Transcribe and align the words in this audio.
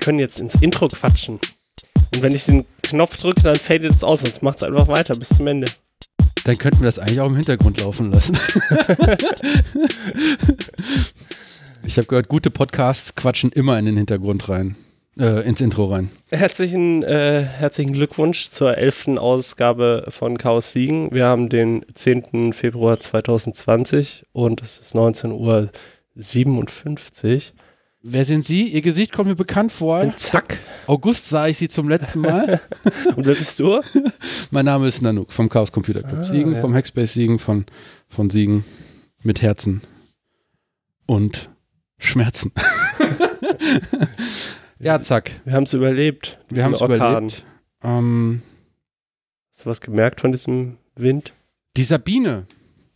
Wir 0.00 0.06
können 0.06 0.18
jetzt 0.18 0.40
ins 0.40 0.54
Intro 0.54 0.88
quatschen. 0.88 1.38
Und 2.14 2.22
wenn 2.22 2.34
ich 2.34 2.46
den 2.46 2.64
Knopf 2.82 3.18
drücke, 3.18 3.42
dann 3.42 3.56
fadet 3.56 3.94
es 3.94 4.02
aus, 4.02 4.22
sonst 4.22 4.42
macht 4.42 4.56
es 4.56 4.62
einfach 4.62 4.88
weiter 4.88 5.14
bis 5.14 5.28
zum 5.28 5.46
Ende. 5.46 5.66
Dann 6.44 6.56
könnten 6.56 6.80
wir 6.80 6.86
das 6.86 6.98
eigentlich 6.98 7.20
auch 7.20 7.26
im 7.26 7.36
Hintergrund 7.36 7.82
laufen 7.82 8.10
lassen. 8.10 8.34
ich 11.84 11.98
habe 11.98 12.06
gehört, 12.06 12.28
gute 12.28 12.50
Podcasts 12.50 13.14
quatschen 13.14 13.52
immer 13.52 13.78
in 13.78 13.84
den 13.84 13.98
Hintergrund 13.98 14.48
rein. 14.48 14.74
Äh, 15.18 15.46
ins 15.46 15.60
Intro 15.60 15.92
rein. 15.92 16.10
Herzlichen, 16.30 17.02
äh, 17.02 17.42
herzlichen 17.42 17.92
Glückwunsch 17.92 18.48
zur 18.48 18.78
elften 18.78 19.18
Ausgabe 19.18 20.06
von 20.08 20.38
Chaos 20.38 20.72
Siegen. 20.72 21.10
Wir 21.10 21.26
haben 21.26 21.50
den 21.50 21.84
10. 21.92 22.54
Februar 22.54 22.98
2020 22.98 24.24
und 24.32 24.62
es 24.62 24.78
ist 24.78 24.94
19.57 24.94 25.34
Uhr. 25.34 25.68
Wer 28.02 28.24
sind 28.24 28.46
Sie? 28.46 28.68
Ihr 28.68 28.80
Gesicht 28.80 29.12
kommt 29.12 29.28
mir 29.28 29.34
bekannt 29.34 29.72
vor. 29.72 30.00
Und 30.00 30.18
zack. 30.18 30.58
August 30.86 31.28
sah 31.28 31.48
ich 31.48 31.58
Sie 31.58 31.68
zum 31.68 31.86
letzten 31.86 32.20
Mal. 32.20 32.60
und 33.16 33.26
wer 33.26 33.34
bist 33.34 33.58
du? 33.58 33.78
mein 34.50 34.64
Name 34.64 34.88
ist 34.88 35.02
Nanook 35.02 35.30
vom 35.30 35.50
Chaos 35.50 35.70
Computer 35.70 36.02
Club. 36.02 36.20
Ah, 36.20 36.24
Siegen, 36.24 36.54
ja. 36.54 36.60
vom 36.62 36.72
Hackspace 36.74 37.12
Siegen, 37.12 37.38
von, 37.38 37.66
von 38.08 38.30
Siegen 38.30 38.64
mit 39.22 39.42
Herzen 39.42 39.82
und 41.04 41.50
Schmerzen. 41.98 42.52
ja, 44.78 45.02
zack. 45.02 45.32
Wir 45.44 45.52
haben 45.52 45.64
es 45.64 45.74
überlebt. 45.74 46.38
Wir 46.48 46.64
haben 46.64 46.72
es 46.72 46.80
überlebt. 46.80 47.44
Ähm, 47.82 48.40
Hast 49.52 49.66
du 49.66 49.70
was 49.70 49.80
gemerkt 49.82 50.22
von 50.22 50.32
diesem 50.32 50.78
Wind? 50.96 51.34
Die 51.76 51.84
Sabine. 51.84 52.46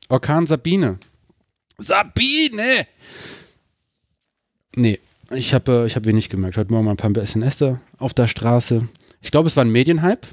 Orkan 0.08 0.46
Sabine. 0.46 0.98
Sabine! 1.76 2.86
Nee, 4.76 4.98
ich 5.30 5.54
habe 5.54 5.82
äh, 5.82 5.86
ich 5.86 5.96
hab 5.96 6.04
wenig 6.04 6.28
gemerkt. 6.28 6.56
Heute 6.56 6.72
Morgen 6.72 6.84
mal 6.84 6.92
ein 6.92 6.96
paar 6.96 7.10
da 7.10 7.80
auf 7.98 8.14
der 8.14 8.26
Straße. 8.26 8.88
Ich 9.20 9.30
glaube, 9.30 9.48
es 9.48 9.56
war 9.56 9.64
ein 9.64 9.70
Medienhype. 9.70 10.26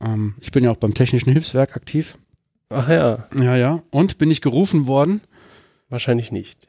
Ähm, 0.00 0.34
ich 0.40 0.52
bin 0.52 0.64
ja 0.64 0.70
auch 0.70 0.76
beim 0.76 0.94
Technischen 0.94 1.32
Hilfswerk 1.32 1.76
aktiv. 1.76 2.16
Ach 2.70 2.88
ja. 2.88 3.26
Ja, 3.38 3.56
ja. 3.56 3.82
Und 3.90 4.18
bin 4.18 4.30
ich 4.30 4.40
gerufen 4.40 4.86
worden? 4.86 5.22
Wahrscheinlich 5.88 6.32
nicht. 6.32 6.68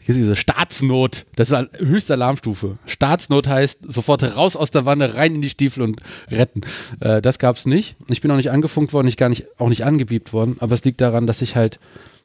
Hier 0.00 0.14
ist 0.14 0.18
diese 0.18 0.36
Staatsnot. 0.36 1.26
Das 1.36 1.50
ist 1.50 1.78
höchste 1.78 2.14
Alarmstufe. 2.14 2.78
Staatsnot 2.86 3.46
heißt 3.46 3.92
sofort 3.92 4.22
raus 4.36 4.56
aus 4.56 4.70
der 4.70 4.84
Wanne, 4.84 5.14
rein 5.14 5.36
in 5.36 5.42
die 5.42 5.50
Stiefel 5.50 5.82
und 5.82 6.00
retten. 6.30 6.62
Äh, 7.00 7.22
das 7.22 7.38
gab 7.38 7.56
es 7.56 7.66
nicht. 7.66 7.96
Ich 8.08 8.20
bin 8.20 8.30
auch 8.30 8.36
nicht 8.36 8.50
angefunkt 8.50 8.92
worden, 8.92 9.06
ich 9.06 9.16
gar 9.16 9.28
nicht, 9.28 9.46
auch 9.60 9.68
nicht 9.68 9.84
angebiebt 9.84 10.32
worden. 10.32 10.56
Aber 10.60 10.74
es 10.74 10.84
liegt 10.84 11.00
daran, 11.00 11.26
dass 11.26 11.42
ich 11.42 11.56
halt 11.56 11.78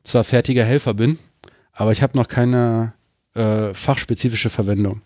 zwar 0.04 0.24
fertiger 0.24 0.64
Helfer 0.64 0.94
bin, 0.94 1.20
aber 1.74 1.92
ich 1.92 2.02
habe 2.02 2.18
noch 2.18 2.28
keine 2.28 2.94
äh, 3.38 3.74
fachspezifische 3.74 4.50
Verwendung. 4.50 5.02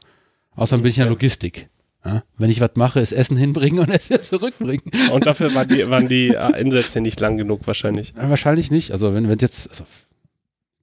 Außerdem 0.56 0.84
bin 0.84 0.92
ich 0.92 0.98
ja 0.98 1.06
Logistik. 1.06 1.70
Ja? 2.06 2.24
Wenn 2.38 2.50
ich 2.50 2.62
was 2.62 2.72
mache, 2.76 3.00
ist 3.00 3.12
Essen 3.12 3.38
hinbringen 3.38 3.80
und 3.80 3.90
es 3.90 4.10
wieder 4.10 4.22
zurückbringen. 4.22 4.82
Und 5.12 5.26
dafür 5.26 5.54
waren 5.54 5.68
die, 5.68 5.88
waren 5.90 6.08
die 6.08 6.36
Einsätze 6.38 7.02
nicht 7.02 7.20
lang 7.20 7.38
genug 7.38 7.68
wahrscheinlich. 7.68 8.14
Ja, 8.16 8.30
wahrscheinlich 8.30 8.72
nicht. 8.72 8.92
Also 8.92 9.14
wenn 9.14 9.26
es 9.26 9.42
jetzt, 9.42 9.70
also 9.70 9.86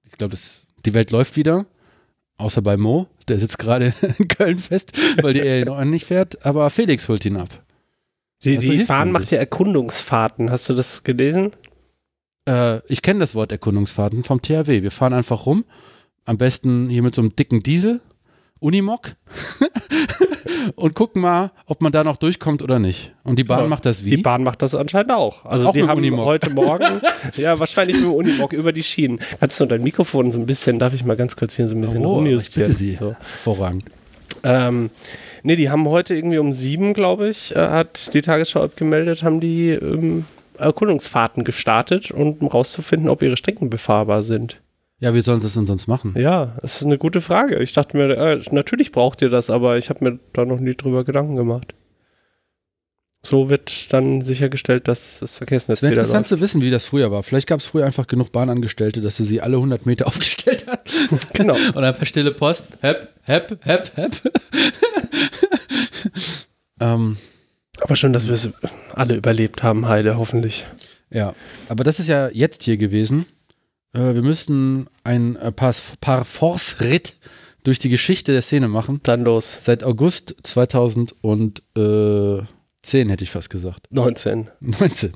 ich 0.05 0.17
glaube, 0.17 0.37
die 0.85 0.93
Welt 0.93 1.11
läuft 1.11 1.35
wieder. 1.35 1.65
Außer 2.37 2.61
bei 2.61 2.77
Mo, 2.77 3.07
der 3.27 3.37
sitzt 3.37 3.59
gerade 3.59 3.93
in 4.17 4.27
Köln 4.29 4.59
fest, 4.59 4.97
weil 5.21 5.33
die 5.33 5.41
er 5.41 5.65
noch 5.65 5.83
nicht 5.83 6.05
fährt. 6.05 6.45
Aber 6.45 6.69
Felix 6.69 7.09
holt 7.09 7.25
ihn 7.25 7.35
ab. 7.35 7.49
Die, 8.43 8.55
also 8.55 8.71
die 8.71 8.83
Bahn 8.85 9.11
macht 9.11 9.31
ja 9.31 9.39
Erkundungsfahrten. 9.39 10.49
Hast 10.49 10.69
du 10.69 10.73
das 10.73 11.03
gelesen? 11.03 11.51
Äh, 12.47 12.79
ich 12.87 13.01
kenne 13.01 13.19
das 13.19 13.35
Wort 13.35 13.51
Erkundungsfahrten 13.51 14.23
vom 14.23 14.41
THW. 14.41 14.83
Wir 14.83 14.91
fahren 14.91 15.13
einfach 15.13 15.45
rum 15.45 15.65
am 16.25 16.37
besten 16.37 16.89
hier 16.89 17.01
mit 17.01 17.15
so 17.15 17.21
einem 17.21 17.35
dicken 17.35 17.61
Diesel, 17.61 18.01
Unimog. 18.59 19.15
und 20.75 20.93
gucken 20.93 21.21
mal, 21.21 21.51
ob 21.65 21.81
man 21.81 21.91
da 21.91 22.03
noch 22.03 22.17
durchkommt 22.17 22.61
oder 22.61 22.79
nicht. 22.79 23.13
Und 23.23 23.39
die 23.39 23.43
Bahn 23.43 23.61
ja, 23.61 23.67
macht 23.67 23.85
das 23.85 24.03
wie? 24.03 24.11
Die 24.11 24.17
Bahn 24.17 24.43
macht 24.43 24.61
das 24.61 24.75
anscheinend 24.75 25.11
auch. 25.11 25.45
Also 25.45 25.69
auch 25.69 25.73
die 25.73 25.83
haben 25.83 25.97
Unimog. 25.97 26.25
heute 26.25 26.49
Morgen, 26.51 27.01
ja, 27.35 27.59
wahrscheinlich 27.59 27.97
mit 27.97 28.05
dem 28.05 28.13
Unimog 28.13 28.53
über 28.53 28.71
die 28.71 28.83
Schienen. 28.83 29.19
Kannst 29.39 29.59
du 29.59 29.65
dein 29.65 29.83
Mikrofon 29.83 30.31
so 30.31 30.39
ein 30.39 30.45
bisschen, 30.45 30.79
darf 30.79 30.93
ich 30.93 31.03
mal 31.03 31.15
ganz 31.15 31.35
kurz 31.35 31.55
hier 31.55 31.67
so 31.67 31.75
ein 31.75 31.81
bisschen 31.81 32.05
oh, 32.05 32.15
rumjustieren? 32.15 32.69
Bitte 32.69 32.77
Sie. 32.77 32.95
So. 32.95 33.15
Vorrang. 33.43 33.83
Ähm, 34.43 34.89
nee, 35.43 35.55
die 35.55 35.69
haben 35.69 35.87
heute 35.87 36.15
irgendwie 36.15 36.37
um 36.37 36.53
sieben, 36.53 36.93
glaube 36.93 37.29
ich, 37.29 37.55
äh, 37.55 37.59
hat 37.59 38.13
die 38.13 38.21
Tagesschau 38.21 38.63
abgemeldet, 38.63 39.23
haben 39.23 39.39
die 39.39 39.69
ähm, 39.69 40.25
Erkundungsfahrten 40.57 41.43
gestartet, 41.43 42.11
um 42.11 42.47
rauszufinden, 42.47 43.09
ob 43.09 43.21
ihre 43.21 43.37
Strecken 43.37 43.69
befahrbar 43.69 44.23
sind. 44.23 44.61
Ja, 44.99 45.13
wie 45.13 45.21
sollen 45.21 45.39
sie 45.39 45.47
es 45.47 45.53
denn 45.53 45.65
sonst 45.65 45.87
machen? 45.87 46.13
Ja, 46.17 46.57
das 46.61 46.77
ist 46.77 46.85
eine 46.85 46.97
gute 46.97 47.21
Frage. 47.21 47.57
Ich 47.59 47.71
dachte 47.73 47.95
mir, 47.95 48.17
äh, 48.17 48.41
natürlich 48.51 48.91
braucht 48.91 49.21
ihr 49.21 49.29
das, 49.29 49.49
aber 49.49 49.77
ich 49.77 49.89
habe 49.89 50.03
mir 50.03 50.19
da 50.33 50.43
noch 50.45 50.59
nie 50.59 50.75
drüber 50.75 51.05
Gedanken 51.05 51.35
gemacht. 51.35 51.73
So 53.21 53.49
wird 53.49 53.91
dann 53.91 54.21
sichergestellt, 54.21 54.87
dass 54.87 55.19
das 55.19 55.33
Verkehrsnetz 55.35 55.81
wieder 55.81 55.89
läuft. 55.89 55.99
interessant 55.99 56.27
zu 56.27 56.39
wissen, 56.39 56.61
wie 56.61 56.69
das 56.69 56.85
früher 56.85 57.11
war. 57.11 57.23
Vielleicht 57.23 57.47
gab 57.47 57.59
es 57.59 57.65
früher 57.65 57.85
einfach 57.85 58.07
genug 58.07 58.31
Bahnangestellte, 58.31 59.01
dass 59.01 59.17
du 59.17 59.25
sie 59.25 59.41
alle 59.41 59.57
100 59.57 59.85
Meter 59.85 60.07
aufgestellt 60.07 60.65
hast. 60.67 61.33
Genau. 61.33 61.55
Und 61.73 61.83
ein 61.83 61.95
paar 61.95 62.05
stille 62.05 62.31
Post. 62.31 62.69
Hep, 62.81 63.09
hep, 63.23 63.59
hep, 63.63 63.91
hep. 63.95 64.11
ähm. 66.81 67.17
Aber 67.81 67.95
schön, 67.95 68.11
dass 68.11 68.27
wir 68.27 68.33
es 68.33 68.49
alle 68.93 69.15
überlebt 69.15 69.63
haben, 69.63 69.87
Heide, 69.87 70.17
hoffentlich. 70.17 70.65
Ja, 71.09 71.33
aber 71.69 71.85
das 71.85 71.99
ist 71.99 72.07
ja 72.07 72.27
jetzt 72.27 72.63
hier 72.63 72.75
gewesen. 72.75 73.25
Äh, 73.93 74.13
wir 74.15 74.21
müssten 74.21 74.87
ein 75.03 75.35
äh, 75.35 75.51
Parforce-Ritt 75.51 77.15
durch 77.63 77.79
die 77.79 77.89
Geschichte 77.89 78.31
der 78.31 78.41
Szene 78.41 78.67
machen. 78.67 78.99
Dann 79.03 79.23
los. 79.23 79.57
Seit 79.59 79.83
August 79.83 80.35
2010 80.43 81.57
hätte 83.09 83.23
ich 83.23 83.31
fast 83.31 83.49
gesagt. 83.49 83.87
19. 83.91 84.47
19. 84.61 85.11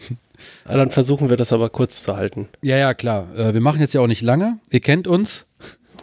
Ja, 0.67 0.77
dann 0.77 0.89
versuchen 0.89 1.29
wir 1.29 1.37
das 1.37 1.53
aber 1.53 1.69
kurz 1.69 2.03
zu 2.03 2.17
halten. 2.17 2.49
Ja, 2.61 2.77
ja, 2.77 2.93
klar. 2.93 3.33
Äh, 3.35 3.53
wir 3.53 3.61
machen 3.61 3.79
jetzt 3.79 3.93
ja 3.93 4.01
auch 4.01 4.07
nicht 4.07 4.21
lange. 4.21 4.59
Ihr 4.71 4.81
kennt 4.81 5.07
uns. 5.07 5.45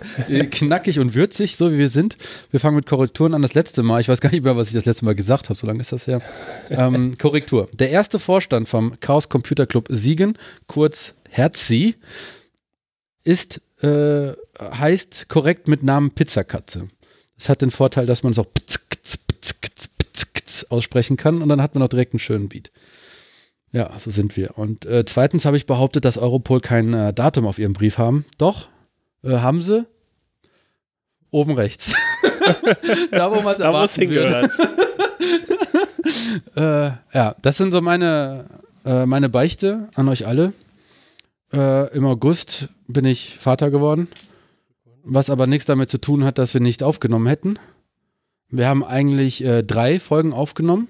Knackig 0.50 0.98
und 0.98 1.14
würzig, 1.14 1.56
so 1.56 1.72
wie 1.72 1.78
wir 1.78 1.88
sind. 1.88 2.16
Wir 2.50 2.58
fangen 2.58 2.76
mit 2.76 2.87
Korrekturen 2.87 3.34
an. 3.34 3.42
Das 3.42 3.52
letzte 3.52 3.82
Mal, 3.82 4.00
ich 4.00 4.08
weiß 4.08 4.22
gar 4.22 4.31
nicht 4.31 4.44
mehr, 4.44 4.56
was 4.56 4.69
ich 4.69 4.75
das 4.75 4.87
letzte 4.87 5.04
Mal 5.04 5.14
gesagt 5.14 5.50
habe, 5.50 5.58
so 5.58 5.66
lange 5.66 5.81
ist 5.81 5.92
das 5.92 6.06
her. 6.06 6.22
Ähm, 6.70 7.19
Korrektur. 7.19 7.69
Der 7.78 7.91
erste 7.91 8.19
Vorstand 8.19 8.69
vom 8.69 8.98
Chaos 9.00 9.28
Computer 9.28 9.66
Club 9.66 9.88
Siegen, 9.91 10.38
kurz 10.66 11.12
Herzi, 11.28 11.97
ist, 13.25 13.60
äh, 13.82 14.32
heißt 14.60 15.28
korrekt 15.28 15.69
mit 15.69 15.82
Namen 15.82 16.10
Pizzakatze. 16.12 16.88
Das 17.36 17.48
hat 17.48 17.62
den 17.62 17.70
Vorteil, 17.70 18.06
dass 18.06 18.22
man 18.22 18.32
es 18.32 18.38
auch 18.38 18.47
aussprechen 20.69 21.16
kann 21.16 21.42
und 21.42 21.48
dann 21.48 21.62
hat 21.62 21.75
man 21.75 21.82
auch 21.82 21.88
direkt 21.88 22.12
einen 22.12 22.20
schönen 22.20 22.48
Beat. 22.48 22.70
Ja, 23.72 23.91
so 23.98 24.10
sind 24.10 24.36
wir. 24.36 24.58
Und 24.58 24.84
äh, 24.84 25.04
zweitens 25.04 25.44
habe 25.44 25.56
ich 25.56 25.66
behauptet, 25.66 26.04
dass 26.04 26.19
Europol 26.19 26.60
kein 26.60 26.92
äh, 26.92 27.12
Datum 27.12 27.47
auf 27.47 27.58
ihrem 27.58 27.72
Brief 27.72 27.98
haben. 27.98 28.25
Doch, 28.36 28.69
äh, 29.22 29.38
haben 29.38 29.62
sie. 29.62 29.87
Oben 31.31 31.54
rechts. 31.54 31.94
da, 33.12 33.31
wo 33.31 33.41
man 33.42 33.54
es 33.54 33.60
erwarten 33.60 34.10
würde. 34.10 34.50
äh, 36.56 37.16
ja, 37.16 37.37
das 37.41 37.56
sind 37.56 37.70
so 37.70 37.81
meine, 37.81 38.47
äh, 38.84 39.06
meine 39.06 39.28
Beichte 39.28 39.88
an 39.94 40.08
euch 40.08 40.26
alle. 40.26 40.52
Äh, 41.53 41.94
Im 41.94 42.06
August 42.06 42.69
bin 42.87 43.05
ich 43.05 43.38
Vater 43.38 43.71
geworden, 43.71 44.09
was 45.03 45.31
aber 45.31 45.47
nichts 45.47 45.66
damit 45.66 45.91
zu 45.91 45.99
tun 45.99 46.25
hat, 46.25 46.38
dass 46.38 46.55
wir 46.55 46.61
nicht 46.61 46.83
aufgenommen 46.83 47.27
hätten. 47.27 47.59
Wir 48.49 48.69
haben 48.69 48.84
eigentlich 48.84 49.44
äh, 49.44 49.62
drei 49.62 50.00
Folgen 50.00 50.33
aufgenommen. 50.33 50.88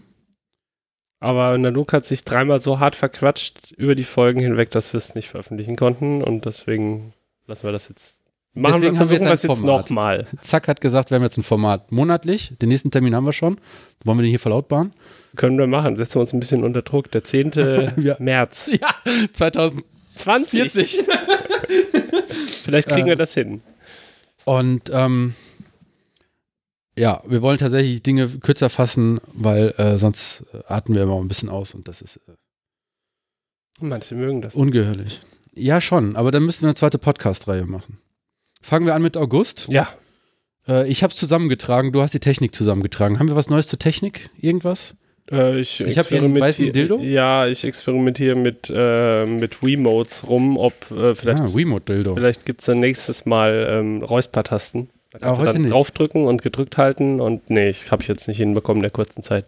Aber 1.20 1.56
Nanook 1.58 1.92
hat 1.92 2.06
sich 2.06 2.24
dreimal 2.24 2.62
so 2.62 2.78
hart 2.78 2.96
verquatscht 2.96 3.72
über 3.76 3.94
die 3.94 4.04
Folgen 4.04 4.40
hinweg, 4.40 4.70
dass 4.70 4.94
wir 4.94 4.98
es 4.98 5.14
nicht 5.14 5.28
veröffentlichen 5.28 5.76
konnten 5.76 6.22
und 6.22 6.46
deswegen 6.46 7.12
lassen 7.46 7.64
wir 7.64 7.72
das 7.72 7.88
jetzt. 7.90 8.22
Machen 8.52 8.80
deswegen 8.80 8.94
wir, 8.94 8.96
versuchen 8.96 9.24
wir 9.26 9.32
es 9.32 9.42
jetzt, 9.42 9.50
jetzt 9.50 9.62
nochmal. 9.62 10.26
Zack 10.40 10.66
hat 10.66 10.80
gesagt, 10.80 11.10
wir 11.10 11.16
haben 11.16 11.22
jetzt 11.22 11.36
ein 11.36 11.44
Format 11.44 11.92
monatlich. 11.92 12.52
Den 12.60 12.70
nächsten 12.70 12.90
Termin 12.90 13.14
haben 13.14 13.24
wir 13.24 13.32
schon. 13.32 13.60
Wollen 14.04 14.18
wir 14.18 14.22
den 14.22 14.30
hier 14.30 14.40
verlautbaren? 14.40 14.92
Können 15.36 15.56
wir 15.56 15.68
machen. 15.68 15.94
Setzen 15.94 16.16
wir 16.16 16.22
uns 16.22 16.32
ein 16.32 16.40
bisschen 16.40 16.64
unter 16.64 16.82
Druck. 16.82 17.12
Der 17.12 17.22
10. 17.22 17.52
ja. 17.98 18.16
März. 18.18 18.70
Ja, 18.80 18.88
2000. 19.34 19.84
20. 20.20 20.72
40. 20.72 21.04
Vielleicht 22.64 22.88
kriegen 22.88 23.06
äh, 23.06 23.10
wir 23.10 23.16
das 23.16 23.34
hin. 23.34 23.62
Und 24.44 24.90
ähm, 24.92 25.34
ja, 26.96 27.22
wir 27.26 27.42
wollen 27.42 27.58
tatsächlich 27.58 28.02
Dinge 28.02 28.28
kürzer 28.28 28.70
fassen, 28.70 29.20
weil 29.32 29.74
äh, 29.78 29.98
sonst 29.98 30.44
atmen 30.66 30.96
wir 30.96 31.02
immer 31.02 31.18
ein 31.18 31.28
bisschen 31.28 31.48
aus 31.48 31.74
und 31.74 31.88
das 31.88 32.02
ist. 32.02 32.16
Äh, 32.16 32.32
Manche 33.80 34.14
mögen 34.14 34.42
das. 34.42 34.54
Ungeheuerlich. 34.54 35.20
Ja, 35.54 35.80
schon, 35.80 36.16
aber 36.16 36.30
dann 36.30 36.44
müssen 36.44 36.62
wir 36.62 36.68
eine 36.68 36.74
zweite 36.74 36.98
Podcast-Reihe 36.98 37.64
machen. 37.64 37.98
Fangen 38.60 38.86
wir 38.86 38.94
an 38.94 39.02
mit 39.02 39.16
August. 39.16 39.68
Ja. 39.68 39.88
Äh, 40.68 40.88
ich 40.88 41.02
habe 41.02 41.12
es 41.12 41.18
zusammengetragen, 41.18 41.92
du 41.92 42.02
hast 42.02 42.14
die 42.14 42.20
Technik 42.20 42.54
zusammengetragen. 42.54 43.18
Haben 43.18 43.28
wir 43.28 43.36
was 43.36 43.50
Neues 43.50 43.66
zur 43.66 43.78
Technik? 43.78 44.30
Irgendwas? 44.38 44.94
Äh, 45.30 45.60
ich 45.60 45.80
ich 45.80 45.98
habe 45.98 46.08
hier 46.08 46.18
einen 46.18 46.38
weißen 46.38 46.72
Dildo. 46.72 46.98
Ja, 47.00 47.46
ich 47.46 47.64
experimentiere 47.64 48.34
mit, 48.34 48.72
äh, 48.74 49.26
mit 49.26 49.62
Wiimotes 49.62 50.28
rum, 50.28 50.56
ob 50.56 50.72
äh, 50.90 51.14
vielleicht, 51.14 51.40
ah, 51.40 51.54
Wiimote-Dildo. 51.54 52.14
vielleicht 52.14 52.46
gibt 52.46 52.60
es 52.60 52.66
dann 52.66 52.80
nächstes 52.80 53.26
Mal 53.26 53.68
ähm, 53.70 54.02
Räuspertasten. 54.02 54.90
Da 55.12 55.18
kannst 55.18 55.40
Aber 55.40 55.48
du 55.48 55.54
dann 55.54 55.62
nicht. 55.62 55.72
draufdrücken 55.72 56.26
und 56.26 56.42
gedrückt 56.42 56.76
halten 56.76 57.20
und 57.20 57.50
nee, 57.50 57.68
ich 57.68 57.90
habe 57.90 58.02
ich 58.02 58.08
jetzt 58.08 58.28
nicht 58.28 58.36
hinbekommen 58.38 58.78
in 58.78 58.82
der 58.82 58.90
kurzen 58.92 59.22
Zeit. 59.22 59.46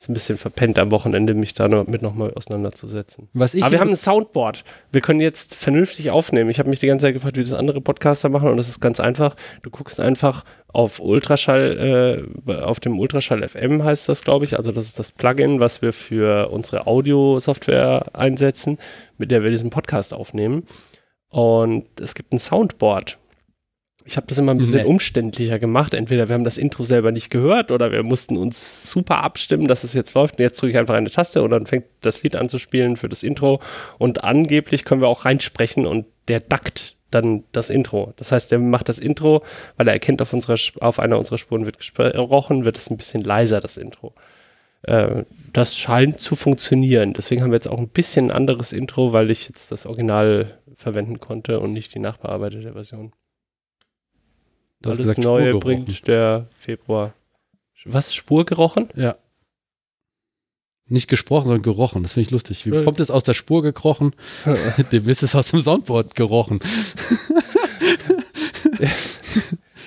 Ist 0.00 0.08
ein 0.08 0.14
bisschen 0.14 0.36
verpennt 0.36 0.80
am 0.80 0.90
Wochenende, 0.90 1.32
mich 1.32 1.54
da 1.54 1.68
noch, 1.68 1.86
mit 1.86 2.02
nochmal 2.02 2.32
auseinanderzusetzen. 2.34 3.28
Was 3.34 3.54
ich 3.54 3.62
Aber 3.62 3.70
wir 3.70 3.78
haben 3.78 3.90
ein 3.90 3.96
Soundboard. 3.96 4.64
Wir 4.90 5.00
können 5.00 5.20
jetzt 5.20 5.54
vernünftig 5.54 6.10
aufnehmen. 6.10 6.50
Ich 6.50 6.58
habe 6.58 6.68
mich 6.70 6.80
die 6.80 6.88
ganze 6.88 7.06
Zeit 7.06 7.14
gefragt, 7.14 7.36
wie 7.36 7.44
das 7.44 7.52
andere 7.52 7.80
Podcaster 7.80 8.28
machen 8.28 8.48
und 8.48 8.56
das 8.56 8.68
ist 8.68 8.80
ganz 8.80 8.98
einfach. 8.98 9.36
Du 9.62 9.70
guckst 9.70 10.00
einfach 10.00 10.44
auf 10.72 11.00
Ultraschall, 11.00 12.26
äh, 12.46 12.52
auf 12.54 12.80
dem 12.80 12.98
Ultraschall 12.98 13.46
FM 13.46 13.84
heißt 13.84 14.08
das, 14.08 14.22
glaube 14.24 14.44
ich. 14.44 14.56
Also 14.56 14.72
das 14.72 14.84
ist 14.86 14.98
das 14.98 15.12
Plugin, 15.12 15.60
was 15.60 15.82
wir 15.82 15.92
für 15.92 16.48
unsere 16.50 16.86
Audio-Software 16.86 18.06
einsetzen, 18.14 18.78
mit 19.18 19.30
der 19.30 19.42
wir 19.42 19.50
diesen 19.50 19.70
Podcast 19.70 20.14
aufnehmen. 20.14 20.64
Und 21.28 21.86
es 22.00 22.14
gibt 22.14 22.32
ein 22.32 22.38
Soundboard. 22.38 23.18
Ich 24.04 24.16
habe 24.16 24.26
das 24.26 24.38
immer 24.38 24.52
ein 24.52 24.58
bisschen 24.58 24.76
Nee. 24.76 24.84
umständlicher 24.84 25.58
gemacht. 25.58 25.94
Entweder 25.94 26.28
wir 26.28 26.34
haben 26.34 26.42
das 26.42 26.58
Intro 26.58 26.82
selber 26.84 27.12
nicht 27.12 27.30
gehört 27.30 27.70
oder 27.70 27.92
wir 27.92 28.02
mussten 28.02 28.36
uns 28.36 28.90
super 28.90 29.22
abstimmen, 29.22 29.68
dass 29.68 29.84
es 29.84 29.94
jetzt 29.94 30.14
läuft. 30.14 30.38
Und 30.38 30.40
jetzt 30.40 30.60
drücke 30.60 30.72
ich 30.72 30.78
einfach 30.78 30.94
eine 30.94 31.10
Taste 31.10 31.42
und 31.42 31.50
dann 31.50 31.66
fängt 31.66 31.84
das 32.00 32.22
Lied 32.22 32.34
an 32.34 32.48
zu 32.48 32.58
spielen 32.58 32.96
für 32.96 33.08
das 33.08 33.22
Intro. 33.22 33.60
Und 33.98 34.24
angeblich 34.24 34.84
können 34.84 35.02
wir 35.02 35.08
auch 35.08 35.24
reinsprechen 35.24 35.86
und 35.86 36.06
der 36.28 36.40
dackt 36.40 36.96
dann 37.14 37.44
das 37.52 37.70
Intro. 37.70 38.12
Das 38.16 38.32
heißt, 38.32 38.50
der 38.50 38.58
macht 38.58 38.88
das 38.88 38.98
Intro, 38.98 39.42
weil 39.76 39.88
er 39.88 39.94
erkennt, 39.94 40.20
auf, 40.22 40.32
unserer, 40.32 40.56
auf 40.80 40.98
einer 40.98 41.18
unserer 41.18 41.38
Spuren 41.38 41.66
wird 41.66 41.78
gesprochen, 41.78 42.64
wird 42.64 42.78
es 42.78 42.90
ein 42.90 42.96
bisschen 42.96 43.22
leiser, 43.22 43.60
das 43.60 43.76
Intro. 43.76 44.14
Äh, 44.82 45.24
das 45.52 45.76
scheint 45.76 46.20
zu 46.20 46.36
funktionieren. 46.36 47.12
Deswegen 47.12 47.42
haben 47.42 47.50
wir 47.50 47.56
jetzt 47.56 47.68
auch 47.68 47.78
ein 47.78 47.88
bisschen 47.88 48.26
ein 48.26 48.36
anderes 48.36 48.72
Intro, 48.72 49.12
weil 49.12 49.30
ich 49.30 49.48
jetzt 49.48 49.70
das 49.70 49.86
Original 49.86 50.58
verwenden 50.76 51.20
konnte 51.20 51.60
und 51.60 51.72
nicht 51.72 51.94
die 51.94 52.00
nachbearbeitete 52.00 52.72
Version. 52.72 53.12
Du 54.80 54.90
hast 54.90 54.98
Alles 54.98 55.08
gesagt, 55.08 55.24
Neue 55.24 55.54
bringt 55.58 56.08
der 56.08 56.48
Februar. 56.58 57.14
Was? 57.84 58.14
Spur 58.14 58.44
gerochen? 58.44 58.88
Ja. 58.94 59.16
Nicht 60.92 61.08
gesprochen, 61.08 61.46
sondern 61.46 61.62
gerochen. 61.62 62.02
Das 62.02 62.12
finde 62.12 62.26
ich 62.26 62.30
lustig. 62.32 62.66
Wie 62.66 62.70
Ja. 62.70 62.82
kommt 62.82 63.00
es 63.00 63.10
aus 63.10 63.22
der 63.24 63.34
Spur 63.34 63.62
gekrochen? 63.62 64.14
Dem 64.92 65.08
ist 65.08 65.22
es 65.22 65.34
aus 65.34 65.46
dem 65.50 65.60
Soundboard 65.60 66.14
gerochen. 66.14 66.60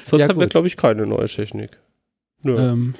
Sonst 0.04 0.22
Ja, 0.22 0.28
haben 0.30 0.40
wir, 0.40 0.48
glaube 0.48 0.68
ich, 0.68 0.78
keine 0.78 1.06
neue 1.06 1.28
Technik. 1.28 1.78
Nö. 2.42 2.58
Ähm, 2.58 2.96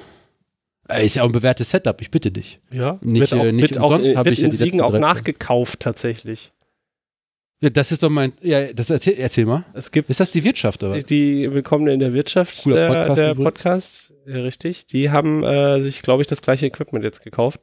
äh, 0.88 1.04
ist 1.04 1.16
ja 1.16 1.22
auch 1.22 1.26
ein 1.26 1.32
bewährtes 1.32 1.70
Setup, 1.70 2.00
ich 2.00 2.10
bitte 2.10 2.30
dich. 2.30 2.58
ja, 2.72 2.98
nicht, 3.00 3.20
wird 3.20 3.34
auch, 3.34 3.44
äh, 3.44 3.52
nicht 3.52 3.70
wird 3.70 3.78
auch, 3.78 3.90
umsonst 3.90 4.06
äh, 4.06 4.16
hab 4.16 4.24
wird 4.24 4.32
ich 4.34 4.38
ja 4.40 4.44
in 4.46 4.50
die 4.50 4.56
Siegen 4.56 4.80
auch 4.80 4.96
nachgekauft 4.98 5.80
tatsächlich. 5.80 6.52
Ja, 7.60 7.70
das 7.70 7.90
ist 7.90 8.02
doch 8.02 8.10
mein. 8.10 8.32
Ja, 8.42 8.72
das 8.72 8.90
erzähl, 8.90 9.14
erzähl 9.18 9.46
mal. 9.46 9.64
Es 9.72 9.90
gibt 9.90 10.10
Ist 10.10 10.20
das 10.20 10.30
die 10.30 10.44
Wirtschaft 10.44 10.82
oder? 10.82 11.00
die 11.02 11.52
Willkommen 11.52 11.86
in 11.88 12.00
der 12.00 12.12
Wirtschaft, 12.12 12.62
Cooler 12.62 12.76
der 12.76 12.88
Podcast 13.06 13.18
der. 13.18 13.34
Podcast, 13.34 14.12
ja, 14.26 14.36
richtig. 14.42 14.86
Die 14.86 15.10
haben 15.10 15.42
äh, 15.42 15.80
sich, 15.80 16.02
glaube 16.02 16.20
ich, 16.22 16.28
das 16.28 16.42
gleiche 16.42 16.66
Equipment 16.66 17.02
jetzt 17.04 17.24
gekauft. 17.24 17.60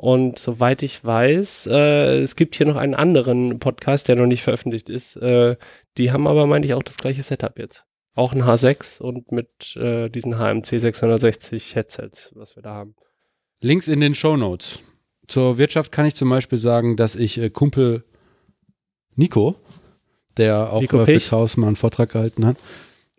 Und 0.00 0.38
soweit 0.38 0.82
ich 0.82 1.04
weiß, 1.04 1.66
äh, 1.66 2.22
es 2.22 2.34
gibt 2.34 2.56
hier 2.56 2.64
noch 2.64 2.76
einen 2.76 2.94
anderen 2.94 3.58
Podcast, 3.58 4.08
der 4.08 4.16
noch 4.16 4.24
nicht 4.24 4.42
veröffentlicht 4.42 4.88
ist. 4.88 5.16
Äh, 5.16 5.56
die 5.98 6.10
haben 6.10 6.26
aber, 6.26 6.46
meine 6.46 6.64
ich, 6.64 6.72
auch 6.72 6.82
das 6.82 6.96
gleiche 6.96 7.22
Setup 7.22 7.58
jetzt. 7.58 7.84
Auch 8.14 8.32
ein 8.32 8.42
H6 8.42 9.02
und 9.02 9.30
mit 9.30 9.76
äh, 9.76 10.08
diesen 10.08 10.38
HMC 10.38 10.80
660 10.80 11.74
Headsets, 11.74 12.32
was 12.34 12.56
wir 12.56 12.62
da 12.62 12.72
haben. 12.72 12.94
Links 13.60 13.88
in 13.88 14.00
den 14.00 14.14
Show 14.14 14.38
Notes. 14.38 14.78
Zur 15.26 15.58
Wirtschaft 15.58 15.92
kann 15.92 16.06
ich 16.06 16.14
zum 16.14 16.30
Beispiel 16.30 16.56
sagen, 16.56 16.96
dass 16.96 17.14
ich 17.14 17.36
äh, 17.36 17.50
Kumpel 17.50 18.02
Nico, 19.16 19.56
der 20.38 20.72
auch 20.72 20.80
Nico 20.80 21.04
fürs 21.04 21.30
Haus 21.30 21.58
mal 21.58 21.66
einen 21.66 21.76
Vortrag 21.76 22.10
gehalten 22.10 22.46
hat, 22.46 22.56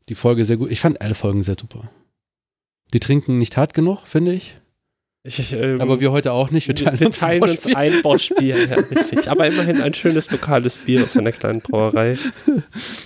die 0.09 0.15
Folge 0.15 0.45
sehr 0.45 0.57
gut. 0.57 0.71
Ich 0.71 0.79
fand 0.79 0.99
alle 0.99 1.13
Folgen 1.13 1.43
sehr 1.43 1.57
super. 1.61 1.91
Die 2.91 2.99
trinken 2.99 3.37
nicht 3.37 3.55
hart 3.55 3.75
genug, 3.75 4.07
finde 4.07 4.33
ich. 4.33 4.55
Ich, 5.23 5.53
ähm, 5.53 5.79
Aber 5.79 6.01
wir 6.01 6.11
heute 6.11 6.31
auch 6.31 6.49
nicht. 6.49 6.67
Wir 6.67 6.73
teilen, 6.73 6.99
wir 6.99 7.07
uns, 7.07 7.19
teilen 7.19 7.43
ein 7.43 7.49
uns 7.51 7.75
ein 7.75 8.01
Boschbier, 8.01 8.55
ja, 8.57 8.75
richtig. 8.75 9.29
Aber 9.29 9.45
immerhin 9.45 9.79
ein 9.79 9.93
schönes 9.93 10.31
lokales 10.31 10.77
Bier 10.77 11.03
aus 11.03 11.15
einer 11.15 11.31
kleinen 11.31 11.61
Brauerei. 11.61 12.17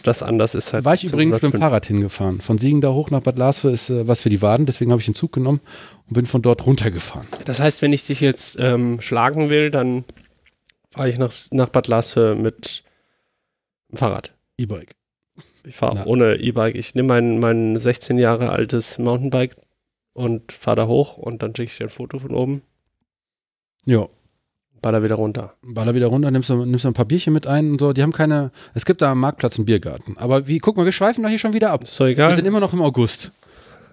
Das 0.04 0.24
anders 0.24 0.56
ist 0.56 0.72
halt. 0.72 0.86
War 0.86 0.94
ich 0.94 1.04
übrigens 1.04 1.42
mit 1.42 1.44
dem 1.44 1.56
1705. 1.56 1.60
Fahrrad 1.60 1.86
hingefahren. 1.88 2.40
Von 2.40 2.58
Siegen 2.58 2.80
da 2.80 2.94
hoch 2.94 3.12
nach 3.12 3.20
Bad 3.22 3.38
Laswe 3.38 3.70
ist 3.72 3.90
äh, 3.90 4.08
was 4.08 4.22
für 4.22 4.30
die 4.30 4.42
Waden, 4.42 4.66
deswegen 4.66 4.92
habe 4.92 5.02
ich 5.02 5.06
den 5.06 5.16
Zug 5.16 5.34
genommen 5.34 5.60
und 6.08 6.14
bin 6.14 6.26
von 6.26 6.42
dort 6.42 6.66
runtergefahren. 6.66 7.28
Das 7.44 7.60
heißt, 7.60 7.82
wenn 7.82 7.92
ich 7.92 8.06
dich 8.06 8.22
jetzt 8.22 8.58
ähm, 8.62 9.02
schlagen 9.02 9.50
will, 9.50 9.70
dann 9.70 10.06
fahre 10.92 11.10
ich 11.10 11.18
nach, 11.18 11.34
nach 11.52 11.68
Bad 11.68 11.88
Laswe 11.88 12.36
mit 12.36 12.86
dem 13.92 13.98
Fahrrad. 13.98 14.34
E-Bike. 14.58 14.96
Ich 15.66 15.76
fahre 15.76 16.00
auch 16.00 16.06
ohne 16.06 16.36
E-Bike. 16.36 16.76
Ich 16.76 16.96
nehme 16.96 17.10
mein, 17.10 17.40
mein 17.40 17.78
16 17.78 18.18
Jahre 18.20 18.52
altes 18.52 19.00
Mountainbike 19.00 19.56
und 20.16 20.52
fahre 20.52 20.78
da 20.78 20.88
hoch 20.88 21.18
und 21.18 21.44
dann 21.44 21.56
schicke 21.56 21.72
ich 21.72 21.78
dir 21.78 21.84
ein 21.84 21.90
Foto 21.90 22.18
von 22.20 22.32
oben, 22.34 22.62
Ja, 23.86 24.08
baller 24.82 25.04
wieder 25.04 25.16
runter. 25.16 25.54
baller 25.62 25.94
wieder 25.94 26.08
runter, 26.08 26.32
nimmst 26.32 26.50
du, 26.50 26.66
nimmst 26.66 26.86
du 26.86 26.88
ein 26.90 26.94
paar 26.94 27.06
Bierchen 27.06 27.34
mit 27.34 27.46
ein 27.48 27.72
und 27.72 27.80
so. 27.80 27.92
Die 27.94 28.02
haben 28.02 28.12
keine, 28.14 28.52
es 28.74 28.86
gibt 28.86 29.02
da 29.02 29.12
am 29.12 29.20
Marktplatz 29.20 29.58
einen 29.58 29.66
Biergarten. 29.66 30.18
Aber 30.18 30.48
wie, 30.48 30.60
guck 30.60 30.78
mal, 30.78 30.86
wir 30.86 30.92
schweifen 30.94 31.22
doch 31.24 31.30
hier 31.30 31.40
schon 31.40 31.54
wieder 31.54 31.72
ab. 31.72 31.84
Ist 31.84 32.00
doch 32.00 32.06
Wir 32.06 32.14
egal. 32.14 32.36
sind 32.36 32.46
immer 32.46 32.60
noch 32.62 32.74
im 32.74 32.82
August. 32.82 33.32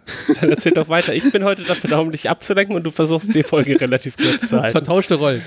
Dann 0.41 0.51
erzähl 0.51 0.73
doch 0.73 0.89
weiter. 0.89 1.15
Ich 1.15 1.31
bin 1.33 1.45
heute 1.45 1.63
dafür 1.65 1.91
da, 1.91 1.99
um 2.01 2.11
dich 2.11 2.29
abzulenken 2.29 2.75
und 2.77 2.83
du 2.85 2.91
versuchst 2.91 3.35
die 3.35 3.43
Folge 3.45 3.81
relativ 3.81 4.17
kurz 4.17 4.49
zu 4.49 4.61
halten. 4.61 4.73
Vertauschte 4.73 5.15
Rollen. 5.17 5.43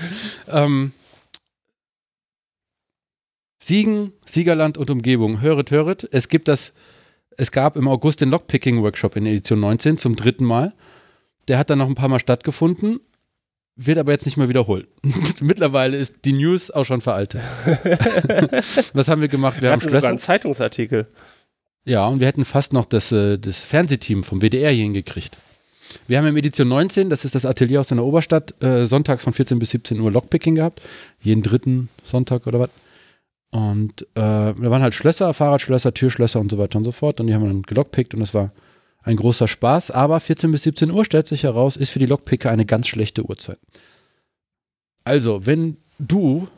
Ähm, 0.48 0.92
Siegen, 3.62 4.12
Siegerland 4.24 4.78
und 4.78 4.90
Umgebung. 4.90 5.40
Höret, 5.40 5.70
höret. 5.70 6.08
Es 6.12 6.28
gibt 6.28 6.48
das, 6.48 6.72
es 7.36 7.52
gab 7.52 7.76
im 7.76 7.88
August 7.88 8.20
den 8.20 8.30
Lockpicking-Workshop 8.30 9.16
in 9.16 9.26
Edition 9.26 9.60
19 9.60 9.98
zum 9.98 10.16
dritten 10.16 10.44
Mal. 10.44 10.72
Der 11.48 11.58
hat 11.58 11.70
dann 11.70 11.78
noch 11.78 11.88
ein 11.88 11.94
paar 11.94 12.08
Mal 12.08 12.18
stattgefunden, 12.18 13.00
wird 13.76 13.98
aber 13.98 14.12
jetzt 14.12 14.26
nicht 14.26 14.36
mehr 14.36 14.48
wiederholt. 14.48 14.88
Mittlerweile 15.40 15.96
ist 15.96 16.24
die 16.24 16.32
News 16.32 16.70
auch 16.70 16.84
schon 16.84 17.00
veraltet. 17.00 17.42
Was 18.94 19.08
haben 19.08 19.20
wir 19.20 19.28
gemacht? 19.28 19.56
Wir 19.56 19.62
Wir 19.62 19.72
haben 19.72 19.80
hatten 19.80 19.90
sogar 19.90 20.10
einen 20.10 20.18
Zeitungsartikel. 20.18 21.06
Ja, 21.84 22.06
und 22.08 22.18
wir 22.18 22.26
hätten 22.26 22.44
fast 22.44 22.72
noch 22.72 22.84
das, 22.84 23.12
äh, 23.12 23.38
das 23.38 23.64
Fernsehteam 23.64 24.24
vom 24.24 24.40
WDR 24.40 24.72
hier 24.72 24.84
hingekriegt. 24.84 25.36
Wir 26.08 26.18
haben 26.18 26.26
im 26.26 26.36
Edition 26.36 26.66
19, 26.66 27.10
das 27.10 27.24
ist 27.24 27.36
das 27.36 27.46
Atelier 27.46 27.80
aus 27.80 27.88
der 27.88 28.02
Oberstadt, 28.02 28.60
äh, 28.62 28.86
sonntags 28.86 29.22
von 29.22 29.32
14 29.32 29.60
bis 29.60 29.70
17 29.70 30.00
Uhr 30.00 30.10
Lockpicking 30.10 30.56
gehabt. 30.56 30.82
Jeden 31.20 31.42
dritten 31.42 31.88
Sonntag 32.04 32.48
oder 32.48 32.60
was. 32.60 32.70
Und 33.50 34.02
äh, 34.02 34.06
da 34.14 34.54
waren 34.58 34.82
halt 34.82 34.94
Schlösser, 34.94 35.32
Fahrradschlösser, 35.32 35.94
Türschlösser 35.94 36.40
und 36.40 36.50
so 36.50 36.58
weiter 36.58 36.78
und 36.78 36.84
so 36.84 36.92
fort. 36.92 37.20
Und 37.20 37.26
die 37.26 37.34
haben 37.34 37.42
wir 37.42 37.48
dann 37.48 37.62
gelockpickt 37.62 38.14
und 38.14 38.20
das 38.20 38.34
war 38.34 38.52
ein 39.02 39.16
großer 39.16 39.48
Spaß. 39.48 39.90
Aber 39.92 40.20
14 40.20 40.50
bis 40.52 40.64
17 40.64 40.90
Uhr 40.90 41.04
stellt 41.04 41.28
sich 41.28 41.44
heraus, 41.44 41.76
ist 41.76 41.90
für 41.90 41.98
die 41.98 42.06
Lockpicker 42.06 42.50
eine 42.50 42.66
ganz 42.66 42.88
schlechte 42.88 43.24
Uhrzeit. 43.24 43.58
Also, 45.04 45.46
wenn 45.46 45.76
du 45.98 46.48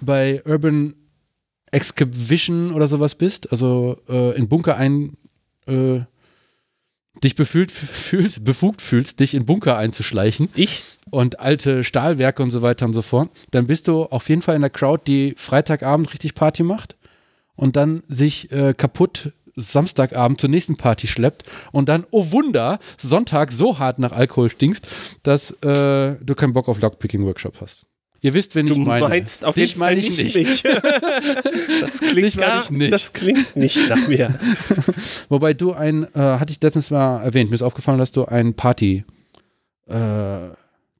bei 0.00 0.42
Urban 0.44 0.94
Excavation 1.70 2.72
oder 2.72 2.88
sowas 2.88 3.16
bist, 3.16 3.50
also 3.50 3.98
äh, 4.08 4.36
in 4.36 4.48
Bunker 4.48 4.76
ein 4.76 5.16
äh, 5.66 6.00
dich 7.22 7.34
befühlt, 7.34 7.70
fühlst, 7.72 8.44
befugt 8.44 8.82
fühlst, 8.82 9.20
dich 9.20 9.34
in 9.34 9.46
Bunker 9.46 9.76
einzuschleichen 9.76 10.48
Ich? 10.54 10.97
Und 11.10 11.40
alte 11.40 11.84
Stahlwerke 11.84 12.42
und 12.42 12.50
so 12.50 12.62
weiter 12.62 12.86
und 12.86 12.94
so 12.94 13.02
fort, 13.02 13.30
dann 13.50 13.66
bist 13.66 13.88
du 13.88 14.04
auf 14.04 14.28
jeden 14.28 14.42
Fall 14.42 14.54
in 14.56 14.62
der 14.62 14.70
Crowd, 14.70 15.02
die 15.06 15.34
Freitagabend 15.36 16.12
richtig 16.12 16.34
Party 16.34 16.62
macht 16.62 16.96
und 17.56 17.76
dann 17.76 18.02
sich 18.08 18.50
äh, 18.52 18.74
kaputt 18.74 19.32
Samstagabend 19.56 20.40
zur 20.40 20.50
nächsten 20.50 20.76
Party 20.76 21.08
schleppt 21.08 21.44
und 21.72 21.88
dann, 21.88 22.06
oh 22.12 22.30
Wunder, 22.30 22.78
Sonntag 22.96 23.50
so 23.50 23.78
hart 23.78 23.98
nach 23.98 24.12
Alkohol 24.12 24.50
stinkst, 24.50 24.86
dass 25.24 25.50
äh, 25.62 26.14
du 26.22 26.34
keinen 26.36 26.52
Bock 26.52 26.68
auf 26.68 26.80
Lockpicking-Workshop 26.80 27.60
hast. 27.60 27.84
Ihr 28.20 28.34
wisst, 28.34 28.54
wen 28.56 28.66
Du 28.66 28.72
ich 28.72 28.78
meine. 28.78 29.08
meinst 29.08 29.44
auf 29.44 29.54
Dich 29.54 29.70
jeden 29.70 29.80
Fall 29.80 29.90
meine 29.90 30.00
ich 30.00 30.16
nicht. 30.16 30.36
nicht. 30.36 30.64
das, 31.80 32.00
klingt 32.00 32.36
gar, 32.36 32.62
ich 32.62 32.70
nicht. 32.70 32.92
das 32.92 33.12
klingt 33.12 33.54
nicht 33.54 33.88
nach 33.88 34.08
mir. 34.08 34.38
Wobei 35.28 35.54
du 35.54 35.72
ein, 35.72 36.02
äh, 36.14 36.18
hatte 36.18 36.50
ich 36.50 36.60
letztens 36.60 36.90
mal 36.90 37.22
erwähnt, 37.22 37.50
mir 37.50 37.54
ist 37.54 37.62
aufgefallen, 37.62 37.98
dass 37.98 38.10
du 38.10 38.24
ein 38.24 38.54
Party 38.54 39.04
äh, 39.86 40.48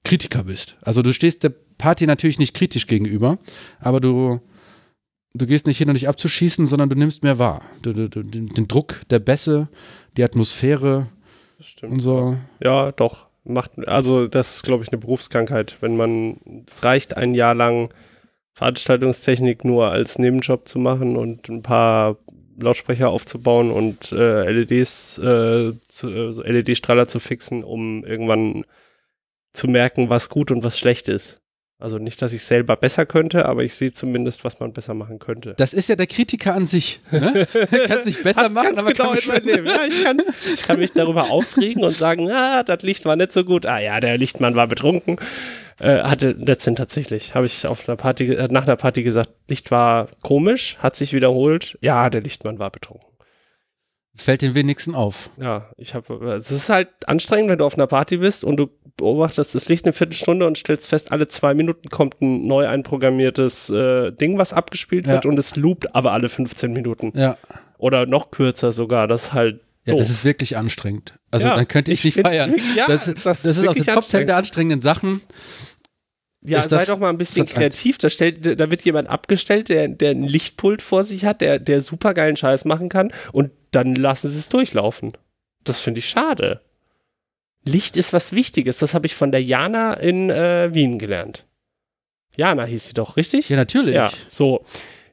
Kritiker 0.04 0.44
bist. 0.44 0.76
Also 0.82 1.02
du 1.02 1.12
stehst 1.12 1.42
der 1.42 1.52
Party 1.78 2.06
natürlich 2.06 2.38
nicht 2.38 2.54
kritisch 2.54 2.86
gegenüber, 2.86 3.38
aber 3.80 4.00
du, 4.00 4.40
du 5.34 5.46
gehst 5.46 5.66
nicht 5.66 5.78
hin, 5.78 5.88
um 5.88 5.94
dich 5.94 6.08
abzuschießen, 6.08 6.66
sondern 6.66 6.88
du 6.88 6.96
nimmst 6.96 7.22
mehr 7.22 7.38
wahr. 7.38 7.62
Du, 7.82 7.92
du, 7.92 8.08
du, 8.08 8.22
den, 8.22 8.68
Druck 8.68 9.02
der 9.10 9.18
Bässe, 9.18 9.68
die 10.16 10.24
Atmosphäre 10.24 11.06
Das 11.58 11.66
stimmt. 11.66 11.92
und 11.92 12.00
so. 12.00 12.36
Ja, 12.62 12.92
doch. 12.92 13.28
Macht, 13.44 13.78
also 13.88 14.26
das 14.26 14.56
ist, 14.56 14.62
glaube 14.64 14.84
ich, 14.84 14.92
eine 14.92 14.98
Berufskrankheit. 14.98 15.78
Wenn 15.80 15.96
man, 15.96 16.64
es 16.66 16.84
reicht 16.84 17.16
ein 17.16 17.34
Jahr 17.34 17.54
lang 17.54 17.88
Veranstaltungstechnik 18.52 19.64
nur 19.64 19.90
als 19.90 20.18
Nebenjob 20.18 20.68
zu 20.68 20.78
machen 20.78 21.16
und 21.16 21.48
ein 21.48 21.62
paar 21.62 22.16
Lautsprecher 22.60 23.08
aufzubauen 23.08 23.70
und 23.70 24.12
äh, 24.12 24.50
LEDs, 24.50 25.18
äh, 25.18 25.72
zu, 25.86 26.08
äh, 26.10 26.32
so 26.32 26.42
LED-Strahler 26.42 27.06
zu 27.06 27.20
fixen, 27.20 27.62
um 27.62 28.04
irgendwann 28.04 28.64
zu 29.52 29.68
merken, 29.68 30.10
was 30.10 30.28
gut 30.28 30.50
und 30.50 30.62
was 30.62 30.78
schlecht 30.78 31.08
ist. 31.08 31.40
Also 31.80 31.98
nicht, 31.98 32.20
dass 32.22 32.32
ich 32.32 32.42
selber 32.42 32.74
besser 32.74 33.06
könnte, 33.06 33.46
aber 33.46 33.62
ich 33.62 33.72
sehe 33.76 33.92
zumindest, 33.92 34.42
was 34.42 34.58
man 34.58 34.72
besser 34.72 34.94
machen 34.94 35.20
könnte. 35.20 35.54
Das 35.58 35.72
ist 35.72 35.88
ja 35.88 35.94
der 35.94 36.08
Kritiker 36.08 36.52
an 36.54 36.66
sich. 36.66 37.00
Ne? 37.12 37.46
Kannst 37.86 38.06
nicht 38.06 38.24
besser 38.24 38.48
machen, 38.48 38.76
aber 38.78 38.92
genau 38.92 39.12
kann 39.12 39.18
in 39.18 39.28
mein 39.28 39.44
Leben. 39.44 39.66
Ja, 39.66 39.84
ich, 39.86 40.02
kann, 40.02 40.20
ich 40.52 40.62
kann 40.62 40.80
mich 40.80 40.92
darüber 40.92 41.22
aufregen 41.30 41.84
und 41.84 41.92
sagen, 41.92 42.32
ah, 42.32 42.64
das 42.64 42.82
Licht 42.82 43.04
war 43.04 43.14
nicht 43.14 43.30
so 43.30 43.44
gut. 43.44 43.64
Ah 43.64 43.78
ja, 43.78 44.00
der 44.00 44.18
Lichtmann 44.18 44.56
war 44.56 44.66
betrunken. 44.66 45.20
Äh, 45.78 46.02
hatte 46.02 46.32
letztendlich 46.32 46.78
tatsächlich, 46.82 47.36
habe 47.36 47.46
ich 47.46 47.64
auf 47.64 47.88
einer 47.88 47.94
Party, 47.96 48.32
äh, 48.32 48.48
nach 48.50 48.64
einer 48.64 48.74
Party 48.74 49.04
gesagt, 49.04 49.30
Licht 49.46 49.70
war 49.70 50.08
komisch, 50.22 50.76
hat 50.80 50.96
sich 50.96 51.12
wiederholt. 51.12 51.78
Ja, 51.80 52.10
der 52.10 52.22
Lichtmann 52.22 52.58
war 52.58 52.72
betrunken. 52.72 53.06
fällt 54.16 54.42
den 54.42 54.56
wenigsten 54.56 54.96
auf. 54.96 55.30
Ja, 55.36 55.70
ich 55.76 55.94
habe, 55.94 56.34
es 56.34 56.50
ist 56.50 56.70
halt 56.70 56.88
anstrengend, 57.06 57.50
wenn 57.50 57.58
du 57.58 57.64
auf 57.64 57.74
einer 57.74 57.86
Party 57.86 58.16
bist 58.16 58.42
und 58.42 58.56
du 58.56 58.68
beobachtest 58.98 59.54
das 59.54 59.68
Licht 59.68 59.86
eine 59.86 59.94
Viertelstunde 59.94 60.46
und 60.46 60.58
stellst 60.58 60.86
fest, 60.86 61.10
alle 61.10 61.26
zwei 61.28 61.54
Minuten 61.54 61.88
kommt 61.88 62.20
ein 62.20 62.46
neu 62.46 62.66
einprogrammiertes 62.68 63.70
äh, 63.70 64.12
Ding, 64.12 64.36
was 64.36 64.52
abgespielt 64.52 65.06
Ja. 65.06 65.14
wird 65.14 65.24
und 65.26 65.38
es 65.38 65.56
loopt 65.56 65.94
aber 65.94 66.12
alle 66.12 66.28
15 66.28 66.72
Minuten. 66.72 67.12
Ja. 67.18 67.38
Oder 67.78 68.04
noch 68.04 68.30
kürzer 68.30 68.72
sogar, 68.72 69.08
das 69.08 69.24
ist 69.26 69.32
halt 69.32 69.60
Ja, 69.86 69.92
doof. 69.94 70.00
das 70.02 70.10
ist 70.10 70.24
wirklich 70.24 70.56
anstrengend. 70.58 71.14
Also 71.30 71.46
Ja, 71.46 71.56
dann 71.56 71.66
könnte 71.68 71.90
ich, 71.92 72.04
ich 72.04 72.16
nicht 72.16 72.26
feiern. 72.26 72.54
ja, 72.76 72.86
das, 72.86 73.06
das 73.06 73.22
das, 73.22 73.44
ist 73.46 73.58
ist 73.58 73.68
auf 73.68 73.74
der 73.76 73.94
Top 73.94 74.04
10 74.04 74.26
der 74.26 74.36
anstrengenden 74.36 74.82
Sachen. 74.82 75.22
Ja, 76.44 76.60
sei 76.60 76.84
doch 76.84 76.98
mal 77.00 77.08
ein 77.08 77.18
bisschen 77.18 77.46
kreativ. 77.46 77.98
Da, 77.98 78.08
stellt, 78.10 78.44
da 78.60 78.70
wird 78.70 78.82
jemand 78.82 79.08
abgestellt, 79.08 79.68
der, 79.68 79.88
der 79.88 80.12
ein 80.12 80.22
Lichtpult 80.22 80.82
vor 80.82 81.02
sich 81.04 81.24
hat, 81.24 81.40
der, 81.40 81.58
der 81.58 81.80
super 81.80 82.14
geilen 82.14 82.36
Scheiß 82.36 82.64
machen 82.64 82.88
kann 82.88 83.12
und 83.32 83.50
dann 83.72 83.94
lassen 83.96 84.28
sie 84.28 84.38
es 84.38 84.48
durchlaufen. 84.48 85.12
Das 85.64 85.80
finde 85.80 85.98
ich 85.98 86.08
schade. 86.08 86.60
Licht 87.68 87.96
ist 87.96 88.12
was 88.12 88.32
Wichtiges. 88.32 88.78
Das 88.78 88.94
habe 88.94 89.06
ich 89.06 89.14
von 89.14 89.30
der 89.30 89.42
Jana 89.42 89.94
in 89.94 90.30
äh, 90.30 90.72
Wien 90.72 90.98
gelernt. 90.98 91.44
Jana 92.36 92.64
hieß 92.64 92.88
sie 92.88 92.94
doch, 92.94 93.16
richtig? 93.16 93.48
Ja, 93.48 93.56
natürlich. 93.56 93.94
Ja, 93.94 94.10
so. 94.28 94.64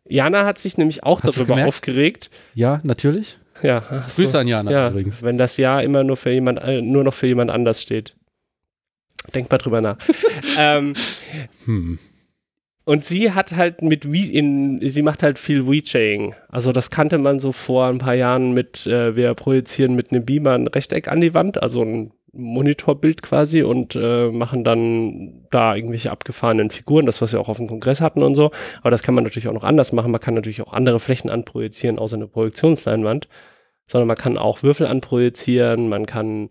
Jana 0.08 0.46
hat 0.46 0.60
sich 0.60 0.78
nämlich 0.78 1.04
auch 1.04 1.24
Hast 1.24 1.38
darüber 1.40 1.66
aufgeregt. 1.66 2.30
Ja, 2.54 2.80
natürlich. 2.84 3.40
Ja, 3.64 4.04
so. 4.08 4.22
Grüße 4.22 4.38
an 4.40 4.48
Jana 4.48 4.70
ja, 4.72 4.90
übrigens. 4.90 5.24
wenn 5.24 5.38
das 5.38 5.58
Ja 5.58 5.80
immer 5.80 6.04
nur 6.04 6.18
für 6.18 6.30
jemand, 6.32 6.60
äh, 6.62 6.82
nur 6.82 7.04
noch 7.04 7.14
für 7.14 7.28
jemand 7.28 7.50
anders 7.52 7.82
steht. 7.82 8.16
Denk 9.34 9.50
mal 9.50 9.58
drüber 9.58 9.82
nach. 9.82 9.98
ähm, 10.58 10.94
Hm. 11.66 11.98
und 12.84 13.06
sie 13.06 13.32
hat 13.32 13.56
halt 13.56 13.82
mit 13.82 14.12
We 14.12 14.28
in, 14.32 14.80
sie 14.88 15.02
macht 15.02 15.24
halt 15.24 15.40
viel 15.40 15.66
WeChaying. 15.66 16.36
Also 16.50 16.72
das 16.74 16.92
kannte 16.92 17.18
man 17.18 17.40
so 17.40 17.52
vor 17.52 17.88
ein 17.88 17.98
paar 17.98 18.14
Jahren 18.14 18.54
mit, 18.54 18.86
äh, 18.86 19.16
wir 19.16 19.34
projizieren 19.34 19.96
mit 19.96 20.12
einem 20.12 20.26
Beamer 20.26 20.54
ein 20.54 20.68
Rechteck 20.68 21.08
an 21.08 21.22
die 21.22 21.34
Wand, 21.34 21.64
also 21.64 21.82
ein 21.82 22.12
Monitorbild 22.36 23.22
quasi 23.22 23.64
und 23.64 23.96
äh, 23.96 24.30
machen 24.30 24.64
dann 24.64 25.46
da 25.52 25.76
irgendwelche 25.76 26.12
abgefahrenen 26.12 26.70
Figuren, 26.70 27.06
das 27.06 27.22
was 27.22 27.34
wir 27.34 27.40
auch 27.40 27.50
auf 27.50 27.58
dem 27.58 27.68
Kongress 27.68 28.02
hatten 28.02 28.24
und 28.24 28.36
so. 28.36 28.52
Aber 28.82 28.92
das 28.92 29.04
kann 29.04 29.16
man 29.16 29.24
natürlich 29.24 29.48
auch 29.48 29.54
noch 29.54 29.64
anders 29.64 29.92
machen. 29.92 30.12
Man 30.12 30.22
kann 30.22 30.34
natürlich 30.34 30.62
auch 30.62 30.74
andere 30.74 31.00
Flächen 31.00 31.30
anprojizieren, 31.30 32.00
außer 32.00 32.18
eine 32.18 32.28
Projektionsleinwand. 32.28 33.28
Sondern 33.88 34.08
man 34.08 34.18
kann 34.18 34.38
auch 34.40 34.64
Würfel 34.64 34.88
anprojizieren, 34.88 35.90
man 35.90 36.08
kann 36.08 36.50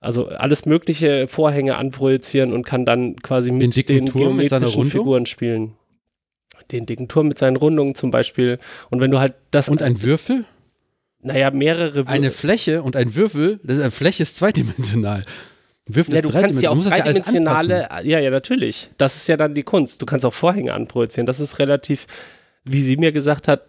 also 0.00 0.28
alles 0.28 0.64
mögliche 0.64 1.26
Vorhänge 1.26 1.76
anprojizieren 1.76 2.52
und 2.52 2.64
kann 2.64 2.84
dann 2.84 3.16
quasi 3.16 3.50
mit 3.50 3.74
Den 3.74 3.86
den 3.86 4.06
Turm 4.06 4.36
mit 4.36 4.48
geometrischen 4.48 4.82
Rundung? 4.82 4.90
Figuren 4.90 5.26
spielen. 5.26 5.72
Den 6.70 6.86
dicken 6.86 7.08
Turm 7.08 7.28
mit 7.28 7.38
seinen 7.38 7.56
Rundungen 7.56 7.94
zum 7.94 8.10
Beispiel. 8.10 8.58
Und 8.90 9.00
wenn 9.00 9.10
du 9.10 9.18
halt 9.18 9.34
das, 9.50 9.68
Und 9.68 9.82
ein 9.82 10.02
Würfel? 10.02 10.44
Naja, 11.20 11.50
mehrere 11.50 12.00
Wür- 12.02 12.08
Eine 12.08 12.30
Fläche 12.30 12.82
und 12.82 12.96
ein 12.96 13.14
Würfel, 13.14 13.60
das, 13.62 13.78
eine 13.80 13.90
Fläche 13.90 14.22
ist 14.22 14.36
zweidimensional. 14.36 15.24
Würfel 15.86 16.14
Ja, 16.14 16.20
ist 16.20 16.28
du 16.28 16.32
kannst 16.40 16.62
ja 16.62 16.70
auch 16.70 16.82
dreidimensionale, 16.84 17.88
ja, 18.04 18.18
ja, 18.18 18.30
natürlich. 18.30 18.90
Das 18.98 19.16
ist 19.16 19.26
ja 19.26 19.36
dann 19.36 19.54
die 19.54 19.62
Kunst. 19.62 20.02
Du 20.02 20.06
kannst 20.06 20.24
auch 20.26 20.34
Vorhänge 20.34 20.74
anprojizieren. 20.74 21.26
Das 21.26 21.40
ist 21.40 21.58
relativ, 21.58 22.06
wie 22.64 22.82
sie 22.82 22.96
mir 22.96 23.10
gesagt 23.12 23.48
hat, 23.48 23.62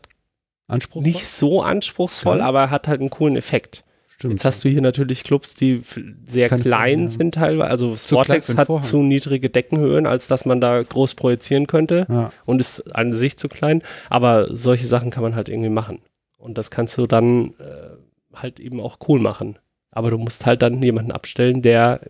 nicht 0.96 1.26
so 1.26 1.62
anspruchsvoll, 1.64 2.40
Ja. 2.40 2.46
aber 2.46 2.70
hat 2.70 2.88
halt 2.88 3.00
einen 3.00 3.10
coolen 3.10 3.36
Effekt. 3.38 3.84
Stimmt. 4.08 4.34
Jetzt 4.34 4.46
hast 4.46 4.66
du 4.66 4.70
hier 4.70 4.82
natürlich 4.82 5.24
Clubs, 5.24 5.56
die 5.56 5.82
sehr 6.28 6.50
Keine 6.50 6.62
klein 6.62 6.90
Vorhänge. 7.00 7.10
sind 7.10 7.34
teilweise. 7.36 7.70
Also 7.72 7.96
einen 7.96 8.58
hat 8.58 8.68
Vorhang. 8.68 8.86
zu 8.86 8.98
niedrige 9.02 9.50
Deckenhöhen, 9.50 10.06
als 10.06 10.28
dass 10.28 10.46
man 10.46 10.60
da 10.60 10.84
groß 10.84 11.16
projizieren 11.16 11.68
könnte 11.68 12.06
ja. 12.10 12.34
und 12.46 12.60
ist 12.60 12.94
an 12.94 13.14
sich 13.14 13.38
zu 13.38 13.48
klein. 13.48 13.82
Aber 14.10 14.54
solche 14.54 14.88
Sachen 14.88 15.10
kann 15.10 15.24
man 15.24 15.36
halt 15.36 15.48
irgendwie 15.48 15.70
machen. 15.70 16.00
Und 16.40 16.58
das 16.58 16.72
kannst 16.72 16.98
du 16.98 17.06
dann 17.06 17.54
äh, 17.60 17.90
halt 18.34 18.60
eben 18.60 18.80
auch 18.82 18.98
cool 19.08 19.20
machen. 19.20 19.60
Aber 19.92 20.10
du 20.10 20.18
musst 20.18 20.46
halt 20.46 20.62
dann 20.62 20.82
jemanden 20.82 21.12
abstellen, 21.12 21.62
der 21.62 22.02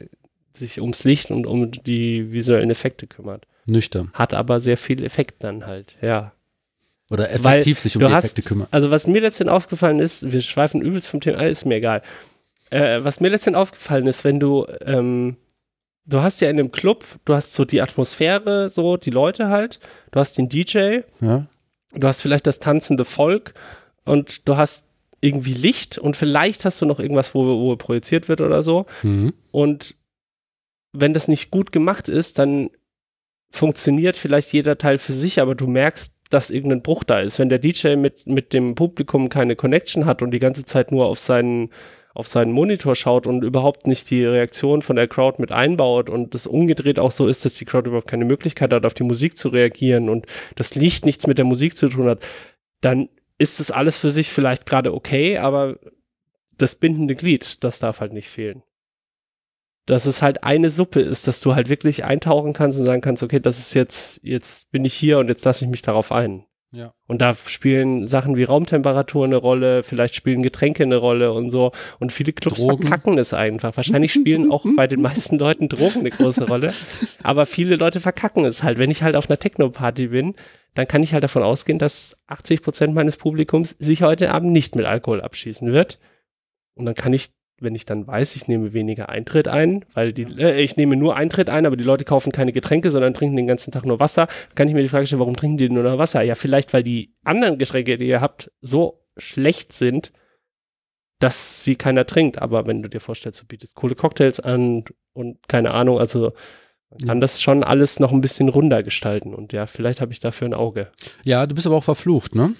sich 0.54 0.80
ums 0.80 1.04
Licht 1.04 1.32
und 1.32 1.46
um 1.46 1.72
die 1.72 2.32
visuellen 2.32 2.70
Effekte 2.72 3.08
kümmert. 3.08 3.46
Nüchtern. 3.66 4.12
Hat 4.14 4.34
aber 4.34 4.60
sehr 4.60 4.78
viel 4.78 5.04
Effekt 5.04 5.44
dann 5.44 5.66
halt, 5.66 5.98
ja. 6.02 6.32
Oder 7.12 7.24
Weil 7.40 7.56
effektiv 7.60 7.80
sich 7.80 7.96
um 7.96 8.02
die 8.06 8.14
hast- 8.14 8.26
Effekte 8.26 8.44
kümmern. 8.44 8.68
Also 8.72 8.92
was 8.92 9.08
mir 9.08 9.22
letztendlich 9.22 9.56
aufgefallen 9.56 10.00
ist, 10.00 10.32
wir 10.32 10.42
schweifen 10.42 10.82
übelst 10.82 11.08
vom 11.08 11.22
Thema, 11.22 11.42
ist 11.46 11.66
mir 11.66 11.76
egal. 11.76 12.02
Äh, 12.70 13.04
was 13.04 13.20
mir 13.20 13.30
letztendlich 13.30 13.60
aufgefallen 13.62 14.06
ist, 14.08 14.24
wenn 14.24 14.40
du, 14.40 14.68
ähm, 14.86 15.38
du 16.06 16.22
hast 16.22 16.40
ja 16.42 16.50
in 16.50 16.60
einem 16.60 16.72
Club, 16.72 17.04
du 17.26 17.34
hast 17.34 17.54
so 17.56 17.66
die 17.66 17.82
Atmosphäre, 17.82 18.70
so 18.70 18.96
die 18.98 19.10
Leute 19.10 19.48
halt, 19.50 19.80
du 20.12 20.20
hast 20.20 20.38
den 20.38 20.50
DJ, 20.50 21.00
Ja? 21.22 21.48
du 21.94 22.08
hast 22.08 22.22
vielleicht 22.22 22.46
das 22.46 22.60
tanzende 22.60 23.06
Volk 23.06 23.54
und 24.10 24.48
du 24.48 24.58
hast 24.58 24.88
irgendwie 25.22 25.54
Licht 25.54 25.98
und 25.98 26.18
vielleicht 26.18 26.66
hast 26.66 26.82
du 26.82 26.86
noch 26.86 27.00
irgendwas, 27.00 27.36
wo, 27.36 27.46
wo 27.46 27.76
projiziert 27.76 28.28
wird 28.28 28.42
oder 28.42 28.64
so. 28.64 28.86
Mhm. 29.04 29.34
Und 29.52 29.96
wenn 30.94 31.14
das 31.14 31.28
nicht 31.28 31.52
gut 31.52 31.72
gemacht 31.72 32.10
ist, 32.10 32.40
dann 32.40 32.70
funktioniert 33.52 34.18
vielleicht 34.18 34.54
jeder 34.54 34.78
Teil 34.78 34.98
für 34.98 35.14
sich, 35.14 35.40
aber 35.42 35.56
du 35.56 35.68
merkst, 35.68 36.16
dass 36.30 36.52
irgendein 36.52 36.82
Bruch 36.82 37.04
da 37.04 37.20
ist. 37.20 37.40
Wenn 37.40 37.50
der 37.50 37.60
DJ 37.60 37.96
mit, 37.96 38.28
mit 38.28 38.54
dem 38.54 38.76
Publikum 38.76 39.30
keine 39.30 39.56
Connection 39.56 40.06
hat 40.06 40.22
und 40.22 40.32
die 40.32 40.40
ganze 40.40 40.66
Zeit 40.66 40.92
nur 40.92 41.08
auf 41.08 41.20
seinen, 41.20 41.70
auf 42.14 42.28
seinen 42.28 42.52
Monitor 42.52 42.96
schaut 42.96 43.28
und 43.28 43.44
überhaupt 43.44 43.88
nicht 43.88 44.10
die 44.10 44.26
Reaktion 44.26 44.82
von 44.82 44.96
der 44.96 45.08
Crowd 45.08 45.42
mit 45.42 45.52
einbaut 45.52 46.10
und 46.10 46.34
das 46.34 46.48
umgedreht 46.48 47.00
auch 47.00 47.12
so 47.12 47.28
ist, 47.28 47.46
dass 47.46 47.56
die 47.56 47.66
Crowd 47.66 47.88
überhaupt 47.90 48.08
keine 48.08 48.26
Möglichkeit 48.26 48.72
hat, 48.72 48.86
auf 48.86 48.94
die 48.94 49.04
Musik 49.04 49.38
zu 49.38 49.50
reagieren 49.50 50.10
und 50.10 50.26
das 50.56 50.76
Licht 50.76 51.06
nichts 51.06 51.28
mit 51.28 51.38
der 51.38 51.46
Musik 51.46 51.76
zu 51.76 51.90
tun 51.90 52.08
hat, 52.08 52.26
dann 52.82 53.10
ist 53.40 53.60
das 53.60 53.72
alles 53.72 53.98
für 53.98 54.10
sich 54.10 54.30
vielleicht 54.30 54.68
gerade 54.68 54.94
okay, 54.94 55.40
aber 55.40 55.80
das 56.58 56.76
bindende 56.76 57.16
Glied, 57.16 57.64
das 57.64 57.80
darf 57.80 58.00
halt 58.02 58.14
nicht 58.14 58.30
fehlen 58.30 58.62
dass 59.90 60.06
es 60.06 60.22
halt 60.22 60.44
eine 60.44 60.70
Suppe 60.70 61.02
ist, 61.02 61.28
dass 61.28 61.42
du 61.42 61.56
halt 61.56 61.68
wirklich 61.68 62.04
eintauchen 62.04 62.54
kannst 62.54 62.80
und 62.80 62.86
sagen 62.86 63.02
kannst, 63.02 63.24
okay, 63.24 63.40
das 63.40 63.58
ist 63.58 63.74
jetzt, 63.74 64.20
jetzt 64.24 64.72
bin 64.72 64.86
ich 64.86 64.94
hier 64.94 65.18
und 65.18 65.30
jetzt 65.30 65.44
lasse 65.46 65.66
ich 65.66 65.72
mich 65.72 65.82
darauf 65.82 66.12
ein. 66.12 66.46
Ja. 66.72 66.94
Und 67.08 67.20
da 67.22 67.34
spielen 67.34 68.06
Sachen 68.06 68.38
wie 68.38 68.44
Raumtemperatur 68.44 69.26
eine 69.26 69.38
Rolle, 69.38 69.82
vielleicht 69.82 70.14
spielen 70.14 70.44
Getränke 70.44 70.84
eine 70.84 70.98
Rolle 70.98 71.34
und 71.34 71.50
so. 71.50 71.72
Und 72.00 72.12
viele 72.12 72.32
Clubs 72.32 72.58
Drogen. 72.58 72.84
verkacken 72.84 73.18
es 73.18 73.34
einfach. 73.34 73.76
Wahrscheinlich 73.76 74.14
spielen 74.14 74.52
auch 74.52 74.66
bei 74.76 74.86
den 74.86 75.02
meisten 75.02 75.40
Leuten 75.40 75.68
Drogen 75.68 76.02
eine 76.02 76.12
große 76.12 76.48
Rolle. 76.48 76.72
Aber 77.24 77.46
viele 77.46 77.76
Leute 77.76 78.00
verkacken 78.00 78.46
es 78.46 78.62
halt. 78.62 78.78
Wenn 78.78 78.92
ich 78.92 79.02
halt 79.02 79.16
auf 79.16 79.30
einer 79.30 79.40
Techno-Party 79.40 80.08
bin, 80.08 80.36
dann 80.76 80.88
kann 80.88 81.02
ich 81.02 81.14
halt 81.14 81.24
davon 81.24 81.42
ausgehen, 81.42 81.80
dass 81.80 82.16
80 82.28 82.62
Prozent 82.62 82.94
meines 82.94 83.18
Publikums 83.18 83.72
sich 83.80 84.04
heute 84.04 84.32
Abend 84.32 84.52
nicht 84.52 84.76
mit 84.76 84.86
Alkohol 84.86 85.22
abschießen 85.22 85.72
wird. 85.72 85.98
Und 86.76 86.86
dann 86.86 86.96
kann 86.96 87.14
ich 87.14 87.32
wenn 87.62 87.76
ich 87.76 87.86
dann 87.86 88.08
weiß, 88.08 88.36
ich 88.36 88.48
nehme 88.48 88.74
weniger 88.74 89.10
Eintritt 89.10 89.48
ein, 89.48 89.86
weil 89.94 90.14
die, 90.14 90.24
äh, 90.24 90.62
ich 90.62 90.78
nehme 90.78 90.96
nur 90.96 91.16
Eintritt 91.16 91.50
ein, 91.50 91.66
aber 91.66 91.78
die 91.78 91.84
Leute 91.84 92.06
kaufen 92.06 92.32
keine 92.32 92.52
Getränke, 92.52 92.90
sondern 92.90 93.14
trinken 93.14 93.36
den 93.36 93.48
ganzen 93.48 93.72
Tag 93.72 93.86
nur 93.86 94.00
Wasser, 94.00 94.28
kann 94.56 94.68
ich 94.68 94.74
mir 94.74 94.82
die 94.82 94.88
Frage 94.88 95.06
stellen, 95.06 95.20
warum 95.20 95.36
trinken 95.36 95.58
die 95.58 95.70
nur 95.70 95.84
noch 95.84 95.98
Wasser? 95.98 96.22
Ja, 96.22 96.36
vielleicht, 96.36 96.74
weil 96.74 96.84
die 96.84 97.14
anderen 97.24 97.58
Getränke, 97.58 97.98
die 97.98 98.08
ihr 98.08 98.22
habt, 98.22 98.52
so 98.62 99.02
schlecht 99.18 99.74
sind, 99.74 100.12
dass 101.20 101.64
sie 101.66 101.76
keiner 101.76 102.06
trinkt. 102.06 102.42
Aber 102.42 102.66
wenn 102.66 102.82
du 102.82 102.90
dir 102.90 103.02
vorstellst, 103.02 103.42
du 103.42 103.46
bietest 103.46 103.76
coole 103.76 103.96
Cocktails 103.96 104.40
an 104.40 104.86
und 105.14 105.38
keine 105.50 105.72
Ahnung, 105.72 106.00
also 106.00 106.32
man 106.90 107.00
kann 107.08 107.18
Ja. 107.18 107.22
das 107.22 107.42
schon 107.42 107.64
alles 107.64 108.00
noch 108.00 108.12
ein 108.14 108.22
bisschen 108.22 108.50
runder 108.50 108.82
gestalten. 108.84 109.34
Und 109.36 109.52
ja, 109.54 109.66
vielleicht 109.68 110.00
habe 110.02 110.12
ich 110.14 110.20
dafür 110.22 110.48
ein 110.48 110.54
Auge, 110.54 110.88
ja, 111.26 111.46
du 111.46 111.54
bist 111.56 111.68
aber 111.68 111.76
auch 111.76 111.84
verflucht, 111.84 112.36
ne? 112.36 112.54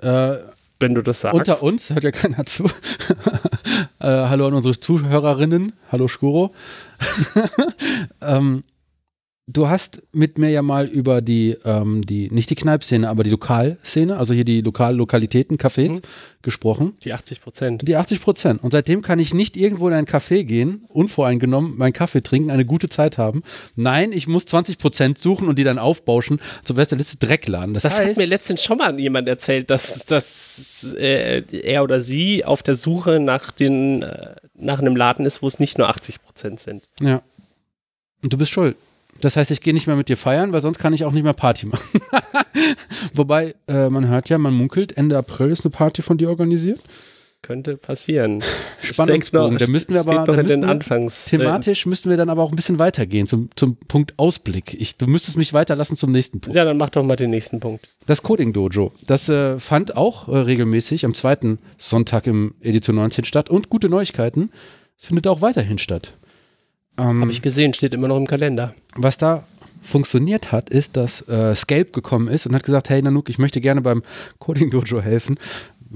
Äh, 0.00 0.36
wenn 0.80 0.94
du 0.94 1.02
das 1.02 1.20
sagst. 1.20 1.34
unter 1.34 1.62
uns 1.62 1.90
hört 1.90 2.04
ja 2.04 2.10
keiner 2.10 2.44
zu. 2.44 2.64
äh, 4.00 4.06
hallo 4.06 4.46
an 4.46 4.54
unsere 4.54 4.78
Zuhörerinnen. 4.78 5.72
Hallo 5.90 6.08
Skuro. 6.08 6.54
ähm, 8.22 8.64
du 9.50 9.68
hast 9.68 10.02
mit 10.12 10.36
mir 10.38 10.50
ja 10.50 10.60
mal 10.62 10.86
über 10.86 11.22
die, 11.22 11.56
ähm, 11.64 12.04
die 12.04 12.28
nicht 12.30 12.50
die 12.50 12.54
Kneipszene, 12.54 13.08
aber 13.08 13.24
die 13.24 13.30
Lokalszene, 13.30 14.16
also 14.16 14.34
hier 14.34 14.44
die 14.44 14.60
Lokal-Lokalitäten, 14.60 15.56
Cafés 15.56 15.88
Mhm. 15.88 16.00
gesprochen. 16.42 16.96
die 17.02 17.12
80 17.12 17.40
Prozent. 17.40 17.88
Die 17.88 17.96
80 17.96 18.20
Prozent. 18.20 18.62
Und 18.62 18.70
seitdem 18.72 19.02
kann 19.02 19.18
ich 19.18 19.32
nicht 19.34 19.56
irgendwo 19.56 19.88
in 19.88 19.94
ein 19.94 20.06
Café 20.06 20.44
gehen, 20.44 20.84
unvoreingenommen 20.88 21.76
meinen 21.78 21.92
Kaffee 21.92 22.20
trinken, 22.22 22.50
eine 22.50 22.64
gute 22.64 22.88
Zeit 22.88 23.16
haben. 23.18 23.42
Nein, 23.74 24.12
ich 24.12 24.26
muss 24.28 24.44
20 24.46 24.78
Prozent 24.78 25.18
suchen 25.18 25.48
und 25.48 25.58
die 25.58 25.64
dann 25.64 25.78
aufbauschen. 25.78 26.40
Es 26.62 26.74
der 26.74 26.98
letzte 26.98 27.16
Dreckladen. 27.16 27.74
Das, 27.74 27.82
Das 27.84 27.98
hat 27.98 28.06
heißt, 28.06 28.18
mir 28.18 28.26
letztens 28.26 28.62
schon 28.62 28.78
mal 28.78 28.98
jemand 29.00 29.28
erzählt, 29.28 29.70
dass, 29.70 30.04
dass 30.06 30.94
äh, 30.98 31.42
er 31.62 31.82
oder 31.82 32.00
sie 32.02 32.44
auf 32.44 32.62
der 32.62 32.76
Suche 32.76 33.18
nach, 33.18 33.50
den, 33.50 34.02
äh, 34.02 34.34
nach 34.54 34.78
einem 34.78 34.94
Laden 34.94 35.24
ist, 35.26 35.42
wo 35.42 35.48
es 35.48 35.58
nicht 35.58 35.78
nur 35.78 35.88
80 35.88 36.22
Prozent 36.22 36.60
sind. 36.60 36.84
ja. 37.00 37.22
Und 38.22 38.32
du 38.32 38.36
bist 38.38 38.50
schuld. 38.50 38.76
Das 39.20 39.36
heißt, 39.36 39.50
ich 39.50 39.60
gehe 39.60 39.74
nicht 39.74 39.86
mehr 39.86 39.96
mit 39.96 40.08
dir 40.08 40.16
feiern, 40.16 40.52
weil 40.52 40.60
sonst 40.60 40.78
kann 40.78 40.92
ich 40.92 41.04
auch 41.04 41.12
nicht 41.12 41.24
mehr 41.24 41.32
Party 41.32 41.66
machen. 41.66 42.00
Wobei, 43.14 43.54
äh, 43.66 43.88
man 43.88 44.08
hört 44.08 44.28
ja, 44.28 44.38
man 44.38 44.54
munkelt, 44.54 44.96
Ende 44.96 45.16
April 45.18 45.50
ist 45.50 45.64
eine 45.64 45.70
Party 45.70 46.02
von 46.02 46.18
dir 46.18 46.28
organisiert. 46.28 46.80
Könnte 47.40 47.76
passieren. 47.76 48.42
Spannungsbogen, 48.82 49.58
da 49.58 49.68
müssten 49.68 49.94
wir 49.94 50.00
aber 50.00 50.26
noch 50.26 50.36
in 50.36 50.48
den 50.48 50.62
wir, 50.62 50.68
Anfangs. 50.68 51.26
Thematisch 51.26 51.86
müssten 51.86 52.10
wir 52.10 52.16
dann 52.16 52.30
aber 52.30 52.42
auch 52.42 52.50
ein 52.50 52.56
bisschen 52.56 52.80
weitergehen 52.80 53.28
zum, 53.28 53.48
zum 53.54 53.76
Punkt 53.76 54.14
Ausblick. 54.18 54.74
Ich, 54.74 54.98
du 54.98 55.06
müsstest 55.06 55.36
mich 55.36 55.54
weiterlassen 55.54 55.96
zum 55.96 56.10
nächsten 56.10 56.40
Punkt. 56.40 56.56
Ja, 56.56 56.64
dann 56.64 56.76
mach 56.76 56.90
doch 56.90 57.04
mal 57.04 57.14
den 57.14 57.30
nächsten 57.30 57.60
Punkt. 57.60 57.96
Das 58.06 58.24
Coding 58.24 58.52
Dojo, 58.52 58.92
das 59.06 59.28
äh, 59.28 59.58
fand 59.60 59.96
auch 59.96 60.28
äh, 60.28 60.36
regelmäßig 60.36 61.04
am 61.04 61.14
zweiten 61.14 61.60
Sonntag 61.78 62.26
im 62.26 62.54
Edition 62.60 62.96
19 62.96 63.24
statt 63.24 63.48
und 63.50 63.70
gute 63.70 63.88
Neuigkeiten, 63.88 64.50
es 64.98 65.06
findet 65.06 65.28
auch 65.28 65.40
weiterhin 65.40 65.78
statt. 65.78 66.17
Ähm, 66.98 67.20
Habe 67.20 67.30
ich 67.30 67.42
gesehen, 67.42 67.74
steht 67.74 67.94
immer 67.94 68.08
noch 68.08 68.16
im 68.16 68.26
Kalender. 68.26 68.74
Was 68.96 69.18
da 69.18 69.44
funktioniert 69.82 70.52
hat, 70.52 70.68
ist, 70.68 70.96
dass 70.96 71.26
äh, 71.28 71.54
Scalp 71.54 71.92
gekommen 71.92 72.28
ist 72.28 72.46
und 72.46 72.54
hat 72.54 72.64
gesagt, 72.64 72.90
hey 72.90 73.00
Nanook, 73.00 73.30
ich 73.30 73.38
möchte 73.38 73.60
gerne 73.60 73.80
beim 73.80 74.02
Coding 74.38 74.70
Dojo 74.70 75.00
helfen 75.00 75.38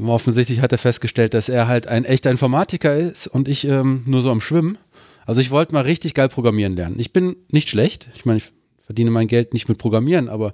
offensichtlich 0.07 0.61
hat 0.61 0.73
er 0.73 0.79
festgestellt, 0.79 1.35
dass 1.35 1.49
er 1.49 1.69
halt 1.69 1.87
ein 1.87 2.05
echter 2.05 2.31
Informatiker 2.31 2.97
ist 2.97 3.27
und 3.27 3.49
ich 3.49 3.67
ähm, 3.67 4.03
nur 4.07 4.23
so 4.23 4.31
am 4.31 4.41
Schwimmen. 4.41 4.79
Also 5.27 5.41
ich 5.41 5.51
wollte 5.51 5.75
mal 5.75 5.83
richtig 5.83 6.15
geil 6.15 6.29
programmieren 6.29 6.75
lernen. 6.75 6.99
Ich 6.99 7.13
bin 7.13 7.37
nicht 7.51 7.69
schlecht. 7.69 8.09
Ich 8.15 8.25
meine, 8.25 8.39
ich 8.39 8.53
verdiene 8.85 9.11
mein 9.11 9.29
Geld 9.29 9.53
nicht 9.53 9.69
mit 9.69 9.79
Programmieren, 9.79 10.29
aber 10.29 10.53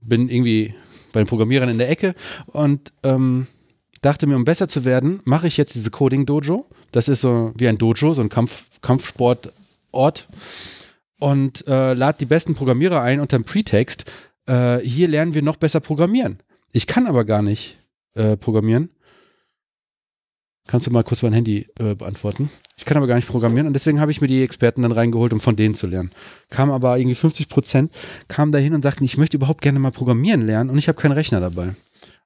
bin 0.00 0.28
irgendwie 0.28 0.74
bei 1.12 1.20
den 1.20 1.26
Programmierern 1.26 1.68
in 1.68 1.78
der 1.78 1.90
Ecke 1.90 2.14
und 2.46 2.92
ähm, 3.02 3.46
dachte 4.02 4.26
mir, 4.26 4.36
um 4.36 4.44
besser 4.44 4.68
zu 4.68 4.84
werden, 4.84 5.20
mache 5.24 5.46
ich 5.46 5.56
jetzt 5.56 5.74
diese 5.74 5.90
Coding 5.90 6.26
Dojo. 6.26 6.66
Das 6.96 7.08
ist 7.08 7.20
so 7.20 7.52
wie 7.58 7.68
ein 7.68 7.76
Dojo, 7.76 8.14
so 8.14 8.22
ein 8.22 8.30
Kampf, 8.30 8.64
Kampfsportort 8.80 10.28
und 11.18 11.66
äh, 11.68 11.92
lade 11.92 12.16
die 12.18 12.24
besten 12.24 12.54
Programmierer 12.54 13.02
ein 13.02 13.20
unter 13.20 13.36
dem 13.36 13.44
Pretext. 13.44 14.06
Äh, 14.46 14.78
hier 14.78 15.06
lernen 15.06 15.34
wir 15.34 15.42
noch 15.42 15.56
besser 15.56 15.80
programmieren. 15.80 16.38
Ich 16.72 16.86
kann 16.86 17.06
aber 17.06 17.26
gar 17.26 17.42
nicht 17.42 17.76
äh, 18.14 18.38
programmieren. 18.38 18.88
Kannst 20.66 20.86
du 20.86 20.90
mal 20.90 21.04
kurz 21.04 21.22
mein 21.22 21.34
Handy 21.34 21.68
äh, 21.78 21.94
beantworten? 21.94 22.48
Ich 22.78 22.86
kann 22.86 22.96
aber 22.96 23.06
gar 23.06 23.16
nicht 23.16 23.28
programmieren 23.28 23.66
und 23.66 23.74
deswegen 23.74 24.00
habe 24.00 24.10
ich 24.10 24.22
mir 24.22 24.26
die 24.26 24.42
Experten 24.42 24.80
dann 24.80 24.92
reingeholt, 24.92 25.34
um 25.34 25.40
von 25.40 25.54
denen 25.54 25.74
zu 25.74 25.86
lernen. 25.86 26.12
Kam 26.48 26.70
aber 26.70 26.96
irgendwie 26.96 27.14
50 27.14 27.50
Prozent, 27.50 27.92
kamen 28.28 28.52
dahin 28.52 28.74
und 28.74 28.80
sagten, 28.80 29.04
ich 29.04 29.18
möchte 29.18 29.36
überhaupt 29.36 29.60
gerne 29.60 29.80
mal 29.80 29.92
programmieren 29.92 30.46
lernen 30.46 30.70
und 30.70 30.78
ich 30.78 30.88
habe 30.88 30.98
keinen 30.98 31.12
Rechner 31.12 31.40
dabei. 31.40 31.74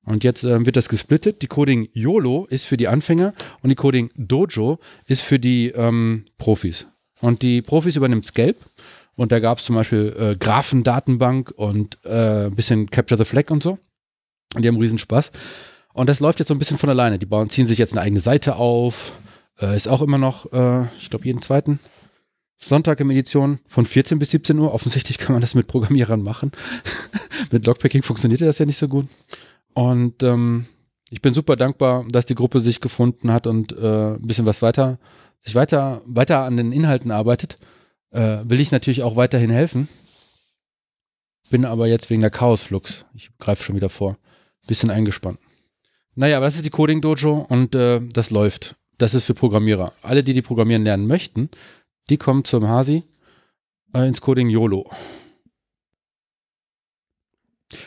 Und 0.05 0.25
jetzt 0.25 0.45
äh, 0.45 0.65
wird 0.65 0.77
das 0.77 0.89
gesplittet. 0.89 1.43
Die 1.43 1.47
Coding 1.47 1.89
YOLO 1.93 2.47
ist 2.47 2.67
für 2.67 2.77
die 2.77 2.89
Anfänger 2.89 3.35
und 3.63 3.71
die 3.71 3.77
Coding 3.77 4.11
Dojo 4.17 4.79
ist 5.07 5.23
für 5.23 5.39
die 5.39 5.69
ähm, 5.69 6.25
Profis. 6.39 6.87
Und 7.21 7.43
die 7.43 7.63
Profis 7.63 7.97
übernimmt 7.97 8.25
Scalp. 8.25 8.57
Und 9.17 9.33
da 9.33 9.39
gab 9.39 9.59
es 9.59 9.65
zum 9.65 9.77
Beispiel 9.77 10.15
äh, 10.19 10.37
Graphendatenbank 10.37 11.53
und 11.55 11.99
äh, 12.05 12.47
ein 12.47 12.55
bisschen 12.55 12.91
Capture 12.91 13.19
the 13.19 13.27
Flag 13.27 13.51
und 13.51 13.63
so. 13.63 13.79
Und 14.55 14.63
die 14.63 14.69
haben 14.69 14.79
riesen 14.79 14.99
Spaß. 14.99 15.31
Und 15.93 16.09
das 16.09 16.21
läuft 16.21 16.39
jetzt 16.39 16.49
so 16.49 16.55
ein 16.55 16.59
bisschen 16.59 16.79
von 16.79 16.89
alleine. 16.89 17.19
Die 17.19 17.27
bauen, 17.27 17.51
ziehen 17.51 17.67
sich 17.67 17.79
jetzt 17.79 17.93
eine 17.93 18.01
eigene 18.01 18.21
Seite 18.21 18.57
auf. 18.57 19.13
Äh, 19.61 19.77
ist 19.77 19.89
auch 19.89 20.01
immer 20.01 20.19
noch, 20.19 20.51
äh, 20.53 20.85
ich 20.99 21.11
glaube, 21.11 21.27
jeden 21.27 21.43
zweiten 21.43 21.79
Sonntag 22.57 23.01
im 23.01 23.11
Edition 23.11 23.59
von 23.67 23.85
14 23.85 24.19
bis 24.19 24.31
17 24.31 24.59
Uhr. 24.59 24.73
Offensichtlich 24.73 25.19
kann 25.19 25.33
man 25.33 25.41
das 25.41 25.55
mit 25.55 25.67
Programmierern 25.67 26.23
machen. 26.23 26.53
mit 27.51 27.67
Logpacking 27.67 28.03
funktioniert 28.03 28.41
das 28.41 28.59
ja 28.59 28.67
nicht 28.67 28.79
so 28.79 28.89
gut. 28.89 29.07
Und 29.75 30.23
ähm, 30.23 30.67
ich 31.11 31.23
bin 31.23 31.35
super 31.35 31.57
dankbar, 31.57 32.05
dass 32.09 32.27
die 32.27 32.35
Gruppe 32.35 32.61
sich 32.61 32.81
gefunden 32.81 33.33
hat 33.33 33.47
und 33.47 33.73
äh, 33.73 34.15
ein 34.15 34.23
bisschen 34.23 34.47
was 34.47 34.63
weiter, 34.63 34.99
sich 35.41 35.55
weiter, 35.55 36.03
weiter 36.07 36.45
an 36.45 36.57
den 36.57 36.73
Inhalten 36.73 37.11
arbeitet. 37.11 37.59
Äh, 38.11 38.39
will 38.45 38.61
ich 38.61 38.73
natürlich 38.73 39.03
auch 39.03 39.17
weiterhin 39.17 39.51
helfen. 39.51 39.89
Bin 41.51 41.65
aber 41.65 41.89
jetzt 41.89 42.11
wegen 42.11 42.21
der 42.21 42.31
Chaosflux, 42.31 43.05
ich 43.15 43.31
greife 43.39 43.65
schon 43.65 43.75
wieder 43.75 43.89
vor, 43.89 44.17
bisschen 44.67 44.91
eingespannt. 44.91 45.41
Naja, 46.15 46.37
aber 46.37 46.47
das 46.47 46.57
ist 46.57 46.65
die 46.65 46.71
Coding 46.71 47.01
Dojo 47.01 47.47
und 47.49 47.75
äh, 47.75 48.01
das 48.01 48.31
läuft. 48.31 48.77
Das 48.99 49.15
ist 49.15 49.25
für 49.25 49.35
Programmierer. 49.35 49.93
Alle, 50.03 50.23
die 50.23 50.35
die 50.35 50.43
programmieren 50.43 50.85
lernen 50.85 51.07
möchten, 51.07 51.49
die 52.09 52.19
kommen 52.19 52.45
zum 52.45 52.69
Hasi 52.69 53.05
äh, 53.95 54.07
ins 54.07 54.21
Coding 54.21 54.49
YOLO. 54.49 54.91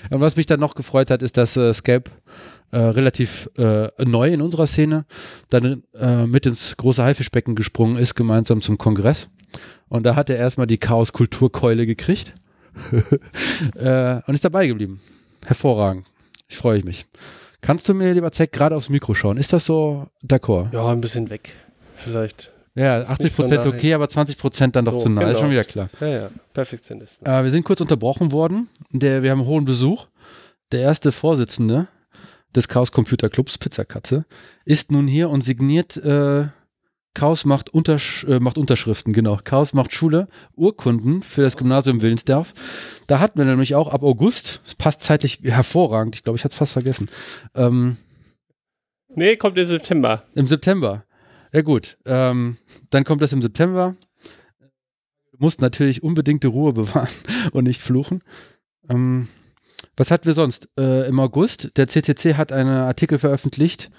Und 0.10 0.22
was 0.22 0.36
mich 0.36 0.46
dann 0.46 0.60
noch 0.60 0.76
gefreut 0.76 1.12
hat, 1.12 1.22
ist, 1.22 1.38
dass 1.38 1.58
äh, 1.58 1.74
Scape 1.74 2.10
äh, 2.72 2.78
relativ 2.78 3.50
äh, 3.58 3.90
neu 4.04 4.30
in 4.30 4.42
unserer 4.42 4.68
Szene 4.68 5.06
dann 5.50 5.84
äh, 5.94 6.26
mit 6.26 6.46
ins 6.46 6.78
große 6.78 7.04
Haifischbecken 7.04 7.56
gesprungen 7.56 7.98
ist, 7.98 8.16
gemeinsam 8.16 8.62
zum 8.62 8.78
Kongress. 8.78 9.30
Und 9.90 10.06
da 10.06 10.16
hat 10.16 10.30
er 10.30 10.38
erstmal 10.38 10.68
die 10.68 10.78
Chaos-Kulturkeule 10.78 11.86
gekriegt 11.86 12.34
äh, 13.76 14.22
und 14.26 14.34
ist 14.34 14.46
dabei 14.46 14.68
geblieben. 14.68 15.02
Hervorragend. 15.46 16.08
Ich 16.48 16.58
freue 16.58 16.84
mich. 16.84 17.06
Kannst 17.62 17.88
du 17.88 17.94
mir, 17.94 18.14
lieber 18.14 18.32
Zeck, 18.32 18.52
gerade 18.52 18.76
aufs 18.76 18.90
Mikro 18.90 19.14
schauen? 19.14 19.38
Ist 19.38 19.54
das 19.54 19.66
so 19.66 20.08
d'accord? 20.26 20.74
Ja, 20.74 20.88
ein 20.88 21.02
bisschen 21.02 21.30
weg. 21.30 21.54
Vielleicht. 21.96 22.53
Ja, 22.76 23.04
80 23.04 23.36
Prozent 23.36 23.64
so 23.64 23.70
okay, 23.70 23.94
aber 23.94 24.10
20 24.10 24.38
Prozent 24.38 24.76
dann 24.76 24.86
doch 24.86 24.94
so, 24.94 25.00
zu 25.02 25.10
nah. 25.10 25.22
Genau. 25.22 25.34
Ist 25.34 25.40
schon 25.40 25.52
wieder 25.52 25.64
klar. 25.64 25.90
Ja, 26.00 26.08
ja. 26.08 26.30
Perfektionisten. 26.54 27.28
Äh, 27.28 27.44
wir 27.44 27.52
sind 27.52 27.64
kurz 27.64 27.82
unterbrochen 27.82 28.32
worden. 28.32 28.70
Der, 28.92 29.22
wir 29.22 29.32
haben 29.32 29.40
einen 29.40 29.48
hohen 29.48 29.66
Besuch. 29.66 30.08
Der 30.72 30.82
erste 30.82 31.12
Vorsitzende 31.12 31.88
des 32.56 32.68
Chaos 32.68 32.92
Computer 32.92 33.30
Clubs, 33.30 33.58
Pizzakatze, 33.58 34.26
ist 34.66 34.92
nun 34.92 35.08
hier 35.08 35.30
und 35.30 35.44
signiert 35.44 35.98
äh, 35.98 36.48
Chaos 37.14 37.46
macht, 37.46 37.70
Untersch 37.70 38.24
äh, 38.24 38.40
macht 38.40 38.58
Unterschriften, 38.58 39.14
genau. 39.14 39.38
Chaos 39.44 39.74
macht 39.74 39.94
Schule, 39.94 40.28
Urkunden 40.56 41.22
für 41.22 41.44
das 41.44 41.58
Gymnasium 41.58 42.02
Willensdorf. 42.02 42.54
Da 43.06 43.20
hatten 43.20 43.38
wir 43.38 43.46
nämlich 43.46 43.76
auch 43.76 43.90
ab 43.90 44.02
August, 44.02 44.62
es 44.66 44.74
passt 44.74 45.02
zeitlich 45.02 45.42
hervorragend, 45.44 46.16
ich 46.16 46.24
glaube, 46.24 46.38
ich 46.38 46.44
hatte 46.44 46.54
es 46.54 46.58
fast 46.58 46.74
vergessen. 46.74 47.10
Ähm, 47.54 47.98
nee, 49.10 49.36
kommt 49.36 49.60
im 49.60 49.68
September. 49.68 50.22
Im 50.34 50.48
September. 50.48 51.04
Ja 51.54 51.62
gut, 51.62 51.98
ähm, 52.06 52.58
dann 52.90 53.04
kommt 53.04 53.22
das 53.22 53.32
im 53.32 53.42
September. 53.42 53.96
Du 55.32 55.38
musst 55.38 55.62
natürlich 55.62 56.02
unbedingte 56.02 56.48
Ruhe 56.48 56.74
bewahren 56.74 57.14
und 57.52 57.66
nicht 57.66 57.82
fluchen. 57.82 58.24
Ähm, 58.90 59.28
was 59.96 60.10
hatten 60.10 60.26
wir 60.26 60.34
sonst? 60.34 60.68
Äh, 60.80 61.08
Im 61.08 61.20
August, 61.20 61.72
der 61.78 61.88
CCC 61.88 62.36
hat 62.36 62.52
einen 62.52 62.70
Artikel 62.70 63.20
veröffentlicht, 63.20 63.92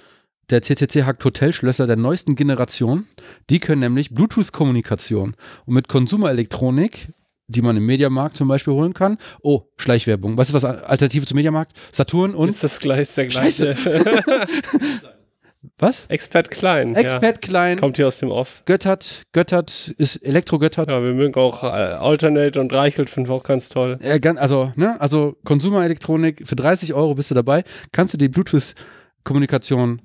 der 0.50 0.62
CCC 0.62 1.04
hackt 1.04 1.24
Hotelschlösser 1.24 1.86
der 1.86 1.96
neuesten 1.96 2.34
Generation. 2.34 3.06
Die 3.48 3.60
können 3.60 3.80
nämlich 3.80 4.10
Bluetooth-Kommunikation. 4.10 5.36
Und 5.64 5.74
mit 5.74 5.88
Konsumerelektronik, 5.88 7.12
die 7.46 7.62
man 7.62 7.76
im 7.76 7.86
Mediamarkt 7.86 8.36
zum 8.36 8.48
Beispiel 8.48 8.74
holen 8.74 8.92
kann. 8.92 9.16
Oh, 9.42 9.62
Schleichwerbung. 9.76 10.36
Was 10.36 10.48
ist 10.48 10.54
was 10.54 10.64
Alternative 10.64 11.24
zum 11.24 11.36
Mediamarkt? 11.36 11.78
Saturn 11.92 12.34
und. 12.34 12.48
Ist 12.48 12.64
das 12.64 12.80
gleich 12.80 13.14
der 13.14 13.28
gleiche? 13.28 13.74
Was? 15.78 16.06
Expert 16.08 16.50
Klein. 16.50 16.94
Expert 16.94 17.22
ja. 17.22 17.48
Klein. 17.48 17.78
Kommt 17.78 17.96
hier 17.96 18.08
aus 18.08 18.18
dem 18.18 18.30
Off. 18.30 18.62
Göttert, 18.66 19.22
Göttert, 19.32 19.94
ist 19.98 20.16
Elektro-Göttert. 20.16 20.90
Ja, 20.90 21.02
wir 21.02 21.14
mögen 21.14 21.34
auch 21.34 21.62
äh, 21.64 21.66
Alternate 21.66 22.60
und 22.60 22.72
Reichelt, 22.72 23.10
finden 23.10 23.28
wir 23.28 23.34
auch 23.34 23.44
ganz 23.44 23.68
toll. 23.68 23.98
Ja, 24.02 24.18
ganz, 24.18 24.40
also, 24.40 24.72
ne, 24.76 25.00
also 25.00 25.36
Konsumerelektronik, 25.44 26.46
für 26.46 26.56
30 26.56 26.94
Euro 26.94 27.14
bist 27.14 27.30
du 27.30 27.34
dabei, 27.34 27.64
kannst 27.92 28.14
du 28.14 28.18
die 28.18 28.28
Bluetooth-Kommunikation 28.28 30.02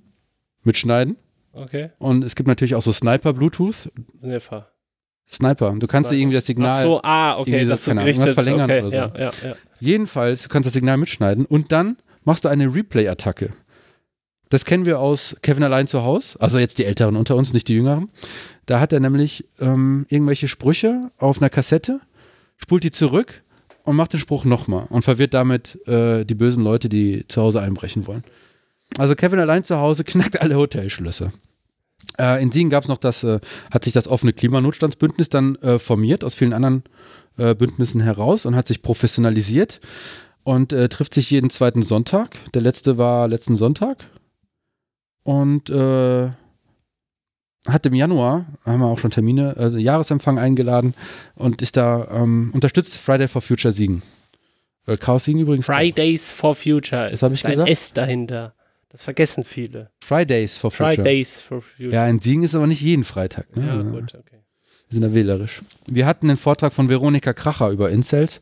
mitschneiden. 0.63 1.17
Okay. 1.53 1.89
Und 1.99 2.23
es 2.23 2.35
gibt 2.35 2.47
natürlich 2.47 2.75
auch 2.75 2.81
so 2.81 2.91
Sniper-Bluetooth. 2.91 3.89
Sniper. 4.19 4.67
Sniper. 5.27 5.75
Du 5.77 5.87
kannst 5.87 6.11
dir 6.11 6.15
irgendwie 6.15 6.35
das 6.35 6.45
Signal. 6.45 6.71
Ach 6.71 6.81
so, 6.81 7.01
ah, 7.03 7.37
okay, 7.37 7.63
das 7.65 7.85
so 7.85 7.93
gerichtet. 7.93 8.33
verlängern 8.33 8.69
okay, 8.69 8.81
oder 8.81 8.89
so. 8.89 8.95
Ja, 8.95 9.11
ja, 9.15 9.31
ja. 9.49 9.55
Jedenfalls, 9.79 10.43
du 10.43 10.49
kannst 10.49 10.65
das 10.65 10.73
Signal 10.73 10.97
mitschneiden 10.97 11.45
und 11.45 11.71
dann 11.71 11.97
machst 12.23 12.45
du 12.45 12.49
eine 12.49 12.73
Replay-Attacke. 12.73 13.53
Das 14.49 14.65
kennen 14.65 14.85
wir 14.85 14.99
aus 14.99 15.35
Kevin 15.43 15.63
allein 15.63 15.87
zu 15.87 16.03
Hause, 16.03 16.41
also 16.41 16.57
jetzt 16.57 16.79
die 16.79 16.85
Älteren 16.85 17.15
unter 17.15 17.35
uns, 17.35 17.53
nicht 17.53 17.67
die 17.67 17.75
Jüngeren. 17.75 18.11
Da 18.65 18.79
hat 18.79 18.91
er 18.91 18.99
nämlich 18.99 19.47
ähm, 19.59 20.07
irgendwelche 20.09 20.47
Sprüche 20.47 21.11
auf 21.17 21.39
einer 21.39 21.51
Kassette, 21.51 21.99
spult 22.57 22.83
die 22.83 22.91
zurück 22.91 23.43
und 23.83 23.95
macht 23.95 24.13
den 24.13 24.19
Spruch 24.19 24.45
nochmal 24.45 24.87
und 24.89 25.03
verwirrt 25.03 25.35
damit 25.35 25.79
äh, 25.87 26.25
die 26.25 26.35
bösen 26.35 26.63
Leute, 26.63 26.89
die 26.89 27.25
zu 27.27 27.41
Hause 27.41 27.61
einbrechen 27.61 28.07
wollen. 28.07 28.23
Also 28.97 29.15
Kevin 29.15 29.39
allein 29.39 29.63
zu 29.63 29.77
Hause 29.79 30.03
knackt 30.03 30.41
alle 30.41 30.55
Hotelschlüsse. 30.55 31.31
Äh, 32.17 32.41
in 32.41 32.51
Siegen 32.51 32.71
gab 32.71 32.83
es 32.83 32.89
noch 32.89 32.97
das, 32.97 33.23
äh, 33.23 33.39
hat 33.69 33.83
sich 33.83 33.93
das 33.93 34.07
offene 34.07 34.33
Klimanotstandsbündnis 34.33 35.29
dann 35.29 35.57
äh, 35.57 35.77
formiert 35.77 36.23
aus 36.23 36.33
vielen 36.33 36.53
anderen 36.53 36.83
äh, 37.37 37.53
Bündnissen 37.53 38.01
heraus 38.01 38.47
und 38.47 38.55
hat 38.55 38.67
sich 38.67 38.81
professionalisiert 38.81 39.79
und 40.43 40.73
äh, 40.73 40.89
trifft 40.89 41.13
sich 41.13 41.29
jeden 41.29 41.51
zweiten 41.51 41.83
Sonntag. 41.83 42.35
Der 42.53 42.63
letzte 42.63 42.97
war 42.97 43.27
letzten 43.27 43.55
Sonntag. 43.55 44.07
Und 45.29 45.69
äh, 45.69 46.29
hat 47.67 47.85
im 47.85 47.93
Januar, 47.93 48.47
haben 48.65 48.79
wir 48.79 48.87
auch 48.87 48.97
schon 48.97 49.11
Termine, 49.11 49.55
äh, 49.59 49.77
Jahresempfang 49.79 50.39
eingeladen 50.39 50.95
und 51.35 51.61
ist 51.61 51.77
da 51.77 52.07
ähm, 52.11 52.49
unterstützt 52.51 52.97
Friday 52.97 53.27
for 53.27 53.43
Future 53.43 53.71
Siegen. 53.71 54.01
Äh, 54.87 54.97
Chaos 54.97 55.25
Siegen 55.25 55.39
übrigens. 55.39 55.67
Fridays 55.67 56.31
auch. 56.31 56.35
for 56.35 56.55
Future. 56.55 57.11
Das 57.11 57.21
habe 57.21 57.35
ich 57.35 57.43
gesagt. 57.43 57.67
Ein 57.67 57.71
S 57.71 57.93
dahinter. 57.93 58.55
Das 58.89 59.03
vergessen 59.03 59.43
viele. 59.43 59.91
Fridays 60.03 60.57
for 60.57 60.71
Future. 60.71 60.95
Fridays 60.95 61.39
for 61.39 61.61
Future. 61.61 61.93
Ja, 61.93 62.05
ein 62.05 62.19
Siegen 62.19 62.41
ist 62.41 62.55
aber 62.55 62.65
nicht 62.65 62.81
jeden 62.81 63.03
Freitag. 63.03 63.55
Ne? 63.55 63.67
Ja, 63.67 63.83
gut, 63.83 64.15
okay. 64.15 64.39
Wir 64.87 64.93
sind 64.93 65.03
da 65.03 65.13
wählerisch. 65.13 65.61
Wir 65.85 66.07
hatten 66.07 66.27
den 66.27 66.37
Vortrag 66.37 66.73
von 66.73 66.89
Veronika 66.89 67.33
Kracher 67.33 67.69
über 67.69 67.91
Incels 67.91 68.41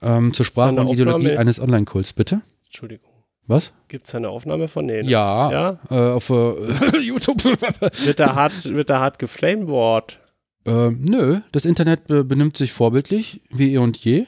ähm, 0.00 0.32
zur 0.32 0.46
Sprache 0.46 0.74
und 0.74 0.88
Ideologie 0.88 1.36
eines 1.36 1.60
Online-Kults. 1.60 2.14
Bitte? 2.14 2.40
Entschuldigung. 2.64 3.13
Was? 3.46 3.72
Gibt 3.88 4.06
es 4.06 4.14
eine 4.14 4.30
Aufnahme 4.30 4.68
von? 4.68 4.86
Nee, 4.86 5.02
ne? 5.02 5.10
Ja, 5.10 5.50
Ja? 5.50 5.80
Äh, 5.90 6.12
auf 6.12 6.30
äh, 6.30 6.98
YouTube. 7.00 7.44
Wird 7.44 8.20
da 8.20 8.34
hart, 8.34 8.64
wird 8.64 8.90
da 8.90 9.00
hart 9.00 9.18
geflameboard? 9.18 10.20
äh, 10.66 10.90
nö, 10.90 11.40
das 11.52 11.66
Internet 11.66 12.10
äh, 12.10 12.22
benimmt 12.22 12.56
sich 12.56 12.72
vorbildlich, 12.72 13.42
wie 13.50 13.74
eh 13.74 13.78
und 13.78 13.98
je. 13.98 14.24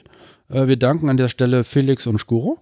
Äh, 0.49 0.67
wir 0.67 0.77
danken 0.77 1.09
an 1.09 1.17
der 1.17 1.29
Stelle 1.29 1.63
Felix 1.63 2.05
und 2.05 2.19
Skuro, 2.19 2.59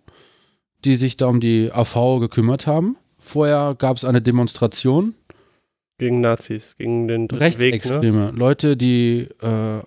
die 0.86 0.96
sich 0.96 1.18
da 1.18 1.28
um 1.28 1.40
die 1.42 1.72
AV 1.74 2.20
gekümmert 2.20 2.68
haben. 2.68 2.98
Vorher 3.20 3.76
gab 3.78 3.98
es 3.98 4.06
eine 4.06 4.22
Demonstration 4.22 5.16
Gegen 5.98 6.22
Nazis, 6.22 6.76
gegen 6.78 7.08
den 7.08 7.28
dritten 7.28 7.42
Weg, 7.42 7.60
ne? 7.60 7.66
Rechtsextreme, 7.74 8.32
Leute, 8.36 8.78
die 8.78 9.28
äh, 9.42 9.82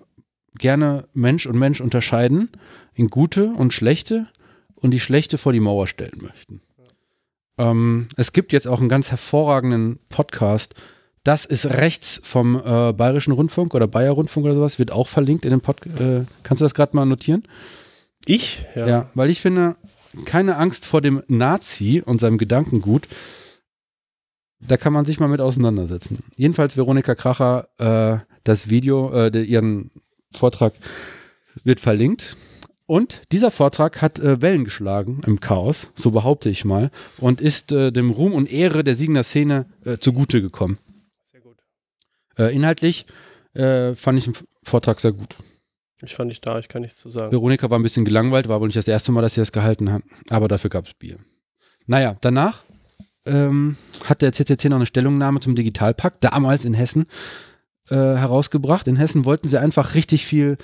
gerne 0.57 1.07
Mensch 1.13 1.45
und 1.45 1.57
Mensch 1.57 1.81
unterscheiden 1.81 2.51
in 2.93 3.07
gute 3.09 3.51
und 3.51 3.73
schlechte 3.73 4.27
und 4.81 4.91
die 4.91 4.99
schlechte 4.99 5.37
vor 5.37 5.53
die 5.53 5.59
Mauer 5.59 5.87
stellen 5.87 6.19
möchten. 6.21 6.61
Ähm, 7.57 8.07
es 8.15 8.31
gibt 8.31 8.53
jetzt 8.53 8.67
auch 8.67 8.79
einen 8.79 8.89
ganz 8.89 9.11
hervorragenden 9.11 9.99
Podcast. 10.09 10.75
Das 11.23 11.45
ist 11.45 11.65
rechts 11.65 12.21
vom 12.23 12.55
äh, 12.55 12.93
Bayerischen 12.93 13.33
Rundfunk 13.33 13.75
oder 13.75 13.87
Bayer 13.87 14.11
Rundfunk 14.11 14.45
oder 14.45 14.55
sowas, 14.55 14.79
wird 14.79 14.91
auch 14.91 15.07
verlinkt 15.07 15.45
in 15.45 15.51
dem 15.51 15.61
Podcast. 15.61 15.99
Äh, 15.99 16.25
kannst 16.43 16.61
du 16.61 16.65
das 16.65 16.73
gerade 16.73 16.95
mal 16.95 17.05
notieren? 17.05 17.43
Ich? 18.25 18.65
Ja. 18.75 18.87
Ja. 18.87 19.09
weil 19.13 19.29
ich 19.29 19.41
finde, 19.41 19.75
keine 20.25 20.57
Angst 20.57 20.85
vor 20.85 21.01
dem 21.01 21.21
Nazi 21.27 22.01
und 22.05 22.19
seinem 22.19 22.37
Gedankengut. 22.37 23.07
Da 24.61 24.77
kann 24.77 24.93
man 24.93 25.05
sich 25.05 25.19
mal 25.19 25.27
mit 25.27 25.41
auseinandersetzen. 25.41 26.19
Jedenfalls 26.35 26.75
Veronika 26.75 27.15
Kracher, 27.15 27.69
äh, 27.77 28.25
das 28.43 28.69
Video, 28.69 29.11
äh, 29.13 29.41
ihren 29.41 29.91
Vortrag 30.31 30.73
wird 31.63 31.79
verlinkt. 31.79 32.35
Und 32.89 33.21
dieser 33.31 33.51
Vortrag 33.51 34.01
hat 34.01 34.17
äh, 34.17 34.41
Wellen 34.41 34.63
geschlagen 34.63 35.21
im 35.27 35.39
Chaos, 35.39 35.89
so 35.93 36.09
behaupte 36.09 36.49
ich 36.49 36.65
mal, 36.65 36.89
und 37.19 37.39
ist 37.39 37.71
äh, 37.71 37.91
dem 37.91 38.09
Ruhm 38.09 38.33
und 38.33 38.51
Ehre 38.51 38.83
der 38.83 38.95
Siegener 38.95 39.21
Szene 39.21 39.67
äh, 39.85 39.99
zugute 39.99 40.41
gekommen. 40.41 40.79
Sehr 41.31 41.41
gut. 41.41 41.57
Äh, 42.35 42.51
inhaltlich 42.55 43.05
äh, 43.53 43.93
fand 43.93 44.17
ich 44.17 44.25
den 44.25 44.33
Vortrag 44.63 44.99
sehr 45.01 45.11
gut. 45.11 45.35
Ich 46.01 46.15
fand 46.15 46.29
nicht 46.29 46.43
da, 46.47 46.57
ich 46.57 46.67
kann 46.67 46.81
nichts 46.81 46.99
zu 46.99 47.11
sagen. 47.11 47.31
Veronika 47.31 47.69
war 47.69 47.77
ein 47.77 47.83
bisschen 47.83 48.05
gelangweilt, 48.05 48.49
war 48.49 48.59
wohl 48.59 48.69
nicht 48.69 48.77
das 48.77 48.87
erste 48.87 49.11
Mal, 49.11 49.21
dass 49.21 49.35
sie 49.35 49.41
das 49.41 49.51
gehalten 49.51 49.91
hat, 49.91 50.01
aber 50.31 50.47
dafür 50.47 50.71
gab 50.71 50.87
es 50.87 50.95
Bier. 50.95 51.19
Naja, 51.85 52.15
danach 52.21 52.63
ähm, 53.27 53.77
hat 54.05 54.23
der 54.23 54.33
CCC 54.33 54.67
noch 54.69 54.77
eine 54.77 54.87
Stellungnahme 54.87 55.41
zum 55.41 55.53
Digitalpakt, 55.53 56.23
damals 56.23 56.65
in 56.65 56.73
Hessen, 56.73 57.05
äh, 57.91 57.95
herausgebracht. 57.95 58.87
In 58.87 58.95
Hessen 58.95 59.25
wollten 59.25 59.47
sie 59.47 59.61
einfach 59.61 59.93
richtig 59.93 60.25
viel 60.25 60.57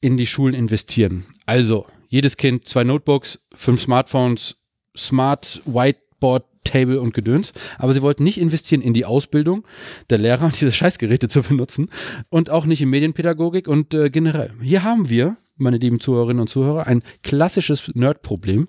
in 0.00 0.16
die 0.16 0.26
Schulen 0.26 0.54
investieren. 0.54 1.24
Also, 1.46 1.86
jedes 2.08 2.36
Kind 2.36 2.66
zwei 2.66 2.84
Notebooks, 2.84 3.40
fünf 3.54 3.82
Smartphones, 3.82 4.56
Smart 4.96 5.60
Whiteboard, 5.66 6.44
Table 6.64 7.00
und 7.00 7.14
Gedöns. 7.14 7.52
Aber 7.78 7.94
sie 7.94 8.02
wollten 8.02 8.24
nicht 8.24 8.38
investieren 8.38 8.82
in 8.82 8.94
die 8.94 9.04
Ausbildung 9.04 9.66
der 10.10 10.18
Lehrer, 10.18 10.48
diese 10.54 10.72
Scheißgeräte 10.72 11.28
zu 11.28 11.42
benutzen 11.42 11.90
und 12.28 12.50
auch 12.50 12.66
nicht 12.66 12.82
in 12.82 12.90
Medienpädagogik 12.90 13.68
und 13.68 13.94
äh, 13.94 14.10
generell. 14.10 14.52
Hier 14.62 14.82
haben 14.82 15.08
wir, 15.08 15.36
meine 15.56 15.78
lieben 15.78 16.00
Zuhörerinnen 16.00 16.40
und 16.40 16.48
Zuhörer, 16.48 16.86
ein 16.86 17.02
klassisches 17.22 17.90
Nerd-Problem. 17.94 18.68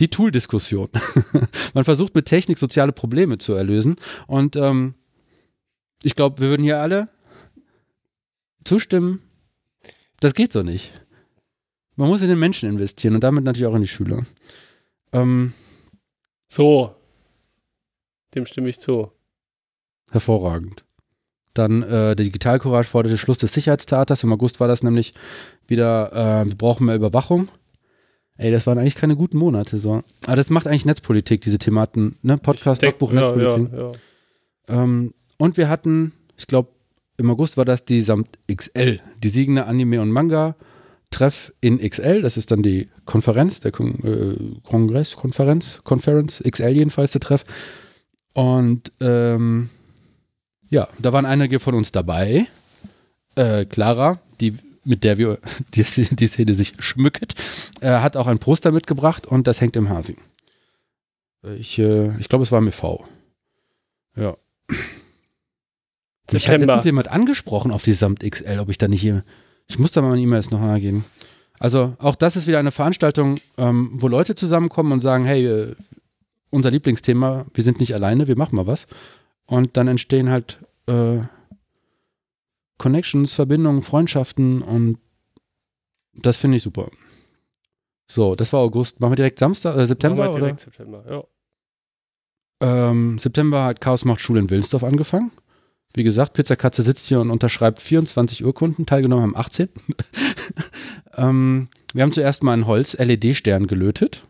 Die 0.00 0.08
Tool-Diskussion. 0.08 0.88
Man 1.74 1.84
versucht 1.84 2.16
mit 2.16 2.26
Technik 2.26 2.58
soziale 2.58 2.90
Probleme 2.90 3.38
zu 3.38 3.52
erlösen. 3.52 3.94
Und 4.26 4.56
ähm, 4.56 4.94
ich 6.02 6.16
glaube, 6.16 6.40
wir 6.40 6.48
würden 6.48 6.64
hier 6.64 6.80
alle 6.80 7.08
zustimmen. 8.64 9.22
Das 10.24 10.32
geht 10.32 10.52
so 10.54 10.62
nicht. 10.62 10.90
Man 11.96 12.08
muss 12.08 12.22
in 12.22 12.28
den 12.30 12.38
Menschen 12.38 12.66
investieren 12.70 13.14
und 13.14 13.22
damit 13.22 13.44
natürlich 13.44 13.66
auch 13.66 13.74
in 13.74 13.82
die 13.82 13.88
Schüler. 13.88 14.22
Ähm, 15.12 15.52
So. 16.48 16.94
Dem 18.34 18.46
stimme 18.46 18.70
ich 18.70 18.80
zu. 18.80 19.12
hervorragend. 20.10 20.82
Dann 21.52 21.82
äh, 21.82 22.16
der 22.16 22.24
Digitalcourage 22.24 22.88
forderte 22.88 23.18
Schluss 23.18 23.36
des 23.36 23.52
Sicherheitstaters. 23.52 24.22
Im 24.24 24.32
August 24.32 24.60
war 24.60 24.66
das 24.66 24.82
nämlich 24.82 25.12
wieder, 25.68 26.10
äh, 26.12 26.46
wir 26.48 26.56
brauchen 26.56 26.86
mehr 26.86 26.96
Überwachung. 26.96 27.48
Ey, 28.38 28.50
das 28.50 28.66
waren 28.66 28.78
eigentlich 28.78 28.94
keine 28.96 29.16
guten 29.16 29.36
Monate. 29.36 29.78
So. 29.78 30.02
Aber 30.24 30.36
das 30.36 30.48
macht 30.48 30.66
eigentlich 30.66 30.86
Netzpolitik, 30.86 31.42
diese 31.42 31.58
Thematen. 31.58 32.16
Ne? 32.22 32.38
Podcast, 32.38 32.80
denk- 32.80 32.92
Logbuch, 32.98 33.12
ja, 33.12 33.30
Netzpolitik. 33.36 33.72
ja, 33.74 33.90
ja. 34.70 34.82
Ähm, 34.84 35.12
und 35.36 35.58
wir 35.58 35.68
hatten, 35.68 36.12
ich 36.38 36.46
glaube, 36.46 36.70
im 37.16 37.30
August 37.30 37.56
war 37.56 37.64
das 37.64 37.84
die 37.84 38.00
Samt 38.00 38.38
XL, 38.52 39.00
die 39.22 39.28
Siegende 39.28 39.66
Anime 39.66 40.00
und 40.00 40.10
Manga 40.10 40.56
Treff 41.10 41.52
in 41.60 41.78
XL. 41.78 42.22
Das 42.22 42.36
ist 42.36 42.50
dann 42.50 42.62
die 42.62 42.88
Konferenz, 43.04 43.60
der 43.60 43.70
Kon 43.72 43.92
äh, 44.04 44.68
Kongress, 44.68 45.14
Konferenz, 45.14 45.80
Conference, 45.84 46.42
XL 46.48 46.70
jedenfalls 46.70 47.12
der 47.12 47.20
Treff. 47.20 47.44
Und 48.32 48.90
ähm, 49.00 49.70
ja, 50.68 50.88
da 50.98 51.12
waren 51.12 51.26
einige 51.26 51.60
von 51.60 51.74
uns 51.74 51.92
dabei. 51.92 52.46
Äh, 53.36 53.64
Clara, 53.66 54.18
die 54.40 54.54
mit 54.84 55.04
der 55.04 55.18
wir 55.18 55.38
die, 55.74 55.84
die 55.84 56.26
Szene 56.26 56.54
sich 56.54 56.74
schmücket, 56.78 57.34
äh, 57.80 58.00
hat 58.00 58.16
auch 58.16 58.26
ein 58.26 58.38
Poster 58.38 58.72
mitgebracht 58.72 59.26
und 59.26 59.46
das 59.46 59.60
hängt 59.60 59.76
im 59.76 59.88
Hasing. 59.88 60.18
Äh, 61.44 61.54
Ich, 61.56 61.78
äh, 61.78 62.18
ich 62.18 62.28
glaube, 62.28 62.42
es 62.42 62.52
war 62.52 62.60
mit 62.60 62.74
V. 62.74 63.04
Ja. 64.16 64.36
Mich 66.32 66.48
hat 66.48 66.52
September. 66.52 66.74
letztens 66.74 66.84
jemand 66.86 67.10
angesprochen 67.10 67.70
auf 67.70 67.82
die 67.82 67.92
Samt 67.92 68.20
XL, 68.20 68.58
ob 68.58 68.70
ich 68.70 68.78
da 68.78 68.88
nicht 68.88 69.00
hier. 69.00 69.24
Ich 69.66 69.78
muss 69.78 69.92
da 69.92 70.02
mal 70.02 70.10
meine 70.10 70.22
E-Mails 70.22 70.50
noch 70.50 70.60
mal 70.60 70.80
geben. 70.80 71.04
Also 71.58 71.94
auch 71.98 72.14
das 72.14 72.36
ist 72.36 72.46
wieder 72.46 72.58
eine 72.58 72.72
Veranstaltung, 72.72 73.38
ähm, 73.56 73.90
wo 73.94 74.08
Leute 74.08 74.34
zusammenkommen 74.34 74.92
und 74.92 75.00
sagen, 75.00 75.24
hey, 75.24 75.46
äh, 75.46 75.76
unser 76.50 76.70
Lieblingsthema, 76.70 77.46
wir 77.52 77.64
sind 77.64 77.80
nicht 77.80 77.94
alleine, 77.94 78.26
wir 78.28 78.36
machen 78.36 78.56
mal 78.56 78.66
was. 78.66 78.86
Und 79.46 79.76
dann 79.76 79.88
entstehen 79.88 80.30
halt 80.30 80.58
äh, 80.86 81.18
Connections, 82.78 83.34
Verbindungen, 83.34 83.82
Freundschaften 83.82 84.62
und 84.62 84.98
das 86.14 86.36
finde 86.36 86.56
ich 86.56 86.62
super. 86.62 86.90
So, 88.06 88.34
das 88.34 88.52
war 88.52 88.60
August. 88.60 89.00
Machen 89.00 89.12
wir 89.12 89.16
direkt 89.16 89.38
Samstag, 89.38 89.76
äh, 89.76 89.86
September 89.86 90.24
Machen 90.24 90.28
wir 90.28 90.34
oder? 90.34 90.40
direkt 90.46 90.60
September, 90.60 91.04
ja. 91.08 91.24
Ähm, 92.60 93.18
September 93.18 93.64
hat 93.64 93.80
Chaos 93.80 94.04
macht 94.04 94.20
Schule 94.20 94.40
in 94.40 94.50
Willensdorf 94.50 94.84
angefangen. 94.84 95.32
Wie 95.94 96.02
gesagt, 96.02 96.32
Pizzakatze 96.32 96.82
sitzt 96.82 97.06
hier 97.06 97.20
und 97.20 97.30
unterschreibt 97.30 97.80
24 97.80 98.44
Urkunden. 98.44 98.84
Teilgenommen 98.84 99.22
haben 99.22 99.36
18. 99.36 99.68
ähm, 101.16 101.68
wir 101.92 102.02
haben 102.02 102.12
zuerst 102.12 102.42
mal 102.42 102.52
einen 102.52 102.66
Holz-LED-Stern 102.66 103.68
gelötet. 103.68 104.24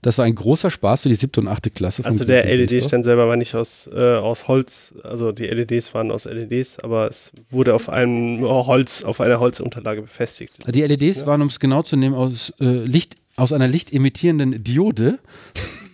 Das 0.00 0.18
war 0.18 0.24
ein 0.24 0.34
großer 0.34 0.70
Spaß 0.70 1.02
für 1.02 1.08
die 1.08 1.14
siebte 1.14 1.40
und 1.40 1.46
achte 1.46 1.70
Klasse. 1.70 2.04
Also 2.04 2.24
der. 2.24 2.44
LED-Stern 2.44 3.04
selber 3.04 3.28
war 3.28 3.36
nicht 3.36 3.54
aus, 3.54 3.88
äh, 3.92 4.16
aus 4.16 4.48
Holz, 4.48 4.94
also 5.04 5.30
die 5.30 5.46
LEDs 5.46 5.94
waren 5.94 6.10
aus 6.10 6.24
LEDs, 6.24 6.80
aber 6.80 7.06
es 7.06 7.30
wurde 7.50 7.72
auf 7.74 7.88
einem 7.88 8.42
Holz, 8.42 9.04
auf 9.04 9.20
einer 9.20 9.38
Holzunterlage 9.38 10.02
befestigt. 10.02 10.54
Die 10.74 10.82
LEDs 10.82 11.20
Ja. 11.20 11.26
waren, 11.26 11.40
um 11.40 11.46
es 11.48 11.60
genau 11.60 11.84
zu 11.84 11.94
nehmen, 11.96 12.16
aus, 12.16 12.52
äh, 12.60 12.64
Licht, 12.64 13.14
aus 13.36 13.52
einer 13.52 13.68
lichtemittierenden 13.68 14.64
Diode. 14.64 15.20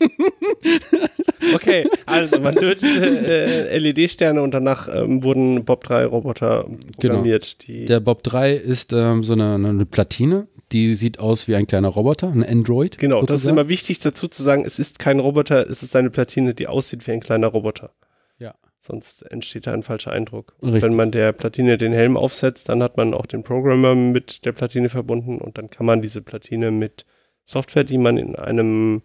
Okay, 1.54 1.88
also 2.06 2.40
man 2.40 2.54
lötete 2.54 3.26
äh, 3.26 3.78
LED-Sterne 3.78 4.42
und 4.42 4.52
danach 4.52 4.88
ähm, 4.92 5.22
wurden 5.22 5.64
Bob 5.64 5.84
3 5.84 6.06
Roboter 6.06 6.66
programmiert, 6.98 7.56
Genau. 7.66 7.86
Der 7.86 8.00
Bob 8.00 8.22
3 8.22 8.54
ist 8.54 8.92
ähm, 8.92 9.24
so 9.24 9.34
eine, 9.34 9.54
eine 9.54 9.86
Platine, 9.86 10.46
die 10.72 10.94
sieht 10.94 11.18
aus 11.18 11.48
wie 11.48 11.56
ein 11.56 11.66
kleiner 11.66 11.88
Roboter, 11.88 12.28
ein 12.28 12.44
Android. 12.44 12.98
Genau, 12.98 13.20
das 13.20 13.22
ist 13.22 13.42
sozusagen. 13.42 13.58
immer 13.58 13.68
wichtig 13.68 14.00
dazu 14.00 14.28
zu 14.28 14.42
sagen, 14.42 14.64
es 14.66 14.78
ist 14.78 14.98
kein 14.98 15.20
Roboter, 15.20 15.68
es 15.68 15.82
ist 15.82 15.96
eine 15.96 16.10
Platine, 16.10 16.54
die 16.54 16.66
aussieht 16.66 17.06
wie 17.06 17.12
ein 17.12 17.20
kleiner 17.20 17.48
Roboter. 17.48 17.90
Ja. 18.38 18.54
Sonst 18.80 19.22
entsteht 19.22 19.66
da 19.66 19.72
ein 19.72 19.82
falscher 19.82 20.12
Eindruck. 20.12 20.54
Wenn 20.60 20.94
man 20.94 21.10
der 21.10 21.32
Platine 21.32 21.78
den 21.78 21.92
Helm 21.92 22.16
aufsetzt, 22.16 22.68
dann 22.68 22.82
hat 22.82 22.96
man 22.96 23.14
auch 23.14 23.26
den 23.26 23.42
Programmer 23.42 23.94
mit 23.94 24.44
der 24.44 24.52
Platine 24.52 24.88
verbunden 24.88 25.38
und 25.38 25.58
dann 25.58 25.70
kann 25.70 25.86
man 25.86 26.02
diese 26.02 26.22
Platine 26.22 26.70
mit 26.70 27.04
Software, 27.44 27.84
die 27.84 27.98
man 27.98 28.18
in 28.18 28.36
einem 28.36 29.02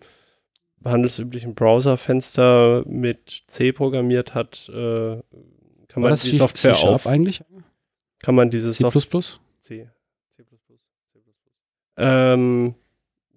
handelsüblichen 0.86 1.56
Browserfenster 1.56 2.84
mit 2.88 3.44
C 3.48 3.72
programmiert 3.72 4.34
hat, 4.34 4.70
äh, 4.70 4.74
kann 5.88 6.02
War 6.02 6.10
man 6.10 6.10
das 6.12 6.24
die 6.24 6.32
C- 6.32 6.38
Software 6.38 6.74
C-Sharp 6.74 6.96
auf, 6.96 7.08
eigentlich? 7.08 7.44
kann 8.20 8.36
man 8.36 8.50
diese 8.50 8.72
C++? 8.72 8.84
Software 8.84 9.22
C. 9.60 9.90
C++. 10.30 10.44
C++. 10.44 10.46
Ähm, 11.98 12.76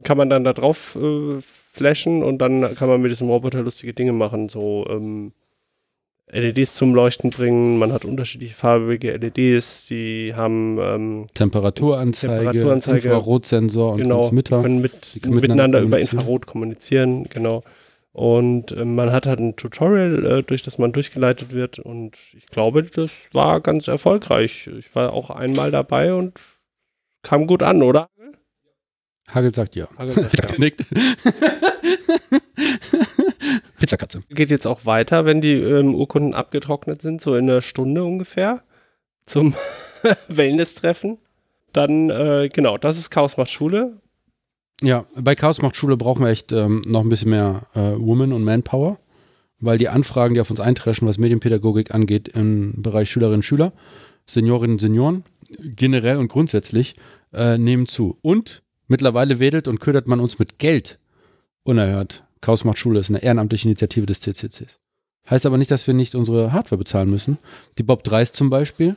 kann 0.02 0.16
man 0.16 0.30
dann 0.30 0.44
da 0.44 0.52
drauf 0.52 0.96
äh, 0.96 1.40
flashen 1.40 2.22
und 2.22 2.38
dann 2.38 2.74
kann 2.74 2.88
man 2.88 3.00
mit 3.00 3.10
diesem 3.10 3.28
Roboter 3.28 3.62
lustige 3.62 3.92
Dinge 3.94 4.12
machen, 4.12 4.48
so 4.48 4.86
ähm, 4.88 5.32
LEDs 6.30 6.74
zum 6.74 6.94
Leuchten 6.94 7.30
bringen. 7.30 7.78
Man 7.78 7.92
hat 7.92 8.04
unterschiedliche 8.04 8.54
farbige 8.54 9.16
LEDs, 9.16 9.86
die 9.86 10.32
haben 10.34 10.78
ähm, 10.80 11.26
Temperaturanzeige, 11.34 12.34
Temperaturanzeige, 12.34 13.08
Infrarotsensor 13.08 13.92
und 13.92 13.98
genau, 13.98 14.16
die 14.16 14.20
Transmitter. 14.22 14.62
können 14.62 14.80
mit, 14.80 14.92
können 15.22 15.34
miteinander 15.34 15.80
miteinander 15.80 15.80
über. 15.80 16.00
Infrarot 16.00 16.46
kommunizieren, 16.46 17.24
genau. 17.28 17.62
Und 18.12 18.72
äh, 18.72 18.84
man 18.84 19.12
hat 19.12 19.26
halt 19.26 19.40
ein 19.40 19.56
Tutorial, 19.56 20.24
äh, 20.24 20.42
durch 20.42 20.62
das 20.62 20.78
man 20.78 20.92
durchgeleitet 20.92 21.52
wird. 21.52 21.78
Und 21.78 22.16
ich 22.34 22.46
glaube, 22.46 22.82
das 22.82 23.10
war 23.32 23.60
ganz 23.60 23.88
erfolgreich. 23.88 24.68
Ich 24.78 24.94
war 24.94 25.12
auch 25.12 25.28
einmal 25.28 25.70
dabei 25.70 26.14
und 26.14 26.40
kam 27.22 27.46
gut 27.46 27.62
an, 27.62 27.82
oder? 27.82 28.08
Hagel 29.30 29.54
sagt 29.54 29.76
ja. 29.76 29.88
Hagel 29.98 30.14
sagt 30.14 30.50
ja. 30.50 30.58
Nickt. 30.58 30.84
Pizzakatze. 33.78 34.22
Geht 34.30 34.50
jetzt 34.50 34.66
auch 34.66 34.86
weiter, 34.86 35.24
wenn 35.24 35.40
die 35.40 35.54
ähm, 35.54 35.94
Urkunden 35.94 36.34
abgetrocknet 36.34 37.02
sind, 37.02 37.20
so 37.20 37.36
in 37.36 37.48
einer 37.48 37.62
Stunde 37.62 38.04
ungefähr, 38.04 38.62
zum 39.26 39.54
Wellness-Treffen. 40.28 41.18
Dann, 41.72 42.10
äh, 42.10 42.48
genau, 42.52 42.78
das 42.78 42.96
ist 42.96 43.10
Chaos 43.10 43.36
macht 43.36 43.50
Schule. 43.50 44.00
Ja, 44.80 45.06
bei 45.14 45.34
Chaos 45.34 45.60
macht 45.62 45.76
Schule 45.76 45.96
brauchen 45.96 46.22
wir 46.22 46.30
echt 46.30 46.52
ähm, 46.52 46.82
noch 46.86 47.02
ein 47.02 47.08
bisschen 47.08 47.30
mehr 47.30 47.66
äh, 47.74 47.98
Woman- 47.98 48.32
und 48.32 48.44
Manpower, 48.44 48.98
weil 49.58 49.78
die 49.78 49.88
Anfragen, 49.88 50.34
die 50.34 50.40
auf 50.40 50.50
uns 50.50 50.60
eintreffen, 50.60 51.08
was 51.08 51.18
Medienpädagogik 51.18 51.94
angeht, 51.94 52.28
im 52.28 52.82
Bereich 52.82 53.10
Schülerinnen 53.10 53.38
und 53.38 53.44
Schüler, 53.44 53.72
Seniorinnen 54.26 54.74
und 54.74 54.80
Senioren, 54.80 55.24
generell 55.58 56.16
und 56.18 56.28
grundsätzlich, 56.28 56.96
äh, 57.32 57.58
nehmen 57.58 57.86
zu. 57.86 58.18
Und 58.22 58.62
mittlerweile 58.88 59.38
wedelt 59.38 59.68
und 59.68 59.80
ködert 59.80 60.06
man 60.06 60.20
uns 60.20 60.38
mit 60.38 60.58
Geld 60.58 60.98
unerhört. 61.62 62.24
Chaos 62.40 62.64
macht 62.64 62.78
Schule 62.78 63.00
ist 63.00 63.10
eine 63.10 63.22
ehrenamtliche 63.22 63.68
Initiative 63.68 64.06
des 64.06 64.20
CCCs. 64.20 64.78
Heißt 65.28 65.46
aber 65.46 65.58
nicht, 65.58 65.70
dass 65.70 65.86
wir 65.86 65.94
nicht 65.94 66.14
unsere 66.14 66.52
Hardware 66.52 66.78
bezahlen 66.78 67.10
müssen. 67.10 67.38
Die 67.78 67.82
Bob 67.82 68.06
3s 68.06 68.32
zum 68.32 68.50
Beispiel, 68.50 68.96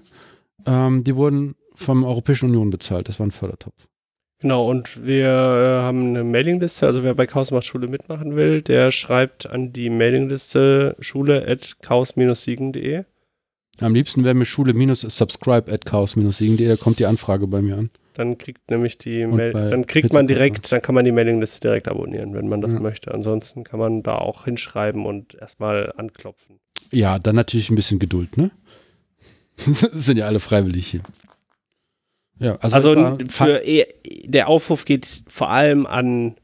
ähm, 0.65 1.03
die 1.03 1.15
wurden 1.15 1.55
vom 1.73 2.03
Europäischen 2.03 2.49
Union 2.49 2.69
bezahlt. 2.69 3.07
Das 3.07 3.19
war 3.19 3.25
ein 3.25 3.31
Fördertopf. 3.31 3.87
Genau, 4.41 4.69
und 4.69 5.05
wir 5.05 5.27
äh, 5.27 5.81
haben 5.81 6.09
eine 6.09 6.23
Mailingliste, 6.23 6.85
also 6.85 7.03
wer 7.03 7.13
bei 7.13 7.27
Chaos 7.27 7.51
macht 7.51 7.65
Schule 7.65 7.87
mitmachen 7.87 8.37
will, 8.37 8.61
der 8.61 8.93
schreibt 8.93 9.49
an 9.49 9.73
die 9.73 9.89
Mailingliste 9.89 10.95
schule.chaos-siegen.de. 10.99 13.03
Am 13.81 13.93
liebsten 13.93 14.23
wäre 14.23 14.35
mir 14.35 14.45
Schule-subscribe 14.45 15.69
at 15.71 15.85
chaos-siegen.de, 15.85 16.69
da 16.69 16.77
kommt 16.77 16.99
die 16.99 17.05
Anfrage 17.05 17.47
bei 17.47 17.61
mir 17.61 17.77
an. 17.77 17.89
Dann 18.19 18.37
kriegt 18.37 18.69
nämlich 18.69 18.97
die 18.97 19.25
Mail, 19.25 19.53
dann 19.53 19.87
kriegt 19.87 20.11
man 20.11 20.27
direkt, 20.27 20.69
dann 20.73 20.81
kann 20.81 20.93
man 20.93 21.05
die 21.05 21.13
Mailingliste 21.13 21.61
direkt 21.61 21.87
abonnieren, 21.87 22.33
wenn 22.33 22.49
man 22.49 22.59
das 22.59 22.73
Ja. 22.73 22.81
möchte. 22.81 23.13
Ansonsten 23.13 23.63
kann 23.63 23.79
man 23.79 24.03
da 24.03 24.15
auch 24.17 24.43
hinschreiben 24.43 25.05
und 25.05 25.35
erstmal 25.35 25.93
anklopfen. 25.95 26.59
Ja, 26.91 27.17
dann 27.17 27.37
natürlich 27.37 27.69
ein 27.69 27.75
bisschen 27.77 27.97
Geduld, 27.97 28.35
ne? 28.35 28.51
sind 29.55 30.17
ja 30.17 30.25
alle 30.25 30.41
freiwillig 30.41 30.87
hier. 30.87 30.99
Ja, 32.39 32.57
also, 32.57 32.75
Also, 32.75 33.17
für 33.29 33.65
eh- 33.65 33.87
der 34.25 34.49
Aufruf 34.49 34.83
geht 34.83 35.23
vor 35.29 35.49
allem 35.49 35.85
an 35.85 36.35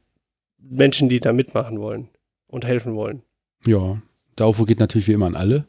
Menschen, 0.58 1.10
die 1.10 1.20
da 1.20 1.34
mitmachen 1.34 1.82
wollen 1.82 2.08
und 2.48 2.64
helfen 2.64 2.96
wollen. 2.96 3.22
Ja, 3.66 4.02
der 4.38 4.46
Aufruf 4.46 4.66
geht 4.68 4.80
natürlich 4.80 5.10
wie 5.10 5.14
immer 5.14 5.26
an 5.28 5.36
alle. 5.36 5.68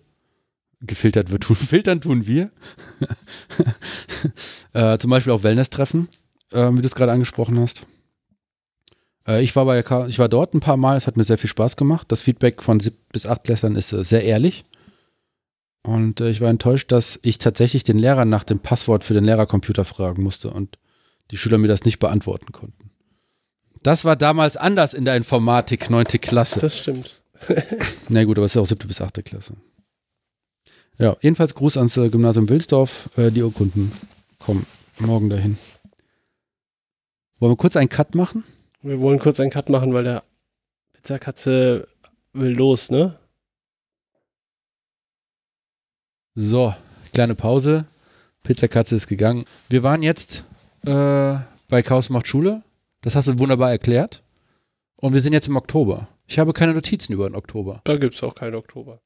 Gefiltert 0.80 1.30
wird 1.30 1.44
tun, 1.44 1.56
filtern 1.56 2.00
tun 2.00 2.26
wir. 2.26 2.50
äh, 4.72 4.98
zum 4.98 5.10
Beispiel 5.10 5.32
auch 5.32 5.42
Wellness-Treffen, 5.42 6.08
äh, 6.52 6.70
wie 6.72 6.82
du 6.82 6.86
es 6.86 6.94
gerade 6.94 7.12
angesprochen 7.12 7.58
hast. 7.58 7.86
Äh, 9.26 9.42
ich, 9.42 9.56
war 9.56 9.64
bei 9.64 9.80
ich 10.08 10.18
war 10.18 10.28
dort 10.28 10.54
ein 10.54 10.60
paar 10.60 10.76
Mal, 10.76 10.96
es 10.96 11.06
hat 11.06 11.16
mir 11.16 11.24
sehr 11.24 11.38
viel 11.38 11.50
Spaß 11.50 11.76
gemacht. 11.76 12.10
Das 12.10 12.22
Feedback 12.22 12.62
von 12.62 12.80
sieb 12.80 12.94
bis 13.12 13.26
acht 13.26 13.44
Klässlern 13.44 13.76
ist 13.76 13.92
äh, 13.92 14.04
sehr 14.04 14.24
ehrlich. 14.24 14.64
Und 15.82 16.20
äh, 16.20 16.30
ich 16.30 16.40
war 16.40 16.50
enttäuscht, 16.50 16.92
dass 16.92 17.18
ich 17.22 17.38
tatsächlich 17.38 17.84
den 17.84 17.98
Lehrer 17.98 18.24
nach 18.24 18.44
dem 18.44 18.58
Passwort 18.58 19.04
für 19.04 19.14
den 19.14 19.24
Lehrercomputer 19.24 19.84
fragen 19.84 20.22
musste 20.22 20.50
und 20.50 20.78
die 21.30 21.36
Schüler 21.36 21.58
mir 21.58 21.68
das 21.68 21.84
nicht 21.84 21.98
beantworten 21.98 22.52
konnten. 22.52 22.90
Das 23.82 24.04
war 24.04 24.16
damals 24.16 24.56
anders 24.56 24.94
in 24.94 25.04
der 25.04 25.16
Informatik, 25.16 25.90
neunte 25.90 26.18
Klasse. 26.18 26.60
Das 26.60 26.76
stimmt. 26.76 27.22
Na 28.08 28.24
gut, 28.24 28.36
aber 28.36 28.46
es 28.46 28.52
ist 28.52 28.56
ja 28.56 28.62
auch 28.62 28.66
siebte 28.66 28.88
bis 28.88 29.00
achte 29.00 29.22
Klasse. 29.22 29.54
Ja, 30.98 31.16
jedenfalls 31.20 31.54
Gruß 31.54 31.76
ans 31.76 31.96
äh, 31.96 32.08
Gymnasium 32.08 32.48
Wilsdorf. 32.48 33.10
Äh, 33.18 33.30
die 33.30 33.42
Urkunden 33.42 33.92
kommen 34.38 34.66
morgen 34.98 35.28
dahin. 35.28 35.58
Wollen 37.38 37.52
wir 37.52 37.56
kurz 37.56 37.76
einen 37.76 37.90
Cut 37.90 38.14
machen? 38.14 38.44
Wir 38.80 39.00
wollen 39.00 39.18
kurz 39.18 39.40
einen 39.40 39.50
Cut 39.50 39.68
machen, 39.68 39.92
weil 39.92 40.04
der 40.04 40.22
Pizzakatze 40.94 41.86
will 42.32 42.52
los, 42.52 42.90
ne? 42.90 43.18
So, 46.34 46.74
kleine 47.12 47.34
Pause. 47.34 47.86
Pizzakatze 48.42 48.96
ist 48.96 49.06
gegangen. 49.06 49.44
Wir 49.68 49.82
waren 49.82 50.02
jetzt 50.02 50.44
äh, 50.82 51.36
bei 51.68 51.82
Chaos 51.82 52.08
macht 52.10 52.26
Schule. 52.26 52.62
Das 53.02 53.16
hast 53.16 53.28
du 53.28 53.38
wunderbar 53.38 53.70
erklärt. 53.70 54.22
Und 54.96 55.12
wir 55.12 55.20
sind 55.20 55.34
jetzt 55.34 55.48
im 55.48 55.56
Oktober. 55.56 56.08
Ich 56.26 56.38
habe 56.38 56.52
keine 56.52 56.72
Notizen 56.72 57.12
über 57.12 57.28
den 57.28 57.36
Oktober. 57.36 57.80
Da 57.84 57.96
gibt 57.96 58.14
es 58.14 58.22
auch 58.22 58.34
keinen 58.34 58.54
Oktober. 58.54 59.00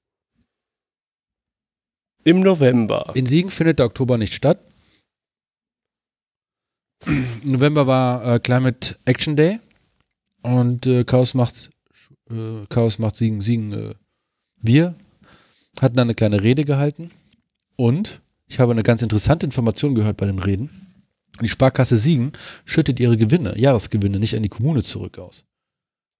Im 2.24 2.40
November. 2.40 3.12
In 3.14 3.26
Siegen 3.26 3.50
findet 3.50 3.78
der 3.78 3.86
Oktober 3.86 4.18
nicht 4.18 4.34
statt. 4.34 4.60
Im 7.06 7.52
November 7.52 7.86
war 7.86 8.34
äh, 8.34 8.38
Climate 8.40 8.96
Action 9.06 9.36
Day 9.36 9.58
und 10.42 10.86
äh, 10.86 11.04
Chaos 11.04 11.34
macht 11.34 11.70
äh, 12.30 12.66
Chaos 12.68 12.98
macht 12.98 13.16
Siegen 13.16 13.40
Siegen. 13.40 13.72
Äh, 13.72 13.94
wir 14.56 14.94
hatten 15.80 15.96
da 15.96 16.02
eine 16.02 16.14
kleine 16.14 16.42
Rede 16.42 16.64
gehalten 16.64 17.10
und 17.76 18.20
ich 18.46 18.58
habe 18.58 18.72
eine 18.72 18.82
ganz 18.82 19.00
interessante 19.00 19.46
Information 19.46 19.94
gehört 19.94 20.18
bei 20.18 20.26
den 20.26 20.38
Reden. 20.38 20.68
Die 21.40 21.48
Sparkasse 21.48 21.96
Siegen 21.96 22.32
schüttet 22.66 23.00
ihre 23.00 23.16
Gewinne, 23.16 23.58
Jahresgewinne, 23.58 24.18
nicht 24.18 24.36
an 24.36 24.42
die 24.42 24.48
Kommune 24.50 24.82
zurück 24.82 25.18
aus. 25.18 25.44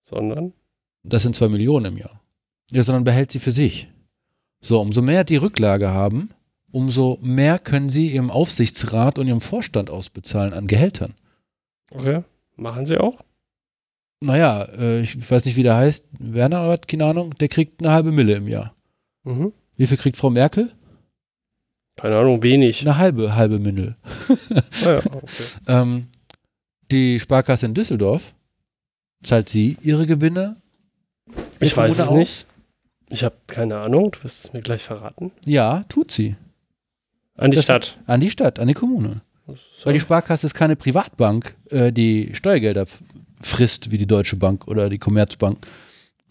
Sondern? 0.03 0.55
Das 1.03 1.23
sind 1.23 1.37
zwei 1.37 1.49
Millionen 1.49 1.87
im 1.87 1.99
Jahr. 1.99 2.23
Ja, 2.71 2.83
sondern 2.83 3.05
behält 3.05 3.33
sie 3.33 3.41
für 3.41 3.53
sich. 3.53 3.89
So, 4.61 4.81
umso 4.81 5.03
mehr 5.03 5.25
die 5.25 5.37
Rücklage 5.37 5.91
haben, 5.91 6.31
umso 6.71 7.19
mehr 7.23 7.59
können 7.59 7.91
sie 7.91 8.09
ihrem 8.09 8.31
Aufsichtsrat 8.31 9.19
und 9.19 9.27
ihrem 9.27 9.41
Vorstand 9.41 9.91
ausbezahlen 9.91 10.53
an 10.53 10.67
Gehältern. 10.67 11.15
Okay. 11.91 12.23
Machen 12.57 12.87
sie 12.87 12.99
auch? 12.99 13.19
Naja, 14.21 14.65
äh, 14.79 15.01
ich 15.01 15.31
weiß 15.31 15.47
nicht, 15.47 15.57
wie 15.57 15.63
der 15.63 15.77
heißt. 15.77 16.05
Werner 16.19 16.69
hat 16.69 16.89
keine 16.89 17.07
Ahnung, 17.07 17.35
der 17.39 17.49
kriegt 17.49 17.83
eine 17.83 17.93
halbe 17.93 18.13
Mille 18.13 18.35
im 18.35 18.49
Jahr. 18.49 18.75
Mhm. 19.25 19.53
Wie 19.77 19.87
viel 19.87 19.97
kriegt 19.97 20.19
Frau 20.19 20.29
Merkel? 20.29 20.73
Keine 21.97 22.17
Ahnung, 22.17 22.43
wenig. 22.43 22.83
Eine 22.83 22.99
halbe, 22.99 23.35
halbe 23.35 23.59
Mille. 23.59 23.97
Ah, 24.85 24.93
ja, 24.93 24.97
okay. 24.99 25.27
Ähm, 25.67 26.07
die 26.91 27.19
Sparkasse 27.19 27.67
in 27.67 27.75
Düsseldorf 27.75 28.35
zahlt 29.23 29.49
sie 29.49 29.77
ihre 29.81 30.07
Gewinne? 30.07 30.57
Ich 31.61 31.77
weiß 31.77 31.99
es 31.99 32.07
Kommune 32.07 32.21
nicht. 32.21 32.47
Ich 33.11 33.25
habe 33.25 33.37
keine 33.47 33.79
Ahnung. 33.79 34.13
Du 34.13 34.25
wirst 34.25 34.45
es 34.47 34.53
mir 34.53 34.61
gleich 34.63 34.83
verraten. 34.83 35.33
Ja, 35.45 35.85
tut 35.89 36.11
sie. 36.11 36.37
An 37.37 37.51
die 37.51 37.57
Das- 37.57 37.65
Stadt. 37.65 37.99
An 38.07 38.21
die 38.21 38.31
Stadt, 38.31 38.59
an 38.59 38.69
die 38.69 38.75
Kommune. 38.75 39.21
So. 39.47 39.57
Weil 39.87 39.95
die 39.95 40.01
Sparkasse 40.01 40.47
ist 40.47 40.55
keine 40.55 40.77
Privatbank, 40.77 41.57
äh, 41.71 41.93
die 41.93 42.31
Steuergelder 42.35 42.87
frisst, 43.41 43.91
wie 43.91 43.99
die 43.99 44.07
Deutsche 44.07 44.37
Bank 44.37 44.69
oder 44.69 44.89
die 44.89 44.99
Commerzbank, 44.99 45.59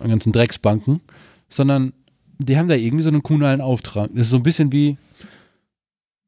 die 0.02 0.08
ganzen 0.08 0.32
Drecksbanken, 0.32 1.02
sondern 1.50 1.92
die 2.38 2.58
haben 2.58 2.70
da 2.70 2.76
irgendwie 2.76 3.04
so 3.04 3.10
einen 3.10 3.24
kommunalen 3.24 3.60
Auftrag. 3.60 4.10
Das 4.14 4.24
ist 4.24 4.30
so 4.30 4.38
ein 4.38 4.44
bisschen 4.44 4.72
wie, 4.72 4.98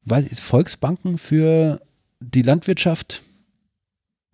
weiß 0.04 0.40
Volksbanken 0.42 1.18
für 1.18 1.80
die 2.20 2.42
Landwirtschaft. 2.42 3.22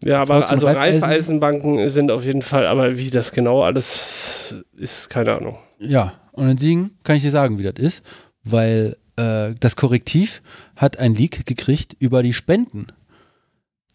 Ja, 0.04 0.22
aber 0.22 0.50
also 0.50 0.68
Raiffeisen? 0.68 1.04
Raiffeisenbanken 1.04 1.90
sind 1.90 2.12
auf 2.12 2.24
jeden 2.24 2.42
Fall, 2.44 2.68
aber 2.68 2.98
wie 2.98 3.10
das 3.10 3.32
genau 3.32 3.64
alles 3.64 4.54
ist, 4.76 5.10
keine 5.10 5.34
Ahnung. 5.36 5.58
Ja, 5.80 6.14
und 6.34 6.48
in 6.50 6.58
Siegen 6.58 6.92
kann 7.04 7.16
ich 7.16 7.24
dir 7.24 7.32
sagen, 7.32 7.58
wie 7.58 7.64
das 7.64 7.76
ist, 7.78 8.04
weil 8.44 8.98
äh, 9.16 9.56
das 9.60 9.76
Korrektiv 9.76 10.42
hat 10.76 10.98
ein 11.00 11.16
Leak 11.16 11.46
gekriegt 11.48 11.96
über 12.00 12.22
die 12.22 12.34
Spenden, 12.34 12.88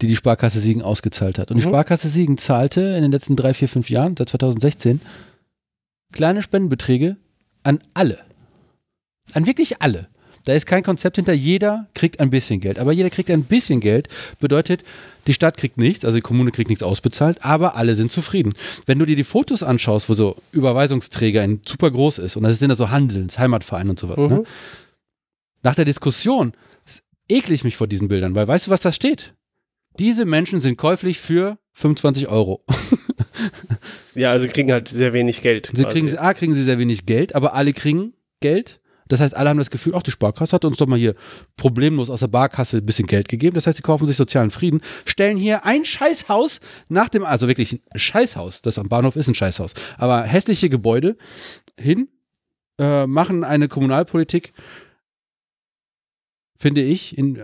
die 0.01 0.09
die 0.09 0.17
Sparkasse 0.17 0.59
Siegen 0.59 0.83
ausgezahlt 0.83 1.39
hat. 1.39 1.51
Und 1.53 1.59
die 1.61 1.65
Mhm. 1.65 1.71
Sparkasse 1.71 2.09
Siegen 2.09 2.37
zahlte 2.37 2.81
in 2.81 3.03
den 3.03 3.13
letzten 3.13 3.37
drei, 3.37 3.55
vier, 3.55 3.69
fünf 3.69 3.89
Jahren, 3.89 4.17
seit 4.17 4.29
2016, 4.31 5.01
kleine 6.13 6.43
Spendenbeträge 6.43 7.17
an 7.63 7.79
alle. 7.95 8.19
An 9.35 9.47
wirklich 9.47 9.81
alle. 9.81 10.09
Da 10.45 10.55
ist 10.55 10.67
kein 10.67 10.83
Konzept 10.83 11.17
hinter. 11.17 11.33
Jeder 11.33 11.87
kriegt 11.95 12.19
ein 12.21 12.31
bisschen 12.31 12.61
Geld. 12.61 12.79
Aber 12.79 12.93
jeder 12.93 13.11
kriegt 13.11 13.31
ein 13.31 13.45
bisschen 13.45 13.81
Geld. 13.81 14.09
Bedeutet, 14.41 14.83
die 15.29 15.35
Stadt 15.35 15.57
kriegt 15.57 15.79
nichts, 15.79 16.05
also 16.05 16.17
die 16.17 16.21
Kommune 16.23 16.51
kriegt 16.51 16.69
nichts 16.69 16.83
ausbezahlt, 16.83 17.45
aber 17.45 17.77
alle 17.77 17.95
sind 17.95 18.11
zufrieden. 18.11 18.55
Wenn 18.87 18.99
du 18.99 19.05
dir 19.07 19.15
die 19.17 19.23
Fotos 19.25 19.63
anschaust, 19.63 20.09
wo 20.09 20.15
so 20.15 20.37
Überweisungsträger 20.51 21.43
ein 21.43 21.61
super 21.65 21.91
groß 21.93 22.19
ist, 22.19 22.37
und 22.37 22.43
das 22.43 22.59
sind 22.59 22.71
ja 22.71 22.77
so 22.77 22.91
Handelns, 22.91 23.39
Heimatverein 23.39 23.89
und 23.89 23.99
sowas, 24.01 24.17
Mhm. 24.17 24.27
ne? 24.29 24.45
nach 25.63 25.77
der 25.77 25.85
Diskussion 25.85 26.53
ekle 27.29 27.55
ich 27.55 27.63
mich 27.63 27.77
vor 27.77 27.87
diesen 27.87 28.09
Bildern, 28.09 28.35
weil 28.35 28.49
weißt 28.49 28.67
du, 28.67 28.71
was 28.73 28.81
da 28.81 28.91
steht? 28.91 29.35
Diese 29.99 30.25
Menschen 30.25 30.61
sind 30.61 30.77
käuflich 30.77 31.19
für 31.21 31.59
25 31.73 32.27
Euro. 32.29 32.65
Ja, 34.15 34.31
also 34.33 34.49
kriegen 34.49 34.73
halt 34.73 34.89
sehr 34.89 35.13
wenig 35.15 35.41
Geld. 35.43 35.67
Sie 35.73 35.83
quasi. 35.85 35.87
kriegen, 35.87 36.19
A, 36.19 36.35
kriegen 36.35 36.55
sie 36.55 36.65
sehr 36.65 36.79
wenig 36.79 37.07
Geld, 37.07 37.35
aber 37.35 37.55
alle 37.55 37.73
kriegen 37.73 38.13
Geld. 38.41 38.81
Das 39.13 39.21
heißt, 39.21 39.37
alle 39.37 39.51
haben 39.51 39.59
das 39.59 39.69
Gefühl, 39.69 39.93
ach, 39.95 40.03
die 40.03 40.11
Sparkasse 40.11 40.55
hat 40.55 40.65
uns 40.65 40.79
doch 40.79 40.87
mal 40.87 40.99
hier 40.99 41.15
problemlos 41.59 42.09
aus 42.09 42.21
der 42.21 42.29
Barkasse 42.29 42.79
ein 42.79 42.87
bisschen 42.87 43.07
Geld 43.07 43.29
gegeben. 43.29 43.55
Das 43.55 43.67
heißt, 43.67 43.77
sie 43.77 43.83
kaufen 43.83 44.07
sich 44.07 44.17
sozialen 44.17 44.51
Frieden, 44.51 44.81
stellen 45.05 45.37
hier 45.37 45.67
ein 45.67 45.85
Scheißhaus 45.85 46.61
nach 46.89 47.11
dem, 47.11 47.27
also 47.27 47.47
wirklich 47.47 47.75
ein 47.75 47.99
Scheißhaus, 47.99 48.63
das 48.63 48.79
am 48.79 48.89
Bahnhof 48.89 49.17
ist 49.17 49.29
ein 49.29 49.35
Scheißhaus, 49.35 49.75
aber 49.99 50.23
hässliche 50.23 50.71
Gebäude 50.71 51.19
hin, 51.79 52.09
äh, 52.79 53.07
machen 53.07 53.45
eine 53.45 53.69
Kommunalpolitik, 53.69 54.55
finde 56.57 56.81
ich, 56.81 57.19
in 57.19 57.43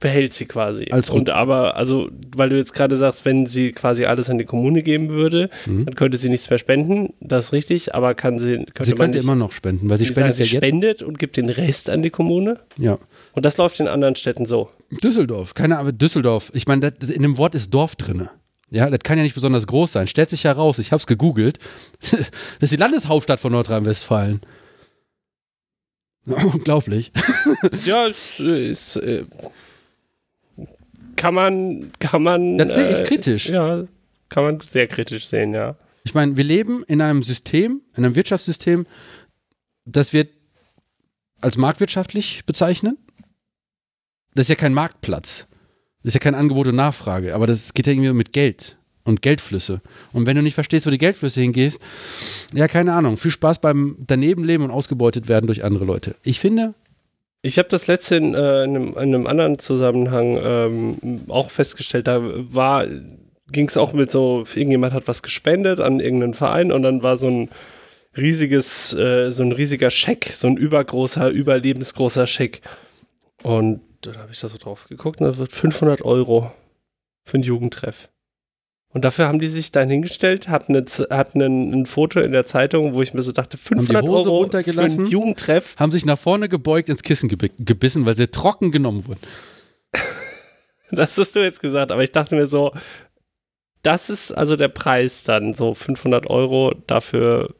behält 0.00 0.32
sie 0.32 0.46
quasi. 0.46 0.86
Als 0.92 1.10
und 1.10 1.28
aber, 1.28 1.76
also, 1.76 2.08
weil 2.36 2.50
du 2.50 2.56
jetzt 2.56 2.72
gerade 2.72 2.94
sagst, 2.94 3.24
wenn 3.24 3.46
sie 3.46 3.72
quasi 3.72 4.04
alles 4.04 4.30
an 4.30 4.38
die 4.38 4.44
Kommune 4.44 4.82
geben 4.84 5.08
würde, 5.08 5.50
Mhm. 5.66 5.86
dann 5.86 5.94
könnte 5.96 6.16
sie 6.16 6.28
nichts 6.28 6.48
mehr 6.48 6.58
spenden. 6.60 7.14
Das 7.20 7.46
ist 7.46 7.52
richtig, 7.52 7.96
aber 7.96 8.14
kann 8.14 8.38
sie, 8.38 8.58
könnte 8.58 8.84
Sie 8.84 8.92
könnte 8.92 9.18
nicht, 9.18 9.24
immer 9.24 9.34
noch 9.34 9.50
spenden, 9.50 9.90
weil 9.90 9.98
sie 9.98 10.04
sagen, 10.04 10.14
spendet 10.14 10.38
ja 10.38 10.44
sie 10.46 10.52
jetzt. 10.52 10.56
spendet 10.64 11.02
und 11.02 11.18
gibt 11.18 11.36
den 11.36 11.48
Rest 11.50 11.90
an 11.90 12.02
die 12.02 12.10
Kommune. 12.10 12.60
Ja. 12.76 12.98
Und 13.32 13.44
das 13.44 13.56
läuft 13.56 13.80
in 13.80 13.88
anderen 13.88 14.14
Städten 14.14 14.46
so. 14.46 14.70
Düsseldorf, 15.02 15.54
keine 15.54 15.78
Ahnung, 15.78 15.98
Düsseldorf. 15.98 16.52
Ich 16.54 16.68
meine, 16.68 16.92
in 17.12 17.22
dem 17.22 17.36
Wort 17.36 17.56
ist 17.56 17.74
Dorf 17.74 17.96
drinne. 17.96 18.30
Ja, 18.70 18.90
das 18.90 19.00
kann 19.00 19.16
ja 19.16 19.24
nicht 19.24 19.34
besonders 19.34 19.66
groß 19.66 19.92
sein. 19.92 20.08
Stellt 20.08 20.30
sich 20.30 20.44
heraus, 20.44 20.78
ich 20.78 20.92
habe 20.92 21.00
es 21.00 21.06
gegoogelt. 21.06 21.58
das 22.00 22.30
ist 22.60 22.72
die 22.72 22.76
Landeshauptstadt 22.76 23.40
von 23.40 23.52
Nordrhein-Westfalen. 23.52 24.40
Unglaublich. 26.26 27.10
Ja, 27.86 28.06
es 28.06 28.38
ist, 28.38 28.96
äh, 28.96 29.24
kann 31.16 31.34
man, 31.34 31.90
kann 31.98 32.22
man. 32.22 32.58
Das 32.58 32.74
sehe 32.74 32.92
ich 32.92 33.00
äh, 33.00 33.04
kritisch. 33.04 33.48
Ja, 33.48 33.84
kann 34.28 34.44
man 34.44 34.60
sehr 34.60 34.86
kritisch 34.86 35.26
sehen, 35.26 35.54
ja. 35.54 35.76
Ich 36.04 36.14
meine, 36.14 36.36
wir 36.36 36.44
leben 36.44 36.84
in 36.84 37.00
einem 37.00 37.22
System, 37.22 37.82
in 37.96 38.04
einem 38.04 38.14
Wirtschaftssystem, 38.14 38.86
das 39.84 40.12
wir 40.12 40.26
als 41.40 41.56
marktwirtschaftlich 41.56 42.44
bezeichnen. 42.44 42.98
Das 44.34 44.44
ist 44.44 44.50
ja 44.50 44.54
kein 44.54 44.74
Marktplatz. 44.74 45.47
Ist 46.08 46.14
ja 46.14 46.20
kein 46.20 46.34
Angebot 46.34 46.66
und 46.66 46.76
Nachfrage, 46.76 47.34
aber 47.34 47.46
das 47.46 47.74
geht 47.74 47.86
ja 47.86 47.92
irgendwie 47.92 48.10
mit 48.14 48.32
Geld 48.32 48.78
und 49.04 49.20
Geldflüsse. 49.20 49.82
Und 50.14 50.26
wenn 50.26 50.36
du 50.36 50.42
nicht 50.42 50.54
verstehst, 50.54 50.86
wo 50.86 50.90
die 50.90 50.96
Geldflüsse 50.96 51.42
hingehen, 51.42 51.74
ja, 52.54 52.66
keine 52.66 52.94
Ahnung. 52.94 53.18
Viel 53.18 53.30
Spaß 53.30 53.58
beim 53.58 53.94
Danebenleben 54.06 54.64
und 54.64 54.70
ausgebeutet 54.70 55.28
werden 55.28 55.46
durch 55.46 55.64
andere 55.64 55.84
Leute. 55.84 56.16
Ich 56.22 56.40
finde, 56.40 56.72
Ich 57.42 57.58
habe 57.58 57.68
das 57.68 57.88
letzte 57.88 58.16
in, 58.16 58.32
äh, 58.32 58.64
in, 58.64 58.74
einem, 58.74 58.88
in 58.94 58.96
einem 58.96 59.26
anderen 59.26 59.58
Zusammenhang 59.58 60.38
ähm, 60.42 61.20
auch 61.28 61.50
festgestellt, 61.50 62.06
da 62.06 62.22
war, 62.22 62.86
ging 63.52 63.68
es 63.68 63.76
auch 63.76 63.92
mit 63.92 64.10
so, 64.10 64.46
irgendjemand 64.54 64.94
hat 64.94 65.08
was 65.08 65.22
gespendet 65.22 65.78
an 65.78 66.00
irgendeinen 66.00 66.32
Verein 66.32 66.72
und 66.72 66.84
dann 66.84 67.02
war 67.02 67.18
so 67.18 67.28
ein 67.28 67.50
riesiges, 68.16 68.94
äh, 68.94 69.30
so 69.30 69.42
ein 69.42 69.52
riesiger 69.52 69.90
Scheck, 69.90 70.30
so 70.34 70.46
ein 70.46 70.56
übergroßer, 70.56 71.28
überlebensgroßer 71.28 72.26
Scheck. 72.26 72.62
Und 73.42 73.82
dann 74.02 74.16
habe 74.18 74.32
ich 74.32 74.40
da 74.40 74.48
so 74.48 74.58
drauf 74.58 74.86
geguckt 74.88 75.20
und 75.20 75.26
das 75.26 75.38
wird 75.38 75.52
500 75.52 76.02
Euro 76.02 76.52
für 77.24 77.34
einen 77.34 77.42
Jugendtreff. 77.44 78.08
Und 78.90 79.04
dafür 79.04 79.28
haben 79.28 79.38
die 79.38 79.48
sich 79.48 79.70
dann 79.70 79.90
hingestellt, 79.90 80.48
hatten, 80.48 80.74
eine, 80.74 80.86
hatten 81.10 81.42
ein, 81.42 81.72
ein 81.72 81.86
Foto 81.86 82.20
in 82.20 82.32
der 82.32 82.46
Zeitung, 82.46 82.94
wo 82.94 83.02
ich 83.02 83.12
mir 83.12 83.20
so 83.20 83.32
dachte, 83.32 83.58
500 83.58 84.02
Hose 84.02 84.30
Euro 84.32 84.48
für 84.48 84.80
einen 84.80 85.06
Jugendtreff. 85.06 85.76
haben 85.78 85.92
sich 85.92 86.06
nach 86.06 86.18
vorne 86.18 86.48
gebeugt 86.48 86.88
ins 86.88 87.02
Kissen 87.02 87.28
gebi- 87.28 87.50
gebissen, 87.58 88.06
weil 88.06 88.16
sie 88.16 88.28
trocken 88.28 88.72
genommen 88.72 89.06
wurden. 89.06 89.20
Das 90.90 91.18
hast 91.18 91.36
du 91.36 91.40
jetzt 91.40 91.60
gesagt, 91.60 91.92
aber 91.92 92.02
ich 92.02 92.12
dachte 92.12 92.34
mir 92.34 92.46
so, 92.46 92.72
das 93.82 94.08
ist 94.08 94.32
also 94.32 94.56
der 94.56 94.68
Preis 94.68 95.22
dann, 95.22 95.52
so 95.52 95.74
500 95.74 96.28
Euro, 96.28 96.74
dafür 96.86 97.54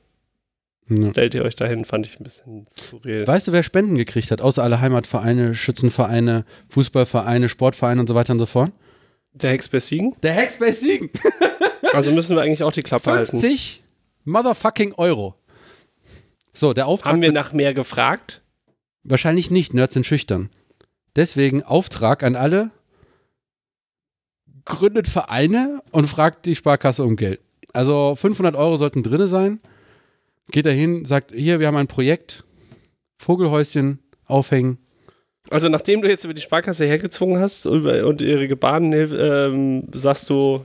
Ja. 0.88 1.10
stellt 1.10 1.34
ihr 1.34 1.44
euch 1.44 1.54
dahin, 1.56 1.84
fand 1.84 2.06
ich 2.06 2.18
ein 2.18 2.24
bisschen 2.24 2.66
surreal. 2.68 3.26
Weißt 3.26 3.48
du, 3.48 3.52
wer 3.52 3.62
Spenden 3.62 3.96
gekriegt 3.96 4.30
hat? 4.30 4.40
Außer 4.40 4.62
alle 4.62 4.80
Heimatvereine, 4.80 5.54
Schützenvereine, 5.54 6.44
Fußballvereine, 6.70 7.48
Sportvereine 7.48 8.00
und 8.00 8.06
so 8.06 8.14
weiter 8.14 8.32
und 8.32 8.38
so 8.38 8.46
fort. 8.46 8.72
Der 9.32 9.50
Hex 9.50 9.68
bei 9.68 9.78
Siegen? 9.78 10.14
Der 10.22 10.32
Hex 10.32 10.58
bei 10.58 10.72
Siegen. 10.72 11.10
Also 11.94 12.12
müssen 12.12 12.36
wir 12.36 12.42
eigentlich 12.42 12.62
auch 12.62 12.72
die 12.72 12.82
Klappe 12.82 13.10
halten. 13.10 13.38
50 13.38 13.82
motherfucking 14.24 14.92
Euro. 14.94 15.36
So, 16.52 16.74
der 16.74 16.86
Auftrag. 16.86 17.14
Haben 17.14 17.22
wir 17.22 17.32
nach 17.32 17.52
mehr 17.54 17.72
gefragt? 17.72 18.42
wahrscheinlich 19.04 19.50
nicht, 19.50 19.72
Nerds 19.72 19.94
sind 19.94 20.04
schüchtern. 20.04 20.50
Deswegen 21.16 21.62
Auftrag 21.62 22.22
an 22.22 22.36
alle: 22.36 22.70
gründet 24.64 25.08
Vereine 25.08 25.82
und 25.92 26.06
fragt 26.06 26.46
die 26.46 26.54
Sparkasse 26.54 27.04
um 27.04 27.16
Geld. 27.16 27.40
Also 27.72 28.16
500 28.16 28.54
Euro 28.54 28.76
sollten 28.76 29.02
drin 29.02 29.26
sein. 29.26 29.60
Geht 30.50 30.66
dahin, 30.66 31.04
sagt: 31.04 31.32
Hier, 31.32 31.60
wir 31.60 31.66
haben 31.66 31.76
ein 31.76 31.86
Projekt. 31.88 32.44
Vogelhäuschen 33.20 33.98
aufhängen. 34.26 34.78
Also 35.50 35.68
nachdem 35.68 36.02
du 36.02 36.08
jetzt 36.08 36.24
über 36.24 36.34
die 36.34 36.42
Sparkasse 36.42 36.84
hergezwungen 36.84 37.40
hast 37.40 37.66
und, 37.66 38.20
ihre 38.20 38.46
Gebaren 38.48 38.92
ähm, 38.92 39.88
sagst 39.92 40.28
du, 40.30 40.64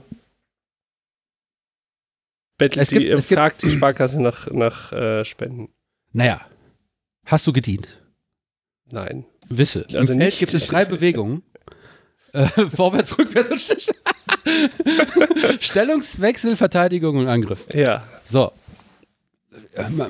bettelt 2.58 2.82
Es 2.82 2.90
gibt- 2.90 3.02
die, 3.02 3.08
gibt- 3.08 3.38
fragt 3.40 3.62
die 3.62 3.70
Sparkasse 3.70 4.20
nach, 4.22 4.46
nach 4.50 4.92
äh, 4.92 5.24
Spenden. 5.24 5.68
Naja, 6.12 6.40
hast 7.24 7.46
du 7.46 7.52
gedient? 7.52 8.00
Nein. 8.92 9.24
Wisse. 9.48 9.84
Also 9.86 9.98
Im 9.98 10.06
Feld 10.06 10.18
nicht- 10.18 10.38
gibt 10.38 10.54
es 10.54 10.66
drei 10.68 10.84
Bewegungen. 10.84 11.42
Äh, 12.32 12.46
vorwärts, 12.74 13.18
rückwärts 13.18 13.50
und 13.50 13.60
Stich. 13.60 13.88
Stellungswechsel, 15.60 16.56
Verteidigung 16.56 17.16
und 17.16 17.26
Angriff. 17.28 17.66
Ja. 17.74 18.06
So. 18.28 18.52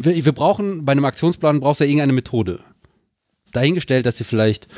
Wir, 0.01 0.33
brauchen, 0.33 0.85
bei 0.85 0.93
einem 0.93 1.05
Aktionsplan 1.05 1.61
brauchst 1.61 1.81
du 1.81 1.85
ja 1.85 1.89
irgendeine 1.89 2.13
Methode. 2.13 2.61
Dahingestellt, 3.53 4.07
dass 4.07 4.17
sie 4.17 4.25
vielleicht 4.25 4.69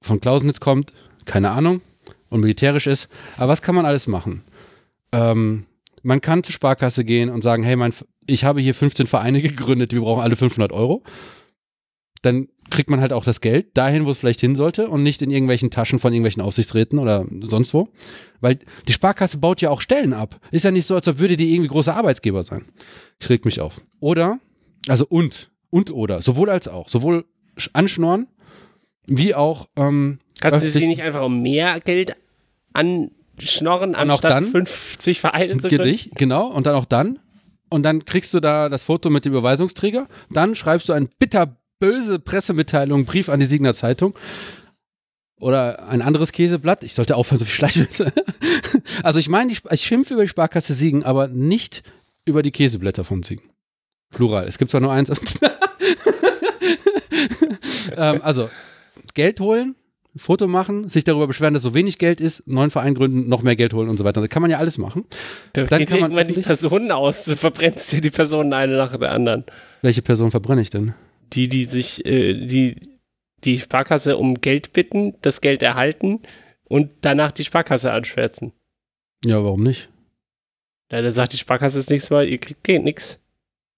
von 0.00 0.20
Clausnitz 0.20 0.60
kommt, 0.60 0.92
keine 1.24 1.50
Ahnung, 1.50 1.80
und 2.28 2.40
militärisch 2.40 2.86
ist. 2.86 3.08
Aber 3.36 3.48
was 3.48 3.62
kann 3.62 3.74
man 3.74 3.86
alles 3.86 4.06
machen? 4.06 4.42
Ähm, 5.12 5.66
man 6.02 6.20
kann 6.20 6.44
zur 6.44 6.52
Sparkasse 6.52 7.04
gehen 7.04 7.30
und 7.30 7.42
sagen, 7.42 7.62
hey, 7.62 7.76
mein, 7.76 7.92
ich 8.26 8.44
habe 8.44 8.60
hier 8.60 8.74
15 8.74 9.06
Vereine 9.06 9.42
gegründet, 9.42 9.92
wir 9.92 10.00
brauchen 10.00 10.22
alle 10.22 10.36
500 10.36 10.72
Euro. 10.72 11.02
Dann 12.22 12.48
kriegt 12.70 12.90
man 12.90 13.00
halt 13.00 13.12
auch 13.12 13.24
das 13.24 13.40
Geld 13.40 13.76
dahin, 13.76 14.06
wo 14.06 14.10
es 14.10 14.18
vielleicht 14.18 14.40
hin 14.40 14.56
sollte 14.56 14.88
und 14.88 15.02
nicht 15.02 15.22
in 15.22 15.30
irgendwelchen 15.30 15.70
Taschen 15.70 15.98
von 15.98 16.12
irgendwelchen 16.12 16.42
Aufsichtsräten 16.42 16.98
oder 16.98 17.24
sonst 17.42 17.72
wo. 17.74 17.88
Weil 18.40 18.58
die 18.88 18.92
Sparkasse 18.92 19.38
baut 19.38 19.60
ja 19.60 19.70
auch 19.70 19.80
Stellen 19.80 20.12
ab. 20.12 20.40
Ist 20.50 20.64
ja 20.64 20.70
nicht 20.70 20.86
so, 20.86 20.94
als 20.94 21.06
ob 21.08 21.18
würde 21.18 21.36
die 21.36 21.52
irgendwie 21.54 21.68
großer 21.70 21.94
Arbeitsgeber 21.94 22.42
sein. 22.42 22.64
Ich 23.20 23.28
reg 23.30 23.44
mich 23.44 23.60
auf. 23.60 23.80
Oder, 24.00 24.38
also 24.88 25.06
und, 25.08 25.50
und 25.70 25.90
oder, 25.90 26.22
sowohl 26.22 26.50
als 26.50 26.66
auch. 26.68 26.88
Sowohl 26.88 27.24
sch- 27.56 27.70
anschnorren, 27.72 28.26
wie 29.06 29.34
auch, 29.34 29.68
ähm, 29.76 30.18
Kannst 30.40 30.62
du 30.62 30.68
sie 30.68 30.86
nicht 30.86 31.02
einfach 31.02 31.22
um 31.24 31.40
mehr 31.40 31.80
Geld 31.80 32.14
anschnorren, 32.72 33.90
Und 33.90 33.96
anstatt 33.96 34.32
dann? 34.32 34.44
50 34.46 35.20
Vereine 35.20 35.56
zu? 35.58 35.68
Dich, 35.68 36.10
genau, 36.14 36.48
und 36.48 36.66
dann 36.66 36.74
auch 36.74 36.84
dann. 36.84 37.18
Und 37.68 37.82
dann 37.82 38.04
kriegst 38.04 38.32
du 38.34 38.40
da 38.40 38.68
das 38.68 38.84
Foto 38.84 39.10
mit 39.10 39.24
dem 39.24 39.32
Überweisungsträger. 39.32 40.06
Dann 40.30 40.54
schreibst 40.54 40.88
du 40.88 40.92
ein 40.92 41.08
bitter, 41.18 41.56
böse 41.78 42.18
Pressemitteilung, 42.18 43.04
Brief 43.04 43.28
an 43.28 43.40
die 43.40 43.46
Siegner 43.46 43.74
Zeitung. 43.74 44.14
Oder 45.38 45.86
ein 45.88 46.00
anderes 46.00 46.32
Käseblatt. 46.32 46.82
Ich 46.82 46.94
sollte 46.94 47.14
aufhören, 47.16 47.38
so 47.38 47.44
viel 47.44 47.54
Schleichwitze. 47.54 48.10
also 49.02 49.18
ich 49.18 49.28
meine, 49.28 49.52
ich, 49.52 49.62
ich 49.70 49.82
schimpfe 49.82 50.14
über 50.14 50.22
die 50.22 50.30
Sparkasse 50.30 50.72
Siegen, 50.72 51.04
aber 51.04 51.28
nicht 51.28 51.82
über 52.24 52.42
die 52.42 52.52
Käseblätter 52.52 53.04
von 53.04 53.22
Siegen. 53.22 53.50
Plural. 54.10 54.46
Es 54.46 54.56
gibt 54.56 54.70
zwar 54.70 54.80
nur 54.80 54.92
eins. 54.92 55.10
ähm, 57.96 58.20
also, 58.22 58.48
Geld 59.12 59.40
holen, 59.40 59.74
Foto 60.16 60.46
machen, 60.46 60.88
sich 60.88 61.04
darüber 61.04 61.26
beschweren, 61.26 61.52
dass 61.52 61.62
so 61.62 61.74
wenig 61.74 61.98
Geld 61.98 62.20
ist, 62.20 62.46
neuen 62.48 62.70
Verein 62.70 62.94
gründen, 62.94 63.28
noch 63.28 63.42
mehr 63.42 63.56
Geld 63.56 63.74
holen 63.74 63.90
und 63.90 63.98
so 63.98 64.04
weiter. 64.04 64.22
Da 64.22 64.28
kann 64.28 64.40
man 64.40 64.50
ja 64.50 64.58
alles 64.58 64.78
machen. 64.78 65.04
Da 65.52 65.64
Dann 65.64 65.80
geht 65.80 65.88
kann 65.88 66.00
man 66.00 66.12
irgendwann 66.12 66.34
die 66.34 66.40
Personen 66.40 66.90
aus, 66.92 67.24
du 67.24 67.36
verbrennst 67.36 67.92
dir 67.92 68.00
die 68.00 68.10
Personen 68.10 68.54
eine 68.54 68.76
nach 68.76 68.96
der 68.96 69.12
anderen. 69.12 69.44
Welche 69.82 70.02
Person 70.02 70.30
verbrenne 70.30 70.62
ich 70.62 70.70
denn? 70.70 70.94
Die, 71.32 71.48
die 71.48 71.64
sich, 71.64 72.04
äh, 72.06 72.46
die, 72.46 72.98
die 73.44 73.58
Sparkasse 73.58 74.16
um 74.16 74.34
Geld 74.40 74.72
bitten, 74.72 75.14
das 75.22 75.40
Geld 75.40 75.62
erhalten 75.62 76.20
und 76.64 76.90
danach 77.00 77.32
die 77.32 77.44
Sparkasse 77.44 77.92
anschwärzen. 77.92 78.52
Ja, 79.24 79.42
warum 79.42 79.62
nicht? 79.62 79.88
Ja, 80.90 81.02
dann 81.02 81.12
sagt 81.12 81.32
die 81.32 81.38
Sparkasse 81.38 81.78
das 81.78 81.90
nächste 81.90 82.14
Mal, 82.14 82.28
ihr 82.28 82.38
kriegt 82.38 82.62
Geld 82.64 82.84
nix. 82.84 83.20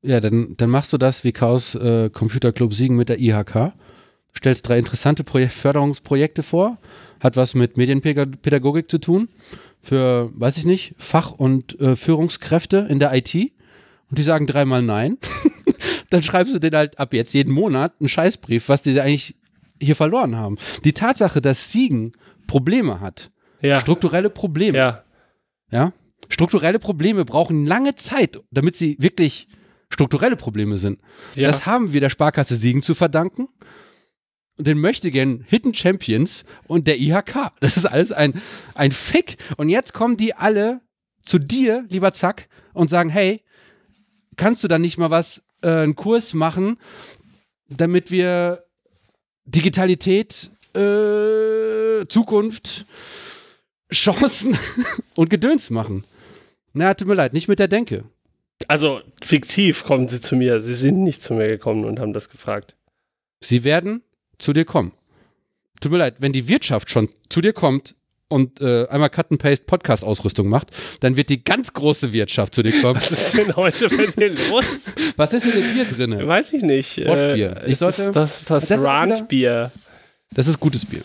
Ja, 0.02 0.20
dann, 0.20 0.56
dann 0.56 0.70
machst 0.70 0.92
du 0.92 0.98
das 0.98 1.24
wie 1.24 1.32
Chaos 1.32 1.74
äh, 1.74 2.10
Computer 2.10 2.52
Club 2.52 2.72
Siegen 2.74 2.96
mit 2.96 3.08
der 3.08 3.18
IHK. 3.18 3.72
Stellst 4.36 4.68
drei 4.68 4.78
interessante 4.78 5.24
Projek 5.24 5.50
Förderungsprojekte 5.50 6.42
vor. 6.42 6.78
Hat 7.20 7.36
was 7.36 7.54
mit 7.54 7.76
Medienpädagogik 7.76 8.90
zu 8.90 8.98
tun. 8.98 9.28
Für, 9.82 10.30
weiß 10.34 10.58
ich 10.58 10.66
nicht, 10.66 10.94
Fach- 10.98 11.32
und 11.32 11.80
äh, 11.80 11.96
Führungskräfte 11.96 12.86
in 12.88 13.00
der 13.00 13.14
IT. 13.14 13.34
Und 13.34 14.18
die 14.18 14.22
sagen 14.22 14.46
dreimal 14.46 14.82
nein. 14.82 15.18
dann 16.10 16.22
schreibst 16.22 16.54
du 16.54 16.58
denen 16.58 16.76
halt 16.76 16.98
ab 16.98 17.12
jetzt 17.14 17.32
jeden 17.34 17.52
Monat 17.52 17.94
einen 18.00 18.08
Scheißbrief, 18.08 18.68
was 18.68 18.82
die 18.82 19.00
eigentlich 19.00 19.36
hier 19.80 19.96
verloren 19.96 20.36
haben. 20.36 20.56
Die 20.84 20.92
Tatsache, 20.92 21.40
dass 21.40 21.72
Siegen 21.72 22.12
Probleme 22.46 23.00
hat, 23.00 23.30
Ja. 23.60 23.80
strukturelle 23.80 24.30
Probleme, 24.30 24.76
Ja. 24.78 25.04
ja. 25.70 25.92
Strukturelle 26.28 26.78
Probleme 26.78 27.24
brauchen 27.24 27.64
lange 27.66 27.94
Zeit, 27.94 28.40
damit 28.50 28.76
sie 28.76 28.96
wirklich 29.00 29.48
strukturelle 29.90 30.36
Probleme 30.36 30.76
sind. 30.78 31.00
ja. 31.34 31.46
Das 31.48 31.64
haben 31.66 31.92
wir 31.92 32.00
der 32.00 32.10
Sparkasse 32.10 32.56
Siegen 32.56 32.82
zu 32.82 32.94
verdanken. 32.94 33.48
Und 34.58 34.66
den 34.66 34.78
möchte 34.78 35.10
gern 35.12 35.44
Hidden 35.46 35.72
Champions 35.72 36.44
und 36.66 36.88
der 36.88 36.98
IHK. 36.98 37.52
Das 37.60 37.76
ist 37.76 37.86
alles 37.86 38.10
ein, 38.10 38.34
ein 38.74 38.90
Fick. 38.90 39.36
Und 39.56 39.68
jetzt 39.68 39.94
kommen 39.94 40.16
die 40.16 40.34
alle 40.34 40.80
zu 41.22 41.38
dir, 41.38 41.84
lieber 41.90 42.12
Zack, 42.12 42.48
und 42.74 42.90
sagen, 42.90 43.08
hey, 43.08 43.42
kannst 44.36 44.64
du 44.64 44.68
da 44.68 44.78
nicht 44.78 44.98
mal 44.98 45.10
was, 45.10 45.42
äh, 45.62 45.68
einen 45.68 45.96
Kurs 45.96 46.34
machen, 46.34 46.78
damit 47.68 48.10
wir 48.10 48.64
Digitalität, 49.44 50.50
äh, 50.74 52.06
Zukunft, 52.08 52.84
Chancen 53.92 54.56
und 55.14 55.30
Gedöns 55.30 55.70
machen? 55.70 56.04
Na, 56.72 56.94
tut 56.94 57.08
mir 57.08 57.14
leid, 57.14 57.32
nicht 57.32 57.48
mit 57.48 57.58
der 57.58 57.68
Denke. 57.68 58.04
Also 58.66 59.00
fiktiv 59.22 59.84
kommen 59.84 60.08
sie 60.08 60.20
zu 60.20 60.36
mir. 60.36 60.60
Sie 60.60 60.74
sind 60.74 61.02
nicht 61.02 61.22
zu 61.22 61.34
mir 61.34 61.48
gekommen 61.48 61.84
und 61.84 62.00
haben 62.00 62.12
das 62.12 62.28
gefragt. 62.28 62.74
Sie 63.40 63.64
werden 63.64 64.02
zu 64.38 64.52
dir 64.52 64.64
kommen. 64.64 64.92
Tut 65.80 65.92
mir 65.92 65.98
leid, 65.98 66.16
wenn 66.18 66.32
die 66.32 66.48
Wirtschaft 66.48 66.90
schon 66.90 67.08
zu 67.28 67.40
dir 67.40 67.52
kommt 67.52 67.94
und 68.28 68.60
äh, 68.60 68.86
einmal 68.88 69.10
Cut-and-Paste 69.10 69.64
Podcast-Ausrüstung 69.66 70.48
macht, 70.48 70.68
dann 71.00 71.16
wird 71.16 71.30
die 71.30 71.42
ganz 71.42 71.72
große 71.72 72.12
Wirtschaft 72.12 72.54
zu 72.54 72.62
dir 72.62 72.80
kommen. 72.80 72.96
Was 72.96 73.10
ist 73.10 73.38
denn 73.38 73.56
heute 73.56 73.88
bei 73.88 74.06
dir 74.06 74.28
los? 74.50 74.94
Was 75.16 75.32
ist 75.32 75.46
denn 75.46 75.62
in 75.62 75.72
Bier 75.74 75.84
drin? 75.86 76.26
Weiß 76.26 76.52
ich 76.52 76.62
nicht. 76.62 76.96
Boschbier. 77.04 77.56
Äh, 77.64 77.70
Ich 77.70 77.78
sollte- 77.78 78.10
das, 78.12 78.44
das, 78.44 78.66
das, 78.68 78.82
Randbier. 78.84 79.70
Das 80.34 80.46
ist 80.46 80.60
gutes 80.60 80.84
Bier. 80.84 81.00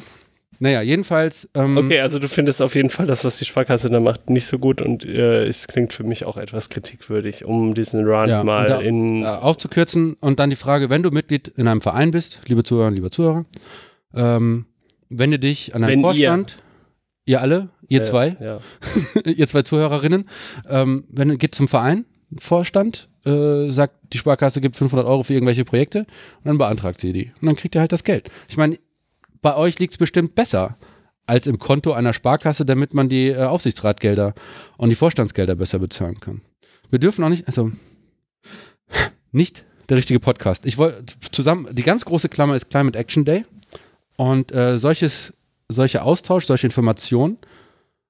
Naja, 0.59 0.82
jedenfalls. 0.82 1.49
Ähm, 1.55 1.78
Okay, 1.78 1.99
also 1.99 2.19
du 2.19 2.28
findest 2.30 2.61
auf 2.61 2.76
jeden 2.76 2.89
Fall 2.89 3.07
das, 3.07 3.24
was 3.26 3.38
die 3.39 3.45
Sparkasse 3.45 3.89
da 3.89 3.99
macht, 3.99 4.30
nicht 4.30 4.45
so 4.45 4.59
gut 4.59 4.82
und 4.82 5.03
äh, 5.03 5.43
es 5.45 5.67
klingt 5.67 5.91
für 5.93 6.03
mich 6.03 6.26
auch 6.26 6.38
etwas 6.38 6.69
kritikwürdig, 6.69 7.43
um 7.43 7.74
diesen 7.74 8.05
Rand 8.07 8.30
Ja, 8.30 8.43
mal 8.43 8.67
da- 8.67 8.80
in. 8.80 9.24
äh, 9.24 9.26
aufzukürzen 9.26 10.15
und 10.21 10.39
dann 10.39 10.49
die 10.49 10.55
Frage, 10.55 10.89
wenn 10.89 11.03
du 11.03 11.09
Mitglied 11.09 11.47
in 11.57 11.67
einem 11.67 11.82
Verein 11.82 12.11
bist, 12.11 12.41
liebe 12.47 12.63
Zuhörerinnen, 12.63 12.95
lieber 12.95 13.11
Zuhörer, 13.11 13.45
ähm, 14.13 14.65
wende 15.09 15.39
dich 15.39 15.76
an 15.76 15.84
einen 15.84 15.91
Wenn 15.91 16.01
Vorstand. 16.01 16.55
Ihr, 16.57 16.62
alle, 17.41 17.69
ihr 17.88 18.01
äh, 18.01 18.03
zwei, 18.03 18.38
Ja. 18.39 18.59
ihr 19.26 19.47
zwei 19.47 19.61
Zuhörerinnen, 19.61 20.26
ähm, 20.67 21.05
wenn 21.09 21.38
geht 21.38 21.55
zum 21.55 21.67
Verein, 21.67 22.05
Vorstand, 22.39 23.09
äh, 23.26 23.69
sagt, 23.69 23.95
die 24.11 24.17
Sparkasse 24.17 24.59
gibt 24.59 24.76
500 24.76 25.07
Euro 25.07 25.24
für 25.24 25.34
irgendwelche 25.34 25.65
Projekte 25.65 25.99
und 25.99 26.45
dann 26.45 26.57
beantragt 26.57 26.99
sie 26.99 27.13
die. 27.13 27.32
Und 27.41 27.47
dann 27.47 27.55
kriegt 27.55 27.76
ihr 27.76 27.82
halt 27.82 27.91
das 27.91 28.03
Geld. 28.03 28.30
Ich 28.49 28.57
meine, 28.57 28.78
bei 29.41 29.55
euch 29.55 29.80
liegt 29.80 29.93
es 29.93 29.97
bestimmt 29.97 30.36
besser 30.36 30.76
als 31.26 31.47
im 31.47 31.57
Konto 31.57 31.93
einer 31.93 32.13
Sparkasse, 32.13 32.65
damit 32.65 32.93
man 32.93 33.09
die 33.09 33.30
äh, 33.30 33.43
Aufsichtsratgelder 33.43 34.34
und 34.78 34.89
die 34.89 34.95
Vorstandsgelder 34.95 35.55
besser 35.55 35.80
bezahlen 35.80 36.19
kann. 36.19 36.41
Wir 36.89 36.99
dürfen 36.99 37.24
auch 37.24 37.30
nicht, 37.30 37.47
also 37.47 37.71
nicht 39.32 39.65
der 39.89 39.97
richtige 39.97 40.19
Podcast. 40.19 40.65
Ich 40.65 40.78
wollte 40.78 41.13
zusammen, 41.32 41.67
die 41.71 41.84
ganz 41.84 42.05
große 42.05 42.30
Klammer 42.30 42.55
ist 42.55 42.69
Climate 42.69 42.97
Action 42.97 43.26
Day 43.26 43.45
und 44.17 44.51
äh, 44.51 44.78
solches, 44.78 45.34
solcher 45.70 46.05
Austausch, 46.05 46.45
solche 46.45 46.68
Informationen 46.68 47.38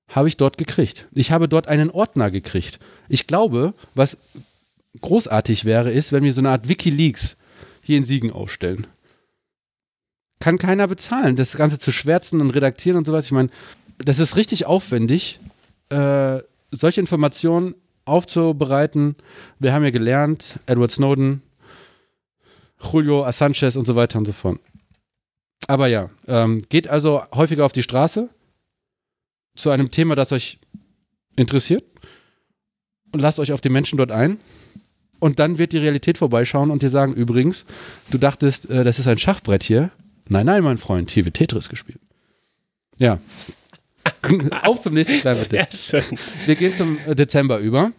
habe 0.10 0.28
ich 0.28 0.38
dort 0.38 0.58
gekriegt. 0.58 1.08
Ich 1.14 1.32
habe 1.32 1.47
dort 1.47 1.68
einen 1.68 1.89
Ordner 1.89 2.30
gekriegt. 2.30 2.80
Ich 3.10 3.28
glaube, 3.28 3.74
was 3.95 4.18
großartig 5.01 5.66
wäre, 5.66 5.91
ist, 5.91 6.12
wenn 6.12 6.24
wir 6.24 6.34
so 6.34 6.41
eine 6.41 6.51
Art 6.51 6.68
Wikileaks 6.68 7.36
hier 7.82 7.97
in 7.97 8.06
Siegen 8.06 8.32
aufstellen. 8.32 8.88
Kann 10.39 10.58
keiner 10.58 10.88
bezahlen, 10.88 11.36
das 11.36 11.56
Ganze 11.56 11.80
zu 11.80 11.91
schwärzen 11.91 12.41
und 12.41 12.51
redaktieren 12.51 12.97
und 12.97 13.06
sowas. 13.06 13.26
Ich 13.26 13.32
meine, 13.32 13.49
das 13.97 14.20
ist 14.20 14.36
richtig 14.36 14.66
aufwendig, 14.66 15.39
äh, 15.89 16.39
solche 16.72 16.99
Informationen 16.99 17.76
aufzubereiten. 18.06 19.16
Wir 19.60 19.74
haben 19.74 19.84
ja 19.84 19.91
gelernt, 19.91 20.60
Edward 20.66 20.91
Snowden, 20.91 21.41
Julio 22.91 23.24
Assange 23.24 23.72
und 23.76 23.88
so 23.88 23.95
weiter 23.95 24.20
und 24.20 24.26
so 24.26 24.34
fort. 24.34 24.60
Aber 25.68 25.88
ja, 25.88 26.09
ähm, 26.28 26.64
geht 26.70 26.88
also 26.88 27.24
häufiger 27.34 27.66
auf 27.66 27.72
die 27.72 27.84
Straße 27.84 28.30
zu 29.55 29.70
einem 29.70 29.91
Thema, 29.91 30.16
das 30.16 30.32
euch 30.32 30.59
interessiert 31.36 31.84
und 33.11 33.20
lasst 33.20 33.39
euch 33.39 33.51
auf 33.51 33.61
die 33.61 33.70
Menschen 33.70 33.97
dort 33.97 34.11
ein. 34.11 34.38
Und 35.20 35.39
dann 35.39 35.57
wird 35.57 35.72
die 35.72 35.78
Realität 35.78 36.18
vorbeischauen 36.18 36.70
und 36.70 36.84
dir 36.84 36.89
sagen, 36.89 37.14
übrigens, 37.14 37.64
du 38.11 38.18
dachtest, 38.18 38.70
äh, 38.70 38.84
das 38.84 38.99
ist 38.99 39.07
ein 39.07 39.18
Schachbrett 39.18 39.64
hier. 39.64 39.91
Nein, 40.28 40.45
nein, 40.45 40.64
mein 40.64 40.78
Freund, 40.78 41.11
hier 41.11 41.24
wird 41.24 41.36
Tetris 41.36 41.70
gespielt. 41.70 41.99
Ja. 42.97 43.20
auf 44.64 44.82
zum 44.82 44.93
nächsten 44.95 45.22
kleinen 45.22 45.38
Sehr 45.38 45.68
schön. 45.72 46.18
Wir 46.45 46.55
gehen 46.55 46.76
zum 46.76 46.97
äh, 47.05 47.16
Dezember 47.16 47.59
über. 47.59 47.91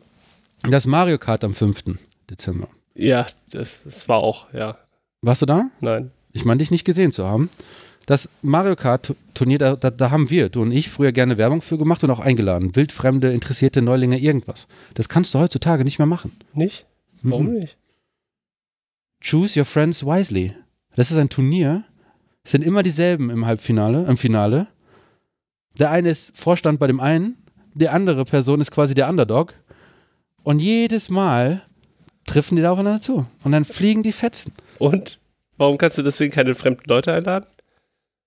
Das 0.62 0.87
Mario 0.87 1.19
Kart 1.19 1.45
am 1.45 1.55
5. 1.55 1.97
Dezember. 2.29 2.69
Ja, 2.95 3.27
das, 3.51 3.85
das 3.85 4.09
war 4.09 4.19
auch, 4.19 4.53
ja. 4.53 4.79
Warst 5.23 5.43
du 5.43 5.47
da? 5.47 5.71
Nein. 5.81 6.11
Ich 6.35 6.45
meine, 6.45 6.59
dich 6.59 6.70
nicht 6.70 6.85
gesehen 6.85 7.12
zu 7.12 7.26
haben. 7.26 7.49
Das 8.07 8.28
Mario 8.43 8.76
Kart 8.76 9.14
Turnier, 9.32 9.59
da, 9.59 9.76
da, 9.76 9.91
da 9.91 10.11
haben 10.11 10.28
wir, 10.28 10.51
du 10.51 10.61
und 10.61 10.72
ich, 10.72 10.91
früher 10.91 11.12
gerne 11.12 11.39
Werbung 11.39 11.62
für 11.62 11.78
gemacht 11.78 12.05
und 12.05 12.11
auch 12.11 12.18
eingeladen. 12.20 12.76
Wildfremde, 12.76 13.32
interessierte 13.32 13.80
Neulinge, 13.80 14.18
irgendwas. 14.18 14.66
Das 14.93 15.09
kannst 15.09 15.32
du 15.32 15.39
heutzutage 15.39 15.85
nicht 15.85 15.99
mehr 15.99 16.07
machen. 16.07 16.32
Nicht? 16.53 16.85
Warum 17.22 17.47
Mhm. 17.47 17.53
nicht? 17.61 17.78
Choose 19.22 19.59
your 19.59 19.64
friends 19.64 20.05
wisely. 20.05 20.55
Das 20.97 21.11
ist 21.11 21.16
ein 21.16 21.30
Turnier. 21.30 21.85
Es 22.43 22.51
sind 22.51 22.62
immer 22.62 22.82
dieselben 22.82 23.30
im 23.30 23.47
Halbfinale, 23.47 24.05
im 24.05 24.18
Finale. 24.18 24.66
Der 25.78 25.91
eine 25.91 26.11
ist 26.11 26.37
Vorstand 26.37 26.78
bei 26.78 26.87
dem 26.87 27.01
einen, 27.01 27.37
die 27.72 27.89
andere 27.89 28.26
Person 28.26 28.61
ist 28.61 28.70
quasi 28.70 28.95
der 28.95 29.09
Underdog. 29.09 29.55
Und 30.43 30.59
jedes 30.59 31.09
Mal 31.09 31.62
treffen 32.26 32.57
die 32.57 32.62
da 32.62 32.72
aufeinander 32.72 33.01
zu. 33.01 33.24
Und 33.45 33.53
dann 33.53 33.64
fliegen 33.64 34.03
die 34.03 34.12
Fetzen. 34.12 34.53
Und? 34.78 35.18
Warum 35.57 35.79
kannst 35.79 35.99
du 35.99 36.03
deswegen 36.03 36.33
keine 36.33 36.55
fremden 36.55 36.89
Leute 36.89 37.13
einladen? 37.13 37.47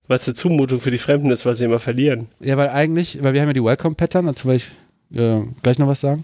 Weil 0.08 0.18
es 0.18 0.28
eine 0.28 0.36
Zumutung 0.36 0.80
für 0.80 0.92
die 0.92 0.98
Fremden 0.98 1.32
ist, 1.32 1.46
weil 1.46 1.56
sie 1.56 1.66
immer 1.66 1.80
verlieren. 1.80 2.28
Ja, 2.40 2.56
weil 2.56 2.70
eigentlich, 2.70 3.22
weil 3.22 3.34
wir 3.34 3.42
haben 3.42 3.50
ja 3.50 3.54
die 3.54 3.64
Welcome-Pattern, 3.64 4.26
dazu 4.26 4.48
werde 4.48 4.58
ich 4.58 4.72
äh, 5.18 5.42
gleich 5.62 5.78
noch 5.80 5.88
was 5.88 6.00
sagen. 6.00 6.24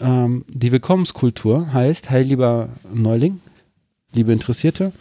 Ähm, 0.00 0.44
die 0.48 0.72
Willkommenskultur 0.72 1.72
heißt, 1.72 2.08
hey 2.08 2.22
lieber 2.22 2.70
Neuling, 2.92 3.40
liebe 4.12 4.32
Interessierte, 4.32 4.92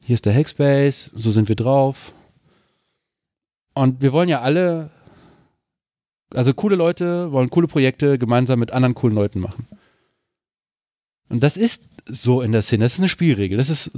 hier 0.00 0.14
ist 0.14 0.26
der 0.26 0.34
Hackspace, 0.34 1.10
so 1.14 1.32
sind 1.32 1.48
wir 1.48 1.56
drauf. 1.56 2.12
Und 3.74 4.00
wir 4.00 4.12
wollen 4.12 4.28
ja 4.28 4.40
alle, 4.42 4.90
also 6.32 6.54
coole 6.54 6.76
Leute 6.76 7.32
wollen 7.32 7.50
coole 7.50 7.66
Projekte 7.66 8.18
gemeinsam 8.18 8.60
mit 8.60 8.70
anderen 8.70 8.94
coolen 8.94 9.16
Leuten 9.16 9.40
machen. 9.40 9.66
Und 11.28 11.42
das 11.42 11.56
ist 11.56 11.86
so 12.06 12.40
in 12.40 12.52
der 12.52 12.62
Szene, 12.62 12.84
das 12.84 12.94
ist 12.94 13.00
eine 13.00 13.08
Spielregel. 13.08 13.58
Das 13.58 13.70
ist, 13.70 13.90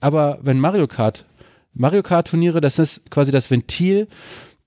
aber 0.00 0.38
wenn 0.42 0.58
Mario 0.58 0.86
Kart, 0.86 1.24
Mario 1.72 2.02
Kart 2.02 2.28
Turniere, 2.28 2.60
das 2.60 2.78
ist 2.78 3.10
quasi 3.10 3.30
das 3.30 3.50
Ventil 3.50 4.08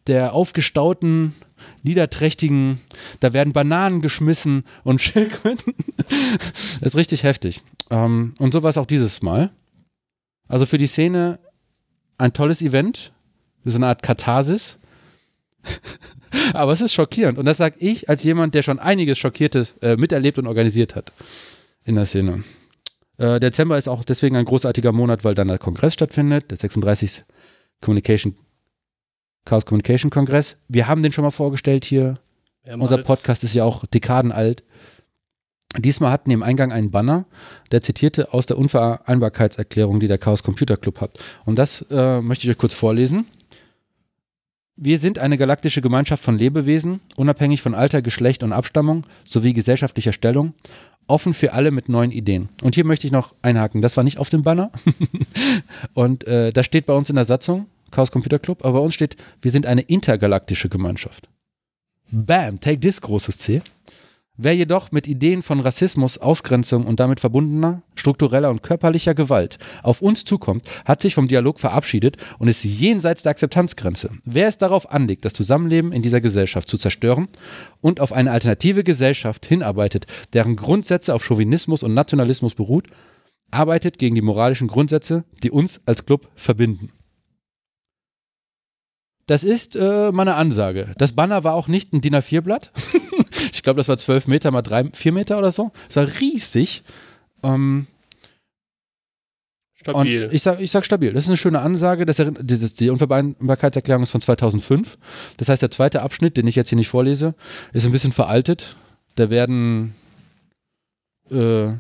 der 0.08 0.34
aufgestauten, 0.34 1.34
niederträchtigen, 1.82 2.82
da 3.20 3.34
werden 3.34 3.54
Bananen 3.54 4.02
geschmissen 4.02 4.66
und 4.84 5.02
Schildkröten. 5.02 5.74
das 6.08 6.82
ist 6.82 6.96
richtig 6.96 7.24
heftig. 7.24 7.62
Ähm, 7.90 8.36
und 8.38 8.52
so 8.52 8.64
war 8.64 8.70
es 8.70 8.78
auch 8.78 8.86
dieses 8.86 9.22
Mal. 9.22 9.52
Also 10.48 10.66
für 10.66 10.78
die 10.78 10.88
Szene 10.88 11.40
ein 12.18 12.34
tolles 12.34 12.62
Event, 12.62 13.14
so 13.64 13.78
eine 13.78 13.88
Art 13.88 14.04
Katharsis. 14.04 14.78
Aber 16.54 16.74
es 16.74 16.82
ist 16.82 16.94
schockierend. 16.94 17.38
Und 17.38 17.46
das 17.46 17.58
sage 17.58 17.78
ich 17.80 18.10
als 18.10 18.24
jemand, 18.24 18.56
der 18.56 18.64
schon 18.64 18.80
einiges 18.80 19.18
Schockiertes 19.18 19.76
äh, 19.82 19.96
miterlebt 19.96 20.38
und 20.38 20.48
organisiert 20.48 20.96
hat 20.96 21.12
in 21.86 21.96
der 21.96 22.06
Szene. 22.06 22.44
Äh, 23.24 23.40
Dezember 23.40 23.78
ist 23.78 23.88
auch 23.88 24.04
deswegen 24.04 24.36
ein 24.36 24.44
großartiger 24.44 24.92
Monat, 24.92 25.24
weil 25.24 25.34
dann 25.34 25.48
der 25.48 25.58
Kongress 25.58 25.94
stattfindet, 25.94 26.52
der 26.52 26.58
36. 26.58 27.24
Communication, 27.80 28.36
Chaos 29.46 29.66
Communication 29.66 30.12
Kongress. 30.12 30.58
Wir 30.68 30.88
haben 30.90 31.04
den 31.04 31.14
schon 31.14 31.24
mal 31.24 31.32
vorgestellt 31.32 31.86
hier. 31.86 32.20
Unser 32.68 32.98
Podcast 32.98 33.44
ist 33.46 33.54
ja 33.54 33.64
auch 33.64 33.86
dekadenalt. 33.86 34.64
Diesmal 35.78 36.12
hatten 36.12 36.30
wir 36.30 36.36
im 36.36 36.44
Eingang 36.44 36.72
einen 36.74 36.92
Banner, 36.92 37.26
der 37.72 37.82
zitierte 37.82 38.34
aus 38.34 38.46
der 38.46 38.58
Unvereinbarkeitserklärung, 38.58 40.00
die 40.00 40.08
der 40.08 40.18
Chaos 40.18 40.44
Computer 40.44 40.78
Club 40.78 41.00
hat. 41.02 41.18
Und 41.46 41.58
das 41.58 41.86
äh, 41.90 42.22
möchte 42.22 42.46
ich 42.46 42.52
euch 42.52 42.58
kurz 42.58 42.74
vorlesen. 42.74 43.26
Wir 44.76 44.98
sind 44.98 45.20
eine 45.20 45.38
galaktische 45.38 45.82
Gemeinschaft 45.82 46.24
von 46.24 46.38
Lebewesen, 46.38 47.00
unabhängig 47.16 47.62
von 47.62 47.74
Alter, 47.74 48.02
Geschlecht 48.02 48.44
und 48.44 48.54
Abstammung 48.54 49.06
sowie 49.24 49.54
gesellschaftlicher 49.54 50.14
Stellung, 50.14 50.54
offen 51.08 51.34
für 51.34 51.54
alle 51.54 51.72
mit 51.72 51.90
neuen 51.90 52.12
Ideen. 52.12 52.50
Und 52.62 52.76
hier 52.76 52.86
möchte 52.86 53.08
ich 53.08 53.14
noch 53.14 53.34
einhaken, 53.42 53.82
das 53.82 53.98
war 53.98 54.04
nicht 54.04 54.18
auf 54.18 54.30
dem 54.30 54.44
Banner. 54.44 54.72
und 55.94 56.26
äh, 56.26 56.52
das 56.52 56.66
steht 56.66 56.86
bei 56.86 56.94
uns 56.94 57.10
in 57.10 57.16
der 57.16 57.26
Satzung, 57.26 57.68
Chaos 57.92 58.12
Computer 58.12 58.40
Club, 58.40 58.64
aber 58.64 58.80
bei 58.80 58.86
uns 58.86 58.94
steht, 58.94 59.18
wir 59.42 59.52
sind 59.52 59.66
eine 59.66 59.82
intergalaktische 59.82 60.70
Gemeinschaft. 60.70 61.30
Bam, 62.12 62.60
take 62.60 62.80
this, 62.80 63.02
großes 63.02 63.38
C. 63.38 63.62
Wer 64.36 64.56
jedoch 64.56 64.92
mit 64.92 65.08
Ideen 65.08 65.44
von 65.44 65.60
Rassismus, 65.60 66.18
Ausgrenzung 66.18 66.88
und 66.88 67.00
damit 67.00 67.20
verbundener, 67.20 67.84
struktureller 67.94 68.50
und 68.50 68.64
körperlicher 68.64 69.14
Gewalt 69.14 69.60
auf 69.84 70.02
uns 70.02 70.26
zukommt, 70.26 70.68
hat 70.86 71.02
sich 71.02 71.14
vom 71.14 71.28
Dialog 71.28 71.60
verabschiedet 71.60 72.18
und 72.40 72.48
ist 72.48 72.64
jenseits 72.64 73.22
der 73.22 73.30
Akzeptanzgrenze. 73.30 74.10
Wer 74.26 74.48
es 74.48 74.58
darauf 74.58 74.92
anlegt, 74.92 75.24
das 75.24 75.34
Zusammenleben 75.34 75.92
in 75.92 76.02
dieser 76.02 76.20
Gesellschaft 76.20 76.68
zu 76.68 76.80
zerstören 76.80 77.28
und 77.80 78.00
auf 78.00 78.12
eine 78.12 78.32
alternative 78.32 78.84
Gesellschaft 78.84 79.46
hinarbeitet, 79.46 80.08
deren 80.34 80.56
Grundsätze 80.56 81.14
auf 81.14 81.24
Chauvinismus 81.24 81.84
und 81.84 81.94
Nationalismus 81.94 82.56
beruht, 82.56 82.88
arbeitet 83.52 84.00
gegen 84.00 84.16
die 84.16 84.24
moralischen 84.24 84.68
Grundsätze, 84.68 85.26
die 85.44 85.52
uns 85.52 85.80
als 85.86 86.08
Club 86.08 86.28
verbinden. 86.34 86.90
Das 89.28 89.44
ist 89.44 89.76
äh, 89.76 90.12
meine 90.12 90.34
Ansage. 90.34 90.96
Das 90.98 91.14
Banner 91.14 91.44
war 91.44 91.54
auch 91.54 91.68
nicht 91.68 91.94
ein 91.94 92.02
DIN 92.02 92.16
A4-Blatt. 92.16 92.72
ich 93.52 93.64
glaube, 93.64 93.78
das 93.78 93.88
war 93.88 93.98
12 93.98 94.28
Meter 94.28 94.52
mal 94.52 94.62
3, 94.62 94.92
4 94.94 95.12
Meter 95.12 95.38
oder 95.38 95.52
so. 95.52 95.72
Das 95.88 95.96
war 95.98 96.22
riesig. 96.22 96.84
Ähm, 97.44 97.88
stabil. 99.74 100.30
ich 100.32 100.44
sage 100.44 100.64
ich 100.64 100.72
sag 100.72 100.86
stabil. 100.86 101.14
Das 101.14 101.26
ist 101.26 101.30
eine 101.30 101.38
schöne 101.38 101.62
Ansage. 101.62 102.06
Das, 102.06 102.18
die, 102.18 102.74
die 102.74 102.90
Unvereinbarkeitserklärung 102.90 104.04
ist 104.04 104.12
von 104.12 104.22
2005. 104.22 104.98
Das 105.38 105.50
heißt, 105.50 105.62
der 105.62 105.72
zweite 105.72 106.02
Abschnitt, 106.02 106.38
den 106.38 106.48
ich 106.48 106.56
jetzt 106.56 106.70
hier 106.70 106.78
nicht 106.78 106.90
vorlese, 106.90 107.36
ist 107.74 107.86
ein 107.86 107.92
bisschen 107.92 108.14
veraltet. 108.14 108.76
Da 109.16 109.30
werden 109.30 109.94
äh, 111.30 111.72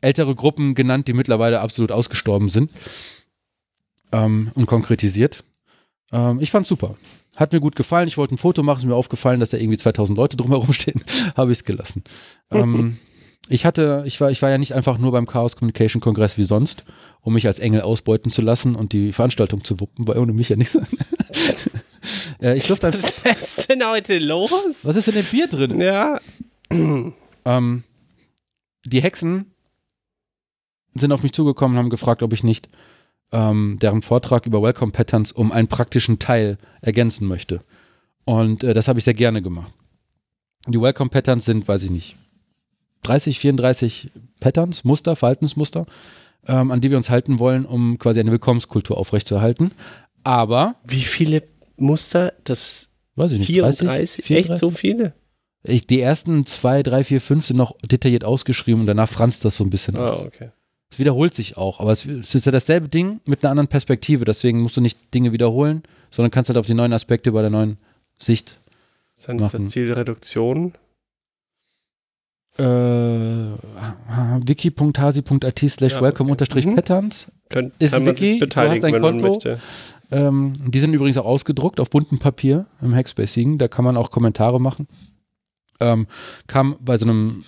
ältere 0.00 0.34
Gruppen 0.34 0.74
genannt, 0.74 1.08
die 1.08 1.12
mittlerweile 1.12 1.60
absolut 1.60 1.92
ausgestorben 1.92 2.48
sind 2.48 2.70
ähm, 4.12 4.50
und 4.54 4.66
konkretisiert. 4.66 5.44
Ähm, 6.12 6.40
ich 6.40 6.50
fand's 6.50 6.68
super. 6.68 6.96
Hat 7.38 7.52
mir 7.52 7.60
gut 7.60 7.76
gefallen. 7.76 8.08
Ich 8.08 8.18
wollte 8.18 8.34
ein 8.34 8.38
Foto 8.38 8.64
machen. 8.64 8.80
Ist 8.80 8.86
mir 8.86 8.96
aufgefallen, 8.96 9.38
dass 9.38 9.50
da 9.50 9.58
irgendwie 9.58 9.78
2000 9.78 10.18
Leute 10.18 10.36
drumherum 10.36 10.72
stehen. 10.72 11.04
Habe 11.36 11.52
ich 11.52 11.58
es 11.58 11.64
gelassen. 11.64 12.02
ähm, 12.50 12.98
ich 13.48 13.64
hatte, 13.64 14.02
ich 14.06 14.20
war, 14.20 14.32
ich 14.32 14.42
war 14.42 14.50
ja 14.50 14.58
nicht 14.58 14.74
einfach 14.74 14.98
nur 14.98 15.12
beim 15.12 15.26
Chaos 15.26 15.54
Communication 15.54 16.00
Kongress 16.00 16.36
wie 16.36 16.44
sonst, 16.44 16.84
um 17.20 17.34
mich 17.34 17.46
als 17.46 17.60
Engel 17.60 17.82
ausbeuten 17.82 18.32
zu 18.32 18.42
lassen 18.42 18.74
und 18.74 18.92
die 18.92 19.12
Veranstaltung 19.12 19.62
zu 19.62 19.78
wuppen, 19.78 20.08
weil 20.08 20.18
ohne 20.18 20.32
mich 20.32 20.48
ja 20.48 20.56
nichts. 20.56 20.76
äh, 22.42 22.56
ich 22.56 22.66
durfte 22.66 22.88
Was 22.88 23.12
ist 23.24 23.70
denn 23.70 23.86
heute 23.86 24.18
los? 24.18 24.84
Was 24.84 24.96
ist 24.96 25.06
in 25.06 25.14
dem 25.14 25.26
Bier 25.26 25.46
drin? 25.46 25.80
Ja. 25.80 26.20
ähm, 27.44 27.84
die 28.84 29.00
Hexen 29.00 29.52
sind 30.94 31.12
auf 31.12 31.22
mich 31.22 31.32
zugekommen 31.32 31.76
und 31.76 31.84
haben 31.84 31.90
gefragt, 31.90 32.24
ob 32.24 32.32
ich 32.32 32.42
nicht 32.42 32.68
ähm, 33.32 33.78
deren 33.80 34.02
Vortrag 34.02 34.46
über 34.46 34.62
Welcome 34.62 34.92
Patterns 34.92 35.32
um 35.32 35.52
einen 35.52 35.68
praktischen 35.68 36.18
Teil 36.18 36.58
ergänzen 36.80 37.28
möchte. 37.28 37.60
Und 38.24 38.64
äh, 38.64 38.74
das 38.74 38.88
habe 38.88 38.98
ich 38.98 39.04
sehr 39.04 39.14
gerne 39.14 39.42
gemacht. 39.42 39.72
Die 40.66 40.80
Welcome 40.80 41.10
Patterns 41.10 41.44
sind, 41.44 41.66
weiß 41.66 41.82
ich 41.84 41.90
nicht, 41.90 42.16
30, 43.02 43.38
34 43.38 44.10
Patterns, 44.40 44.84
Muster, 44.84 45.16
Verhaltensmuster, 45.16 45.86
ähm, 46.46 46.70
an 46.70 46.80
die 46.80 46.90
wir 46.90 46.96
uns 46.96 47.10
halten 47.10 47.38
wollen, 47.38 47.64
um 47.64 47.98
quasi 47.98 48.20
eine 48.20 48.30
Willkommenskultur 48.30 48.98
aufrechtzuerhalten. 48.98 49.72
Aber. 50.24 50.76
Wie 50.84 51.02
viele 51.02 51.44
Muster? 51.76 52.32
Das 52.44 52.90
weiß 53.14 53.32
ich 53.32 53.38
nicht. 53.38 53.46
34? 53.48 54.24
34? 54.24 54.52
Echt 54.52 54.58
so 54.58 54.70
viele? 54.70 55.14
Ich, 55.62 55.86
die 55.86 56.00
ersten 56.00 56.46
zwei, 56.46 56.82
drei, 56.82 57.04
vier, 57.04 57.20
fünf 57.20 57.46
sind 57.46 57.56
noch 57.56 57.76
detailliert 57.78 58.24
ausgeschrieben 58.24 58.80
und 58.80 58.86
danach 58.86 59.08
franzt 59.08 59.44
das 59.44 59.56
so 59.56 59.64
ein 59.64 59.70
bisschen 59.70 59.96
ah, 59.96 60.10
aus. 60.10 60.20
Okay. 60.20 60.50
Es 60.90 60.98
wiederholt 60.98 61.34
sich 61.34 61.56
auch, 61.56 61.80
aber 61.80 61.92
es 61.92 62.06
ist 62.06 62.46
ja 62.46 62.52
dasselbe 62.52 62.88
Ding 62.88 63.20
mit 63.26 63.44
einer 63.44 63.50
anderen 63.50 63.68
Perspektive. 63.68 64.24
Deswegen 64.24 64.60
musst 64.60 64.76
du 64.76 64.80
nicht 64.80 64.98
Dinge 65.12 65.32
wiederholen, 65.32 65.82
sondern 66.10 66.30
kannst 66.30 66.48
halt 66.48 66.56
auf 66.56 66.66
die 66.66 66.74
neuen 66.74 66.92
Aspekte 66.92 67.32
bei 67.32 67.42
der 67.42 67.50
neuen 67.50 67.76
Sicht. 68.16 68.58
Ist 69.14 69.28
dann 69.28 69.36
nicht 69.36 69.52
das 69.52 69.68
Ziel 69.68 69.92
Reduktion? 69.92 70.74
Äh, 72.58 72.64
wiki.hasi.at 74.46 75.58
slash 75.58 75.92
ja, 75.92 76.00
welcome 76.00 76.32
okay. 76.32 76.66
mhm. 76.66 76.82
Könnt, 77.50 77.72
ist 77.78 77.94
ein 77.94 78.04
Wiki, 78.04 78.40
du 78.40 78.56
hast 78.56 78.84
ein 78.84 79.00
Konto. 79.00 79.38
Ähm, 80.10 80.52
die 80.66 80.80
sind 80.80 80.92
übrigens 80.94 81.18
auch 81.18 81.26
ausgedruckt 81.26 81.80
auf 81.80 81.90
buntem 81.90 82.18
Papier 82.18 82.66
im 82.80 82.94
Hackspace 82.94 83.34
Siegen. 83.34 83.58
Da 83.58 83.68
kann 83.68 83.84
man 83.84 83.96
auch 83.96 84.10
Kommentare 84.10 84.60
machen. 84.60 84.88
Ähm, 85.80 86.06
kam 86.46 86.76
bei 86.80 86.96
so 86.96 87.06
einem 87.06 87.44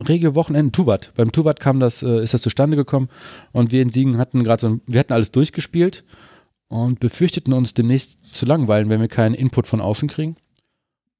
Regio-Wochenende, 0.00 0.72
Tubat. 0.72 1.12
Beim 1.14 1.32
Tubat 1.32 1.60
kam 1.60 1.80
das, 1.80 2.02
äh, 2.02 2.22
ist 2.22 2.34
das 2.34 2.42
zustande 2.42 2.76
gekommen 2.76 3.08
und 3.52 3.72
wir 3.72 3.82
in 3.82 3.90
Siegen 3.90 4.18
hatten 4.18 4.44
gerade 4.44 4.60
so, 4.60 4.80
wir 4.86 5.00
hatten 5.00 5.12
alles 5.12 5.32
durchgespielt 5.32 6.04
und 6.68 7.00
befürchteten 7.00 7.52
uns 7.52 7.74
demnächst 7.74 8.18
zu 8.32 8.46
langweilen, 8.46 8.88
wenn 8.88 9.00
wir 9.00 9.08
keinen 9.08 9.34
Input 9.34 9.66
von 9.66 9.80
außen 9.80 10.08
kriegen. 10.08 10.36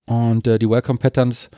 Und 0.06 0.46
äh, 0.46 0.58
die 0.58 0.68
Welcome 0.68 0.98
Patterns, 0.98 1.50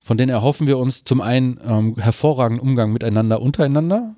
von 0.00 0.18
denen 0.18 0.30
erhoffen 0.30 0.66
wir 0.66 0.78
uns 0.78 1.04
zum 1.04 1.20
einen 1.20 1.60
ähm, 1.64 1.96
hervorragenden 1.96 2.66
Umgang 2.66 2.92
miteinander, 2.92 3.40
untereinander 3.40 4.16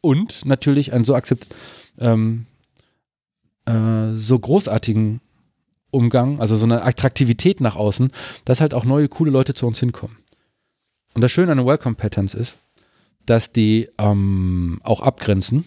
und 0.00 0.44
natürlich 0.44 0.92
einen 0.92 1.04
so 1.04 1.14
akzept, 1.14 1.48
ähm, 1.98 2.46
äh, 3.64 4.12
so 4.14 4.38
großartigen 4.38 5.20
Umgang, 5.90 6.40
also 6.40 6.56
so 6.56 6.64
eine 6.64 6.82
Attraktivität 6.82 7.60
nach 7.60 7.76
außen, 7.76 8.12
dass 8.44 8.60
halt 8.60 8.74
auch 8.74 8.84
neue, 8.84 9.08
coole 9.08 9.30
Leute 9.30 9.54
zu 9.54 9.66
uns 9.66 9.80
hinkommen. 9.80 10.16
Und 11.16 11.22
das 11.22 11.32
Schöne 11.32 11.50
an 11.50 11.56
den 11.56 11.66
Welcome 11.66 11.94
Patterns 11.94 12.34
ist, 12.34 12.58
dass 13.24 13.50
die 13.50 13.88
ähm, 13.96 14.80
auch 14.84 15.00
abgrenzen. 15.00 15.66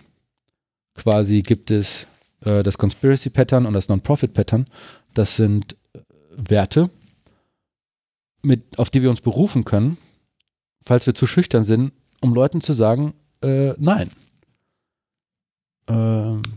Quasi 0.93 1.41
gibt 1.41 1.71
es 1.71 2.05
äh, 2.41 2.61
das 2.61 2.77
Conspiracy 2.77 3.31
Pattern 3.31 3.65
und 3.65 3.73
das 3.73 3.89
Non-Profit 3.89 4.35
Pattern. 4.35 4.67
Das 5.15 5.37
sind 5.37 5.75
äh, 5.93 6.01
Werte, 6.37 6.91
mit, 8.43 8.77
auf 8.77 8.91
die 8.91 9.01
wir 9.01 9.09
uns 9.09 9.21
berufen 9.21 9.65
können, 9.65 9.97
falls 10.85 11.07
wir 11.07 11.15
zu 11.15 11.25
schüchtern 11.25 11.63
sind, 11.63 11.93
um 12.21 12.35
Leuten 12.35 12.61
zu 12.61 12.71
sagen, 12.71 13.15
äh, 13.41 13.73
nein. 13.79 14.11
Äh, 15.87 15.93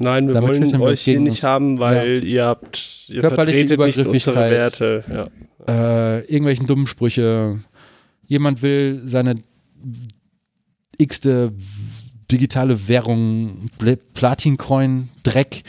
nein, 0.01 0.29
wir 0.29 0.43
wollen 0.43 0.83
euch 0.83 1.01
hier 1.01 1.19
nicht 1.19 1.45
haben, 1.45 1.79
weil 1.79 2.23
ja. 2.25 2.31
ihr 2.31 2.45
habt, 2.45 3.09
ihr 3.09 3.23
vertretet 3.23 3.79
nicht 3.81 4.07
unsere 4.07 4.51
Werte. 4.51 5.03
Ja. 5.11 5.29
Äh, 5.67 6.21
irgendwelchen 6.27 6.67
dummen 6.67 6.87
Sprüche, 6.87 7.59
jemand 8.33 8.63
will 8.63 9.03
seine 9.05 9.35
x-te 10.97 11.53
digitale 12.31 12.89
Währung, 12.89 13.69
Platin-Coin, 14.15 15.11
Dreck 15.23 15.65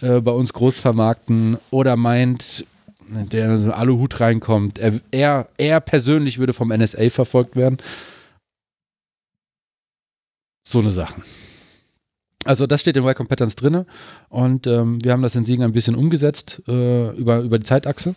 äh, 0.00 0.20
bei 0.20 0.30
uns 0.30 0.52
groß 0.52 0.78
vermarkten 0.78 1.58
oder 1.70 1.96
meint, 1.96 2.64
der 3.08 3.58
so 3.58 3.72
Aluhut 3.72 4.20
reinkommt, 4.20 4.78
er, 4.78 5.00
er, 5.10 5.48
er 5.58 5.80
persönlich 5.80 6.38
würde 6.38 6.52
vom 6.52 6.68
NSA 6.68 7.10
verfolgt 7.10 7.56
werden. 7.56 7.78
So 10.62 10.78
eine 10.78 10.92
Sache. 10.92 11.20
Also 12.44 12.68
das 12.68 12.80
steht 12.80 12.96
in 12.96 13.04
Welcome 13.04 13.28
Patterns 13.28 13.56
drin 13.56 13.86
und 14.28 14.68
ähm, 14.68 15.02
wir 15.02 15.10
haben 15.12 15.22
das 15.22 15.34
in 15.34 15.44
Siegen 15.44 15.64
ein 15.64 15.72
bisschen 15.72 15.96
umgesetzt 15.96 16.62
äh, 16.68 17.10
über, 17.16 17.40
über 17.40 17.58
die 17.58 17.64
Zeitachse. 17.64 18.14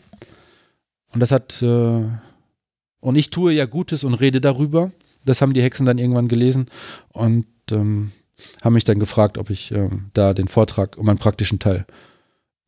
Und 1.13 1.19
das 1.19 1.31
hat 1.31 1.61
äh, 1.63 2.05
und 3.07 3.15
ich 3.15 3.29
tue 3.29 3.53
ja 3.53 3.63
Gutes 3.63 4.03
und 4.03 4.15
rede 4.15 4.41
darüber. 4.41 4.91
Das 5.23 5.41
haben 5.41 5.53
die 5.53 5.63
Hexen 5.63 5.85
dann 5.85 5.97
irgendwann 5.97 6.27
gelesen 6.27 6.65
und 7.07 7.45
ähm, 7.71 8.11
haben 8.61 8.73
mich 8.73 8.83
dann 8.83 8.99
gefragt, 8.99 9.37
ob 9.37 9.49
ich 9.49 9.71
äh, 9.71 9.89
da 10.13 10.33
den 10.33 10.49
Vortrag 10.49 10.97
um 10.97 11.07
einen 11.07 11.17
praktischen 11.17 11.57
Teil 11.57 11.85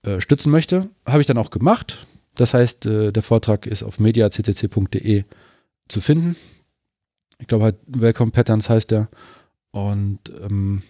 äh, 0.04 0.22
stützen 0.22 0.50
möchte. 0.50 0.90
Habe 1.06 1.20
ich 1.20 1.28
dann 1.28 1.38
auch 1.38 1.50
gemacht. 1.50 2.08
Das 2.36 2.54
heißt, 2.54 2.86
äh, 2.86 3.12
der 3.12 3.22
Vortrag 3.22 3.66
ist 3.66 3.84
auf 3.84 4.00
mediaccc.de 4.00 5.26
zu 5.90 6.00
finden. 6.00 6.38
Ich 7.40 7.48
glaube 7.48 7.66
halt 7.66 7.76
Welcome 7.88 8.32
Patterns 8.32 8.70
heißt 8.70 8.92
der. 8.92 9.10
Und 9.72 10.20
ähm, 10.42 10.84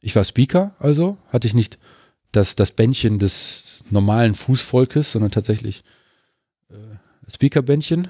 Ich 0.00 0.16
war 0.16 0.24
Speaker, 0.24 0.74
also 0.80 1.18
hatte 1.28 1.46
ich 1.46 1.54
nicht 1.54 1.78
das, 2.32 2.56
das 2.56 2.72
Bändchen 2.72 3.20
des 3.20 3.84
normalen 3.90 4.34
Fußvolkes, 4.34 5.12
sondern 5.12 5.30
tatsächlich 5.30 5.84
äh, 6.68 6.96
Speaker-Bändchen. 7.30 8.08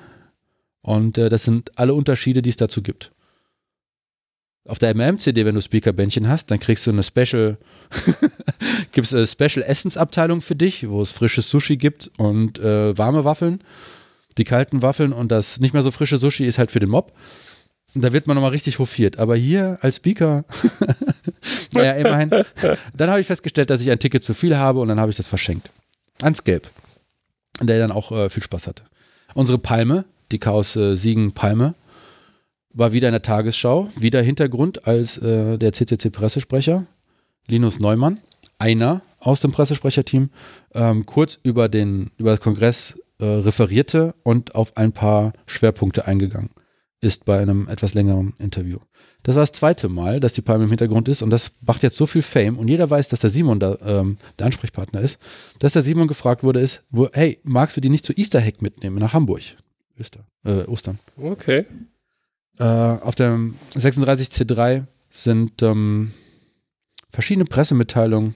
Und 0.83 1.19
äh, 1.19 1.29
das 1.29 1.45
sind 1.45 1.79
alle 1.79 1.95
Unterschiede, 1.95 2.43
die 2.43 2.51
es 2.51 2.57
dazu 2.57 2.83
gibt. 2.83 3.13
Auf 4.67 4.79
der 4.79 4.95
MM-CD, 4.95 5.47
wenn 5.47 5.55
du 5.55 5.63
Speaker-Bändchen 5.63 6.29
hast, 6.29 6.51
dann 6.51 6.61
kriegst 6.61 6.87
du 6.87 6.91
eine 6.91 7.03
Special, 7.03 7.59
gibt 8.93 9.07
es 9.07 9.15
eine 9.15 9.27
Special-Essensabteilung 9.27 10.43
für 10.43 10.55
dich, 10.55 10.89
wo 10.89 11.01
es 11.03 11.13
frisches 11.13 11.49
Sushi 11.49 11.77
gibt 11.77 12.11
und 12.19 12.59
äh, 12.59 12.97
warme 12.97 13.25
Waffeln, 13.25 13.63
die 14.39 14.45
kalten 14.45 14.83
Waffeln 14.83 15.13
und 15.13 15.33
das 15.33 15.61
nicht 15.61 15.73
mehr 15.73 15.83
so 15.83 15.91
frische 15.91 16.19
Sushi 16.19 16.45
ist 16.45 16.59
halt 16.59 16.71
für 16.71 16.79
den 16.79 16.91
Mob. 16.91 17.13
Da 17.95 18.13
wird 18.13 18.27
man 18.27 18.37
nochmal 18.37 18.53
richtig 18.53 18.79
hofiert. 18.79 19.19
Aber 19.19 19.35
hier 19.35 19.79
als 19.81 19.97
Speaker, 19.97 20.45
naja, 21.75 21.93
immerhin. 21.93 22.31
Dann 22.95 23.11
habe 23.11 23.21
ich 23.21 23.27
festgestellt, 23.27 23.71
dass 23.71 23.81
ich 23.81 23.91
ein 23.91 23.99
Ticket 23.99 24.23
zu 24.23 24.35
viel 24.35 24.57
habe 24.57 24.79
und 24.79 24.89
dann 24.89 25.01
habe 25.01 25.11
ich 25.11 25.17
das 25.17 25.27
verschenkt. 25.27 25.71
Ans 26.23 26.45
Gelb. 26.45 26.71
Der 27.61 27.81
dann 27.81 27.91
auch 27.91 28.13
äh, 28.13 28.31
viel 28.31 28.43
Spaß 28.43 28.69
hatte. 28.69 28.85
Unsere 29.35 29.59
Palme, 29.59 30.05
die 30.33 30.39
Chaos 30.39 30.77
äh, 30.77 30.97
Siegen 30.97 31.33
Palme, 31.33 31.75
war 32.73 32.93
wieder 32.93 33.09
in 33.09 33.13
der 33.13 33.23
Tagesschau. 33.23 33.89
Wieder 33.97 34.23
Hintergrund 34.23 34.87
als 34.87 35.19
äh, 35.19 35.59
der 35.59 35.73
CCC-Pressesprecher, 35.73 36.87
Linus 37.47 37.81
Neumann, 37.81 38.21
einer 38.59 39.03
aus 39.19 39.41
dem 39.41 39.53
Pressesprecherteam, 39.53 40.31
ähm, 40.75 41.07
kurz 41.07 41.39
über 41.43 41.69
den 41.69 42.11
über 42.17 42.31
das 42.31 42.41
Kongress 42.41 42.99
äh, 43.19 43.25
referierte 43.25 44.15
und 44.23 44.55
auf 44.55 44.77
ein 44.77 44.93
paar 44.93 45.33
Schwerpunkte 45.47 46.07
eingegangen 46.07 46.51
ist 47.01 47.25
bei 47.25 47.39
einem 47.39 47.67
etwas 47.69 47.95
längeren 47.95 48.35
Interview. 48.39 48.79
Das 49.23 49.35
war 49.35 49.43
das 49.43 49.53
zweite 49.53 49.89
Mal, 49.89 50.21
dass 50.21 50.35
die 50.35 50.43
Palme 50.43 50.65
im 50.65 50.71
Hintergrund 50.71 51.09
ist 51.09 51.23
und 51.23 51.31
das 51.31 51.53
macht 51.67 51.83
jetzt 51.83 51.97
so 51.97 52.07
viel 52.07 52.23
Fame 52.23 52.59
und 52.59 52.69
jeder 52.69 52.89
weiß, 52.89 53.09
dass 53.09 53.21
der 53.21 53.31
Simon 53.31 53.59
da, 53.59 53.77
ähm, 53.85 54.19
der 54.39 54.47
Ansprechpartner 54.47 55.01
ist, 55.01 55.19
dass 55.59 55.73
der 55.73 55.83
Simon 55.83 56.09
gefragt 56.09 56.43
wurde, 56.43 56.61
ist, 56.61 56.83
wo, 56.91 57.09
hey, 57.13 57.39
magst 57.43 57.77
du 57.77 57.81
die 57.81 57.89
nicht 57.89 58.05
zu 58.05 58.13
Easter 58.13 58.41
Hack 58.41 58.61
mitnehmen 58.63 58.99
nach 58.99 59.13
Hamburg? 59.13 59.43
Öster, 60.01 60.25
äh, 60.45 60.65
Ostern. 60.65 60.99
Okay. 61.17 61.67
Äh, 62.59 62.65
auf 62.65 63.15
dem 63.15 63.55
36C3 63.75 64.85
sind 65.11 65.63
ähm, 65.63 66.13
verschiedene 67.13 67.45
Pressemitteilungen 67.45 68.35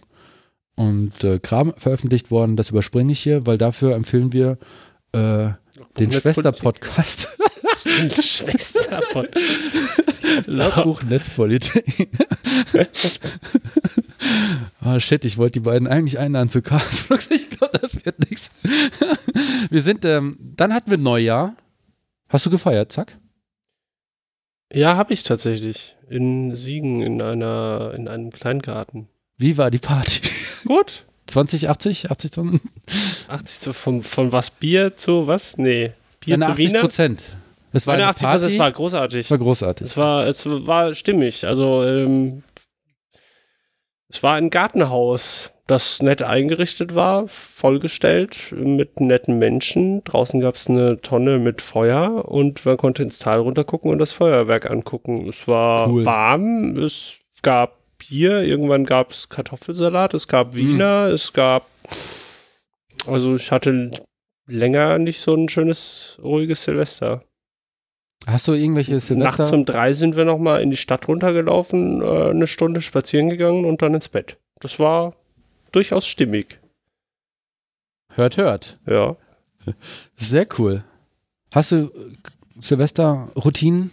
und 0.77 1.23
äh, 1.25 1.39
Kram 1.39 1.75
veröffentlicht 1.77 2.31
worden. 2.31 2.57
Das 2.57 2.71
überspringe 2.71 3.12
ich 3.12 3.21
hier, 3.21 3.47
weil 3.47 3.59
dafür 3.59 3.95
empfehlen 3.95 4.33
wir 4.33 4.59
äh, 5.12 5.51
den 5.99 6.12
Schwester-Podcast. 6.12 7.39
Schwester 8.11 9.03
von. 9.03 9.28
Logbuch 10.47 11.03
Netzpolitik. 11.03 12.09
oh 14.85 14.99
shit, 14.99 15.24
ich 15.24 15.37
wollte 15.37 15.55
die 15.55 15.61
beiden 15.61 15.87
eigentlich 15.87 16.18
einladen 16.18 16.49
zu 16.49 16.62
Castbox. 16.62 17.30
Ich 17.30 17.51
glaube, 17.51 17.78
das 17.78 18.05
wird 18.05 18.18
nichts. 18.30 18.51
Wir 19.70 19.82
sind, 19.82 20.05
ähm, 20.05 20.37
dann 20.57 20.72
hatten 20.72 20.91
wir 20.91 20.99
Neujahr. 20.99 21.57
Hast 22.28 22.47
du 22.47 22.51
gefeiert, 22.51 22.93
Zack? 22.93 23.18
Ja, 24.72 24.97
habe 24.97 25.12
ich 25.12 25.22
tatsächlich. 25.22 25.97
In 26.09 26.57
Siegen, 26.57 27.03
in 27.03 27.22
einer, 27.22 27.93
in 27.97 28.09
einem 28.09 28.30
Kleingarten. 28.30 29.09
Wie 29.37 29.57
war 29.57 29.70
die 29.70 29.78
Party? 29.78 30.22
Gut. 30.64 31.05
20, 31.26 31.68
80, 31.68 32.11
80 32.11 32.30
Tonnen? 32.30 32.61
80 33.28 33.61
zu, 33.61 33.72
von, 33.72 34.03
von 34.03 34.32
was? 34.32 34.51
Bier 34.51 34.97
zu 34.97 35.26
was? 35.26 35.57
Nee. 35.59 35.93
Bier 36.20 36.41
zu 36.41 36.47
80 36.49 36.66
Wiener? 36.66 36.80
Prozent. 36.80 37.22
Es 37.75 37.87
war 37.87 37.95
eine 37.95 38.05
81 38.07 38.25
Party. 38.27 38.53
es 38.55 38.59
war 38.59 38.72
großartig. 38.72 39.20
es 39.20 39.31
war 39.31 39.39
großartig. 39.39 39.85
Es 39.87 39.97
war, 39.97 40.27
es 40.27 40.47
war 40.47 40.95
stimmig. 40.95 41.47
Also, 41.47 41.85
ähm, 41.85 42.43
es 44.09 44.22
war 44.22 44.35
ein 44.37 44.49
Gartenhaus, 44.51 45.51
das 45.66 46.01
nett 46.03 46.22
eingerichtet 46.22 46.95
war, 46.95 47.27
vollgestellt 47.27 48.53
mit 48.53 49.01
netten 49.01 49.39
Menschen. 49.39 50.05
Draußen 50.05 50.41
gab 50.41 50.55
es 50.55 50.68
eine 50.68 51.01
Tonne 51.01 51.39
mit 51.39 51.62
Feuer 51.62 52.27
und 52.29 52.64
man 52.64 52.77
konnte 52.77 53.03
ins 53.03 53.18
Tal 53.18 53.41
runtergucken 53.41 53.91
und 53.91 53.99
das 53.99 54.12
Feuerwerk 54.12 54.70
angucken. 54.70 55.29
Es 55.29 55.49
war 55.49 55.89
Cool. 55.89 56.05
warm, 56.05 56.77
es 56.79 57.16
gab 57.43 57.79
Bier, 57.99 58.43
irgendwann 58.43 58.85
gab 58.85 59.11
es 59.11 59.29
Kartoffelsalat, 59.31 60.14
es 60.14 60.29
gab 60.29 60.55
Wiener, 60.55 61.07
es 61.09 61.33
gab. 61.33 61.66
Also, 63.07 63.35
ich 63.35 63.51
hatte 63.51 63.91
länger 64.47 64.99
nicht 64.99 65.20
so 65.20 65.35
ein 65.35 65.49
schönes, 65.49 66.18
ruhiges 66.22 66.62
Silvester. 66.64 67.22
Hast 68.27 68.49
du 68.49 68.53
irgendwelche 68.53 68.99
Silvester? 69.01 69.43
Nachts 69.43 69.53
um 69.53 69.64
drei 69.64 69.93
sind 69.93 70.16
wir 70.16 70.25
nochmal 70.25 70.62
in 70.62 70.70
die 70.70 70.77
Stadt 70.77 71.09
runtergelaufen, 71.09 72.01
äh, 72.01 72.31
eine 72.31 72.47
Stunde 72.47 72.81
spazieren 72.81 73.29
gegangen 73.29 73.64
und 73.64 73.83
dann 73.83 73.95
ins 73.95 74.09
Bett. 74.09 74.39
Das 74.61 74.79
war 74.79 75.14
durchaus 75.72 76.07
stimmig. 76.07 76.59
Hört, 78.14 78.37
hört. 78.37 78.79
Ja. 78.87 79.16
Sehr 80.16 80.47
cool. 80.59 80.85
Hast 81.53 81.72
du 81.72 81.91
Silvester-Routinen? 82.61 83.91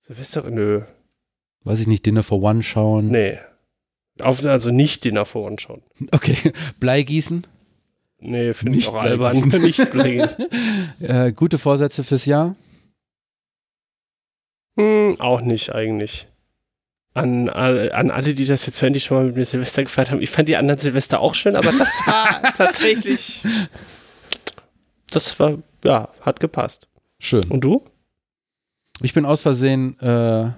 Silvester, 0.00 0.50
nö. 0.50 0.82
Weiß 1.62 1.80
ich 1.80 1.86
nicht, 1.86 2.04
Dinner 2.04 2.22
for 2.22 2.42
One 2.42 2.62
schauen? 2.62 3.08
Nee. 3.08 3.38
Auf, 4.20 4.44
also 4.44 4.70
nicht 4.70 5.04
Dinner 5.04 5.24
for 5.24 5.46
One 5.46 5.58
schauen. 5.58 5.82
Okay. 6.12 6.52
Bleigießen? 6.80 7.46
Nee, 8.18 8.54
finde 8.54 8.78
ich 8.78 8.88
auch 8.88 8.94
albern. 8.94 9.36
Nicht 9.48 9.90
Bleigießen. 9.90 10.46
Äh, 11.00 11.32
gute 11.32 11.58
Vorsätze 11.58 12.04
fürs 12.04 12.24
Jahr? 12.24 12.56
Hm, 14.76 15.20
auch 15.20 15.40
nicht 15.40 15.74
eigentlich. 15.74 16.26
An, 17.14 17.48
an 17.48 18.10
alle, 18.10 18.34
die 18.34 18.44
das 18.44 18.66
jetzt 18.66 18.82
hören, 18.82 18.92
die 18.92 19.00
schon 19.00 19.16
mal 19.16 19.26
mit 19.26 19.36
mir 19.36 19.44
Silvester 19.44 19.84
gefeiert 19.84 20.10
haben. 20.10 20.20
Ich 20.20 20.30
fand 20.30 20.48
die 20.48 20.56
anderen 20.56 20.80
Silvester 20.80 21.20
auch 21.20 21.34
schön, 21.36 21.54
aber 21.54 21.70
das 21.70 22.06
war 22.06 22.42
tatsächlich. 22.56 23.44
Das 25.10 25.38
war, 25.38 25.58
ja, 25.84 26.08
hat 26.22 26.40
gepasst. 26.40 26.88
Schön. 27.20 27.44
Und 27.50 27.60
du? 27.60 27.84
Ich 29.00 29.14
bin 29.14 29.24
aus 29.24 29.42
Versehen 29.42 29.98
äh, 30.00 30.50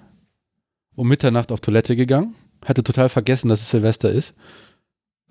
um 0.94 1.08
Mitternacht 1.08 1.52
auf 1.52 1.60
Toilette 1.60 1.94
gegangen. 1.94 2.34
Hatte 2.64 2.82
total 2.82 3.10
vergessen, 3.10 3.48
dass 3.48 3.60
es 3.60 3.70
Silvester 3.70 4.10
ist. 4.10 4.34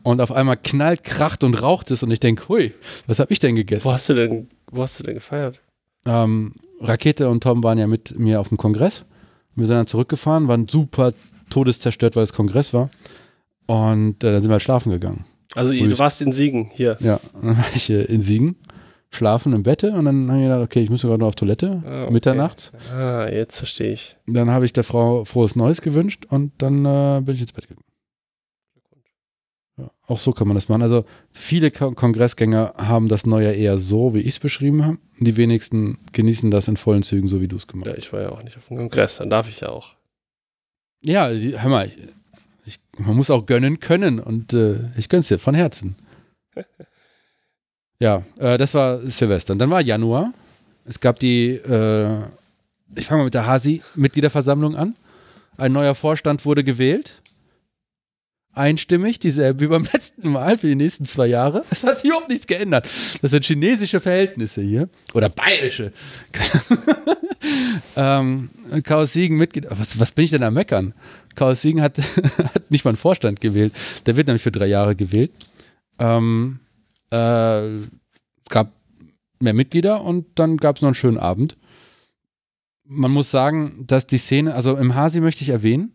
Und 0.04 0.22
auf 0.22 0.32
einmal 0.32 0.58
knallt, 0.58 1.04
kracht 1.04 1.44
und 1.44 1.56
raucht 1.56 1.90
es 1.90 2.04
und 2.04 2.12
ich 2.12 2.20
denke, 2.20 2.48
hui, 2.48 2.76
was 3.08 3.18
habe 3.18 3.34
ich 3.34 3.40
denn 3.40 3.56
gegessen? 3.56 3.86
Wo 3.86 3.92
hast 3.92 4.08
du 4.10 4.14
denn, 4.14 4.50
wo 4.70 4.84
hast 4.84 5.00
du 5.00 5.04
denn 5.04 5.16
gefeiert? 5.16 5.60
Ähm, 6.06 6.54
Rakete 6.82 7.30
und 7.30 7.42
Tom 7.44 7.64
waren 7.64 7.78
ja 7.78 7.88
mit 7.88 8.18
mir 8.20 8.40
auf 8.40 8.50
dem 8.50 8.58
Kongress. 8.58 9.06
Wir 9.56 9.66
sind 9.68 9.76
dann 9.76 9.88
zurückgefahren, 9.88 10.48
waren 10.48 10.68
super 10.68 11.14
todeszerstört, 11.50 12.16
weil 12.16 12.24
es 12.24 12.34
Kongress 12.34 12.74
war. 12.74 12.90
Und 13.68 14.24
äh, 14.24 14.32
dann 14.32 14.42
sind 14.42 14.50
wir 14.50 14.54
halt 14.56 14.64
schlafen 14.64 14.92
gegangen. 14.92 15.26
Also 15.56 15.72
du 15.74 15.98
warst 16.00 16.22
in 16.22 16.34
Siegen 16.34 16.70
hier. 16.74 16.98
Ja, 17.00 17.20
dann 17.42 17.58
war 17.58 17.66
ich 17.74 17.90
äh, 17.90 18.04
in 18.04 18.22
Siegen, 18.22 18.58
schlafen 19.10 19.54
im 19.54 19.64
Bette 19.64 19.94
und 19.94 20.06
dann 20.06 20.28
habe 20.30 20.40
ich 20.40 20.44
gedacht, 20.46 20.62
okay, 20.62 20.82
ich 20.84 20.90
muss 20.90 21.02
gerade 21.02 21.20
noch 21.20 21.28
auf 21.30 21.36
Toilette, 21.36 21.82
Ah, 21.86 22.04
okay. 22.04 22.14
mitternachts. 22.14 22.74
Ah, 22.94 23.28
jetzt 23.32 23.58
verstehe 23.58 23.94
ich. 23.94 24.18
Dann 24.28 24.52
habe 24.52 24.66
ich 24.66 24.74
der 24.74 24.84
Frau 24.84 25.24
frohes 25.24 25.56
Neues 25.56 25.82
gewünscht 25.82 26.26
und 26.30 26.52
dann 26.58 26.86
äh, 26.86 27.22
bin 27.24 27.36
ich 27.36 27.42
ins 27.42 27.54
Bett 27.54 27.68
gegangen. 27.70 27.86
Ja, 29.78 29.92
auch 30.08 30.20
so 30.20 30.32
kann 30.32 30.48
man 30.48 30.56
das 30.56 30.70
machen. 30.70 30.84
Also 30.84 31.04
viele 31.32 31.70
Ko 31.70 31.92
Kongressgänger 31.92 32.74
haben 32.78 33.10
das 33.10 33.26
Neue 33.26 33.52
eher 33.52 33.78
so, 33.78 34.14
wie 34.14 34.20
ich 34.20 34.36
es 34.36 34.40
beschrieben 34.40 34.86
habe. 34.86 34.98
Die 35.20 35.36
wenigsten 35.36 35.98
genießen 36.14 36.50
das 36.52 36.68
in 36.70 36.78
vollen 36.78 37.04
Zügen, 37.04 37.28
so 37.28 37.42
wie 37.42 37.48
du 37.50 37.58
es 37.58 37.68
gemacht 37.68 37.88
Ja, 37.88 37.94
hast. 37.94 38.00
ich 38.00 38.14
war 38.14 38.22
ja 38.22 38.30
auch 38.30 38.42
nicht 38.44 38.56
auf 38.58 38.68
dem 38.68 38.78
Kongress, 38.78 39.18
dann 39.18 39.30
darf 39.30 39.48
ich 39.50 39.60
ja 39.62 39.70
auch. 39.70 39.96
Ja, 41.02 41.30
die, 41.34 41.60
hör 41.60 41.70
mal, 41.70 41.92
ich, 42.66 42.80
man 42.98 43.16
muss 43.16 43.30
auch 43.30 43.46
gönnen 43.46 43.80
können 43.80 44.20
und 44.20 44.54
äh, 44.54 44.76
ich 44.98 45.10
gönn's 45.10 45.28
dir 45.28 45.40
von 45.40 45.54
Herzen. 45.56 45.96
ja, 48.00 48.24
äh, 48.40 48.58
das 48.58 48.74
war 48.74 49.02
Silvester. 49.08 49.54
Und 49.54 49.60
dann 49.60 49.70
war 49.70 49.82
Januar. 49.82 50.34
Es 50.86 51.00
gab 51.00 51.20
die, 51.20 51.50
äh, 51.52 52.20
ich 52.96 53.08
fange 53.08 53.20
mal 53.20 53.26
mit 53.26 53.34
der 53.34 53.46
Hasi-Mitgliederversammlung 53.46 54.76
an. 54.76 54.96
Ein 55.58 55.72
neuer 55.74 55.96
Vorstand 55.96 56.46
wurde 56.46 56.64
gewählt. 56.64 57.22
Einstimmig, 58.56 59.20
dieselbe 59.20 59.60
wie 59.60 59.68
beim 59.68 59.84
letzten 59.94 60.32
Mal 60.32 60.58
für 60.58 60.68
die 60.68 60.76
nächsten 60.76 61.06
zwei 61.06 61.28
Jahre. 61.28 61.64
Es 61.70 61.84
hat 61.84 62.00
sich 62.00 62.10
überhaupt 62.10 62.30
nichts 62.30 62.48
geändert. 62.48 62.90
Das 63.22 63.32
sind 63.32 63.46
chinesische 63.46 64.00
Verhältnisse 64.00 64.62
hier. 64.62 64.90
Oder 65.14 65.30
bayerische. 65.30 65.92
ähm, 67.96 68.50
Chaos 68.84 69.14
Siegen 69.14 69.38
Mitglied. 69.38 69.68
Was, 69.70 70.00
was 70.00 70.12
bin 70.14 70.26
ich 70.26 70.32
denn 70.32 70.44
am 70.44 70.54
Meckern? 70.54 70.94
Chaos 71.36 71.62
Siegen 71.62 71.82
hat, 71.82 71.98
hat 72.54 72.72
nicht 72.72 72.86
mal 72.86 72.92
einen 72.92 72.98
Vorstand 72.98 73.42
gewählt. 73.42 73.74
Der 74.06 74.16
wird 74.16 74.28
nämlich 74.28 74.44
für 74.44 74.52
drei 74.52 74.68
Jahre 74.68 74.96
gewählt. 74.96 75.32
Ähm, 76.00 76.60
äh, 77.12 77.70
gab 78.50 78.72
mehr 79.40 79.54
Mitglieder 79.54 80.02
und 80.02 80.28
dann 80.36 80.58
gab 80.58 80.78
es 80.78 80.82
noch 80.82 80.88
einen 80.88 80.96
schönen 80.96 81.18
Abend. 81.18 81.58
Man 82.88 83.12
muss 83.12 83.32
sagen, 83.32 83.84
dass 83.88 84.08
die 84.08 84.18
Szene, 84.18 84.54
also 84.54 84.78
im 84.78 84.96
Hasi 84.96 85.20
möchte 85.20 85.44
ich 85.44 85.50
erwähnen, 85.50 85.92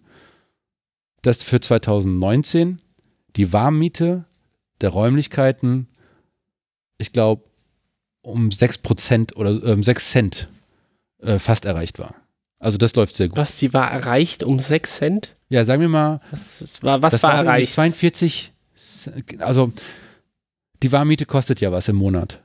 dass 1.23 1.43
für 1.43 1.61
2019 1.61 2.79
die 3.37 3.53
Warmmiete 3.53 4.25
der 4.81 4.91
Räumlichkeiten, 4.91 5.89
ich 6.99 7.12
glaube, 7.12 7.45
um 8.23 8.49
6% 8.49 9.35
oder 9.35 9.62
ähm, 9.64 9.83
6 9.83 10.11
Cent 10.11 10.49
äh, 11.18 11.39
fast 11.39 11.64
erreicht 11.64 11.99
war. 11.99 12.14
Also 12.59 12.77
das 12.77 12.95
läuft 12.95 13.14
sehr 13.16 13.29
gut. 13.29 13.39
Was, 13.39 13.57
die 13.57 13.73
war 13.73 13.91
erreicht 13.91 14.43
um 14.43 14.59
6 14.61 14.97
Cent? 14.97 15.37
Ja, 15.49 15.64
sagen 15.64 15.81
wir 15.81 15.89
mal, 15.89 16.21
Was, 16.31 16.61
ist- 16.62 16.83
war, 16.83 17.01
was 17.03 17.14
das 17.14 17.23
war 17.23 17.35
erreicht? 17.35 17.73
42, 17.73 18.53
also 19.39 19.73
die 20.83 20.93
Warmmiete 20.93 21.27
kostet 21.27 21.61
ja 21.61 21.73
was 21.73 21.89
im 21.89 21.97
Monat. 21.97 22.43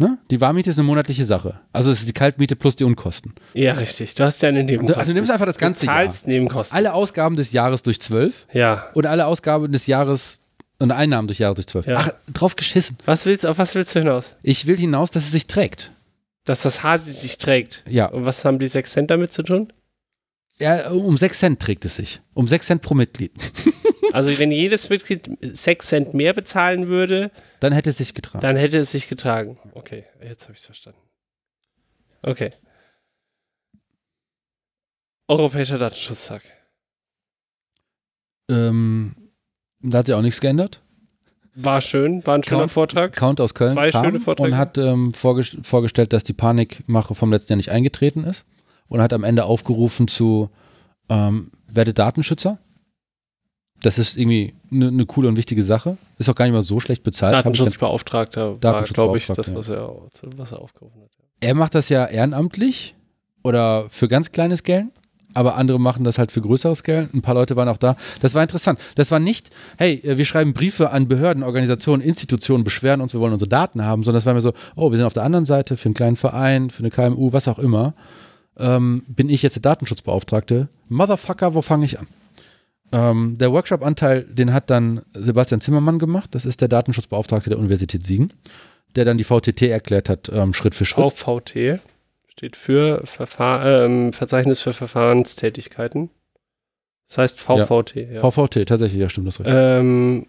Ne? 0.00 0.16
Die 0.30 0.40
Warmmiete 0.40 0.70
ist 0.70 0.78
eine 0.78 0.86
monatliche 0.86 1.24
Sache. 1.24 1.58
Also 1.72 1.90
es 1.90 1.98
ist 2.00 2.08
die 2.08 2.12
Kaltmiete 2.12 2.54
plus 2.54 2.76
die 2.76 2.84
Unkosten. 2.84 3.34
Ja, 3.52 3.72
richtig. 3.74 4.14
Du 4.14 4.22
hast 4.22 4.40
ja 4.42 4.48
eine 4.48 4.62
Nebenkosten. 4.62 4.98
Also 5.00 5.10
du 5.12 5.16
nimmst 5.16 5.30
einfach 5.32 5.46
das 5.46 5.58
ganze 5.58 5.80
du 5.80 5.86
Jahr. 5.86 5.96
zahlst 6.04 6.28
Nebenkosten. 6.28 6.76
Alle 6.76 6.94
Ausgaben 6.94 7.34
des 7.34 7.50
Jahres 7.50 7.82
durch 7.82 8.00
12 8.00 8.46
Ja. 8.52 8.86
und 8.94 9.06
alle 9.06 9.26
Ausgaben 9.26 9.72
des 9.72 9.88
Jahres 9.88 10.40
und 10.78 10.92
Einnahmen 10.92 11.26
durch 11.26 11.40
Jahre 11.40 11.56
durch 11.56 11.66
12. 11.66 11.86
Ja. 11.88 11.94
Ach, 11.98 12.10
drauf 12.32 12.54
geschissen. 12.54 12.96
Was 13.06 13.26
willst, 13.26 13.44
auf 13.44 13.58
was 13.58 13.74
willst 13.74 13.92
du 13.96 13.98
hinaus? 13.98 14.34
Ich 14.44 14.66
will 14.68 14.76
hinaus, 14.76 15.10
dass 15.10 15.24
es 15.24 15.32
sich 15.32 15.48
trägt. 15.48 15.90
Dass 16.44 16.62
das 16.62 16.84
Hasi 16.84 17.10
sich 17.12 17.36
trägt. 17.38 17.82
Ja, 17.88 18.06
Und 18.06 18.24
was 18.24 18.44
haben 18.44 18.60
die 18.60 18.68
6 18.68 18.92
Cent 18.92 19.10
damit 19.10 19.32
zu 19.32 19.42
tun? 19.42 19.72
ja 20.60 20.90
um 20.90 21.16
6 21.18 21.38
Cent 21.40 21.60
trägt 21.60 21.84
es 21.84 21.96
sich. 21.96 22.20
Um 22.34 22.46
6 22.46 22.66
Cent 22.66 22.82
pro 22.82 22.94
Mitglied. 22.94 23.32
Also 24.12 24.36
wenn 24.38 24.50
jedes 24.52 24.88
Mitglied 24.90 25.28
6 25.42 25.86
Cent 25.86 26.14
mehr 26.14 26.32
bezahlen 26.32 26.86
würde, 26.86 27.30
Dann 27.60 27.72
hätte 27.72 27.90
es 27.90 27.98
sich 27.98 28.14
getragen. 28.14 28.40
dann 28.40 28.56
hätte 28.56 28.78
es 28.78 28.92
sich 28.92 29.08
getragen. 29.08 29.58
Okay, 29.74 30.04
jetzt 30.22 30.44
habe 30.44 30.52
ich 30.54 30.60
es 30.60 30.66
verstanden. 30.66 31.00
Okay. 32.22 32.50
Europäischer 35.28 35.78
Datenschutztag. 35.78 36.42
Ähm, 38.50 39.14
da 39.80 39.98
hat 39.98 40.06
sich 40.06 40.14
auch 40.14 40.22
nichts 40.22 40.40
geändert. 40.40 40.80
War 41.54 41.80
schön, 41.82 42.24
war 42.26 42.36
ein 42.36 42.42
schöner 42.44 42.60
Count- 42.62 42.72
Vortrag. 42.72 43.16
Count 43.16 43.40
aus 43.40 43.52
Köln 43.54 43.72
Zwei 43.72 43.90
schöne 43.92 44.20
Vorträge. 44.20 44.52
und 44.52 44.56
hat 44.56 44.78
ähm, 44.78 45.12
vorges 45.12 45.56
vorgestellt, 45.62 46.12
dass 46.12 46.24
die 46.24 46.32
Panikmache 46.32 47.14
vom 47.14 47.32
letzten 47.32 47.52
Jahr 47.52 47.56
nicht 47.56 47.70
eingetreten 47.70 48.24
ist 48.24 48.46
und 48.86 49.00
hat 49.02 49.12
am 49.12 49.24
Ende 49.24 49.44
aufgerufen 49.44 50.08
zu 50.08 50.50
ähm, 51.10 51.50
werde 51.66 51.92
Datenschützer. 51.92 52.58
Das 53.82 53.98
ist 53.98 54.16
irgendwie 54.16 54.54
eine 54.72 54.90
ne 54.90 55.06
coole 55.06 55.28
und 55.28 55.36
wichtige 55.36 55.62
Sache. 55.62 55.96
Ist 56.18 56.28
auch 56.28 56.34
gar 56.34 56.44
nicht 56.46 56.54
mal 56.54 56.62
so 56.62 56.80
schlecht 56.80 57.02
bezahlt. 57.02 57.32
Datenschutzbeauftragter 57.32 58.62
war, 58.62 58.82
glaube 58.84 59.18
ich, 59.18 59.26
das, 59.26 59.54
was 59.54 59.68
er, 59.68 59.94
was 60.36 60.52
er 60.52 60.60
aufgerufen 60.60 61.00
hat. 61.02 61.10
er 61.40 61.54
macht 61.54 61.74
das 61.74 61.88
ja 61.88 62.04
ehrenamtlich 62.06 62.94
oder 63.42 63.86
für 63.88 64.08
ganz 64.08 64.32
kleines 64.32 64.64
Geld, 64.64 64.86
aber 65.34 65.54
andere 65.56 65.78
machen 65.78 66.02
das 66.04 66.18
halt 66.18 66.32
für 66.32 66.40
größeres 66.40 66.82
Geld. 66.82 67.14
Ein 67.14 67.22
paar 67.22 67.34
Leute 67.34 67.54
waren 67.54 67.68
auch 67.68 67.76
da. 67.76 67.96
Das 68.20 68.34
war 68.34 68.42
interessant. 68.42 68.80
Das 68.96 69.10
war 69.10 69.20
nicht, 69.20 69.50
hey, 69.76 70.00
äh, 70.02 70.18
wir 70.18 70.24
schreiben 70.24 70.54
Briefe 70.54 70.90
an 70.90 71.06
Behörden, 71.06 71.42
Organisationen, 71.44 72.02
Institutionen, 72.02 72.64
beschweren 72.64 73.00
uns, 73.00 73.12
wir 73.12 73.20
wollen 73.20 73.32
unsere 73.32 73.48
Daten 73.48 73.84
haben, 73.84 74.02
sondern 74.02 74.18
es 74.18 74.26
war 74.26 74.34
mir 74.34 74.40
so, 74.40 74.52
oh, 74.74 74.90
wir 74.90 74.96
sind 74.96 75.06
auf 75.06 75.12
der 75.12 75.22
anderen 75.22 75.44
Seite 75.44 75.76
für 75.76 75.86
einen 75.86 75.94
kleinen 75.94 76.16
Verein, 76.16 76.70
für 76.70 76.80
eine 76.80 76.90
KMU, 76.90 77.32
was 77.32 77.46
auch 77.46 77.58
immer. 77.58 77.94
Ähm, 78.58 79.04
bin 79.06 79.28
ich 79.30 79.42
jetzt 79.42 79.54
der 79.54 79.62
Datenschutzbeauftragte? 79.62 80.68
Motherfucker, 80.88 81.54
wo 81.54 81.62
fange 81.62 81.84
ich 81.84 81.98
an? 82.00 82.08
Ähm, 82.92 83.36
der 83.38 83.52
Workshop-Anteil, 83.52 84.22
den 84.22 84.52
hat 84.52 84.70
dann 84.70 85.02
Sebastian 85.14 85.60
Zimmermann 85.60 85.98
gemacht. 85.98 86.34
Das 86.34 86.46
ist 86.46 86.60
der 86.60 86.68
Datenschutzbeauftragte 86.68 87.50
der 87.50 87.58
Universität 87.58 88.04
Siegen, 88.06 88.30
der 88.96 89.04
dann 89.04 89.18
die 89.18 89.24
VTT 89.24 89.62
erklärt 89.62 90.08
hat, 90.08 90.30
ähm, 90.32 90.54
Schritt 90.54 90.74
für 90.74 90.84
Schritt. 90.84 91.12
VVT 91.12 91.80
steht 92.28 92.56
für 92.56 93.02
Verfahr 93.04 93.66
ähm, 93.66 94.12
Verzeichnis 94.12 94.60
für 94.60 94.72
Verfahrenstätigkeiten. 94.72 96.10
Das 97.06 97.18
heißt 97.18 97.40
VVT, 97.40 97.96
ja. 97.96 98.30
VVT, 98.30 98.66
tatsächlich, 98.66 99.00
ja, 99.00 99.08
stimmt 99.08 99.26
das 99.26 99.40
richtig. 99.40 99.54
Ähm, 99.56 100.26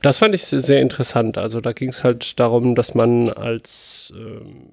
das 0.00 0.18
fand 0.18 0.34
ich 0.34 0.44
sehr 0.44 0.80
interessant. 0.80 1.38
Also 1.38 1.60
da 1.60 1.72
ging 1.72 1.90
es 1.90 2.02
halt 2.04 2.40
darum, 2.40 2.74
dass 2.74 2.94
man 2.94 3.28
als 3.28 4.12
ähm, 4.16 4.72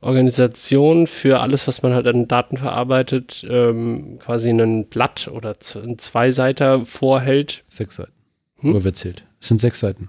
Organisation 0.00 1.06
für 1.06 1.40
alles, 1.40 1.66
was 1.66 1.82
man 1.82 1.92
halt 1.92 2.06
an 2.06 2.28
Daten 2.28 2.56
verarbeitet, 2.56 3.44
ähm, 3.48 4.18
quasi 4.20 4.50
ein 4.50 4.86
Blatt 4.86 5.28
oder 5.28 5.56
ein 5.82 5.98
Zweiseiter 5.98 6.86
vorhält. 6.86 7.64
Sechs 7.68 7.96
Seiten. 7.96 8.12
Hm? 8.60 8.76
Überzählt. 8.76 9.24
Es 9.40 9.48
sind 9.48 9.60
sechs 9.60 9.80
Seiten. 9.80 10.08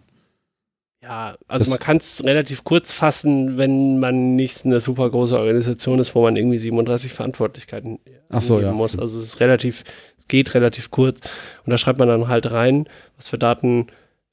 Ja, 1.01 1.37
also 1.47 1.63
Das- 1.63 1.69
man 1.69 1.79
kann 1.79 1.97
es 1.97 2.23
relativ 2.23 2.63
kurz 2.63 2.91
fassen, 2.91 3.57
wenn 3.57 3.99
man 3.99 4.35
nicht 4.35 4.65
eine 4.65 4.79
super 4.79 5.09
große 5.09 5.37
Organisation 5.39 5.99
ist, 5.99 6.13
wo 6.13 6.21
man 6.21 6.35
irgendwie 6.35 6.57
37 6.59 7.11
Verantwortlichkeiten 7.13 7.99
Ach 8.29 8.41
so, 8.43 8.59
ja, 8.59 8.71
muss. 8.73 8.99
Also 8.99 9.17
es 9.17 9.23
ist 9.23 9.39
relativ, 9.39 9.83
es 10.17 10.27
geht 10.27 10.53
relativ 10.53 10.91
kurz. 10.91 11.19
Und 11.65 11.71
da 11.71 11.77
schreibt 11.79 11.97
man 11.97 12.07
dann 12.09 12.27
halt 12.27 12.51
rein, 12.51 12.87
was 13.15 13.27
für 13.27 13.39
Daten 13.39 13.87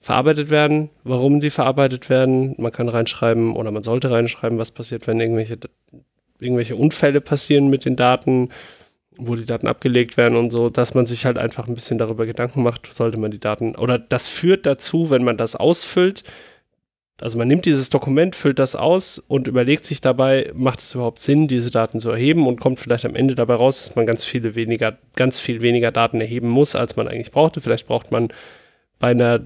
verarbeitet 0.06 0.50
werden, 0.50 0.90
warum 1.02 1.40
die 1.40 1.50
verarbeitet 1.50 2.08
werden. 2.08 2.54
Man 2.58 2.70
kann 2.70 2.88
reinschreiben 2.88 3.56
oder 3.56 3.72
man 3.72 3.82
sollte 3.82 4.12
reinschreiben, 4.12 4.56
was 4.56 4.70
passiert, 4.70 5.08
wenn 5.08 5.18
irgendwelche, 5.18 5.58
irgendwelche 6.38 6.76
Unfälle 6.76 7.20
passieren 7.20 7.66
mit 7.66 7.84
den 7.84 7.96
Daten, 7.96 8.50
wo 9.16 9.34
die 9.34 9.46
Daten 9.46 9.66
abgelegt 9.66 10.16
werden 10.16 10.38
und 10.38 10.52
so, 10.52 10.68
dass 10.68 10.94
man 10.94 11.06
sich 11.06 11.26
halt 11.26 11.38
einfach 11.38 11.66
ein 11.66 11.74
bisschen 11.74 11.98
darüber 11.98 12.24
Gedanken 12.24 12.62
macht, 12.62 12.92
sollte 12.92 13.18
man 13.18 13.32
die 13.32 13.40
Daten, 13.40 13.74
oder 13.74 13.98
das 13.98 14.28
führt 14.28 14.64
dazu, 14.64 15.10
wenn 15.10 15.24
man 15.24 15.38
das 15.38 15.56
ausfüllt, 15.56 16.22
also 17.20 17.36
man 17.36 17.48
nimmt 17.48 17.64
dieses 17.64 17.90
Dokument, 17.90 18.36
füllt 18.36 18.60
das 18.60 18.76
aus 18.76 19.18
und 19.18 19.48
überlegt 19.48 19.86
sich 19.86 20.00
dabei, 20.00 20.52
macht 20.54 20.80
es 20.80 20.94
überhaupt 20.94 21.18
Sinn, 21.18 21.48
diese 21.48 21.72
Daten 21.72 21.98
zu 21.98 22.10
erheben 22.10 22.46
und 22.46 22.60
kommt 22.60 22.78
vielleicht 22.78 23.06
am 23.06 23.16
Ende 23.16 23.34
dabei 23.34 23.54
raus, 23.54 23.86
dass 23.86 23.96
man 23.96 24.06
ganz 24.06 24.22
viele 24.22 24.54
weniger, 24.54 24.98
ganz 25.16 25.40
viel 25.40 25.62
weniger 25.62 25.90
Daten 25.90 26.20
erheben 26.20 26.48
muss, 26.48 26.76
als 26.76 26.94
man 26.94 27.08
eigentlich 27.08 27.32
brauchte. 27.32 27.60
Vielleicht 27.60 27.88
braucht 27.88 28.12
man 28.12 28.28
bei 28.98 29.08
einer 29.08 29.40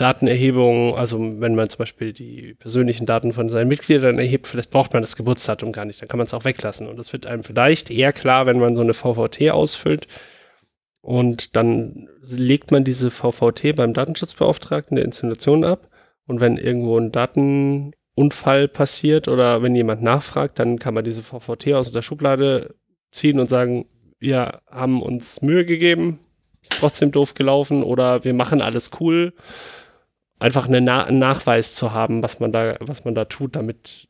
Datenerhebung, 0.00 0.96
also 0.96 1.18
wenn 1.18 1.54
man 1.54 1.68
zum 1.68 1.78
Beispiel 1.78 2.14
die 2.14 2.54
persönlichen 2.54 3.04
Daten 3.04 3.32
von 3.32 3.50
seinen 3.50 3.68
Mitgliedern 3.68 4.18
erhebt, 4.18 4.46
vielleicht 4.46 4.70
braucht 4.70 4.94
man 4.94 5.02
das 5.02 5.14
Geburtsdatum 5.14 5.72
gar 5.72 5.84
nicht, 5.84 6.00
dann 6.00 6.08
kann 6.08 6.16
man 6.16 6.26
es 6.26 6.32
auch 6.32 6.44
weglassen. 6.44 6.88
Und 6.88 6.96
das 6.96 7.12
wird 7.12 7.26
einem 7.26 7.42
vielleicht 7.42 7.90
eher 7.90 8.12
klar, 8.12 8.46
wenn 8.46 8.58
man 8.58 8.76
so 8.76 8.82
eine 8.82 8.94
VVT 8.94 9.50
ausfüllt. 9.50 10.06
Und 11.02 11.54
dann 11.56 12.08
legt 12.22 12.70
man 12.70 12.84
diese 12.84 13.10
VVT 13.10 13.76
beim 13.76 13.92
Datenschutzbeauftragten 13.92 14.96
der 14.96 15.04
Institution 15.04 15.64
ab. 15.64 15.88
Und 16.26 16.40
wenn 16.40 16.56
irgendwo 16.56 16.98
ein 16.98 17.12
Datenunfall 17.12 18.68
passiert 18.68 19.28
oder 19.28 19.62
wenn 19.62 19.74
jemand 19.74 20.02
nachfragt, 20.02 20.58
dann 20.58 20.78
kann 20.78 20.94
man 20.94 21.04
diese 21.04 21.22
VVT 21.22 21.74
aus 21.74 21.92
der 21.92 22.02
Schublade 22.02 22.74
ziehen 23.12 23.38
und 23.38 23.50
sagen, 23.50 23.86
wir 24.18 24.60
haben 24.70 25.02
uns 25.02 25.42
Mühe 25.42 25.64
gegeben, 25.66 26.20
ist 26.62 26.78
trotzdem 26.78 27.10
doof 27.12 27.34
gelaufen 27.34 27.82
oder 27.82 28.24
wir 28.24 28.34
machen 28.34 28.62
alles 28.62 28.90
cool. 29.00 29.34
Einfach 30.40 30.66
eine 30.66 30.80
Na 30.80 31.04
einen 31.04 31.18
Nachweis 31.18 31.74
zu 31.74 31.92
haben, 31.92 32.22
was 32.22 32.40
man 32.40 32.50
da, 32.50 32.76
was 32.80 33.04
man 33.04 33.14
da 33.14 33.26
tut, 33.26 33.54
damit 33.56 34.08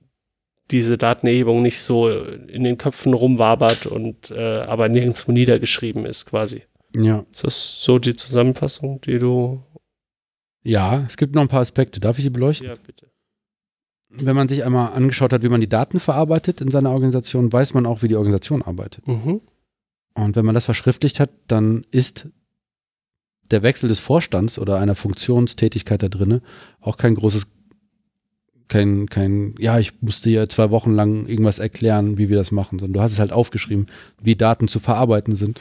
diese 0.70 0.96
Datenerhebung 0.96 1.60
nicht 1.60 1.80
so 1.80 2.08
in 2.08 2.64
den 2.64 2.78
Köpfen 2.78 3.12
rumwabert 3.12 3.86
und 3.86 4.30
äh, 4.30 4.60
aber 4.60 4.88
nirgendwo 4.88 5.32
niedergeschrieben 5.32 6.06
ist, 6.06 6.26
quasi. 6.26 6.62
Ja. 6.96 7.24
Ist 7.30 7.44
das 7.44 7.82
so 7.82 7.98
die 7.98 8.14
Zusammenfassung, 8.14 9.00
die 9.02 9.18
du. 9.18 9.62
Ja, 10.62 11.04
es 11.06 11.16
gibt 11.16 11.34
noch 11.34 11.42
ein 11.42 11.48
paar 11.48 11.60
Aspekte. 11.60 12.00
Darf 12.00 12.18
ich 12.18 12.24
die 12.24 12.30
beleuchten? 12.30 12.68
Ja, 12.68 12.74
bitte. 12.86 13.08
Wenn 14.10 14.36
man 14.36 14.48
sich 14.48 14.64
einmal 14.64 14.92
angeschaut 14.92 15.32
hat, 15.32 15.42
wie 15.42 15.48
man 15.48 15.60
die 15.60 15.68
Daten 15.68 16.00
verarbeitet 16.00 16.60
in 16.60 16.70
seiner 16.70 16.90
Organisation, 16.90 17.52
weiß 17.52 17.74
man 17.74 17.86
auch, 17.86 18.02
wie 18.02 18.08
die 18.08 18.16
Organisation 18.16 18.62
arbeitet. 18.62 19.06
Mhm. 19.06 19.40
Und 20.14 20.36
wenn 20.36 20.44
man 20.44 20.54
das 20.54 20.64
verschriftlicht 20.64 21.20
hat, 21.20 21.30
dann 21.46 21.86
ist 21.90 22.28
der 23.50 23.62
Wechsel 23.62 23.88
des 23.88 23.98
Vorstands 23.98 24.58
oder 24.58 24.78
einer 24.78 24.94
Funktionstätigkeit 24.94 26.02
da 26.02 26.08
drinne 26.08 26.42
auch 26.80 26.96
kein 26.96 27.14
großes, 27.14 27.46
kein, 28.68 29.08
kein, 29.08 29.54
ja, 29.58 29.78
ich 29.78 30.00
musste 30.00 30.30
hier 30.30 30.48
zwei 30.48 30.70
Wochen 30.70 30.94
lang 30.94 31.26
irgendwas 31.26 31.58
erklären, 31.58 32.18
wie 32.18 32.28
wir 32.28 32.36
das 32.36 32.52
machen, 32.52 32.78
sondern 32.78 32.94
du 32.94 33.00
hast 33.00 33.12
es 33.12 33.18
halt 33.18 33.32
aufgeschrieben, 33.32 33.86
wie 34.22 34.36
Daten 34.36 34.68
zu 34.68 34.80
verarbeiten 34.80 35.36
sind. 35.36 35.60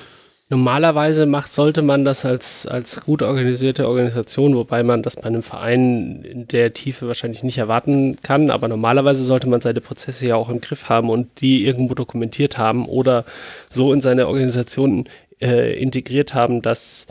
Normalerweise 0.51 1.27
macht, 1.27 1.53
sollte 1.53 1.83
man 1.83 2.05
das 2.05 2.25
als, 2.25 2.65
als 2.65 3.01
gut 3.01 3.21
organisierte 3.21 3.87
Organisation, 3.87 4.55
wobei 4.55 4.81
man 4.81 5.03
das 5.03 5.15
bei 5.15 5.25
einem 5.25 5.43
Verein 5.43 6.23
in 6.23 6.47
der 6.47 6.73
Tiefe 6.73 7.07
wahrscheinlich 7.07 7.43
nicht 7.43 7.59
erwarten 7.59 8.15
kann, 8.23 8.49
aber 8.49 8.67
normalerweise 8.67 9.23
sollte 9.23 9.47
man 9.47 9.61
seine 9.61 9.79
Prozesse 9.79 10.25
ja 10.25 10.35
auch 10.35 10.49
im 10.49 10.59
Griff 10.59 10.89
haben 10.89 11.11
und 11.11 11.41
die 11.41 11.67
irgendwo 11.67 11.93
dokumentiert 11.93 12.57
haben 12.57 12.87
oder 12.87 13.25
so 13.69 13.93
in 13.93 14.01
seine 14.01 14.27
Organisation 14.27 15.07
äh, 15.39 15.79
integriert 15.79 16.33
haben, 16.33 16.63
dass 16.63 17.05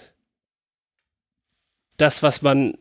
das, 1.99 2.22
was 2.22 2.40
man 2.42 2.74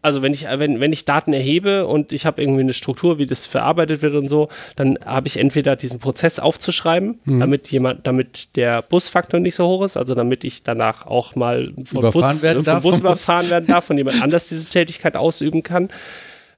also 0.00 0.22
wenn 0.22 0.32
ich, 0.32 0.44
wenn, 0.48 0.78
wenn 0.78 0.92
ich 0.92 1.06
Daten 1.06 1.32
erhebe 1.32 1.84
und 1.86 2.12
ich 2.12 2.24
habe 2.24 2.40
irgendwie 2.40 2.60
eine 2.60 2.72
Struktur, 2.72 3.18
wie 3.18 3.26
das 3.26 3.46
verarbeitet 3.46 4.00
wird 4.00 4.14
und 4.14 4.28
so, 4.28 4.48
dann 4.76 4.96
habe 5.04 5.26
ich 5.26 5.38
entweder 5.38 5.74
diesen 5.74 5.98
Prozess 5.98 6.38
aufzuschreiben, 6.38 7.18
Mhm. 7.24 7.40
damit 7.40 7.68
jemand, 7.72 8.06
damit 8.06 8.54
der 8.54 8.82
Busfaktor 8.82 9.40
nicht 9.40 9.56
so 9.56 9.66
hoch 9.66 9.84
ist, 9.84 9.96
also 9.96 10.14
damit 10.14 10.44
ich 10.44 10.62
danach 10.62 11.04
auch 11.06 11.34
mal 11.34 11.72
vom 11.84 11.98
Überfahren 11.98 12.36
Bus, 12.36 12.42
werden 12.44 12.62
äh, 12.62 12.64
vom 12.64 12.74
Bus 12.74 12.82
vom 12.82 12.90
Bus. 12.92 13.00
überfahren 13.00 13.50
werden 13.50 13.66
darf 13.66 13.90
und 13.90 13.98
jemand 13.98 14.22
anders 14.22 14.48
diese 14.48 14.68
Tätigkeit 14.70 15.16
ausüben 15.16 15.64
kann. 15.64 15.88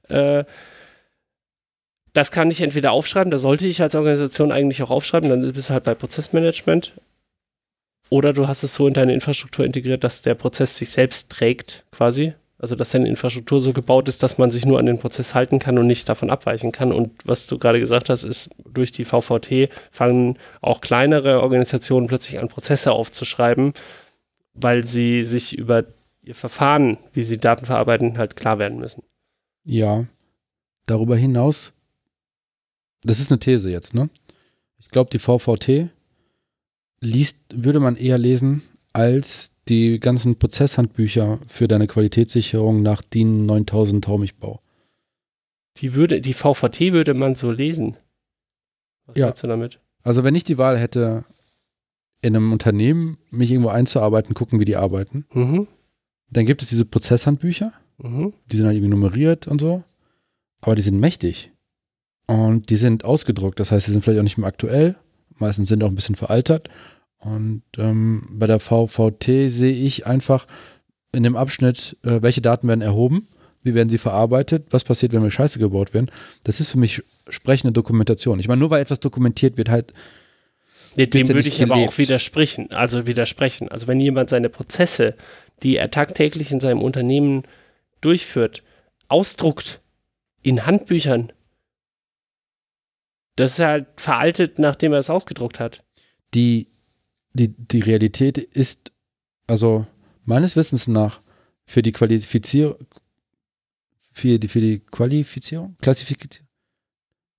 Äh, 0.07 0.43
das 2.13 2.29
kann 2.29 2.51
ich 2.51 2.61
entweder 2.61 2.91
aufschreiben, 2.91 3.31
das 3.31 3.41
sollte 3.41 3.65
ich 3.65 3.81
als 3.81 3.95
Organisation 3.95 4.51
eigentlich 4.51 4.83
auch 4.83 4.91
aufschreiben, 4.91 5.29
dann 5.29 5.51
bist 5.51 5.69
du 5.69 5.73
halt 5.73 5.85
bei 5.85 5.95
Prozessmanagement. 5.95 6.93
Oder 8.11 8.33
du 8.33 8.45
hast 8.49 8.63
es 8.63 8.75
so 8.75 8.87
in 8.87 8.93
deine 8.93 9.13
Infrastruktur 9.13 9.63
integriert, 9.63 10.03
dass 10.03 10.21
der 10.21 10.35
Prozess 10.35 10.75
sich 10.75 10.89
selbst 10.89 11.31
trägt, 11.31 11.85
quasi. 11.91 12.33
Also, 12.57 12.75
dass 12.75 12.91
deine 12.91 13.07
Infrastruktur 13.07 13.61
so 13.61 13.71
gebaut 13.71 14.09
ist, 14.09 14.21
dass 14.21 14.37
man 14.37 14.51
sich 14.51 14.65
nur 14.65 14.79
an 14.79 14.85
den 14.85 14.99
Prozess 14.99 15.33
halten 15.33 15.59
kann 15.59 15.77
und 15.77 15.87
nicht 15.87 16.09
davon 16.09 16.29
abweichen 16.29 16.73
kann. 16.73 16.91
Und 16.91 17.11
was 17.23 17.47
du 17.47 17.57
gerade 17.57 17.79
gesagt 17.79 18.09
hast, 18.09 18.25
ist 18.25 18.49
durch 18.71 18.91
die 18.91 19.05
VVT 19.05 19.69
fangen 19.91 20.37
auch 20.59 20.81
kleinere 20.81 21.41
Organisationen 21.41 22.07
plötzlich 22.07 22.37
an, 22.37 22.49
Prozesse 22.49 22.91
aufzuschreiben, 22.91 23.73
weil 24.53 24.85
sie 24.85 25.23
sich 25.23 25.57
über 25.57 25.85
ihr 26.21 26.35
Verfahren, 26.35 26.97
wie 27.13 27.23
sie 27.23 27.37
Daten 27.37 27.65
verarbeiten, 27.65 28.17
halt 28.17 28.35
klar 28.35 28.59
werden 28.59 28.77
müssen. 28.77 29.03
Ja. 29.63 30.05
Darüber 30.85 31.15
hinaus, 31.15 31.71
das 33.03 33.19
ist 33.21 33.31
eine 33.31 33.39
These 33.39 33.71
jetzt, 33.71 33.95
ne? 33.95 34.09
Ich 34.79 34.89
glaube, 34.89 35.09
die 35.09 35.19
VVT 35.19 35.89
liest, 37.01 37.43
würde 37.53 37.79
man 37.79 37.95
eher 37.97 38.17
lesen 38.17 38.61
als 38.93 39.53
die 39.67 39.99
ganzen 39.99 40.37
Prozesshandbücher 40.37 41.39
für 41.47 41.67
deine 41.67 41.87
Qualitätssicherung 41.87 42.81
nach 42.81 43.01
DIN 43.01 43.45
9000 43.45 44.03
Taumichbau. 44.03 44.61
Die 45.77 45.93
würde, 45.93 46.19
die 46.21 46.33
VVT 46.33 46.91
würde 46.93 47.13
man 47.13 47.35
so 47.35 47.51
lesen. 47.51 47.97
Was 49.05 49.15
Ja. 49.15 49.27
meinst 49.27 49.43
du 49.43 49.47
damit? 49.47 49.79
Also 50.03 50.23
wenn 50.23 50.35
ich 50.35 50.43
die 50.43 50.57
Wahl 50.57 50.77
hätte, 50.77 51.23
in 52.21 52.35
einem 52.35 52.51
Unternehmen 52.51 53.17
mich 53.31 53.49
irgendwo 53.51 53.69
einzuarbeiten, 53.69 54.35
gucken, 54.35 54.59
wie 54.59 54.65
die 54.65 54.75
arbeiten, 54.75 55.25
Mhm. 55.33 55.67
dann 56.29 56.45
gibt 56.45 56.61
es 56.61 56.69
diese 56.69 56.85
Prozesshandbücher, 56.85 57.73
Mhm. 57.97 58.33
die 58.51 58.57
sind 58.57 58.65
halt 58.65 58.75
irgendwie 58.75 58.91
nummeriert 58.91 59.47
und 59.47 59.59
so, 59.61 59.83
aber 60.59 60.75
die 60.75 60.81
sind 60.81 60.99
mächtig. 60.99 61.51
Und 62.27 62.69
die 62.69 62.75
sind 62.75 63.05
ausgedruckt, 63.05 63.59
das 63.59 63.71
heißt, 63.71 63.85
sie 63.87 63.91
sind 63.91 64.03
vielleicht 64.03 64.19
auch 64.19 64.23
nicht 64.23 64.37
mehr 64.37 64.47
aktuell, 64.47 64.95
meistens 65.41 65.69
sind 65.69 65.83
auch 65.83 65.87
ein 65.89 65.95
bisschen 65.95 66.15
veraltert. 66.15 66.69
Und 67.19 67.63
ähm, 67.77 68.23
bei 68.31 68.47
der 68.47 68.59
VVT 68.59 69.25
sehe 69.47 69.73
ich 69.73 70.07
einfach 70.07 70.47
in 71.11 71.23
dem 71.23 71.35
Abschnitt, 71.35 71.97
äh, 72.03 72.21
welche 72.21 72.41
Daten 72.41 72.67
werden 72.67 72.81
erhoben, 72.81 73.27
wie 73.63 73.75
werden 73.75 73.89
sie 73.89 73.97
verarbeitet, 73.99 74.67
was 74.71 74.83
passiert, 74.83 75.11
wenn 75.11 75.21
wir 75.21 75.29
Scheiße 75.29 75.59
gebaut 75.59 75.93
werden. 75.93 76.09
Das 76.43 76.59
ist 76.59 76.69
für 76.69 76.79
mich 76.79 77.03
sprechende 77.29 77.71
Dokumentation. 77.73 78.39
Ich 78.39 78.47
meine, 78.47 78.59
nur 78.59 78.71
weil 78.71 78.81
etwas 78.81 78.99
dokumentiert 79.01 79.57
wird, 79.57 79.69
halt, 79.69 79.93
Ja, 80.95 81.05
dem 81.05 81.27
würde 81.27 81.47
ich 81.47 81.61
aber 81.61 81.75
gelebt. 81.75 81.91
auch 81.93 81.97
widersprechen. 81.97 82.71
Also 82.71 83.05
widersprechen. 83.05 83.67
Also 83.69 83.87
wenn 83.87 83.99
jemand 83.99 84.29
seine 84.31 84.49
Prozesse, 84.49 85.15
die 85.61 85.77
er 85.77 85.91
tagtäglich 85.91 86.51
in 86.51 86.59
seinem 86.59 86.81
Unternehmen 86.81 87.43
durchführt, 88.01 88.63
ausdruckt 89.09 89.79
in 90.41 90.65
Handbüchern, 90.65 91.31
das 93.35 93.53
ist 93.53 93.59
halt 93.59 93.87
veraltet, 93.97 94.59
nachdem 94.59 94.93
er 94.93 94.99
es 94.99 95.09
ausgedruckt 95.09 95.59
hat. 95.59 95.79
die, 96.33 96.67
die, 97.33 97.49
die 97.49 97.79
Realität 97.81 98.37
ist, 98.37 98.91
also 99.47 99.85
meines 100.25 100.55
Wissens 100.55 100.87
nach, 100.87 101.21
für 101.65 101.81
die 101.81 101.91
Qualifizierung, 101.93 102.75
für 104.13 104.37
die, 104.39 104.47
für 104.47 104.59
die 104.59 104.79
Qualifizierung, 104.79 105.77
Klassifizierung, 105.81 106.47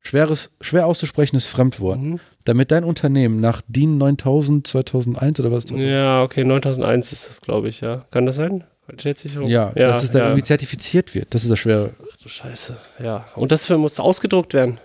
schweres, 0.01 0.57
schwer 0.61 0.87
auszusprechendes 0.87 1.47
Fremdwort, 1.47 1.99
Mhm. 2.01 2.21
damit 2.45 2.71
dein 2.71 2.85
Unternehmen 2.85 3.41
nach 3.41 3.63
DIN 3.69 3.99
9000 3.99 4.67
2001 4.67 5.41
oder 5.41 5.53
was? 5.53 5.65
Ja, 5.71 6.23
okay, 6.23 6.45
9001 6.45 7.13
ist 7.13 7.29
das, 7.29 7.41
glaube 7.41 7.69
ich, 7.69 7.81
ja. 7.83 8.07
Kann 8.11 8.27
das 8.27 8.37
sein? 8.37 8.65
Qualitätssicherung? 8.87 9.49
Ja, 9.49 9.71
dass 9.73 10.03
es 10.03 10.11
da 10.11 10.19
ja. 10.19 10.25
irgendwie 10.27 10.43
zertifiziert 10.43 11.15
wird. 11.15 11.33
Das 11.35 11.45
ist 11.45 11.51
das 11.51 11.59
Schwere. 11.59 11.95
Ach 12.11 12.17
du 12.17 12.29
Scheiße, 12.29 12.77
ja. 13.03 13.27
Und 13.37 13.53
das 13.53 13.69
muss 13.71 14.01
ausgedruckt 14.01 14.55
werden. 14.55 14.81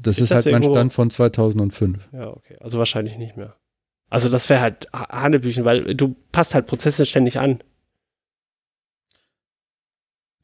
Das 0.00 0.16
Ist 0.16 0.24
ist, 0.24 0.30
das 0.30 0.46
halt 0.46 0.52
mein 0.52 0.62
Stand 0.70 0.92
von 0.92 1.10
2005. 1.10 2.08
Ja, 2.12 2.28
okay. 2.28 2.56
Also 2.60 2.78
wahrscheinlich 2.78 3.18
nicht 3.18 3.36
mehr. 3.36 3.56
Also 4.10 4.28
das 4.28 4.48
wäre 4.48 4.60
halt 4.60 4.86
Ha- 4.92 5.08
Hanebüchen, 5.22 5.64
weil 5.64 5.94
du 5.94 6.14
passt 6.32 6.54
halt 6.54 6.66
Prozesse 6.66 7.04
ständig 7.04 7.38
an. 7.40 7.62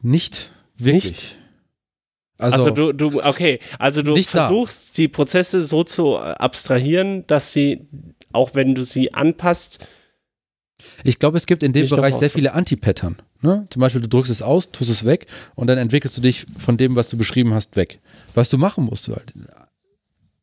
Nicht 0.01 0.51
wirklich. 0.77 1.05
Nicht? 1.13 1.39
Also, 2.39 2.57
Also, 2.57 2.71
du, 2.71 2.93
du, 2.93 3.23
okay, 3.23 3.61
also 3.79 4.03
du 4.03 4.13
Nicht 4.13 4.35
da. 4.35 4.41
versuchst 4.47 4.99
die 4.99 5.07
Prozesse 5.09 5.63
so 5.63 5.85
zu 5.85 6.19
abstrahieren, 6.19 7.25
dass 7.29 7.53
sie, 7.53 7.87
auch 8.33 8.55
wenn 8.55 8.75
du 8.75 8.83
sie 8.85 9.15
anpasst, 9.15 9.87
Ich 11.05 11.19
glaube, 11.19 11.37
es 11.37 11.47
gibt 11.47 11.63
in 11.63 11.73
dem 11.73 11.87
noch 11.87 11.97
Bereich 11.97 12.15
sehr 12.15 12.31
viele 12.31 12.55
Anti-Pattern. 12.55 13.17
Ne? 13.43 13.67
Zum 13.71 13.81
Beispiel, 13.81 14.01
du 14.01 14.09
drückst 14.09 14.33
es 14.33 14.43
aus, 14.43 14.73
tust 14.73 14.91
es 14.91 15.05
weg 15.05 15.27
und 15.55 15.67
dann 15.67 15.79
entwickelst 15.79 16.17
du 16.17 16.23
dich 16.23 16.47
von 16.59 16.77
dem, 16.77 16.97
was 16.97 17.09
du 17.09 17.19
beschrieben 17.19 17.53
hast, 17.55 17.77
weg. 17.77 18.01
Was 18.35 18.49
du 18.49 18.59
machen 18.59 18.85
musst, 18.85 19.09
halt. 19.09 19.35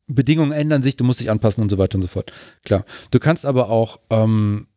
Bedingungen 0.06 0.52
ändern 0.52 0.82
sich, 0.82 0.96
du 0.96 1.04
musst 1.04 1.20
dich 1.20 1.30
anpassen 1.30 1.62
und 1.62 1.70
so 1.70 1.78
weiter 1.78 1.96
und 1.96 2.02
so 2.02 2.08
fort. 2.08 2.32
Klar. 2.64 2.84
Du 3.10 3.18
kannst 3.18 3.44
aber 3.44 3.70
auch 3.70 3.98
ähm, 4.10 4.68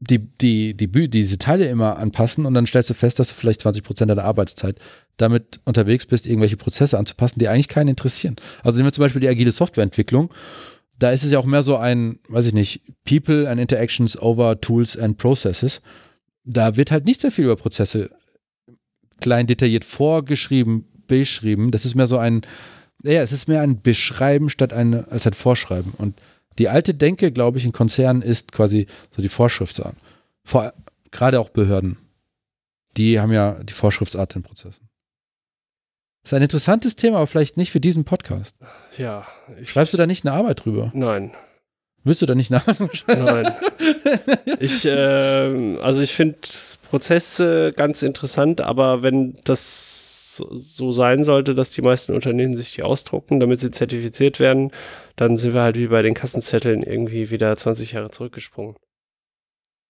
die, 0.00 0.18
die, 0.18 0.74
die, 0.76 1.08
diese 1.08 1.38
Teile 1.38 1.66
immer 1.68 1.98
anpassen 1.98 2.44
und 2.44 2.54
dann 2.54 2.66
stellst 2.66 2.90
du 2.90 2.94
fest, 2.94 3.20
dass 3.20 3.28
du 3.28 3.34
vielleicht 3.34 3.60
20 3.60 3.84
Prozent 3.84 4.10
deiner 4.10 4.24
Arbeitszeit 4.24 4.76
damit 5.16 5.60
unterwegs 5.64 6.06
bist, 6.06 6.26
irgendwelche 6.26 6.56
Prozesse 6.56 6.98
anzupassen, 6.98 7.38
die 7.38 7.46
eigentlich 7.46 7.68
keinen 7.68 7.88
interessieren. 7.88 8.34
Also 8.64 8.78
nehmen 8.78 8.88
wir 8.88 8.92
zum 8.92 9.02
Beispiel 9.02 9.20
die 9.20 9.28
agile 9.28 9.52
Softwareentwicklung 9.52 10.34
da 11.02 11.10
ist 11.10 11.24
es 11.24 11.32
ja 11.32 11.38
auch 11.38 11.46
mehr 11.46 11.62
so 11.62 11.76
ein, 11.76 12.20
weiß 12.28 12.46
ich 12.46 12.52
nicht, 12.52 12.82
People 13.04 13.48
and 13.48 13.60
Interactions 13.60 14.16
over 14.20 14.60
Tools 14.60 14.96
and 14.96 15.18
Processes. 15.18 15.80
Da 16.44 16.76
wird 16.76 16.92
halt 16.92 17.06
nicht 17.06 17.20
sehr 17.20 17.32
viel 17.32 17.44
über 17.44 17.56
Prozesse 17.56 18.10
klein 19.20 19.46
detailliert 19.46 19.84
vorgeschrieben, 19.84 20.86
beschrieben. 21.08 21.72
Das 21.72 21.84
ist 21.84 21.96
mehr 21.96 22.06
so 22.06 22.18
ein, 22.18 22.42
ja, 23.02 23.20
es 23.20 23.32
ist 23.32 23.48
mehr 23.48 23.62
ein 23.62 23.82
Beschreiben 23.82 24.48
statt 24.48 24.72
ein, 24.72 25.08
als 25.08 25.26
ein 25.26 25.32
Vorschreiben. 25.32 25.92
Und 25.98 26.20
die 26.58 26.68
alte 26.68 26.94
Denke, 26.94 27.32
glaube 27.32 27.58
ich, 27.58 27.64
in 27.64 27.72
Konzernen 27.72 28.22
ist 28.22 28.52
quasi 28.52 28.86
so 29.10 29.22
die 29.22 29.28
Vorschriftsart. 29.28 29.96
Vor, 30.44 30.72
gerade 31.10 31.40
auch 31.40 31.50
Behörden. 31.50 31.96
Die 32.96 33.18
haben 33.18 33.32
ja 33.32 33.62
die 33.64 33.72
Vorschriftsart 33.72 34.36
in 34.36 34.42
Prozessen. 34.42 34.88
Das 36.22 36.30
ist 36.32 36.34
ein 36.34 36.42
interessantes 36.42 36.96
Thema, 36.96 37.16
aber 37.18 37.26
vielleicht 37.26 37.56
nicht 37.56 37.72
für 37.72 37.80
diesen 37.80 38.04
Podcast. 38.04 38.54
ja. 38.96 39.26
Ich, 39.60 39.70
Schreibst 39.70 39.92
du 39.92 39.96
da 39.98 40.06
nicht 40.06 40.24
eine 40.24 40.34
Arbeit 40.34 40.64
drüber? 40.64 40.90
Nein, 40.94 41.32
Willst 42.04 42.20
du 42.20 42.26
da 42.26 42.34
nicht 42.34 42.52
schreiben? 42.52 42.90
nein. 43.24 43.52
ich, 44.58 44.84
ähm, 44.90 45.78
also 45.80 46.00
ich 46.02 46.12
finde 46.12 46.36
Prozesse 46.90 47.72
ganz 47.76 48.02
interessant, 48.02 48.60
aber 48.60 49.02
wenn 49.04 49.36
das 49.44 50.34
so- 50.36 50.48
so 50.52 50.90
sein 50.90 51.22
sollte, 51.22 51.54
dass 51.54 51.70
die 51.70 51.82
meisten 51.82 52.12
Unternehmen 52.14 52.56
sich 52.56 52.72
die 52.72 52.82
ausdrucken, 52.82 53.38
damit 53.38 53.60
sie 53.60 53.70
zertifiziert 53.70 54.40
werden, 54.40 54.72
dann 55.14 55.36
sind 55.36 55.54
wir 55.54 55.62
halt 55.62 55.76
wie 55.76 55.86
bei 55.88 56.02
den 56.02 56.14
Kassenzetteln 56.14 56.82
irgendwie 56.82 57.30
wieder 57.30 57.56
20 57.56 57.92
Jahre 57.92 58.10
zurückgesprungen. 58.10 58.74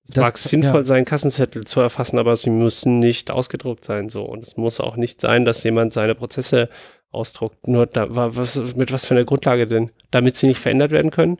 Es 0.09 0.15
Das- 0.15 0.23
mag 0.23 0.39
sinnvoll 0.39 0.81
ja. 0.81 0.85
sein, 0.85 1.05
Kassenzettel 1.05 1.65
zu 1.65 1.81
erfassen, 1.81 2.19
aber 2.19 2.35
sie 2.37 2.51
müssen 2.51 2.99
nicht 2.99 3.31
ausgedruckt 3.31 3.85
sein. 3.85 4.09
So. 4.09 4.23
Und 4.25 4.43
es 4.43 4.57
muss 4.57 4.81
auch 4.81 4.97
nicht 4.97 5.21
sein, 5.21 5.45
dass 5.45 5.63
jemand 5.63 5.93
seine 5.93 6.15
Prozesse 6.15 6.69
ausdruckt. 7.11 7.69
Nur 7.69 7.87
da, 7.87 8.15
wa- 8.15 8.31
was, 8.35 8.75
mit 8.75 8.93
was 8.93 9.05
für 9.05 9.15
einer 9.15 9.25
Grundlage 9.25 9.67
denn? 9.67 9.91
Damit 10.11 10.37
sie 10.37 10.47
nicht 10.49 10.59
verändert 10.61 10.91
werden 10.91 11.11
können? 11.11 11.39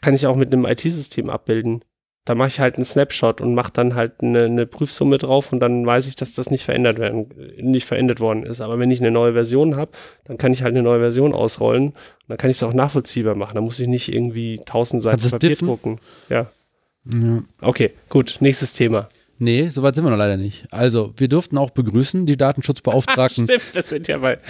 Kann 0.00 0.14
ich 0.14 0.26
auch 0.26 0.36
mit 0.36 0.52
einem 0.52 0.64
IT-System 0.64 1.30
abbilden. 1.30 1.84
Da 2.24 2.34
mache 2.34 2.48
ich 2.48 2.58
halt 2.60 2.74
einen 2.74 2.84
Snapshot 2.84 3.40
und 3.40 3.54
mache 3.54 3.70
dann 3.72 3.94
halt 3.94 4.20
eine, 4.20 4.44
eine 4.44 4.66
Prüfsumme 4.66 5.16
drauf 5.16 5.52
und 5.52 5.60
dann 5.60 5.86
weiß 5.86 6.08
ich, 6.08 6.16
dass 6.16 6.32
das 6.34 6.50
nicht 6.50 6.64
verändert 6.64 6.98
werden, 6.98 7.28
nicht 7.60 7.86
verändert 7.86 8.18
worden 8.18 8.42
ist. 8.44 8.60
Aber 8.60 8.80
wenn 8.80 8.90
ich 8.90 9.00
eine 9.00 9.12
neue 9.12 9.32
Version 9.32 9.76
habe, 9.76 9.92
dann 10.24 10.36
kann 10.36 10.52
ich 10.52 10.62
halt 10.62 10.74
eine 10.74 10.82
neue 10.82 10.98
Version 10.98 11.32
ausrollen 11.32 11.90
und 11.90 11.94
dann 12.28 12.36
kann 12.36 12.50
ich 12.50 12.56
es 12.56 12.62
auch 12.64 12.72
nachvollziehbar 12.72 13.36
machen. 13.36 13.54
Da 13.54 13.60
muss 13.60 13.78
ich 13.78 13.86
nicht 13.86 14.12
irgendwie 14.12 14.60
tausend 14.66 15.04
Seiten 15.04 15.30
Papier 15.30 15.54
drucken. 15.54 16.00
Ja. 16.28 16.50
Ja. 17.12 17.42
Okay, 17.60 17.92
gut. 18.08 18.36
Nächstes 18.40 18.72
Thema. 18.72 19.08
Nee, 19.38 19.68
soweit 19.68 19.94
sind 19.94 20.04
wir 20.04 20.10
noch 20.10 20.16
leider 20.16 20.36
nicht. 20.38 20.72
Also, 20.72 21.12
wir 21.16 21.28
durften 21.28 21.58
auch 21.58 21.70
begrüßen 21.70 22.24
die 22.24 22.36
Datenschutzbeauftragten, 22.36 23.44
Stimmt, 23.46 23.62
das 23.74 23.88
sind 23.88 24.08
ja 24.08 24.18
mal. 24.18 24.40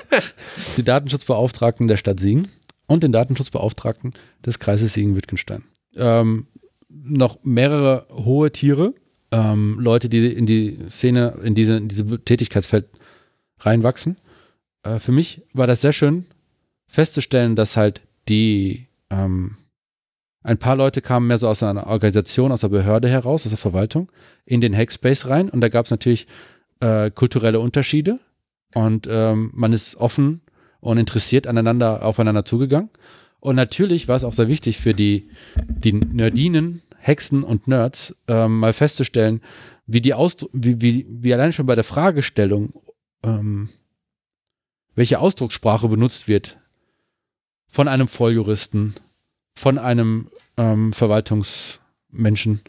die 0.76 0.82
Datenschutzbeauftragten 0.82 1.86
der 1.86 1.96
Stadt 1.96 2.18
Siegen 2.18 2.48
und 2.86 3.04
den 3.04 3.12
Datenschutzbeauftragten 3.12 4.14
des 4.44 4.58
Kreises 4.58 4.94
Siegen-Wittgenstein. 4.94 5.64
Ähm, 5.94 6.48
noch 6.88 7.38
mehrere 7.44 8.06
hohe 8.10 8.50
Tiere, 8.50 8.94
ähm, 9.30 9.78
Leute, 9.78 10.08
die 10.08 10.26
in 10.26 10.46
die 10.46 10.78
Szene, 10.88 11.38
in 11.44 11.54
diese, 11.54 11.76
in 11.76 11.88
diese 11.88 12.24
Tätigkeitsfeld 12.24 12.86
reinwachsen. 13.60 14.16
Äh, 14.82 14.98
für 14.98 15.12
mich 15.12 15.42
war 15.52 15.66
das 15.66 15.80
sehr 15.80 15.92
schön 15.92 16.26
festzustellen, 16.88 17.56
dass 17.56 17.76
halt 17.76 18.00
die 18.28 18.86
ähm, 19.10 19.56
ein 20.46 20.58
paar 20.58 20.76
Leute 20.76 21.02
kamen 21.02 21.26
mehr 21.26 21.38
so 21.38 21.48
aus 21.48 21.64
einer 21.64 21.88
Organisation, 21.88 22.52
aus 22.52 22.60
der 22.60 22.68
Behörde 22.68 23.08
heraus, 23.08 23.44
aus 23.44 23.50
der 23.50 23.58
Verwaltung, 23.58 24.12
in 24.44 24.60
den 24.60 24.76
Hackspace 24.76 25.28
rein 25.28 25.50
und 25.50 25.60
da 25.60 25.68
gab 25.68 25.86
es 25.86 25.90
natürlich 25.90 26.28
äh, 26.78 27.10
kulturelle 27.10 27.58
Unterschiede 27.58 28.20
und 28.72 29.08
ähm, 29.10 29.50
man 29.54 29.72
ist 29.72 29.96
offen 29.96 30.42
und 30.78 30.98
interessiert 30.98 31.48
aneinander, 31.48 32.04
aufeinander 32.04 32.44
zugegangen. 32.44 32.90
Und 33.40 33.56
natürlich 33.56 34.06
war 34.06 34.14
es 34.14 34.22
auch 34.22 34.34
sehr 34.34 34.46
wichtig 34.46 34.78
für 34.78 34.94
die, 34.94 35.30
die 35.66 35.92
Nerdinen, 35.94 36.82
Hexen 36.96 37.42
und 37.42 37.66
Nerds, 37.66 38.14
ähm, 38.28 38.60
mal 38.60 38.72
festzustellen, 38.72 39.40
wie 39.86 40.00
die 40.00 40.14
Ausdru 40.14 40.48
wie, 40.52 40.80
wie, 40.80 41.06
wie 41.08 41.34
allein 41.34 41.52
schon 41.52 41.66
bei 41.66 41.74
der 41.74 41.84
Fragestellung, 41.84 42.72
ähm, 43.24 43.68
welche 44.94 45.18
Ausdruckssprache 45.18 45.88
benutzt 45.88 46.28
wird 46.28 46.58
von 47.66 47.88
einem 47.88 48.06
Volljuristen, 48.06 48.94
von 49.56 49.78
einem 49.78 50.28
ähm, 50.56 50.92
Verwaltungsmenschen. 50.92 52.60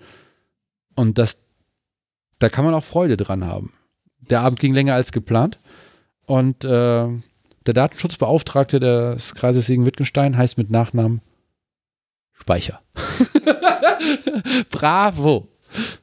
Und 0.95 1.19
das, 1.19 1.43
da 2.39 2.49
kann 2.49 2.65
man 2.65 2.73
auch 2.73 2.83
Freude 2.83 3.17
dran 3.17 3.45
haben. 3.45 3.73
Der 4.29 4.41
Abend 4.41 4.59
ging 4.59 4.73
länger 4.73 4.95
als 4.95 5.11
geplant. 5.11 5.59
Und 6.25 6.63
äh, 6.63 7.07
der 7.67 7.73
Datenschutzbeauftragte 7.73 8.79
des 8.79 9.35
Kreises 9.35 9.67
Siegen-Wittgenstein 9.67 10.37
heißt 10.37 10.57
mit 10.57 10.71
Nachnamen 10.71 11.21
Speicher. 12.33 12.81
Bravo. 14.69 15.47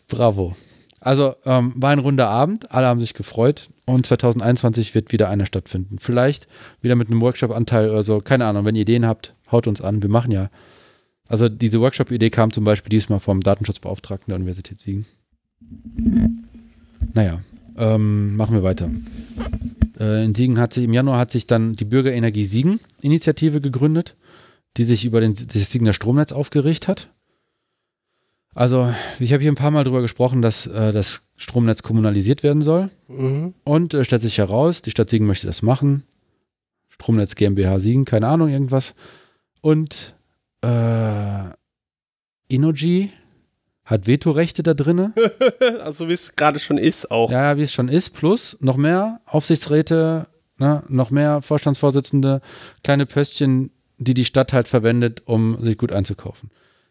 Bravo. 0.08 0.54
Also 1.00 1.36
ähm, 1.44 1.72
war 1.76 1.90
ein 1.90 1.98
runder 1.98 2.28
Abend, 2.28 2.72
alle 2.72 2.86
haben 2.86 3.00
sich 3.00 3.12
gefreut 3.12 3.68
und 3.84 4.06
2021 4.06 4.94
wird 4.94 5.12
wieder 5.12 5.28
einer 5.28 5.44
stattfinden. 5.44 5.98
Vielleicht 5.98 6.48
wieder 6.80 6.96
mit 6.96 7.08
einem 7.08 7.20
Workshop-Anteil 7.20 7.90
oder 7.90 8.02
so, 8.02 8.20
keine 8.20 8.46
Ahnung. 8.46 8.64
Wenn 8.64 8.74
ihr 8.74 8.82
Ideen 8.82 9.06
habt, 9.06 9.34
haut 9.52 9.66
uns 9.66 9.80
an. 9.82 10.02
Wir 10.02 10.08
machen 10.10 10.30
ja. 10.30 10.48
Also 11.28 11.48
diese 11.48 11.80
Workshop-Idee 11.80 12.30
kam 12.30 12.52
zum 12.52 12.64
Beispiel 12.64 12.90
diesmal 12.90 13.20
vom 13.20 13.40
Datenschutzbeauftragten 13.40 14.30
der 14.30 14.36
Universität 14.36 14.80
Siegen. 14.80 15.06
Naja, 17.14 17.40
ähm, 17.76 18.36
machen 18.36 18.54
wir 18.54 18.62
weiter. 18.62 18.90
Äh, 19.98 20.24
in 20.24 20.34
Siegen 20.34 20.58
hat 20.58 20.72
sich, 20.72 20.84
im 20.84 20.92
Januar 20.92 21.18
hat 21.18 21.30
sich 21.30 21.46
dann 21.46 21.74
die 21.74 21.84
Bürgerenergie 21.84 22.44
Siegen-Initiative 22.44 23.60
gegründet, 23.60 24.16
die 24.76 24.84
sich 24.84 25.04
über 25.04 25.20
den, 25.20 25.34
das 25.34 25.70
Siegener 25.70 25.94
Stromnetz 25.94 26.32
aufgerichtet 26.32 26.88
hat. 26.88 27.10
Also, 28.54 28.92
ich 29.18 29.32
habe 29.32 29.42
hier 29.42 29.50
ein 29.50 29.56
paar 29.56 29.72
Mal 29.72 29.82
drüber 29.82 30.00
gesprochen, 30.00 30.40
dass 30.40 30.66
äh, 30.66 30.92
das 30.92 31.22
Stromnetz 31.36 31.82
kommunalisiert 31.82 32.42
werden 32.42 32.62
soll. 32.62 32.90
Mhm. 33.08 33.54
Und 33.64 33.94
äh, 33.94 34.04
stellt 34.04 34.22
sich 34.22 34.38
heraus, 34.38 34.82
die 34.82 34.92
Stadt 34.92 35.10
Siegen 35.10 35.26
möchte 35.26 35.46
das 35.46 35.62
machen. 35.62 36.04
Stromnetz 36.88 37.34
GmbH 37.34 37.80
Siegen, 37.80 38.04
keine 38.04 38.28
Ahnung, 38.28 38.48
irgendwas. 38.48 38.94
Und 39.60 40.14
äh, 40.64 42.54
Innogy 42.54 43.10
hat 43.84 44.06
Vetorechte 44.06 44.62
da 44.62 44.74
drinne. 44.74 45.12
also 45.82 46.08
wie 46.08 46.12
es 46.12 46.36
gerade 46.36 46.58
schon 46.58 46.78
ist 46.78 47.10
auch. 47.10 47.30
Ja, 47.30 47.56
wie 47.56 47.62
es 47.62 47.72
schon 47.72 47.88
ist. 47.88 48.10
Plus 48.10 48.56
noch 48.60 48.76
mehr 48.76 49.20
Aufsichtsräte, 49.26 50.26
ne, 50.58 50.82
noch 50.88 51.10
mehr 51.10 51.42
Vorstandsvorsitzende, 51.42 52.40
kleine 52.82 53.06
Pöstchen, 53.06 53.70
die 53.98 54.14
die 54.14 54.24
Stadt 54.24 54.52
halt 54.52 54.68
verwendet, 54.68 55.22
um 55.26 55.62
sich 55.62 55.78
gut 55.78 55.92
einzukaufen. 55.92 56.50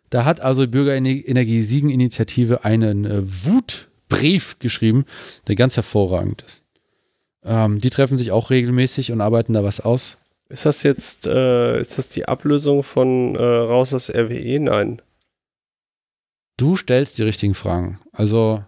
Da 0.10 0.26
hat 0.26 0.42
also 0.42 0.66
die 0.66 0.72
Bürgerenergie 0.72 1.62
Siegen 1.62 1.90
Initiative 1.90 2.64
einen 2.64 3.06
äh, 3.06 3.24
Wutbrief 3.24 4.60
geschrieben, 4.60 5.06
der 5.48 5.56
ganz 5.56 5.76
hervorragend 5.76 6.44
ist. 6.44 6.62
Ähm, 7.44 7.82
die 7.82 7.90
treffen 7.90 8.18
sich 8.18 8.32
auch 8.32 8.52
regelmäßig 8.52 9.12
und 9.12 9.22
arbeiten 9.22 9.54
da 9.54 9.64
was 9.64 9.80
aus. 9.80 10.18
Ist 10.54 10.68
das 10.68 10.84
jetzt, 10.84 11.26
äh, 11.26 11.82
ist 11.82 11.98
das 11.98 12.10
die 12.10 12.28
Ablösung 12.28 12.84
von 12.84 13.36
äh, 13.36 13.42
raus 13.42 13.92
aus 13.92 14.12
RWE? 14.12 14.60
Nein. 14.60 15.02
Du 16.58 16.76
stellst 16.76 17.18
die 17.18 17.24
richtigen 17.24 17.56
Fragen. 17.56 18.00
Also, 18.12 18.64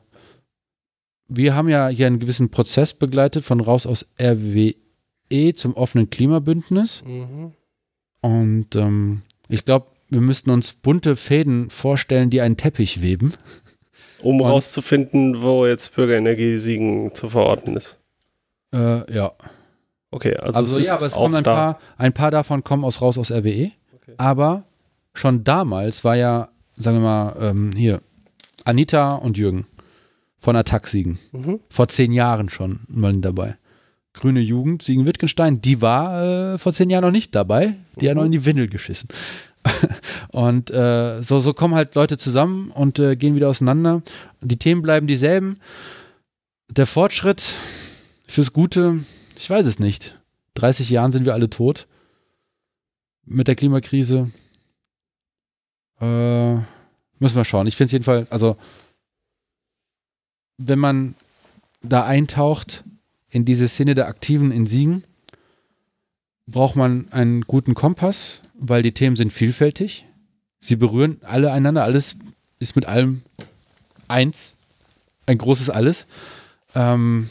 wir 1.27 1.53
haben 1.53 1.69
ja 1.69 1.87
hier 1.89 2.07
einen 2.07 2.17
gewissen 2.17 2.49
Prozess 2.49 2.95
begleitet 2.95 3.45
von 3.45 3.59
raus 3.59 3.85
aus 3.85 4.11
RWE 4.19 4.73
zum 5.53 5.75
offenen 5.75 6.09
Klimabündnis. 6.09 7.03
Mhm. 7.05 7.53
Und 8.19 8.75
ähm, 8.75 9.21
ich 9.47 9.63
glaube, 9.63 9.85
wir 10.09 10.21
müssten 10.21 10.49
uns 10.49 10.73
bunte 10.73 11.15
Fäden 11.15 11.69
vorstellen, 11.69 12.31
die 12.31 12.41
einen 12.41 12.57
Teppich 12.57 13.03
weben. 13.03 13.35
Um 14.23 14.41
Und- 14.41 14.49
rauszufinden, 14.49 15.43
wo 15.43 15.67
jetzt 15.67 15.93
Bürgerenergie 15.93 16.57
Siegen 16.57 17.13
zu 17.13 17.29
verorten 17.29 17.77
ist. 17.77 17.99
Äh, 18.73 19.13
ja. 19.13 19.33
Okay, 20.11 20.35
also, 20.37 20.59
Also, 20.59 20.79
es 20.79 20.87
ja, 20.87 20.93
ist 20.93 20.97
aber 20.99 21.05
es 21.07 21.13
kommen 21.13 21.35
ein 21.35 21.43
da. 21.43 21.53
paar, 21.53 21.79
ein 21.97 22.13
paar 22.13 22.31
davon 22.31 22.63
kommen 22.63 22.83
aus 22.85 23.01
raus 23.01 23.17
aus 23.17 23.31
RWE. 23.31 23.71
Okay. 23.95 24.13
Aber 24.17 24.63
schon 25.13 25.43
damals 25.43 26.03
war 26.03 26.15
ja, 26.15 26.49
sagen 26.77 26.97
wir 26.97 27.03
mal, 27.03 27.35
ähm, 27.39 27.71
hier, 27.75 28.01
Anita 28.63 29.15
und 29.15 29.37
Jürgen 29.37 29.65
von 30.39 30.55
Attack 30.55 30.87
Siegen. 30.87 31.19
Mhm. 31.31 31.59
Vor 31.69 31.87
zehn 31.87 32.11
Jahren 32.11 32.49
schon 32.49 32.81
mal 32.87 33.13
dabei. 33.17 33.57
Grüne 34.13 34.39
Jugend, 34.39 34.81
Siegen-Wittgenstein, 34.83 35.59
die 35.61 35.81
war 35.81 36.53
äh, 36.53 36.57
vor 36.57 36.71
zehn 36.71 36.89
Jahren 36.89 37.03
noch 37.03 37.11
nicht 37.11 37.35
dabei. 37.35 37.73
Die 37.99 38.07
hat 38.09 38.15
Mhm. 38.15 38.19
noch 38.19 38.25
in 38.25 38.31
die 38.31 38.45
Windel 38.45 38.67
geschissen. 38.69 39.09
und 40.29 40.69
äh, 40.71 41.21
so, 41.21 41.39
so 41.39 41.53
kommen 41.53 41.73
halt 41.75 41.95
Leute 41.95 42.17
zusammen 42.17 42.71
und 42.71 42.99
äh, 42.99 43.15
gehen 43.15 43.35
wieder 43.35 43.49
auseinander. 43.49 44.01
Die 44.41 44.57
Themen 44.57 44.81
bleiben 44.83 45.07
dieselben. 45.07 45.59
Der 46.69 46.85
Fortschritt 46.85 47.41
fürs 48.27 48.53
Gute, 48.53 48.99
ich 49.37 49.49
weiß 49.49 49.65
es 49.65 49.79
nicht. 49.79 50.19
30 50.55 50.89
Jahren 50.89 51.11
sind 51.11 51.25
wir 51.25 51.33
alle 51.33 51.49
tot. 51.49 51.87
Mit 53.25 53.47
der 53.47 53.55
Klimakrise. 53.55 54.31
Äh, 55.99 56.55
müssen 56.55 57.35
wir 57.35 57.45
schauen. 57.45 57.67
Ich 57.67 57.75
finde 57.75 57.87
es 57.87 57.91
jedenfalls, 57.93 58.31
also 58.31 58.57
wenn 60.57 60.79
man 60.79 61.15
da 61.81 62.05
eintaucht 62.05 62.83
in 63.29 63.45
diese 63.45 63.67
Szene 63.67 63.95
der 63.95 64.07
Aktiven 64.07 64.51
in 64.51 64.67
Siegen, 64.67 65.03
braucht 66.47 66.75
man 66.75 67.11
einen 67.11 67.41
guten 67.41 67.73
Kompass, 67.73 68.41
weil 68.53 68.83
die 68.83 68.93
Themen 68.93 69.15
sind 69.15 69.33
vielfältig. 69.33 70.05
Sie 70.59 70.75
berühren 70.75 71.19
alle 71.23 71.51
einander, 71.51 71.83
alles 71.83 72.15
ist 72.59 72.75
mit 72.75 72.85
allem 72.85 73.23
eins, 74.07 74.57
ein 75.25 75.37
großes 75.37 75.69
Alles. 75.69 76.07
Ähm, 76.75 77.29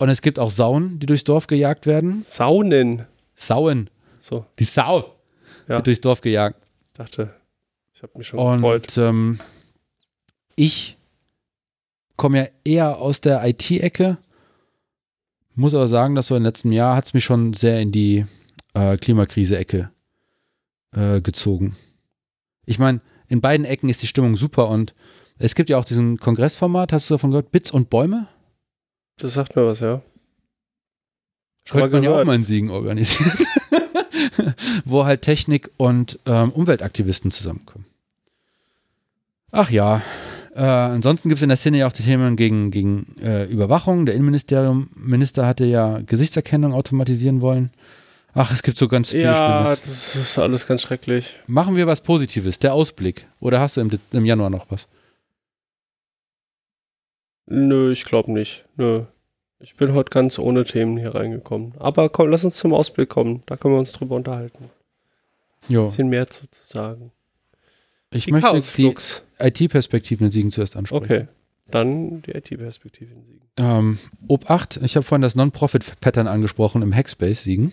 und 0.00 0.08
es 0.08 0.22
gibt 0.22 0.38
auch 0.38 0.50
Sauen, 0.50 0.98
die 0.98 1.06
durchs 1.06 1.24
Dorf 1.24 1.46
gejagt 1.46 1.86
werden. 1.86 2.22
Saunen. 2.24 3.06
Sauen, 3.36 3.88
So, 4.18 4.44
die 4.58 4.64
Sau 4.64 5.14
Ja. 5.68 5.76
wird 5.76 5.86
durchs 5.86 6.00
Dorf 6.00 6.20
gejagt. 6.20 6.60
dachte, 6.94 7.34
ich 7.94 8.02
habe 8.02 8.12
mich 8.18 8.26
schon 8.26 8.38
gefreut. 8.56 8.96
Und 8.96 8.98
ähm, 8.98 9.38
ich 10.56 10.96
komme 12.16 12.38
ja 12.38 12.46
eher 12.64 12.98
aus 12.98 13.20
der 13.20 13.46
IT-Ecke, 13.46 14.18
muss 15.54 15.74
aber 15.74 15.86
sagen, 15.88 16.14
dass 16.14 16.26
so 16.26 16.36
im 16.36 16.42
letzten 16.42 16.72
Jahr 16.72 16.96
hat 16.96 17.06
es 17.06 17.14
mich 17.14 17.24
schon 17.24 17.54
sehr 17.54 17.80
in 17.80 17.92
die 17.92 18.26
äh, 18.74 18.96
Klimakrise-Ecke 18.96 19.90
äh, 20.92 21.20
gezogen. 21.20 21.76
Ich 22.66 22.78
meine, 22.78 23.00
in 23.28 23.40
beiden 23.40 23.64
Ecken 23.66 23.88
ist 23.88 24.02
die 24.02 24.06
Stimmung 24.06 24.36
super 24.36 24.68
und 24.68 24.94
es 25.38 25.54
gibt 25.54 25.70
ja 25.70 25.78
auch 25.78 25.84
diesen 25.84 26.18
Kongressformat, 26.18 26.92
hast 26.92 27.08
du 27.08 27.14
davon 27.14 27.30
gehört? 27.30 27.52
Bits 27.52 27.70
und 27.70 27.88
Bäume? 27.90 28.28
Das 29.20 29.34
sagt 29.34 29.56
mir 29.56 29.66
was, 29.66 29.80
ja. 29.80 30.00
Schon 31.64 31.80
Könnte 31.80 31.96
man 31.96 32.02
ja 32.04 32.10
auch 32.20 32.24
mal 32.24 32.34
in 32.34 32.44
Siegen 32.44 32.70
organisieren. 32.70 33.32
Wo 34.84 35.04
halt 35.04 35.22
Technik 35.22 35.70
und 35.76 36.18
ähm, 36.26 36.50
Umweltaktivisten 36.50 37.30
zusammenkommen. 37.30 37.84
Ach 39.52 39.70
ja. 39.70 40.02
Äh, 40.54 40.62
ansonsten 40.62 41.28
gibt 41.28 41.38
es 41.38 41.42
in 41.42 41.48
der 41.48 41.56
Szene 41.56 41.78
ja 41.78 41.86
auch 41.86 41.92
die 41.92 42.02
Themen 42.02 42.36
gegen, 42.36 42.70
gegen 42.70 43.16
äh, 43.22 43.44
Überwachung. 43.44 44.06
Der 44.06 44.14
Innenministerium 44.14 44.88
Minister 44.96 45.46
hatte 45.46 45.64
ja 45.64 46.00
Gesichtserkennung 46.04 46.72
automatisieren 46.72 47.40
wollen. 47.40 47.70
Ach, 48.32 48.52
es 48.52 48.62
gibt 48.62 48.78
so 48.78 48.88
ganz 48.88 49.10
viel 49.10 49.20
Ja, 49.20 49.74
Schlimmes. 49.76 49.82
das 50.14 50.16
ist 50.22 50.38
alles 50.38 50.66
ganz 50.66 50.82
schrecklich. 50.82 51.36
Machen 51.46 51.76
wir 51.76 51.86
was 51.86 52.00
Positives, 52.00 52.58
der 52.58 52.74
Ausblick. 52.74 53.26
Oder 53.40 53.60
hast 53.60 53.76
du 53.76 53.80
im, 53.80 53.90
im 54.12 54.24
Januar 54.24 54.50
noch 54.50 54.66
was? 54.70 54.86
Nö, 57.50 57.92
ich 57.92 58.04
glaube 58.04 58.30
nicht. 58.32 58.64
Nö. 58.76 59.02
Ich 59.58 59.74
bin 59.74 59.92
heute 59.92 60.10
ganz 60.10 60.38
ohne 60.38 60.64
Themen 60.64 60.96
hier 60.96 61.14
reingekommen. 61.14 61.74
Aber 61.78 62.08
komm, 62.08 62.30
lass 62.30 62.44
uns 62.44 62.56
zum 62.56 62.72
Ausblick 62.72 63.10
kommen. 63.10 63.42
Da 63.46 63.56
können 63.56 63.74
wir 63.74 63.78
uns 63.78 63.92
drüber 63.92 64.16
unterhalten. 64.16 64.64
Ein 65.68 65.72
Jo. 65.74 65.86
bisschen 65.88 66.08
mehr 66.08 66.28
zu, 66.28 66.48
zu 66.50 66.60
sagen. 66.66 67.12
Ich 68.12 68.24
Die 68.26 68.32
möchte 68.32 68.58
die. 68.76 68.94
IT-Perspektiven 69.38 70.26
in 70.26 70.32
Siegen 70.32 70.50
zuerst 70.50 70.76
ansprechen. 70.76 71.04
Okay. 71.04 71.26
Dann 71.70 72.22
die 72.22 72.30
IT-Perspektive 72.32 73.12
in 73.12 73.22
Siegen. 73.24 73.40
Ähm, 73.58 73.98
Ob 74.28 74.48
8, 74.48 74.78
ich 74.82 74.96
habe 74.96 75.04
vorhin 75.04 75.22
das 75.22 75.34
Non-Profit-Pattern 75.34 76.26
angesprochen 76.26 76.82
im 76.82 76.94
Hackspace 76.94 77.42
Siegen. 77.42 77.72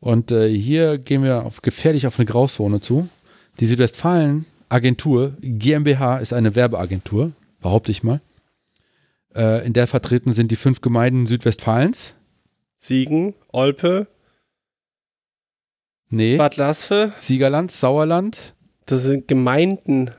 Und 0.00 0.32
äh, 0.32 0.48
hier 0.48 0.98
gehen 0.98 1.22
wir 1.22 1.44
auf, 1.44 1.62
gefährlich 1.62 2.06
auf 2.06 2.18
eine 2.18 2.26
Grauzone 2.26 2.80
zu. 2.80 3.08
Die 3.60 3.66
Südwestfalen-Agentur, 3.66 5.34
GmbH, 5.40 6.18
ist 6.18 6.32
eine 6.32 6.54
Werbeagentur, 6.54 7.32
behaupte 7.60 7.90
ich 7.92 8.02
mal. 8.02 8.20
Äh, 9.34 9.64
in 9.66 9.72
der 9.72 9.86
vertreten 9.86 10.32
sind 10.32 10.50
die 10.50 10.56
fünf 10.56 10.80
Gemeinden 10.80 11.26
Südwestfalens. 11.26 12.14
Siegen, 12.76 13.34
Olpe, 13.52 14.06
Nee, 16.12 16.36
Bad 16.36 16.56
Lasve. 16.56 17.12
Siegerland, 17.18 17.70
Sauerland. 17.70 18.54
Das 18.86 19.04
sind 19.04 19.28
Gemeinden. 19.28 20.10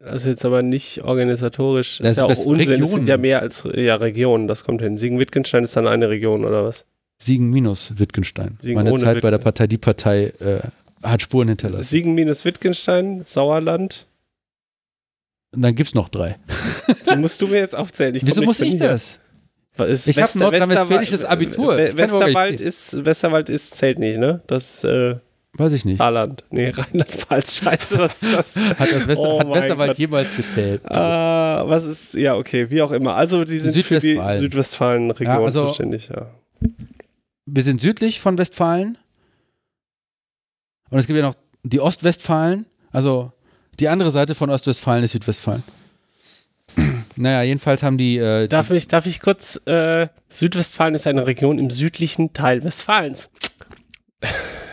Also 0.00 0.30
jetzt 0.30 0.44
aber 0.44 0.62
nicht 0.62 1.02
organisatorisch. 1.02 1.98
Das 1.98 2.12
ist 2.12 2.16
ja 2.18 2.24
auch 2.24 2.28
Unsinn. 2.30 2.68
Regionen. 2.68 2.86
sind 2.86 3.08
ja 3.08 3.18
mehr 3.18 3.40
als 3.42 3.64
ja, 3.74 3.96
Regionen. 3.96 4.48
Das 4.48 4.64
kommt 4.64 4.80
hin. 4.80 4.96
Siegen-Wittgenstein 4.96 5.64
ist 5.64 5.76
dann 5.76 5.86
eine 5.86 6.08
Region 6.08 6.44
oder 6.44 6.64
was? 6.64 6.86
Siegen 7.18 7.50
minus 7.50 7.98
Wittgenstein. 7.98 8.56
Siegen 8.60 8.76
Meine 8.76 8.94
Zeit 8.94 9.20
bei 9.20 9.30
der 9.30 9.40
Wittgen- 9.40 9.44
Partei, 9.44 9.66
die 9.66 9.76
Partei 9.78 10.24
äh, 10.38 10.60
hat 11.02 11.20
Spuren 11.20 11.48
hinterlassen. 11.48 11.82
Siegen 11.82 12.14
minus 12.14 12.44
Wittgenstein, 12.44 13.22
Sauerland. 13.26 14.06
Und 15.58 15.62
dann 15.62 15.74
gibt 15.74 15.88
es 15.88 15.94
noch 15.96 16.08
drei. 16.08 16.36
Die 17.12 17.16
musst 17.16 17.42
du 17.42 17.48
mir 17.48 17.56
jetzt 17.56 17.74
aufzählen. 17.74 18.14
Ich 18.14 18.24
Wieso 18.24 18.42
muss 18.42 18.60
ich 18.60 18.78
das? 18.78 19.18
Ist 19.88 20.06
Ich 20.06 20.16
hab 20.16 20.22
Wester- 20.26 20.38
nordrhein-westfälisches 20.38 21.24
Abitur. 21.24 21.76
Westerwald 21.76 22.60
ist, 22.60 23.04
Westerwald 23.04 23.50
ist, 23.50 23.76
zählt 23.76 23.98
nicht, 23.98 24.18
ne? 24.20 24.40
Das 24.46 24.84
äh, 24.84 25.16
Weiß 25.54 25.72
ich 25.72 25.84
nicht. 25.84 25.98
Saarland. 25.98 26.44
Nee, 26.52 26.68
Rheinland-Pfalz. 26.76 27.56
Scheiße, 27.56 27.98
was 27.98 28.22
ist 28.22 28.32
das? 28.32 28.56
Hat, 28.78 28.92
das 28.92 29.08
Wester, 29.08 29.24
Oh 29.34 29.40
hat 29.40 29.48
Westerwald 29.52 29.90
Gott. 29.90 29.98
jemals 29.98 30.36
gezählt? 30.36 30.82
Ah, 30.92 31.64
was 31.66 31.84
ist, 31.86 32.14
ja, 32.14 32.36
okay, 32.36 32.70
wie 32.70 32.80
auch 32.80 32.92
immer. 32.92 33.16
Also, 33.16 33.42
die 33.42 33.58
sind 33.58 33.72
für 33.84 33.98
die 33.98 34.12
Südwestfalen. 34.12 34.38
Südwestfalen-Region 34.38 35.26
Ja, 35.40 35.44
also- 35.44 35.66
zuständig, 35.66 36.08
ja. 36.08 36.26
wir 37.46 37.62
sind 37.64 37.80
südlich 37.80 38.20
von 38.20 38.38
Westfalen. 38.38 38.96
Und 40.90 41.00
es 41.00 41.08
gibt 41.08 41.16
ja 41.16 41.24
noch 41.24 41.34
die 41.64 41.80
Ostwestfalen. 41.80 42.66
Also 42.92 43.32
die 43.80 43.88
andere 43.88 44.10
Seite 44.10 44.34
von 44.34 44.50
Ostwestfalen 44.50 45.04
ist 45.04 45.12
Südwestfalen. 45.12 45.62
naja, 47.16 47.42
jedenfalls 47.42 47.82
haben 47.82 47.98
die. 47.98 48.18
Äh, 48.18 48.48
darf, 48.48 48.70
ich, 48.70 48.88
darf 48.88 49.06
ich 49.06 49.20
kurz. 49.20 49.60
Äh, 49.66 50.08
Südwestfalen 50.28 50.94
ist 50.94 51.06
eine 51.06 51.26
Region 51.26 51.58
im 51.58 51.70
südlichen 51.70 52.32
Teil 52.32 52.62
Westfalens. 52.64 53.30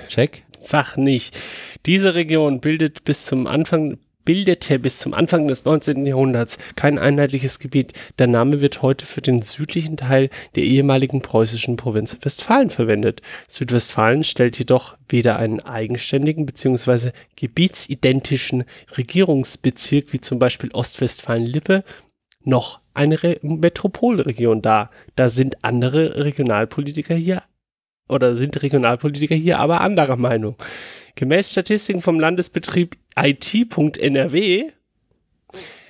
Check. 0.08 0.44
Sag 0.60 0.98
nicht. 0.98 1.38
Diese 1.86 2.16
Region 2.16 2.60
bildet 2.60 3.04
bis 3.04 3.26
zum 3.26 3.46
Anfang 3.48 4.00
bildete 4.26 4.80
bis 4.80 4.98
zum 4.98 5.14
Anfang 5.14 5.48
des 5.48 5.64
19. 5.64 6.06
Jahrhunderts 6.06 6.58
kein 6.76 7.00
einheitliches 7.00 7.60
Gebiet. 7.60 7.94
Der 8.20 8.28
Name 8.28 8.60
wird 8.60 8.82
heute 8.82 9.06
für 9.06 9.22
den 9.22 9.42
südlichen 9.42 9.98
Teil 9.98 10.30
der 10.56 10.64
ehemaligen 10.64 11.22
preußischen 11.22 11.78
Provinz 11.78 12.18
Westfalen 12.22 12.70
verwendet. 12.70 13.22
Südwestfalen 13.48 14.24
stellt 14.24 14.60
jedoch 14.60 14.98
weder 15.08 15.38
einen 15.38 15.62
eigenständigen 15.62 16.46
bzw. 16.46 17.12
gebietsidentischen 17.36 18.66
Regierungsbezirk 18.98 20.12
wie 20.12 20.22
zum 20.22 20.40
Beispiel 20.40 20.72
Ostwestfalen-Lippe 20.74 21.84
noch 22.44 22.80
eine 22.94 23.22
Re 23.22 23.38
Metropolregion 23.42 24.62
dar. 24.62 24.90
Da 25.16 25.30
sind 25.30 25.64
andere 25.64 26.24
Regionalpolitiker 26.24 27.16
hier 27.16 27.44
oder 28.08 28.36
sind 28.36 28.62
Regionalpolitiker 28.62 29.36
hier 29.36 29.60
aber 29.60 29.82
anderer 29.82 30.16
Meinung. 30.16 30.56
Gemäß 31.16 31.52
Statistiken 31.52 32.02
vom 32.02 32.20
Landesbetrieb 32.20 32.98
IT.NRW 33.18 34.72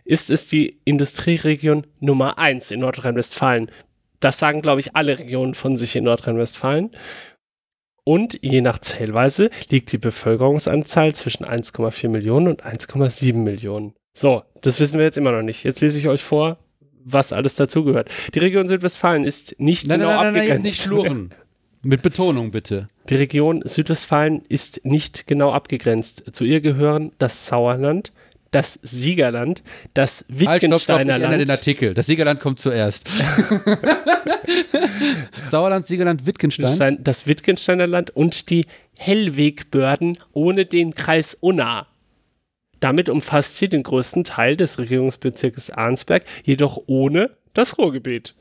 ist 0.03 0.29
es 0.29 0.45
die 0.45 0.79
Industrieregion 0.85 1.87
Nummer 1.99 2.37
1 2.37 2.69
in 2.69 2.81
Nordrhein-Westfalen. 2.81 3.71
Das 4.19 4.37
sagen, 4.37 4.61
glaube 4.61 4.81
ich, 4.81 4.95
alle 4.95 5.17
Regionen 5.17 5.55
von 5.55 5.77
sich 5.77 5.95
in 5.95 6.03
Nordrhein-Westfalen. 6.03 6.91
Und 8.03 8.37
je 8.43 8.61
nach 8.61 8.77
Zählweise 8.77 9.49
liegt 9.69 9.91
die 9.91 9.97
Bevölkerungsanzahl 9.97 11.15
zwischen 11.15 11.43
1,4 11.43 12.07
Millionen 12.07 12.47
und 12.47 12.63
1,7 12.63 13.33
Millionen. 13.33 13.95
So, 14.13 14.43
das 14.61 14.79
wissen 14.79 14.99
wir 14.99 15.05
jetzt 15.05 15.17
immer 15.17 15.31
noch 15.31 15.41
nicht. 15.41 15.63
Jetzt 15.63 15.81
lese 15.81 15.97
ich 15.97 16.07
euch 16.07 16.23
vor, 16.23 16.59
was 17.03 17.33
alles 17.33 17.55
dazugehört. 17.55 18.11
Die 18.35 18.39
Region 18.39 18.67
Südwestfalen 18.67 19.23
ist 19.23 19.59
nicht 19.59 19.87
nein, 19.87 19.99
genau 19.99 20.11
nein, 20.11 20.17
nein, 20.17 20.27
abgegrenzt. 20.27 20.53
Nein, 20.53 20.61
nicht 20.61 20.81
schlurren. 20.81 21.33
Mit 21.85 22.01
Betonung 22.01 22.49
bitte. 22.49 22.87
Die 23.09 23.15
Region 23.15 23.61
Südwestfalen 23.63 24.41
ist 24.49 24.83
nicht 24.85 25.27
genau 25.27 25.51
abgegrenzt. 25.51 26.23
Zu 26.31 26.43
ihr 26.43 26.59
gehören 26.59 27.11
das 27.19 27.45
Sauerland, 27.45 28.11
das 28.49 28.79
Siegerland, 28.81 29.61
das 29.93 30.25
Wittgensteiner 30.27 30.49
halt, 30.49 30.63
stopp, 30.63 30.81
stopp, 30.81 31.01
ich 31.01 31.21
Land. 31.21 31.41
den 31.41 31.51
Artikel. 31.51 31.93
Das 31.93 32.07
Siegerland 32.07 32.39
kommt 32.39 32.59
zuerst. 32.59 33.07
Sauerland, 35.47 35.85
Siegerland, 35.85 36.25
Wittgenstein. 36.25 36.97
Das 37.03 37.27
Wittgensteiner 37.27 37.85
Land 37.85 38.15
und 38.15 38.49
die 38.49 38.65
Hellwegbörden 38.97 40.17
ohne 40.31 40.65
den 40.65 40.95
Kreis 40.95 41.37
Unna. 41.39 41.85
Damit 42.79 43.09
umfasst 43.09 43.59
sie 43.59 43.69
den 43.69 43.83
größten 43.83 44.23
Teil 44.23 44.57
des 44.57 44.79
Regierungsbezirkes 44.79 45.69
Arnsberg, 45.69 46.25
jedoch 46.43 46.81
ohne 46.87 47.29
das 47.53 47.77
Ruhrgebiet. 47.77 48.33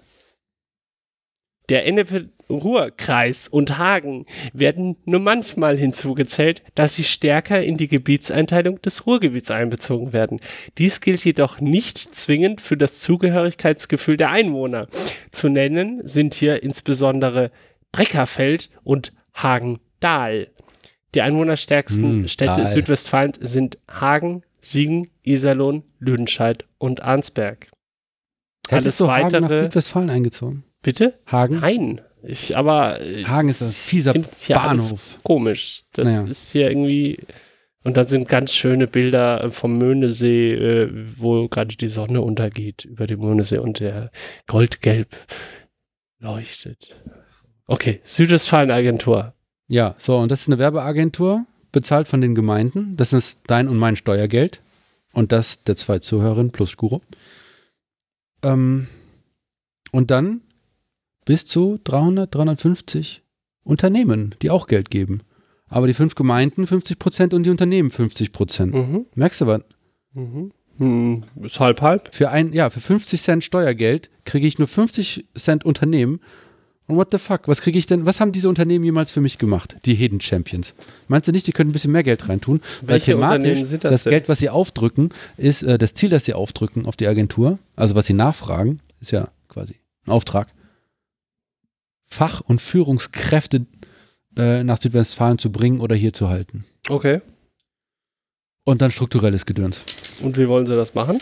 Der 1.70 1.86
Ennepe-Ruhr-Kreis 1.86 3.48
und 3.48 3.78
Hagen 3.78 4.26
werden 4.52 4.96
nur 5.06 5.20
manchmal 5.20 5.78
hinzugezählt, 5.78 6.62
da 6.74 6.88
sie 6.88 7.04
stärker 7.04 7.62
in 7.62 7.78
die 7.78 7.88
Gebietseinteilung 7.88 8.82
des 8.82 9.06
Ruhrgebiets 9.06 9.50
einbezogen 9.50 10.12
werden. 10.12 10.40
Dies 10.76 11.00
gilt 11.00 11.24
jedoch 11.24 11.60
nicht 11.60 11.98
zwingend 11.98 12.60
für 12.60 12.76
das 12.76 13.00
Zugehörigkeitsgefühl 13.00 14.18
der 14.18 14.30
Einwohner. 14.30 14.88
Zu 15.30 15.48
nennen 15.48 16.06
sind 16.06 16.34
hier 16.34 16.62
insbesondere 16.62 17.50
Breckerfeld 17.92 18.68
und 18.82 19.12
Hagen-Dahl. 19.34 20.48
Die 21.14 21.22
einwohnerstärksten 21.22 22.04
hm, 22.04 22.28
Städte 22.28 22.62
Dahl. 22.62 22.66
Südwestfalens 22.66 23.38
sind 23.40 23.78
Hagen, 23.88 24.42
Siegen, 24.58 25.08
Iserlohn, 25.22 25.84
Lüdenscheid 25.98 26.66
und 26.78 27.02
Arnsberg. 27.02 27.68
Hättest 28.68 28.72
Alles 28.72 28.98
du 28.98 29.06
weitere 29.06 29.42
Hagen 29.42 29.54
nach 29.54 29.62
Südwestfalen 29.62 30.10
eingezogen? 30.10 30.64
Bitte? 30.84 31.14
Hagen? 31.26 31.60
Nein. 31.60 32.00
Ich, 32.22 32.56
aber. 32.56 33.00
Hagen 33.26 33.48
ist 33.48 33.62
ein 33.62 33.68
fieser 33.68 34.14
Bahnhof. 34.50 35.18
Komisch. 35.24 35.82
Das 35.94 36.04
naja. 36.04 36.26
ist 36.26 36.52
hier 36.52 36.70
irgendwie. 36.70 37.18
Und 37.82 37.96
dann 37.96 38.06
sind 38.06 38.28
ganz 38.28 38.54
schöne 38.54 38.86
Bilder 38.86 39.44
äh, 39.44 39.50
vom 39.50 39.76
Möhnesee, 39.76 40.54
äh, 40.54 40.90
wo 41.16 41.48
gerade 41.48 41.76
die 41.76 41.88
Sonne 41.88 42.20
untergeht 42.20 42.84
über 42.84 43.06
dem 43.06 43.20
Möhnesee 43.20 43.58
und 43.58 43.80
der 43.80 44.10
goldgelb 44.46 45.08
leuchtet. 46.18 46.94
Okay, 47.66 48.00
Südwestfalen-Agentur. 48.02 49.34
Ja, 49.68 49.94
so, 49.98 50.18
und 50.18 50.30
das 50.30 50.42
ist 50.42 50.48
eine 50.48 50.58
Werbeagentur, 50.58 51.46
bezahlt 51.72 52.08
von 52.08 52.20
den 52.20 52.34
Gemeinden. 52.34 52.96
Das 52.96 53.12
ist 53.12 53.40
dein 53.46 53.68
und 53.68 53.78
mein 53.78 53.96
Steuergeld. 53.96 54.60
Und 55.12 55.32
das 55.32 55.64
der 55.64 55.76
zwei 55.76 55.98
Zuhörerinnen 55.98 56.52
plus 56.52 56.76
Guru. 56.76 57.00
Ähm, 58.42 58.86
und 59.92 60.10
dann 60.10 60.40
bis 61.24 61.46
zu 61.46 61.78
300, 61.84 62.34
350 62.34 63.22
Unternehmen, 63.62 64.34
die 64.42 64.50
auch 64.50 64.66
Geld 64.66 64.90
geben. 64.90 65.22
Aber 65.68 65.86
die 65.86 65.94
fünf 65.94 66.14
Gemeinden 66.14 66.66
50 66.66 66.98
Prozent 66.98 67.34
und 67.34 67.44
die 67.44 67.50
Unternehmen 67.50 67.90
50 67.90 68.32
Prozent. 68.32 68.74
Mhm. 68.74 69.06
Merkst 69.14 69.40
du 69.40 69.46
was? 69.46 69.62
Mhm. 70.12 70.52
Hm, 70.78 71.24
ist 71.42 71.60
halb 71.60 71.80
halb. 71.82 72.14
Für 72.14 72.30
ein, 72.30 72.52
ja, 72.52 72.68
für 72.70 72.80
50 72.80 73.22
Cent 73.22 73.44
Steuergeld 73.44 74.10
kriege 74.24 74.46
ich 74.46 74.58
nur 74.58 74.68
50 74.68 75.26
Cent 75.36 75.64
Unternehmen. 75.64 76.20
Und 76.86 76.96
what 76.96 77.08
the 77.12 77.18
fuck? 77.18 77.48
Was 77.48 77.62
kriege 77.62 77.78
ich 77.78 77.86
denn? 77.86 78.04
Was 78.04 78.20
haben 78.20 78.32
diese 78.32 78.48
Unternehmen 78.48 78.84
jemals 78.84 79.10
für 79.10 79.22
mich 79.22 79.38
gemacht? 79.38 79.76
Die 79.86 79.94
Hidden 79.94 80.20
Champions. 80.20 80.74
Meinst 81.08 81.28
du 81.28 81.32
nicht, 81.32 81.46
die 81.46 81.52
können 81.52 81.70
ein 81.70 81.72
bisschen 81.72 81.92
mehr 81.92 82.02
Geld 82.02 82.28
reintun? 82.28 82.60
Welche 82.82 83.18
Weil 83.18 83.38
thematisch 83.38 83.70
das, 83.80 83.80
das 83.80 84.04
Geld, 84.04 84.28
was 84.28 84.40
sie 84.40 84.50
aufdrücken, 84.50 85.08
ist 85.38 85.62
äh, 85.62 85.78
das 85.78 85.94
Ziel, 85.94 86.10
das 86.10 86.26
sie 86.26 86.34
aufdrücken 86.34 86.84
auf 86.84 86.96
die 86.96 87.06
Agentur. 87.06 87.58
Also 87.74 87.94
was 87.94 88.06
sie 88.06 88.12
nachfragen, 88.12 88.80
ist 89.00 89.12
ja 89.12 89.28
quasi 89.48 89.76
ein 90.06 90.10
Auftrag. 90.10 90.48
Fach- 92.14 92.40
und 92.40 92.60
Führungskräfte 92.60 93.66
äh, 94.36 94.62
nach 94.62 94.80
Südwestfalen 94.80 95.38
zu 95.38 95.50
bringen 95.50 95.80
oder 95.80 95.96
hier 95.96 96.12
zu 96.12 96.28
halten. 96.28 96.64
Okay. 96.88 97.20
Und 98.64 98.80
dann 98.82 98.92
strukturelles 98.92 99.46
Gedöns. 99.46 99.80
Und 100.22 100.38
wie 100.38 100.48
wollen 100.48 100.66
sie 100.66 100.76
das 100.76 100.94
machen? 100.94 101.18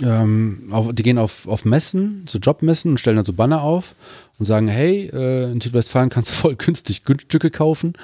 Ähm, 0.00 0.68
auf, 0.70 0.94
die 0.94 1.02
gehen 1.02 1.18
auf, 1.18 1.48
auf 1.48 1.64
Messen, 1.64 2.24
so 2.28 2.38
Jobmessen 2.38 2.92
und 2.92 2.98
stellen 2.98 3.16
dann 3.16 3.24
so 3.24 3.32
Banner 3.32 3.62
auf 3.62 3.96
und 4.38 4.46
sagen, 4.46 4.68
hey, 4.68 5.10
äh, 5.12 5.50
in 5.50 5.60
Südwestfalen 5.60 6.10
kannst 6.10 6.30
du 6.30 6.34
voll 6.34 6.54
günstig 6.54 7.02
Stücke 7.04 7.50
kaufen. 7.50 7.94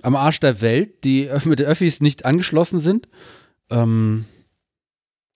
Am 0.00 0.16
Arsch 0.16 0.40
der 0.40 0.62
Welt, 0.62 1.04
die 1.04 1.28
mit 1.44 1.58
den 1.58 1.66
Öffis 1.66 2.00
nicht 2.00 2.24
angeschlossen 2.24 2.78
sind. 2.78 3.08
Ähm, 3.70 4.24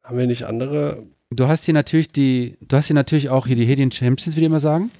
Haben 0.02 0.18
wir 0.18 0.26
nicht 0.26 0.44
andere? 0.44 1.02
Du 1.30 1.48
hast 1.48 1.66
hier 1.66 1.74
natürlich 1.74 2.10
die, 2.10 2.56
du 2.62 2.76
hast 2.76 2.86
hier 2.86 2.94
natürlich 2.94 3.28
auch 3.28 3.46
hier 3.46 3.56
die 3.56 3.66
Hidden 3.66 3.92
Champions, 3.92 4.36
wie 4.36 4.40
die 4.40 4.46
immer 4.46 4.60
sagen. 4.60 4.90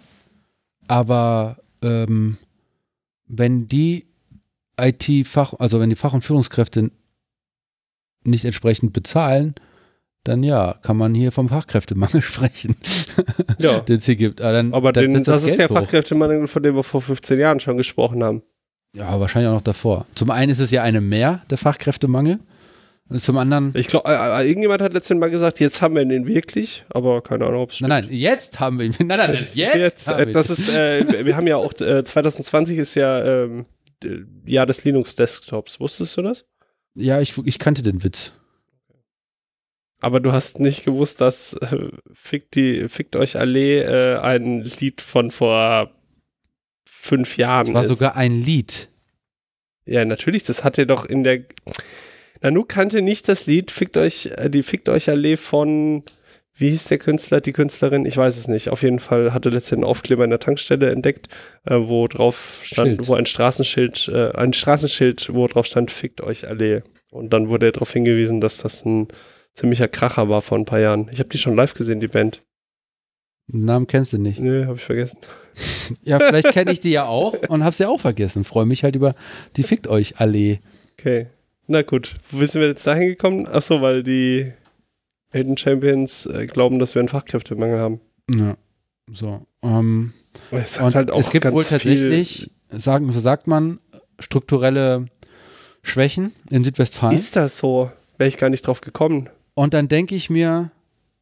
Aber 0.89 1.59
ähm, 1.83 2.39
wenn 3.27 3.69
die 3.69 4.07
IT-Fach, 4.81 5.55
also 5.59 5.81
wenn 5.81 5.91
die 5.91 5.97
Fach- 5.97 6.15
und 6.15 6.25
Führungskräfte 6.25 6.91
nicht 8.25 8.45
entsprechend 8.45 8.93
bezahlen, 8.93 9.55
dann 10.25 10.43
ja, 10.43 10.75
kann 10.83 10.97
man 10.97 11.15
hier 11.15 11.33
vom 11.33 11.49
Fachkräftemangel 11.49 12.23
sprechen, 12.23 12.77
ja. 13.59 13.81
den 13.89 13.97
es 13.97 14.07
hier 14.07 14.17
gibt. 14.17 14.41
Aber, 14.41 14.53
dann, 14.53 14.75
Aber 14.75 14.93
den, 14.93 15.15
das, 15.15 15.23
das 15.25 15.45
ist 15.45 15.59
der 15.59 15.69
hoch. 15.69 15.75
Fachkräftemangel, 15.75 16.49
von 16.49 16.63
dem 16.63 16.75
wir 16.75 16.83
vor 16.83 17.01
15 17.01 17.39
Jahren 17.39 17.61
schon 17.61 17.77
gesprochen 17.77 18.23
haben. 18.23 18.43
Ja, 18.95 19.21
wahrscheinlich 19.21 19.49
auch 19.49 19.55
noch 19.55 19.63
davor. 19.63 20.07
Zum 20.15 20.31
einen 20.31 20.51
ist 20.51 20.59
es 20.59 20.71
ja 20.71 20.83
eine 20.83 21.01
mehr, 21.01 21.43
der 21.51 21.59
Fachkräftemangel. 21.59 22.39
Und 23.11 23.23
zum 23.23 23.39
anderen. 23.39 23.73
Ich 23.75 23.89
glaube, 23.89 24.09
äh, 24.11 24.43
äh, 24.43 24.47
irgendjemand 24.47 24.83
hat 24.83 24.93
letztens 24.93 25.19
mal 25.19 25.31
gesagt, 25.31 25.61
jetzt 25.61 25.81
haben 25.81 25.95
wir 25.95 26.03
ihn 26.03 26.27
wirklich, 26.27 26.85
aber 26.91 27.23
keine 27.23 27.47
Ahnung, 27.47 27.63
ob 27.63 27.71
es 27.71 27.77
stimmt. 27.77 27.89
Nein, 27.89 28.05
nein, 28.05 28.15
jetzt 28.15 28.61
haben 28.61 28.79
wir 28.79 28.85
ihn. 28.85 28.95
Nein, 29.07 29.19
nein, 29.19 29.47
jetzt. 29.55 29.75
jetzt 29.75 30.09
äh, 30.09 30.31
das 30.31 30.51
ist, 30.51 30.77
äh, 30.77 31.25
wir 31.25 31.37
haben 31.37 31.47
ja 31.47 31.57
auch, 31.57 31.73
äh, 31.81 32.05
2020 32.05 32.77
ist 32.77 32.95
ja 32.97 33.25
ähm, 33.25 33.65
Jahr 34.45 34.67
des 34.67 34.85
Linux-Desktops. 34.85 35.81
Wusstest 35.81 36.17
du 36.19 36.23
das? 36.23 36.47
Ja, 36.95 37.21
ich, 37.21 37.39
ich 37.45 37.59
kannte 37.59 37.83
den 37.83 38.05
Witz. 38.05 38.33
Aber 40.01 40.21
du 40.21 40.33
hast 40.33 40.61
nicht 40.61 40.85
gewusst, 40.85 41.21
dass 41.21 41.55
äh, 41.55 41.89
Fickt, 42.13 42.55
die, 42.55 42.89
Fickt 42.89 43.17
euch 43.17 43.39
Allee 43.39 43.81
äh, 43.81 44.19
ein 44.19 44.63
Lied 44.63 45.01
von 45.01 45.31
vor 45.31 45.91
fünf 46.85 47.37
Jahren. 47.39 47.67
Das 47.67 47.75
war 47.75 47.83
ist. 47.83 47.89
sogar 47.89 48.17
ein 48.17 48.41
Lied. 48.41 48.91
Ja, 49.87 50.05
natürlich, 50.05 50.43
das 50.43 50.63
hat 50.63 50.77
er 50.77 50.87
doch 50.87 51.07
in 51.07 51.25
der 51.25 51.45
Nanu 52.41 52.65
kannte 52.65 53.03
nicht 53.03 53.29
das 53.29 53.47
Lied 53.47 53.71
Fickt 53.71 53.97
euch, 53.97 54.31
äh, 54.37 54.49
die 54.51 54.63
Fickt 54.63 54.89
euch 54.89 55.09
Allee 55.09 55.37
von, 55.37 56.03
wie 56.55 56.71
hieß 56.71 56.85
der 56.85 56.99
Künstler, 56.99 57.41
die 57.41 57.53
Künstlerin? 57.53 58.07
Ich 58.07 58.17
weiß 58.17 58.37
es 58.37 58.49
nicht. 58.49 58.71
Auf 58.71 58.83
jeden 58.83 58.99
Fall 58.99 59.33
hatte 59.33 59.51
letztens 59.51 59.79
einen 59.79 59.85
Aufkleber 59.85 60.25
in 60.25 60.31
der 60.31 60.41
Tankstelle 60.41 60.91
entdeckt, 60.91 61.29
äh, 61.65 61.77
wo 61.77 62.09
drauf 62.09 62.61
stand, 62.63 62.89
Schild. 62.89 63.09
wo 63.09 63.15
ein 63.15 63.27
Straßenschild, 63.27 64.09
äh, 64.09 64.33
ein 64.33 64.53
Straßenschild, 64.53 65.33
wo 65.33 65.47
drauf 65.47 65.67
stand 65.67 65.91
Fickt 65.91 66.21
euch 66.21 66.47
Allee. 66.49 66.83
Und 67.11 67.33
dann 67.33 67.49
wurde 67.49 67.73
darauf 67.73 67.93
hingewiesen, 67.93 68.41
dass 68.41 68.59
das 68.59 68.85
ein 68.85 69.09
ziemlicher 69.55 69.89
Kracher 69.89 70.29
war 70.29 70.43
vor 70.43 70.59
ein 70.59 70.65
paar 70.65 70.81
Jahren. 70.81 71.09
Ich 71.11 71.19
habe 71.21 71.29
die 71.29 71.39
schon 71.39 71.57
live 71.57 71.75
gesehen, 71.75 72.01
die 72.01 72.09
Band. 72.09 72.43
Den 73.51 73.65
Namen 73.65 73.87
kennst 73.87 74.13
du 74.13 74.19
nicht. 74.19 74.39
Nö, 74.39 74.67
hab 74.67 74.77
ich 74.77 74.85
vergessen. 74.85 75.19
Ja, 76.03 76.19
vielleicht 76.19 76.53
kenne 76.53 76.71
ich 76.71 76.81
die 76.81 76.91
ja 76.91 77.07
auch 77.07 77.33
und 77.49 77.65
hab's 77.65 77.79
ja 77.79 77.89
auch 77.89 77.99
vergessen. 78.01 78.45
Freue 78.45 78.67
mich 78.67 78.85
halt 78.85 78.95
über 78.95 79.15
die 79.57 79.63
Fickt 79.63 79.87
euch 79.89 80.21
Allee. 80.21 80.61
Okay. 80.99 81.29
Na 81.69 81.83
gut. 81.83 82.15
Wo 82.31 82.45
sind 82.45 82.61
wir 82.61 82.69
jetzt 82.69 82.87
dahin 82.87 83.09
gekommen? 83.09 83.47
Achso, 83.47 83.81
weil 83.83 84.03
die 84.03 84.53
Elden 85.31 85.57
Champions 85.57 86.27
äh, 86.27 86.47
glauben, 86.47 86.79
dass 86.79 86.95
wir 86.95 87.01
einen 87.01 87.09
Fachkräftemangel 87.09 87.79
haben. 87.79 88.01
Ja. 88.35 88.57
So. 89.13 89.47
Ähm, 89.63 90.13
Es, 90.51 90.81
halt 90.81 91.11
es 91.11 91.31
gibt 91.31 91.45
wohl 91.51 91.63
tatsächlich, 91.65 92.51
sagen, 92.71 93.13
so 93.13 93.21
sagt 93.21 93.47
man, 93.47 93.81
strukturelle 94.19 95.07
Schwächen 95.83 96.33
in. 96.51 96.65
Südwestfalen. 96.65 97.15
Ist 97.15 97.37
das 97.37 97.59
so? 97.59 97.91
Wäre 98.17 98.29
ich 98.29 98.39
gar 98.39 98.51
nicht 98.51 98.67
drauf 98.67 98.81
gekommen. 98.81 99.29
Und 99.55 99.75
dann 99.75 99.89
denke 99.89 100.15
ich 100.15 100.31
mir, 100.31 100.71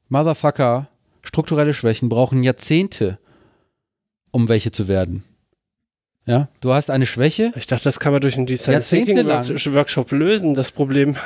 Motherfucker, 0.09 0.89
strukturelle 1.23 1.75
Schwächen 1.75 2.09
brauchen 2.09 2.43
Jahrzehnte, 2.43 3.19
um 4.31 4.49
welche 4.49 4.71
zu 4.71 4.89
werden. 4.89 5.25
Ja, 6.27 6.49
du 6.61 6.73
hast 6.73 6.91
eine 6.91 7.07
Schwäche, 7.07 7.53
Ich 7.57 7.67
dachte, 7.67 7.85
das 7.85 8.01
kann 8.01 8.13
man 8.13 8.21
durch 8.21 8.37
einen 8.37 8.47
Design 8.47 8.83
Thinking. 8.83 9.27
Workshop 9.27 10.11
lösen, 10.11 10.55
das 10.55 10.73
Problem. 10.73 11.17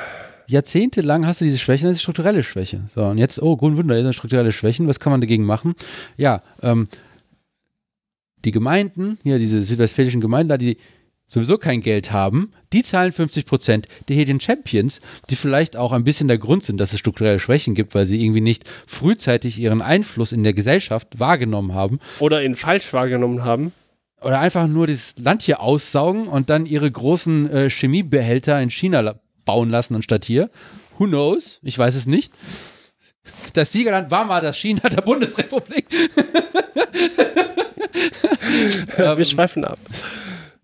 jahrzehntelang 0.47 1.27
hast 1.27 1.41
du 1.41 1.47
diese 1.47 1.59
Schwäche, 1.59 1.87
das 1.87 1.95
ist 1.97 2.03
strukturelle 2.03 2.43
Schwäche. 2.43 2.83
So, 2.95 3.05
und 3.07 3.17
jetzt, 3.19 3.41
oh, 3.41 3.57
gut, 3.57 3.77
Wunder, 3.77 3.95
jetzt 3.97 4.05
sind 4.05 4.15
strukturelle 4.15 4.53
Schwächen, 4.53 4.89
was 4.89 5.01
kann 5.01 5.11
man 5.11 5.23
dagegen 5.23 5.45
machen? 5.45 5.75
Ja, 6.19 6.43
ähm, 6.63 6.89
die 8.45 8.51
Gemeinden, 8.51 9.19
hier 9.23 9.39
diese 9.39 9.63
südwestfälischen 9.63 10.21
Gemeinden, 10.21 10.49
da 10.51 10.59
die 10.59 10.77
sowieso 11.27 11.59
kein 11.59 11.81
Geld 11.81 12.11
haben, 12.13 12.53
die 12.73 12.83
zahlen 12.83 13.13
50 13.13 13.47
Prozent. 13.47 13.87
Die 14.09 14.15
Hidden 14.15 14.41
Champions, 14.41 15.01
die 15.31 15.37
vielleicht 15.37 15.77
auch 15.77 15.93
ein 15.93 16.05
bisschen 16.05 16.27
der 16.29 16.39
Grund 16.39 16.65
sind, 16.65 16.79
dass 16.79 16.93
es 16.93 16.99
strukturelle 16.99 17.39
Schwächen 17.39 17.75
gibt, 17.75 17.95
weil 17.95 18.07
sie 18.07 18.23
irgendwie 18.23 18.41
nicht 18.41 18.65
frühzeitig 18.87 19.59
ihren 19.59 19.81
Einfluss 19.81 20.33
in 20.33 20.43
der 20.43 20.53
Gesellschaft 20.53 21.21
wahrgenommen 21.21 21.73
haben 21.73 22.01
Oder 22.19 22.43
ihn 22.43 22.57
falsch 22.57 22.93
wahrgenommen 22.93 23.45
haben. 23.45 23.73
Oder 24.23 24.41
einfach 24.41 24.67
nur 24.67 24.87
das 24.87 25.17
Land 25.19 25.43
hier 25.43 25.61
aussaugen 25.61 26.27
und 26.29 26.51
dann 26.51 26.67
ihre 26.67 26.91
großen 26.91 27.51
äh, 27.51 27.71
Chemiebehälter 27.71 28.61
in 28.61 28.71
China 28.71 29.01
la- 29.01 29.21
bauen 29.45 29.71
lassen 29.71 29.95
anstatt 29.97 30.25
hier. 30.25 30.51
Who 30.99 31.07
knows? 31.07 31.59
Ich 31.63 31.79
weiß 31.79 31.95
es 31.95 32.07
nicht. 32.07 32.33
Das 33.55 33.73
Siegerland 33.73 34.11
war 34.11 34.25
mal 34.25 34.41
das 34.41 34.57
China 34.57 34.89
der 34.89 35.03
Bundesrepublik. 35.03 35.87
wir 38.97 39.25
schweifen 39.25 39.65
ab. 39.65 39.79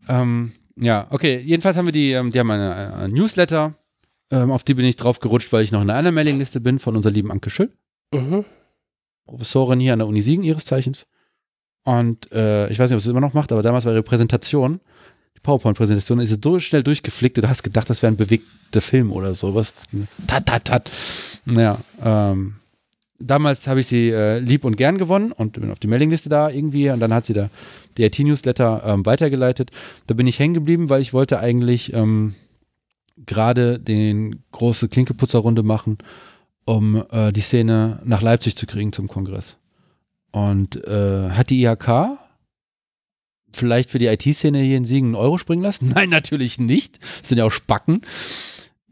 Ähm, 0.09 0.53
ja, 0.78 1.07
okay. 1.11 1.39
Jedenfalls 1.39 1.77
haben 1.77 1.87
wir 1.87 1.93
die, 1.93 2.12
ähm, 2.12 2.31
die 2.31 2.39
haben 2.39 2.51
eine, 2.51 2.95
eine 2.95 3.09
Newsletter. 3.09 3.74
Ähm, 4.31 4.51
auf 4.51 4.65
die 4.65 4.74
bin 4.74 4.85
ich 4.85 4.97
drauf 4.97 5.20
gerutscht, 5.20 5.53
weil 5.53 5.62
ich 5.62 5.73
noch 5.73 5.83
in 5.83 5.91
einer 5.91 6.11
Mailingliste 6.12 6.61
bin 6.61 6.78
von 6.78 6.97
unserer 6.97 7.12
lieben 7.12 7.31
Anke 7.31 7.51
Schüll. 7.51 7.73
Mhm. 8.12 8.45
Professorin 9.27 9.81
hier 9.81 9.93
an 9.93 10.01
der 10.01 10.09
Uni 10.09 10.23
Siegen 10.23 10.45
ihres 10.45 10.65
Zeichens. 10.65 11.07
Und 11.86 12.30
äh, 12.32 12.68
ich 12.68 12.78
weiß 12.78 12.90
nicht, 12.90 12.96
ob 12.96 13.00
sie 13.00 13.08
es 13.08 13.10
immer 13.10 13.20
noch 13.20 13.32
macht, 13.32 13.52
aber 13.52 13.62
damals 13.62 13.84
war 13.84 13.92
ihre 13.92 14.02
Präsentation, 14.02 14.80
die 15.36 15.40
PowerPoint-Präsentation, 15.40 16.20
ist 16.20 16.42
so 16.42 16.58
schnell 16.58 16.82
durchgeflickt, 16.82 17.38
du 17.38 17.48
hast 17.48 17.62
gedacht, 17.62 17.88
das 17.88 18.02
wäre 18.02 18.12
ein 18.12 18.16
bewegter 18.16 18.80
Film 18.80 19.12
oder 19.12 19.34
sowas. 19.34 19.72
Tat, 20.26 20.46
tat, 20.46 20.64
tat. 20.64 20.90
Naja, 21.44 21.78
ähm, 22.04 22.56
damals 23.20 23.68
habe 23.68 23.80
ich 23.80 23.86
sie 23.86 24.10
äh, 24.10 24.40
lieb 24.40 24.64
und 24.64 24.76
gern 24.76 24.98
gewonnen 24.98 25.30
und 25.30 25.60
bin 25.60 25.70
auf 25.70 25.78
die 25.78 25.86
Mailingliste 25.86 26.28
da 26.28 26.50
irgendwie 26.50 26.90
und 26.90 26.98
dann 26.98 27.14
hat 27.14 27.24
sie 27.24 27.34
da 27.34 27.50
die 27.96 28.02
IT-Newsletter 28.02 28.82
ähm, 28.84 29.06
weitergeleitet. 29.06 29.70
Da 30.08 30.14
bin 30.14 30.26
ich 30.26 30.40
hängen 30.40 30.54
geblieben, 30.54 30.90
weil 30.90 31.00
ich 31.00 31.12
wollte 31.12 31.38
eigentlich 31.38 31.92
ähm, 31.94 32.34
gerade 33.24 33.78
den 33.78 34.42
große 34.50 34.88
Klinkeputzerrunde 34.88 35.62
machen 35.62 35.98
um 36.66 37.02
äh, 37.10 37.32
die 37.32 37.40
Szene 37.40 38.00
nach 38.04 38.20
Leipzig 38.20 38.56
zu 38.56 38.66
kriegen 38.66 38.92
zum 38.92 39.08
Kongress. 39.08 39.56
Und 40.36 40.84
äh, 40.86 41.30
hat 41.30 41.48
die 41.48 41.62
IHK 41.62 42.18
vielleicht 43.54 43.88
für 43.88 43.98
die 43.98 44.04
IT-Szene 44.04 44.58
hier 44.58 44.76
in 44.76 44.84
Siegen 44.84 45.06
einen 45.06 45.14
Euro 45.14 45.38
springen 45.38 45.62
lassen? 45.62 45.88
Nein, 45.94 46.10
natürlich 46.10 46.60
nicht. 46.60 46.98
Das 47.20 47.30
sind 47.30 47.38
ja 47.38 47.46
auch 47.46 47.50
Spacken. 47.50 48.02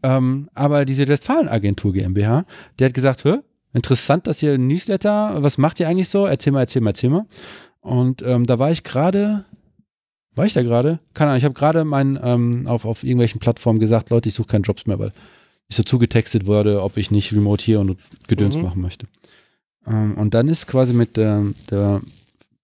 Ähm, 0.03 0.49
aber 0.55 0.87
diese 0.87 1.07
Westfalen-Agentur 1.07 1.93
GmbH, 1.93 2.47
der 2.79 2.87
hat 2.87 2.95
gesagt, 2.95 3.25
hör, 3.25 3.45
interessant, 3.75 4.27
dass 4.27 4.43
ihr 4.43 4.55
ein 4.55 4.67
Newsletter, 4.69 5.43
was 5.43 5.59
macht 5.59 5.81
ihr 5.81 5.89
eigentlich 5.89 6.09
so? 6.09 6.25
Erzähl 6.25 6.51
mal, 6.55 6.61
erzähl 6.61 6.81
mal, 6.81 6.91
erzähl 6.91 7.11
mal. 7.11 7.27
Und 7.83 8.23
ähm, 8.23 8.47
da 8.47 8.59
war 8.59 8.71
ich 8.71 8.83
gerade, 8.83 9.45
war 10.35 10.47
ich 10.47 10.55
da 10.55 10.63
gerade? 10.63 10.99
Keine 11.13 11.33
Ahnung, 11.33 11.39
ich 11.41 11.45
habe 11.45 11.53
gerade 11.53 11.85
mein, 11.85 12.19
ähm, 12.23 12.67
auf, 12.67 12.87
auf 12.87 13.05
irgendwelchen 13.05 13.39
Plattformen 13.39 13.81
gesagt, 13.81 14.09
Leute, 14.09 14.31
ich 14.31 14.35
suche 14.35 14.49
keine 14.49 14.65
Jobs 14.65 14.87
mehr, 14.87 14.99
weil 14.99 15.13
ich 15.69 15.77
so 15.77 15.83
zugetextet 15.83 16.47
wurde, 16.47 16.83
ob 16.83 16.97
ich 16.97 17.11
nicht 17.11 17.33
remote 17.35 17.63
hier 17.63 17.81
und 17.81 17.99
Gedöns 18.29 18.57
Mhm. 18.57 18.63
machen 18.63 18.81
möchte. 18.81 19.07
Ähm, 19.87 20.15
und 20.15 20.35
dann 20.35 20.49
ist 20.49 20.67
quasi 20.67 20.93
mit 20.93 21.17
der, 21.17 21.45
der 21.71 22.01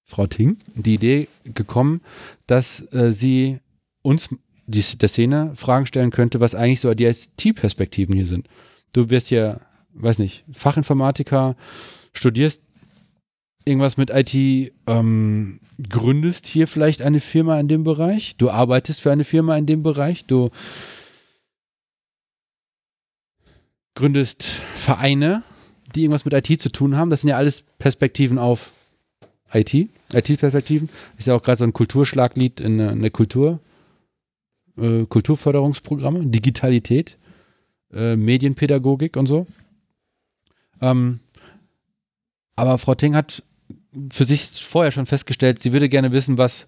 Frau 0.04 0.26
Ting 0.26 0.58
die 0.74 0.94
Idee 0.94 1.28
gekommen, 1.44 2.00
dass 2.46 2.92
äh, 2.92 3.12
sie 3.12 3.58
uns, 4.02 4.28
die, 4.66 4.82
der 4.98 5.08
Szene, 5.08 5.52
Fragen 5.54 5.86
stellen 5.86 6.10
könnte, 6.10 6.40
was 6.40 6.54
eigentlich 6.54 6.80
so 6.80 6.92
die 6.94 7.04
IT-Perspektiven 7.04 8.14
hier 8.14 8.26
sind. 8.26 8.48
Du 8.92 9.10
wirst 9.10 9.30
ja, 9.30 9.60
weiß 9.94 10.18
nicht, 10.18 10.44
Fachinformatiker, 10.52 11.56
studierst 12.12 12.62
irgendwas 13.64 13.96
mit 13.96 14.10
IT, 14.10 14.34
ähm, 14.86 15.60
gründest 15.88 16.46
hier 16.46 16.66
vielleicht 16.66 17.02
eine 17.02 17.20
Firma 17.20 17.58
in 17.60 17.68
dem 17.68 17.84
Bereich, 17.84 18.36
du 18.36 18.50
arbeitest 18.50 19.00
für 19.00 19.12
eine 19.12 19.24
Firma 19.24 19.56
in 19.56 19.66
dem 19.66 19.82
Bereich, 19.82 20.26
du 20.26 20.50
gründest 23.94 24.42
Vereine, 24.42 25.42
die 25.94 26.02
irgendwas 26.02 26.24
mit 26.24 26.34
IT 26.34 26.60
zu 26.60 26.70
tun 26.70 26.96
haben. 26.96 27.10
Das 27.10 27.20
sind 27.22 27.30
ja 27.30 27.36
alles 27.36 27.62
Perspektiven 27.78 28.38
auf 28.38 28.70
IT, 29.52 29.74
IT-Perspektiven. 30.12 30.88
Ist 31.18 31.26
ja 31.26 31.34
auch 31.34 31.42
gerade 31.42 31.58
so 31.58 31.64
ein 31.64 31.72
Kulturschlaglied 31.72 32.60
in, 32.60 32.78
der- 32.78 32.92
in 32.92 33.00
der 33.02 33.10
Kultur, 33.10 33.60
äh, 34.78 35.04
Kulturförderungsprogramme, 35.06 36.26
Digitalität, 36.26 37.16
äh, 37.92 38.16
Medienpädagogik 38.16 39.16
und 39.16 39.26
so. 39.26 39.46
Ähm, 40.80 41.20
aber 42.56 42.78
Frau 42.78 42.94
Ting 42.94 43.14
hat 43.16 43.42
für 44.12 44.24
sich 44.24 44.42
vorher 44.64 44.92
schon 44.92 45.06
festgestellt, 45.06 45.60
sie 45.60 45.72
würde 45.72 45.88
gerne 45.88 46.12
wissen, 46.12 46.38
was 46.38 46.66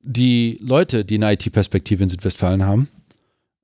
die 0.00 0.58
Leute, 0.62 1.04
die 1.04 1.16
eine 1.16 1.32
IT-Perspektive 1.32 2.02
in 2.02 2.08
Südwestfalen 2.08 2.64
haben. 2.64 2.88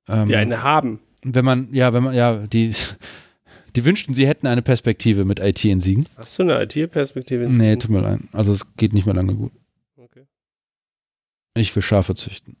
Ähm, 0.07 0.27
Die 0.27 0.35
eine 0.35 0.63
haben. 0.63 0.99
wenn 1.23 1.45
man, 1.45 1.73
ja, 1.73 1.93
wenn 1.93 2.03
man, 2.03 2.13
ja, 2.15 2.35
die, 2.37 2.73
die 3.75 3.85
wünschten, 3.85 4.13
sie 4.13 4.27
hätten 4.27 4.47
eine 4.47 4.61
Perspektive 4.61 5.25
mit 5.25 5.39
IT 5.39 5.63
in 5.65 5.81
Siegen. 5.81 6.05
Hast 6.17 6.37
du 6.39 6.43
eine 6.43 6.61
IT-Perspektive? 6.63 7.49
Nee, 7.49 7.75
tut 7.77 7.91
mir 7.91 8.01
leid. 8.01 8.19
Also 8.33 8.51
es 8.51 8.75
geht 8.75 8.93
nicht 8.93 9.05
mehr 9.05 9.15
lange 9.15 9.35
gut. 9.35 9.51
Okay. 9.97 10.25
Ich 11.55 11.75
will 11.75 11.81
Schafe 11.83 12.15
züchten. 12.15 12.55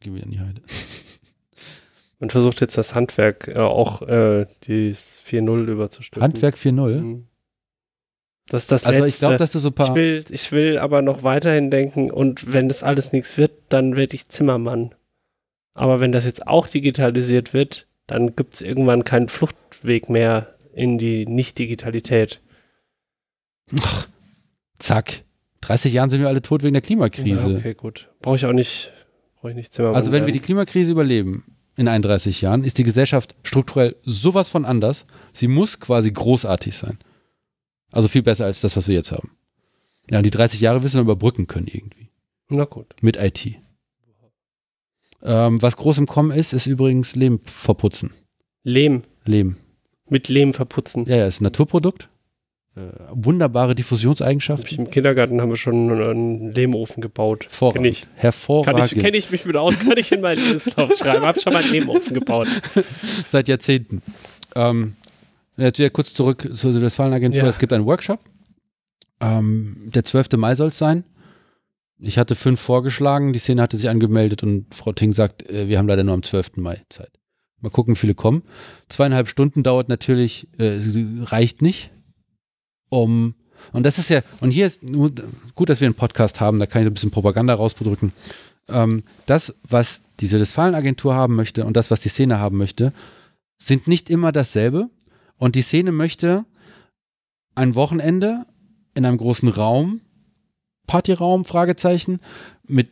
Geh 0.00 0.12
wieder 0.12 0.24
in 0.24 0.30
die 0.30 0.40
Heide. 0.40 0.60
Man 2.20 2.30
versucht 2.30 2.60
jetzt 2.60 2.78
das 2.78 2.94
Handwerk 2.94 3.48
äh, 3.48 3.56
auch 3.56 4.02
äh, 4.02 4.46
die 4.66 4.94
4.0 4.94 5.64
überzustülpen. 5.66 6.22
Handwerk 6.22 6.56
4.0. 6.56 7.00
Mhm. 7.00 7.26
Das 8.48 8.62
ist 8.64 8.72
das 8.72 8.84
Also 8.84 8.98
ich 8.98 9.04
Letzte. 9.04 9.20
glaube, 9.20 9.36
dass 9.38 9.52
du 9.52 9.58
so 9.58 9.68
ein 9.68 9.72
ich, 9.72 9.76
paar. 9.76 9.94
will, 9.94 10.24
ich 10.28 10.52
will 10.52 10.78
aber 10.78 11.02
noch 11.02 11.22
weiterhin 11.22 11.70
denken 11.70 12.10
und 12.10 12.52
wenn 12.52 12.68
das 12.68 12.82
alles 12.82 13.12
nichts 13.12 13.38
wird, 13.38 13.52
dann 13.70 13.96
werde 13.96 14.14
ich 14.14 14.28
Zimmermann. 14.28 14.94
Aber 15.74 16.00
wenn 16.00 16.12
das 16.12 16.24
jetzt 16.24 16.46
auch 16.46 16.68
digitalisiert 16.68 17.52
wird, 17.54 17.86
dann 18.06 18.36
gibt 18.36 18.54
es 18.54 18.60
irgendwann 18.60 19.04
keinen 19.04 19.28
Fluchtweg 19.28 20.08
mehr 20.10 20.53
in 20.74 20.98
die 20.98 21.24
Nicht-Digitalität. 21.26 22.40
Zack. 24.78 25.22
30 25.62 25.92
Jahren 25.92 26.10
sind 26.10 26.20
wir 26.20 26.28
alle 26.28 26.42
tot 26.42 26.62
wegen 26.62 26.74
der 26.74 26.82
Klimakrise. 26.82 27.50
Ja, 27.52 27.58
okay, 27.58 27.74
gut. 27.74 28.10
Brauche 28.20 28.36
ich 28.36 28.44
auch 28.44 28.52
nicht, 28.52 28.92
brauche 29.36 29.50
ich 29.50 29.56
nicht 29.56 29.72
Zimmermann. 29.72 29.96
Also 29.96 30.12
wenn 30.12 30.26
wir 30.26 30.32
die 30.32 30.38
werden. 30.38 30.44
Klimakrise 30.44 30.92
überleben 30.92 31.44
in 31.76 31.88
31 31.88 32.40
Jahren, 32.42 32.64
ist 32.64 32.78
die 32.78 32.84
Gesellschaft 32.84 33.34
strukturell 33.42 33.96
sowas 34.02 34.48
von 34.48 34.64
anders. 34.64 35.06
Sie 35.32 35.48
muss 35.48 35.80
quasi 35.80 36.12
großartig 36.12 36.76
sein. 36.76 36.98
Also 37.90 38.08
viel 38.08 38.22
besser 38.22 38.44
als 38.44 38.60
das, 38.60 38.76
was 38.76 38.88
wir 38.88 38.94
jetzt 38.94 39.12
haben. 39.12 39.30
Ja, 40.10 40.20
die 40.20 40.30
30 40.30 40.60
Jahre 40.60 40.82
wissen 40.82 40.96
wir 40.96 41.02
überbrücken 41.02 41.46
können 41.46 41.68
irgendwie. 41.68 42.10
Na 42.50 42.64
gut. 42.64 42.94
Mit 43.00 43.16
IT. 43.16 43.56
Ähm, 45.22 45.62
was 45.62 45.76
groß 45.76 45.98
im 45.98 46.06
Kommen 46.06 46.30
ist, 46.30 46.52
ist 46.52 46.66
übrigens 46.66 47.14
Lehm 47.14 47.40
verputzen. 47.44 48.10
Lehm. 48.62 49.04
Lehm. 49.24 49.56
Mit 50.08 50.28
Lehm 50.28 50.52
verputzen. 50.52 51.06
Ja, 51.06 51.16
ja, 51.16 51.26
ist 51.26 51.40
ein 51.40 51.44
Naturprodukt. 51.44 52.08
Äh, 52.76 52.80
wunderbare 53.10 53.76
Diffusionseigenschaften. 53.76 54.66
ich 54.66 54.78
Im 54.78 54.90
Kindergarten 54.90 55.40
haben 55.40 55.50
wir 55.50 55.56
schon 55.56 55.92
einen 55.92 56.52
Lehmofen 56.52 57.00
gebaut. 57.00 57.40
Kenn 57.40 57.50
Hervorragend. 57.50 57.86
ich. 57.86 58.06
Hervorragend. 58.16 58.92
ich, 58.92 58.98
kenn 58.98 59.14
ich 59.14 59.30
mich 59.30 59.44
mit 59.44 59.56
aus, 59.56 59.78
kann 59.78 59.96
ich 59.96 60.10
in 60.10 60.20
meinen 60.20 60.44
Lebenslauf 60.44 60.96
schreiben. 60.96 61.24
Hab 61.24 61.40
schon 61.40 61.52
mal 61.52 61.62
einen 61.62 61.72
Lehmofen 61.72 62.14
gebaut. 62.14 62.48
Seit 63.02 63.46
Jahrzehnten. 63.48 64.02
Ähm, 64.56 64.96
jetzt 65.56 65.78
wieder 65.78 65.90
kurz 65.90 66.14
zurück 66.14 66.50
zur 66.54 66.72
Südwestfalen-Agentur. 66.72 67.42
Ja. 67.42 67.48
Es 67.48 67.60
gibt 67.60 67.72
einen 67.72 67.86
Workshop. 67.86 68.18
Ähm, 69.20 69.76
der 69.94 70.02
12. 70.02 70.32
Mai 70.36 70.56
soll 70.56 70.68
es 70.68 70.78
sein. 70.78 71.04
Ich 72.00 72.18
hatte 72.18 72.34
fünf 72.34 72.60
vorgeschlagen, 72.60 73.32
die 73.32 73.38
Szene 73.38 73.62
hatte 73.62 73.76
sich 73.76 73.88
angemeldet 73.88 74.42
und 74.42 74.74
Frau 74.74 74.92
Ting 74.92 75.12
sagt, 75.12 75.48
äh, 75.48 75.68
wir 75.68 75.78
haben 75.78 75.86
leider 75.86 76.02
nur 76.02 76.14
am 76.14 76.24
12. 76.24 76.56
Mai 76.56 76.82
Zeit. 76.88 77.12
Mal 77.64 77.70
gucken, 77.70 77.94
wie 77.94 77.98
viele 77.98 78.14
kommen. 78.14 78.42
Zweieinhalb 78.90 79.26
Stunden 79.26 79.62
dauert 79.62 79.88
natürlich, 79.88 80.46
äh, 80.58 80.78
reicht 81.22 81.62
nicht, 81.62 81.90
um 82.90 83.34
Und 83.72 83.86
das 83.86 83.98
ist 83.98 84.10
ja, 84.10 84.20
und 84.40 84.50
hier 84.50 84.66
ist 84.66 84.82
gut, 85.54 85.68
dass 85.70 85.80
wir 85.80 85.86
einen 85.86 85.94
Podcast 85.94 86.40
haben, 86.40 86.58
da 86.58 86.66
kann 86.66 86.82
ich 86.82 86.88
ein 86.88 86.92
bisschen 86.92 87.10
Propaganda 87.10 87.54
rausdrücken. 87.54 88.12
Ähm, 88.68 89.02
das, 89.24 89.54
was 89.66 90.02
die 90.20 90.26
Südwestfalen-Agentur 90.26 91.14
haben 91.14 91.34
möchte 91.34 91.64
und 91.64 91.74
das, 91.74 91.90
was 91.90 92.00
die 92.00 92.10
Szene 92.10 92.38
haben 92.38 92.58
möchte, 92.58 92.92
sind 93.56 93.86
nicht 93.86 94.10
immer 94.10 94.30
dasselbe. 94.30 94.90
Und 95.38 95.54
die 95.54 95.62
Szene 95.62 95.90
möchte 95.90 96.44
ein 97.54 97.74
Wochenende 97.74 98.44
in 98.94 99.06
einem 99.06 99.16
großen 99.16 99.48
Raum, 99.48 100.02
Partyraum, 100.86 101.46
Fragezeichen, 101.46 102.20
mit 102.66 102.88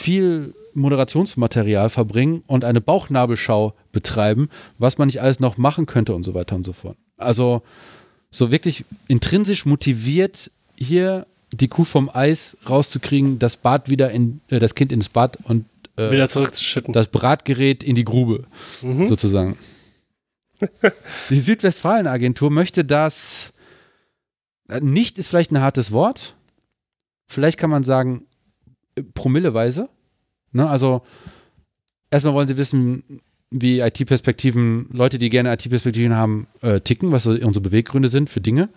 viel 0.00 0.54
Moderationsmaterial 0.74 1.90
verbringen 1.90 2.42
und 2.46 2.64
eine 2.64 2.80
Bauchnabelschau 2.80 3.74
betreiben, 3.92 4.48
was 4.78 4.98
man 4.98 5.06
nicht 5.06 5.20
alles 5.20 5.40
noch 5.40 5.56
machen 5.56 5.86
könnte 5.86 6.14
und 6.14 6.24
so 6.24 6.34
weiter 6.34 6.56
und 6.56 6.64
so 6.64 6.72
fort. 6.72 6.96
Also 7.16 7.62
so 8.30 8.50
wirklich 8.50 8.84
intrinsisch 9.08 9.66
motiviert, 9.66 10.50
hier 10.76 11.26
die 11.52 11.68
Kuh 11.68 11.84
vom 11.84 12.08
Eis 12.12 12.56
rauszukriegen, 12.68 13.38
das 13.38 13.56
Bad 13.56 13.90
wieder 13.90 14.10
in, 14.10 14.40
äh, 14.48 14.60
das 14.60 14.74
Kind 14.74 14.92
ins 14.92 15.08
Bad 15.08 15.38
und 15.42 15.66
äh, 15.96 16.10
wieder 16.12 16.28
zurückzuschütten. 16.28 16.94
Das 16.94 17.08
Bratgerät 17.08 17.82
in 17.82 17.96
die 17.96 18.04
Grube, 18.04 18.44
mhm. 18.82 19.08
sozusagen. 19.08 19.58
die 21.30 21.40
Südwestfalen-Agentur 21.40 22.50
möchte 22.50 22.84
das, 22.84 23.52
äh, 24.68 24.80
nicht 24.80 25.18
ist 25.18 25.28
vielleicht 25.28 25.50
ein 25.50 25.60
hartes 25.60 25.90
Wort, 25.90 26.36
vielleicht 27.26 27.58
kann 27.58 27.70
man 27.70 27.82
sagen, 27.82 28.26
promilleweise. 29.14 29.88
Ne? 30.52 30.68
Also, 30.68 31.02
erstmal 32.10 32.34
wollen 32.34 32.48
sie 32.48 32.56
wissen, 32.56 33.20
wie 33.50 33.80
IT-Perspektiven, 33.80 34.86
Leute, 34.92 35.18
die 35.18 35.28
gerne 35.28 35.52
IT-Perspektiven 35.52 36.14
haben, 36.14 36.46
äh, 36.60 36.80
ticken, 36.80 37.12
was 37.12 37.24
so 37.24 37.30
unsere 37.30 37.60
Beweggründe 37.60 38.08
sind 38.08 38.30
für 38.30 38.40
Dinge. 38.40 38.68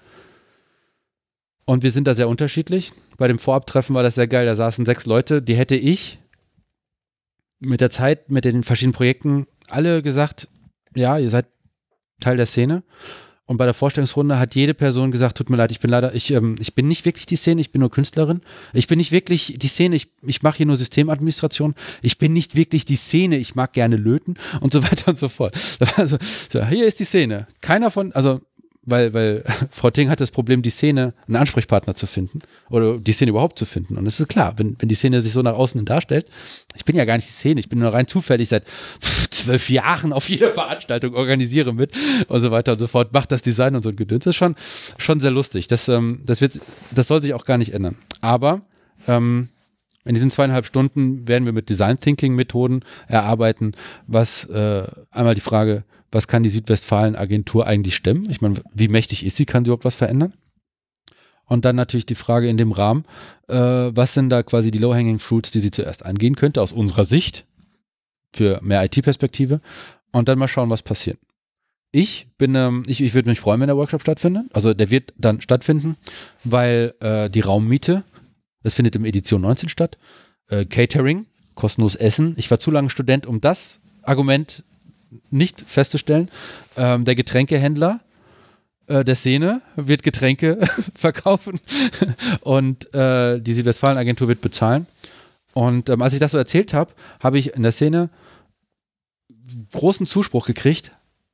Und 1.65 1.84
wir 1.84 1.91
sind 1.91 2.07
da 2.07 2.14
sehr 2.14 2.27
unterschiedlich. 2.27 2.91
Bei 3.18 3.27
dem 3.27 3.40
Vorabtreffen 3.40 3.95
war 3.95 4.03
das 4.03 4.15
sehr 4.15 4.27
geil. 4.27 4.45
Da 4.45 4.56
saßen 4.56 4.85
sechs 4.85 5.06
Leute, 5.06 5.41
die 5.41 5.56
hätte 5.56 5.76
ich 5.76 6.19
mit 7.60 7.80
der 7.80 7.90
Zeit, 7.90 8.30
mit 8.30 8.45
den 8.45 8.64
verschiedenen 8.64 8.94
Projekten 8.94 9.48
alle 9.69 10.02
gesagt, 10.02 10.49
ja, 10.95 11.18
ihr 11.18 11.30
seid 11.30 11.45
Teil 12.19 12.38
der 12.38 12.45
Szene. 12.45 12.84
Und 13.45 13.57
bei 13.57 13.65
der 13.65 13.74
Vorstellungsrunde 13.74 14.40
hat 14.40 14.56
jede 14.56 14.74
Person 14.74 15.11
gesagt, 15.11 15.38
tut 15.38 15.49
mir 15.49 15.57
leid, 15.57 15.72
ich 15.72 15.82
bin 15.82 15.90
leider, 15.90 16.15
ich, 16.15 16.32
ähm, 16.32 16.56
ich 16.60 16.76
bin 16.76 16.88
nicht 16.88 17.03
wirklich 17.03 17.26
die 17.26 17.36
Szene, 17.36 17.60
ich 17.60 17.72
bin 17.72 17.82
nur 17.82 17.91
Künstlerin. 17.91 18.40
Ich 18.72 18.88
bin 18.88 18.98
nicht 18.98 19.11
wirklich 19.11 19.56
die 19.57 19.68
Szene, 19.68 19.98
ich, 19.98 20.07
ich 20.22 20.44
mache 20.44 20.57
hier 20.57 20.65
nur 20.65 20.78
Systemadministration. 20.78 21.76
Ich 22.02 22.18
bin 22.18 22.32
nicht 22.32 22.56
wirklich 22.56 22.86
die 22.86 22.95
Szene, 22.95 23.38
ich 23.38 23.56
mag 23.56 23.74
gerne 23.74 23.98
löten 23.98 24.36
und 24.61 24.72
so 24.72 24.82
weiter 24.84 25.10
und 25.10 25.18
so 25.18 25.28
fort. 25.28 25.57
Also, 25.98 26.18
so, 26.49 26.65
hier 26.65 26.86
ist 26.86 26.99
die 26.99 27.06
Szene. 27.06 27.48
Keiner 27.60 27.91
von, 27.91 28.14
also 28.14 28.41
weil, 28.86 29.14
weil 29.14 29.44
Frau 29.72 29.90
Ting 29.90 30.10
hat 30.10 30.20
das 30.20 30.32
Problem, 30.32 30.62
die 30.62 30.70
Szene, 30.70 31.14
einen 31.28 31.38
Ansprechpartner 31.38 31.96
zu 31.96 32.08
finden 32.08 32.40
oder 32.70 32.98
die 32.98 33.14
Szene 33.14 33.30
überhaupt 33.30 33.58
zu 33.58 33.66
finden. 33.66 33.98
Und 33.98 34.06
es 34.06 34.20
ist 34.20 34.28
klar, 34.28 34.54
wenn, 34.58 34.76
wenn 34.80 34.90
die 34.90 34.96
Szene 34.96 35.22
sich 35.22 35.34
so 35.34 35.42
nach 35.42 35.54
außen 35.54 35.84
darstellt, 35.86 36.26
ich 36.76 36.86
bin 36.86 36.96
ja 36.96 37.06
gar 37.06 37.16
nicht 37.16 37.28
die 37.28 37.34
Szene, 37.34 37.60
ich 37.60 37.70
bin 37.70 37.80
nur 37.80 37.94
rein 37.94 38.08
zufällig 38.08 38.50
seit 38.50 38.66
zwölf 39.32 39.70
Jahren 39.70 40.14
auf 40.14 40.30
jeder 40.30 40.52
Veranstaltung 40.54 41.14
organisiere 41.16 41.74
mit 41.74 41.92
und 42.28 42.42
so 42.42 42.52
weiter 42.52 42.74
und 42.74 42.80
so 42.80 42.88
fort, 42.88 43.14
macht 43.14 43.32
das 43.32 43.42
Design 43.42 43.76
und 43.76 43.84
so 43.84 43.90
ein 43.90 43.96
Gedöns. 43.96 44.26
Das 44.26 44.32
ist 44.32 44.38
schon, 44.38 44.56
schon 44.98 45.20
sehr 45.20 45.32
lustig. 45.32 45.68
Das, 45.68 45.88
ähm, 45.88 46.22
das, 46.26 46.42
wird, 46.42 46.60
das 46.92 47.08
soll 47.08 47.22
sich 47.22 47.34
auch 47.34 47.46
gar 47.46 47.58
nicht 47.58 47.74
ändern. 47.74 47.98
Aber 48.22 48.62
ähm, 49.08 49.50
in 50.06 50.16
diesen 50.16 50.32
zweieinhalb 50.32 50.66
Stunden 50.66 51.28
werden 51.28 51.46
wir 51.46 51.54
mit 51.54 51.70
Design 51.70 52.00
Thinking 52.00 52.36
Methoden 52.36 52.84
erarbeiten, 53.08 53.72
was 54.06 54.46
äh, 54.46 54.86
einmal 55.12 55.34
die 55.34 55.42
Frage, 55.42 55.86
was 56.14 56.27
kann 56.27 56.44
die 56.44 56.49
Südwestfalen-Agentur 56.49 57.65
eigentlich 57.65 57.95
stemmen? 57.95 58.30
Ich 58.30 58.41
meine, 58.41 58.61
wie 58.73 58.88
mächtig 58.88 59.26
ist 59.26 59.38
sie? 59.38 59.45
Kann 59.45 59.64
sie 59.64 59.69
überhaupt 59.69 59.85
was 59.85 59.95
verändern? 59.95 60.34
Und 61.45 61.65
dann 61.65 61.76
natürlich 61.76 62.06
die 62.06 62.15
Frage 62.15 62.48
in 62.48 62.57
dem 62.57 62.72
Rahmen, 62.72 63.06
äh, 63.48 63.56
was 63.56 64.14
sind 64.14 64.30
da 64.30 64.44
quasi 64.44 64.72
die 64.72 64.80
Low-Hanging 64.80 65.19
Fruits, 65.19 65.52
die 65.52 65.60
sie 65.60 65.72
zuerst 65.72 66.06
angehen 66.06 66.35
könnte, 66.35 66.61
aus 66.61 66.72
unserer 66.72 67.06
Sicht, 67.06 67.45
für 68.34 68.60
mehr 68.64 68.84
IT-Perspektive. 68.84 69.61
Und 70.11 70.27
dann 70.27 70.40
mal 70.40 70.48
schauen, 70.48 70.69
was 70.69 70.84
passiert. 70.84 71.19
Ich 71.91 72.27
bin, 72.38 72.56
ähm, 72.56 72.84
ich, 72.88 73.02
ich 73.02 73.14
würde 73.14 73.30
mich 73.30 73.40
freuen, 73.40 73.60
wenn 73.60 73.68
der 73.68 73.77
Workshop 73.77 74.02
stattfindet. 74.02 74.45
Also 74.53 74.73
der 74.73 74.90
wird 74.90 75.14
dann 75.18 75.41
stattfinden, 75.41 75.95
weil 76.44 76.95
äh, 76.99 77.30
die 77.30 77.41
Raummiete, 77.41 78.03
das 78.64 78.73
findet 78.73 78.95
im 78.95 79.06
Edition 79.06 79.41
19 79.41 79.69
statt, 79.69 79.98
äh, 80.49 80.65
Catering, 80.65 81.27
kostenlos 81.53 81.95
Essen. 81.95 82.34
Ich 82.38 82.49
war 82.49 82.60
zu 82.60 82.72
lange 82.72 82.90
Student, 82.90 83.27
um 83.27 83.41
das 83.41 83.80
Argument 84.02 84.64
nicht 85.30 85.61
festzustellen. 85.61 86.30
Ähm, 86.77 87.06
der 87.06 87.15
Getränkehändler 87.15 87.99
äh, 88.88 89.03
der 89.03 89.15
Szene 89.15 89.61
wird 89.76 90.03
Getränke 90.03 90.60
verkaufen 90.94 91.60
und 92.41 92.94
äh, 92.94 93.40
die 93.40 93.53
Südwestfalen-Agentur 93.53 94.27
wird 94.27 94.41
bezahlen. 94.41 94.88
Und 95.53 95.90
ähm, 95.90 96.02
als 96.02 96.14
ich 96.14 96.19
das 96.19 96.31
so 96.31 96.38
erzählt 96.38 96.73
habe, 96.73 96.94
habe 97.19 97.38
ich 97.38 97.56
in 97.56 97.64
der 97.64 97.72
Szene 97.72 98.10
großen 99.72 100.07
Zuspruch 100.07 100.45
gekriegt, 100.45 100.91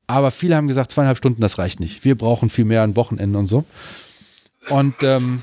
aber 0.07 0.31
viele 0.31 0.55
haben 0.55 0.67
gesagt, 0.67 0.91
zweieinhalb 0.91 1.17
Stunden, 1.17 1.41
das 1.41 1.57
reicht 1.57 1.79
nicht. 1.79 2.03
Wir 2.03 2.15
brauchen 2.15 2.49
viel 2.49 2.65
mehr 2.65 2.83
an 2.83 2.95
Wochenenden 2.95 3.35
und 3.35 3.47
so. 3.47 3.63
Und 4.69 4.95
ähm, 5.01 5.41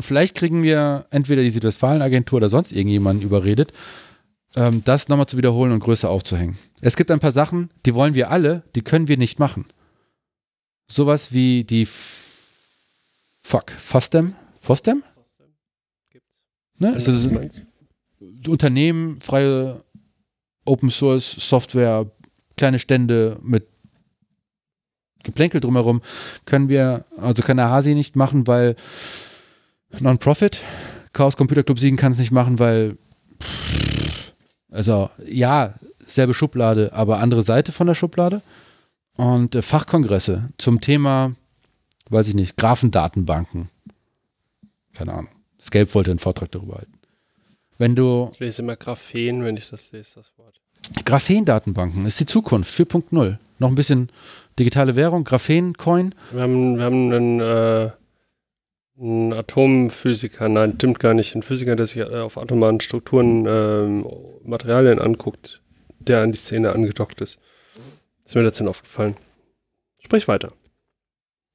vielleicht 0.00 0.34
kriegen 0.34 0.62
wir 0.62 1.06
entweder 1.10 1.42
die 1.42 1.50
Südwestfalen-Agentur 1.50 2.38
oder 2.38 2.48
sonst 2.48 2.72
irgendjemanden 2.72 3.24
überredet, 3.24 3.72
ähm, 4.56 4.82
das 4.84 5.08
nochmal 5.08 5.26
zu 5.26 5.36
wiederholen 5.36 5.72
und 5.72 5.80
größer 5.80 6.10
aufzuhängen. 6.10 6.58
Es 6.80 6.96
gibt 6.96 7.10
ein 7.10 7.20
paar 7.20 7.32
Sachen, 7.32 7.70
die 7.84 7.94
wollen 7.94 8.14
wir 8.14 8.30
alle, 8.30 8.62
die 8.74 8.82
können 8.82 9.08
wir 9.08 9.16
nicht 9.18 9.38
machen. 9.38 9.66
Sowas 10.88 11.32
wie 11.32 11.64
die 11.64 11.82
F 11.82 12.22
Fuck, 13.42 13.70
FOSDEM? 13.70 14.34
FOSDEM? 14.60 15.04
Ne? 16.78 16.94
Also, 16.94 17.30
Unternehmen, 18.48 19.20
freie 19.20 19.84
Open 20.64 20.90
Source 20.90 21.36
Software, 21.38 22.10
kleine 22.56 22.80
Stände 22.80 23.38
mit 23.40 23.68
Geplänkel 25.22 25.60
drumherum 25.60 26.02
können 26.44 26.68
wir, 26.68 27.04
also 27.16 27.42
kann 27.44 27.56
der 27.56 27.70
Hasi 27.70 27.94
nicht 27.94 28.16
machen, 28.16 28.48
weil 28.48 28.74
Non-Profit. 30.00 30.62
Chaos 31.12 31.36
Computer 31.36 31.62
Club 31.62 31.78
Siegen 31.78 31.96
kann 31.96 32.10
es 32.12 32.18
nicht 32.18 32.32
machen, 32.32 32.58
weil 32.58 32.98
also 34.70 35.10
ja, 35.24 35.74
selbe 36.06 36.34
Schublade, 36.34 36.92
aber 36.92 37.18
andere 37.18 37.42
Seite 37.42 37.72
von 37.72 37.86
der 37.86 37.94
Schublade. 37.94 38.42
Und 39.16 39.54
äh, 39.54 39.62
Fachkongresse 39.62 40.50
zum 40.58 40.80
Thema, 40.80 41.34
weiß 42.10 42.28
ich 42.28 42.34
nicht, 42.34 42.56
Graphendatenbanken. 42.56 43.70
Keine 44.94 45.12
Ahnung. 45.12 45.28
Scape 45.60 45.92
wollte 45.94 46.10
einen 46.10 46.18
Vortrag 46.18 46.50
darüber 46.50 46.76
halten. 46.76 46.98
Wenn 47.78 47.94
du. 47.94 48.30
Ich 48.32 48.40
lese 48.40 48.62
immer 48.62 48.76
Graphen, 48.76 49.44
wenn 49.44 49.56
ich 49.56 49.68
das 49.68 49.92
lese, 49.92 50.16
das 50.16 50.32
Wort. 50.38 50.60
Graphendatenbanken 51.04 52.06
ist 52.06 52.20
die 52.20 52.26
Zukunft, 52.26 52.72
4.0. 52.72 53.38
Noch 53.58 53.68
ein 53.68 53.74
bisschen 53.74 54.10
digitale 54.58 54.96
Währung, 54.96 55.24
Graphen-Coin. 55.24 56.14
Wir 56.32 56.42
haben, 56.42 56.76
wir 56.76 56.84
haben 56.84 57.12
einen, 57.12 57.40
äh, 57.40 57.90
einen 58.98 59.32
Atomphysiker, 59.32 60.48
nein, 60.48 60.72
stimmt 60.72 61.00
gar 61.00 61.14
nicht, 61.14 61.34
ein 61.34 61.42
Physiker, 61.42 61.76
der 61.76 61.86
sich 61.86 61.98
äh, 61.98 62.20
auf 62.20 62.38
atomaren 62.38 62.80
Strukturen 62.80 63.46
äh, 63.46 64.48
Materialien 64.48 64.98
anguckt, 64.98 65.60
der 65.98 66.22
an 66.22 66.32
die 66.32 66.38
Szene 66.38 66.72
angedockt 66.72 67.20
ist. 67.20 67.38
ist 68.24 68.34
mir 68.34 68.42
letztens 68.42 68.70
aufgefallen. 68.70 69.16
Sprich 70.00 70.28
weiter. 70.28 70.52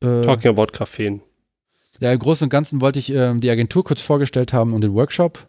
Äh, 0.01 0.21
Talking 0.21 0.51
about 0.51 0.67
Graphen. 0.73 1.21
Ja, 1.99 2.11
im 2.11 2.19
Großen 2.19 2.45
und 2.45 2.49
Ganzen 2.49 2.81
wollte 2.81 2.99
ich 2.99 3.11
äh, 3.11 3.33
die 3.35 3.49
Agentur 3.49 3.83
kurz 3.83 4.01
vorgestellt 4.01 4.53
haben 4.53 4.73
und 4.73 4.81
den 4.81 4.93
Workshop. 4.93 5.47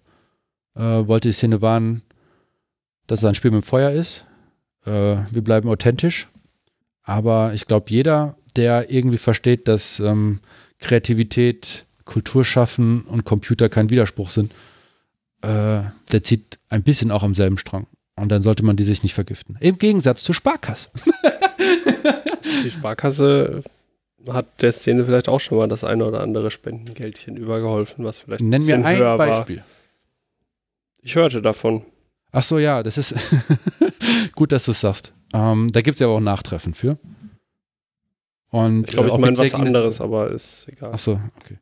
Äh, 0.75 1.07
wollte 1.07 1.29
die 1.29 1.33
Szene 1.33 1.63
warnen, 1.63 2.03
dass 3.07 3.21
es 3.21 3.25
ein 3.25 3.35
Spiel 3.35 3.51
mit 3.51 3.63
dem 3.63 3.67
Feuer 3.67 3.91
ist. 3.91 4.25
Äh, 4.85 5.17
wir 5.31 5.43
bleiben 5.43 5.69
authentisch. 5.69 6.29
Aber 7.03 7.53
ich 7.55 7.67
glaube, 7.67 7.91
jeder, 7.91 8.37
der 8.55 8.91
irgendwie 8.91 9.19
versteht, 9.19 9.67
dass 9.67 9.99
ähm, 10.01 10.41
Kreativität, 10.83 11.87
Kulturschaffen 12.05 13.03
und 13.03 13.25
Computer 13.25 13.69
kein 13.69 13.91
Widerspruch 13.91 14.31
sind, 14.31 14.53
äh, 15.43 15.83
der 16.13 16.23
zieht 16.23 16.59
ein 16.69 16.83
bisschen 16.83 17.11
auch 17.11 17.23
am 17.23 17.35
selben 17.35 17.59
Strang. 17.59 17.87
Und 18.17 18.29
dann 18.29 18.43
sollte 18.43 18.65
man 18.65 18.77
die 18.77 18.85
sich 18.85 19.03
nicht 19.03 19.15
vergiften. 19.15 19.57
Im 19.61 19.79
Gegensatz 19.79 20.23
zur 20.23 20.35
Sparkasse. 20.35 20.91
die 22.65 22.71
Sparkasse 22.71 23.63
hat 24.31 24.47
der 24.61 24.73
Szene 24.73 25.05
vielleicht 25.05 25.29
auch 25.29 25.41
schon 25.41 25.59
mal 25.59 25.69
das 25.69 25.85
eine 25.85 26.05
oder 26.05 26.21
andere 26.21 26.51
Spendengeldchen 26.51 27.37
übergeholfen, 27.37 28.05
was 28.05 28.21
vielleicht 28.21 28.43
Nenn 28.43 28.61
ein 28.63 28.67
mir 28.83 28.87
ein 28.87 29.17
Beispiel. 29.19 29.59
War. 29.59 29.65
Ich 31.03 31.17
hörte 31.17 31.43
davon. 31.43 31.83
Ach 32.31 32.43
so, 32.43 32.59
ja, 32.59 32.83
das 32.83 32.99
ist 32.99 33.15
gut, 34.35 34.53
dass 34.53 34.67
du 34.67 34.71
es 34.71 34.81
sagst. 34.81 35.13
Ähm, 35.35 35.73
da 35.73 35.81
gibt 35.81 35.97
es 35.97 36.01
ja 36.01 36.07
auch 36.07 36.21
Nachtreffen 36.21 36.75
für. 36.75 36.99
Und, 38.53 38.85
ich 38.85 38.91
glaube, 38.95 39.09
ich 39.09 39.15
äh, 39.15 39.19
meine 39.19 39.39
was 39.39 39.55
anderes, 39.55 40.01
aber 40.01 40.31
ist 40.31 40.69
egal. 40.69 40.93
Ach 40.95 40.99
so, 40.99 41.19
okay. 41.41 41.59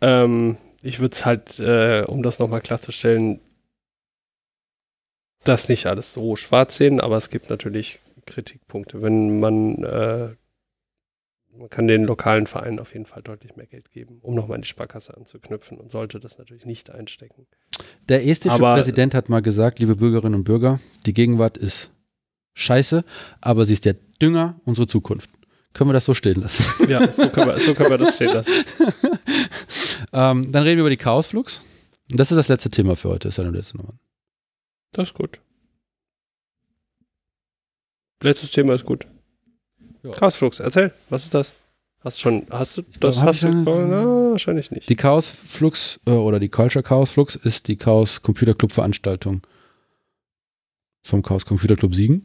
Ähm, 0.00 0.56
ich 0.82 1.00
würde 1.00 1.12
es 1.12 1.26
halt, 1.26 1.58
äh, 1.58 2.04
um 2.06 2.22
das 2.22 2.38
nochmal 2.38 2.60
klarzustellen, 2.60 3.40
das 5.44 5.68
nicht 5.68 5.86
alles 5.86 6.12
so 6.12 6.36
schwarz 6.36 6.76
sehen, 6.76 7.00
aber 7.00 7.16
es 7.16 7.30
gibt 7.30 7.50
natürlich 7.50 7.98
Kritikpunkte. 8.26 9.02
Wenn 9.02 9.40
man 9.40 9.82
äh, 9.82 10.30
man 11.58 11.68
kann 11.68 11.88
den 11.88 12.04
lokalen 12.04 12.46
Vereinen 12.46 12.78
auf 12.78 12.92
jeden 12.92 13.06
Fall 13.06 13.22
deutlich 13.22 13.56
mehr 13.56 13.66
Geld 13.66 13.90
geben, 13.90 14.18
um 14.22 14.34
nochmal 14.34 14.56
in 14.56 14.62
die 14.62 14.68
Sparkasse 14.68 15.16
anzuknüpfen 15.16 15.76
und 15.78 15.90
sollte 15.90 16.20
das 16.20 16.38
natürlich 16.38 16.64
nicht 16.64 16.90
einstecken. 16.90 17.46
Der 18.08 18.24
estische 18.26 18.54
Aber- 18.54 18.74
Präsident 18.74 19.14
hat 19.14 19.28
mal 19.28 19.42
gesagt, 19.42 19.80
liebe 19.80 19.96
Bürgerinnen 19.96 20.36
und 20.36 20.44
Bürger, 20.44 20.78
die 21.06 21.14
Gegenwart 21.14 21.56
ist 21.56 21.90
scheiße, 22.54 23.04
aber 23.40 23.64
sie 23.64 23.72
ist 23.72 23.84
der 23.84 23.96
Dünger 24.22 24.60
unserer 24.64 24.86
Zukunft. 24.86 25.30
Können 25.78 25.90
wir 25.90 25.94
das 25.94 26.06
so 26.06 26.14
stehen 26.14 26.40
lassen? 26.40 26.90
Ja, 26.90 27.12
so 27.12 27.28
können 27.28 27.46
wir, 27.50 27.58
so 27.58 27.72
können 27.72 27.90
wir 27.90 27.98
das 27.98 28.16
stehen 28.16 28.34
lassen. 28.34 28.50
ähm, 30.12 30.50
dann 30.50 30.64
reden 30.64 30.78
wir 30.78 30.80
über 30.80 30.90
die 30.90 30.96
Chaosflux. 30.96 31.60
Das 32.08 32.32
ist 32.32 32.36
das 32.36 32.48
letzte 32.48 32.68
Thema 32.68 32.96
für 32.96 33.10
heute, 33.10 33.28
ist 33.28 33.38
ja 33.38 33.44
der 33.44 33.52
letzte 33.52 33.76
Nummer. 33.76 33.94
Das 34.90 35.10
ist 35.10 35.14
gut. 35.14 35.38
Letztes 38.24 38.50
Thema 38.50 38.74
ist 38.74 38.84
gut. 38.86 39.06
Ja. 40.02 40.10
Chaosflux, 40.10 40.58
erzähl, 40.58 40.92
was 41.10 41.26
ist 41.26 41.34
das? 41.34 41.52
Hast 42.00 42.18
schon, 42.18 42.44
hast 42.50 42.78
du, 42.78 42.82
das 42.98 43.18
hab 43.20 43.28
hast 43.28 43.44
du, 43.44 43.52
schon- 43.52 43.90
na, 43.90 44.04
wahrscheinlich 44.32 44.72
nicht. 44.72 44.88
Die 44.88 44.96
Chaosflux 44.96 46.00
äh, 46.08 46.10
oder 46.10 46.40
die 46.40 46.48
Culture 46.48 46.82
Chaosflux 46.82 47.36
ist 47.36 47.68
die 47.68 47.76
Chaos 47.76 48.20
Computer 48.20 48.54
Club 48.54 48.72
Veranstaltung 48.72 49.42
vom 51.04 51.22
Chaos 51.22 51.46
Computer 51.46 51.76
Club 51.76 51.94
Siegen. 51.94 52.24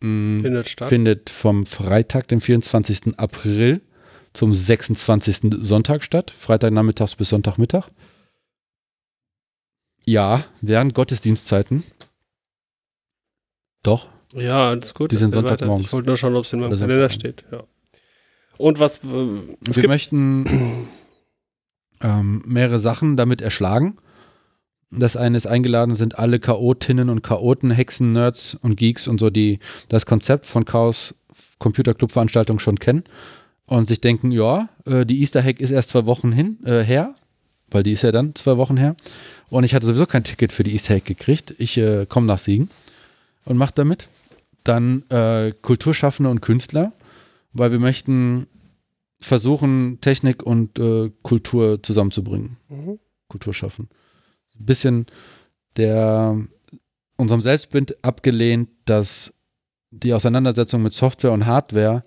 Mm, 0.00 0.42
Findet 0.42 0.68
statt. 0.68 0.88
findet 0.88 1.30
vom 1.30 1.66
Freitag, 1.66 2.28
dem 2.28 2.40
24. 2.40 3.18
April 3.18 3.80
zum 4.32 4.54
26. 4.54 5.56
Sonntag 5.60 6.02
statt. 6.04 6.30
Freitagnachmittags 6.30 7.16
bis 7.16 7.30
Sonntagmittag. 7.30 7.88
Ja, 10.04 10.44
während 10.60 10.94
Gottesdienstzeiten. 10.94 11.82
Doch. 13.82 14.08
Ja, 14.32 14.68
alles 14.68 14.94
gut. 14.94 15.12
Die 15.12 15.16
sind. 15.16 15.32
Sonntagmorgens. 15.32 15.86
Ich 15.86 15.92
wollte 15.92 16.08
nur 16.08 16.16
schauen, 16.16 16.36
ob 16.36 16.44
es 16.44 16.52
in 16.52 16.60
meinem 16.60 16.78
Kalender 16.78 17.10
steht. 17.10 17.44
Ja. 17.50 17.64
Und 18.56 18.78
was, 18.78 18.98
äh, 18.98 19.00
Wir 19.04 19.88
möchten 19.88 20.44
ähm, 22.00 22.42
mehrere 22.46 22.78
Sachen 22.78 23.16
damit 23.16 23.40
erschlagen. 23.40 23.96
Das 24.90 25.16
eine 25.16 25.36
ist 25.36 25.46
eingeladen 25.46 25.94
sind 25.94 26.18
alle 26.18 26.40
Chaotinnen 26.40 27.10
und 27.10 27.22
Chaoten, 27.22 27.70
Hexen, 27.70 28.12
Nerds 28.12 28.56
und 28.62 28.76
Geeks 28.76 29.06
und 29.06 29.20
so, 29.20 29.28
die 29.28 29.58
das 29.88 30.06
Konzept 30.06 30.46
von 30.46 30.64
Chaos 30.64 31.14
Computer 31.58 31.94
Club 31.94 32.12
Veranstaltungen 32.12 32.58
schon 32.58 32.78
kennen 32.78 33.04
und 33.66 33.88
sich 33.88 34.00
denken, 34.00 34.30
ja, 34.30 34.68
äh, 34.86 35.04
die 35.04 35.20
Easter 35.20 35.42
Hack 35.42 35.60
ist 35.60 35.70
erst 35.70 35.90
zwei 35.90 36.06
Wochen 36.06 36.32
hin, 36.32 36.58
äh, 36.64 36.82
her, 36.82 37.14
weil 37.70 37.82
die 37.82 37.92
ist 37.92 38.02
ja 38.02 38.12
dann 38.12 38.34
zwei 38.34 38.56
Wochen 38.56 38.76
her. 38.78 38.96
Und 39.50 39.64
ich 39.64 39.74
hatte 39.74 39.86
sowieso 39.86 40.06
kein 40.06 40.24
Ticket 40.24 40.52
für 40.52 40.64
die 40.64 40.72
Easter 40.72 40.94
Hack 40.94 41.04
gekriegt. 41.04 41.54
Ich 41.58 41.76
äh, 41.76 42.06
komme 42.06 42.26
nach 42.26 42.38
Siegen 42.38 42.70
und 43.44 43.58
mache 43.58 43.74
damit. 43.74 44.08
Dann 44.64 45.02
äh, 45.10 45.52
Kulturschaffende 45.60 46.30
und 46.30 46.40
Künstler, 46.40 46.92
weil 47.52 47.72
wir 47.72 47.78
möchten 47.78 48.46
versuchen, 49.20 50.00
Technik 50.00 50.42
und 50.42 50.78
äh, 50.78 51.10
Kultur 51.22 51.82
zusammenzubringen. 51.82 52.56
Mhm. 52.68 52.98
Kultur 53.28 53.52
schaffen. 53.52 53.88
Ein 54.58 54.64
bisschen 54.64 55.06
der 55.76 56.36
unserem 57.16 57.40
Selbstbild 57.40 58.02
abgelehnt, 58.04 58.68
dass 58.84 59.34
die 59.90 60.12
Auseinandersetzung 60.12 60.82
mit 60.82 60.92
Software 60.92 61.32
und 61.32 61.46
Hardware 61.46 62.04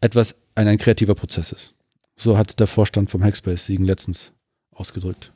etwas 0.00 0.40
ein, 0.54 0.66
ein 0.68 0.78
kreativer 0.78 1.14
Prozess 1.14 1.52
ist. 1.52 1.74
So 2.16 2.36
hat 2.36 2.58
der 2.60 2.66
Vorstand 2.66 3.10
vom 3.10 3.22
Hackspace 3.22 3.66
Siegen 3.66 3.84
letztens 3.84 4.32
ausgedrückt. 4.72 5.32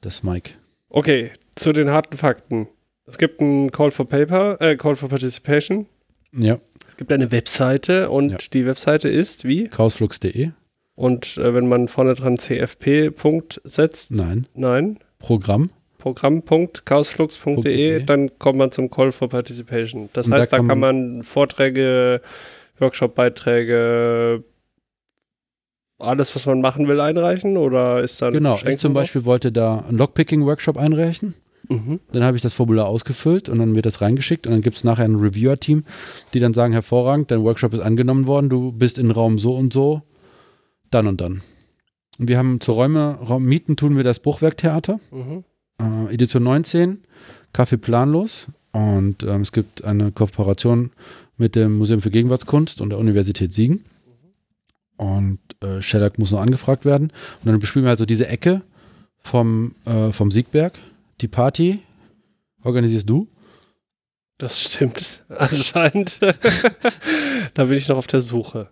Das 0.00 0.22
Mike. 0.22 0.50
Okay, 0.88 1.30
zu 1.54 1.72
den 1.72 1.90
harten 1.90 2.16
Fakten. 2.16 2.68
Es 3.06 3.18
gibt 3.18 3.40
einen 3.40 3.70
Call 3.70 3.90
for 3.90 4.08
Paper, 4.08 4.60
äh, 4.60 4.76
Call 4.76 4.96
for 4.96 5.08
Participation. 5.08 5.86
Ja, 6.32 6.58
Es 6.88 6.96
gibt 6.96 7.12
eine 7.12 7.30
Webseite 7.30 8.10
und 8.10 8.30
Ja. 8.30 8.38
die 8.52 8.66
Webseite 8.66 9.08
ist 9.08 9.44
wie? 9.44 9.68
chaosflux.de? 9.68 10.50
Und 10.94 11.36
äh, 11.36 11.54
wenn 11.54 11.68
man 11.68 11.88
vorne 11.88 12.14
dran 12.14 12.38
CFP 12.38 13.10
Punkt 13.10 13.60
setzt, 13.64 14.10
Nein. 14.10 14.46
nein, 14.54 14.98
Programm. 15.22 15.70
Programm.chaosflux.de, 15.98 17.62
.de. 17.62 18.04
dann 18.04 18.36
kommt 18.38 18.58
man 18.58 18.72
zum 18.72 18.90
Call 18.90 19.12
for 19.12 19.28
Participation. 19.28 20.08
Das 20.12 20.26
Und 20.26 20.32
da 20.32 20.38
heißt, 20.38 20.52
da 20.52 20.56
kann 20.58 20.68
kann 20.68 20.80
man 20.80 21.22
Vorträge, 21.22 22.20
Workshop-Beiträge, 22.80 24.42
alles, 25.98 26.34
was 26.34 26.46
man 26.46 26.60
machen 26.60 26.88
will, 26.88 27.00
einreichen 27.00 27.56
oder 27.56 28.02
ist 28.02 28.20
dann 28.20 28.32
Genau. 28.32 28.58
Ich 28.66 28.78
zum? 28.78 28.92
Beispiel 28.92 29.24
wollte 29.24 29.52
da 29.52 29.84
einen 29.88 29.96
Lockpicking-Workshop 29.98 30.76
einreichen. 30.76 31.34
Mhm. 31.68 32.00
Dann 32.10 32.24
habe 32.24 32.36
ich 32.36 32.42
das 32.42 32.54
Formular 32.54 32.86
ausgefüllt 32.86 33.48
und 33.48 33.60
dann 33.60 33.76
wird 33.76 33.86
das 33.86 34.00
reingeschickt 34.00 34.48
und 34.48 34.52
dann 34.52 34.62
gibt 34.62 34.76
es 34.76 34.82
nachher 34.82 35.04
ein 35.04 35.14
Reviewer-Team, 35.14 35.84
die 36.34 36.40
dann 36.40 36.54
sagen, 36.54 36.72
hervorragend, 36.72 37.30
dein 37.30 37.44
Workshop 37.44 37.72
ist 37.72 37.80
angenommen 37.80 38.26
worden, 38.26 38.50
du 38.50 38.72
bist 38.72 38.98
in 38.98 39.12
Raum 39.12 39.38
so 39.38 39.54
und 39.54 39.72
so, 39.72 40.02
dann 40.90 41.06
und 41.06 41.20
dann. 41.20 41.42
Und 42.22 42.28
wir 42.28 42.38
haben 42.38 42.60
zu 42.60 42.70
Räume, 42.70 43.18
Raum 43.20 43.42
mieten 43.42 43.74
tun 43.74 43.96
wir 43.96 44.04
das 44.04 44.20
Bruchwerktheater, 44.20 45.00
Mhm. 45.10 45.42
äh, 45.80 46.14
Edition 46.14 46.44
19, 46.44 47.02
Kaffee 47.52 47.78
planlos 47.78 48.46
und 48.70 49.24
ähm, 49.24 49.40
es 49.40 49.50
gibt 49.50 49.82
eine 49.82 50.12
Kooperation 50.12 50.92
mit 51.36 51.56
dem 51.56 51.76
Museum 51.78 52.00
für 52.00 52.12
Gegenwartskunst 52.12 52.80
und 52.80 52.90
der 52.90 53.00
Universität 53.00 53.52
Siegen. 53.52 53.84
Und 54.96 55.40
äh, 55.64 55.82
Shellac 55.82 56.20
muss 56.20 56.30
noch 56.30 56.40
angefragt 56.40 56.84
werden. 56.84 57.08
Und 57.40 57.46
dann 57.46 57.58
bespielen 57.58 57.86
wir 57.86 57.90
also 57.90 58.06
diese 58.06 58.28
Ecke 58.28 58.62
vom, 59.18 59.74
äh, 59.84 60.12
vom 60.12 60.30
Siegberg. 60.30 60.74
Die 61.22 61.26
Party 61.26 61.80
organisierst 62.62 63.10
du. 63.10 63.26
Das 64.38 64.60
stimmt, 64.62 65.24
anscheinend. 65.28 66.20
da 67.54 67.64
bin 67.64 67.76
ich 67.76 67.88
noch 67.88 67.96
auf 67.96 68.06
der 68.06 68.20
Suche. 68.20 68.68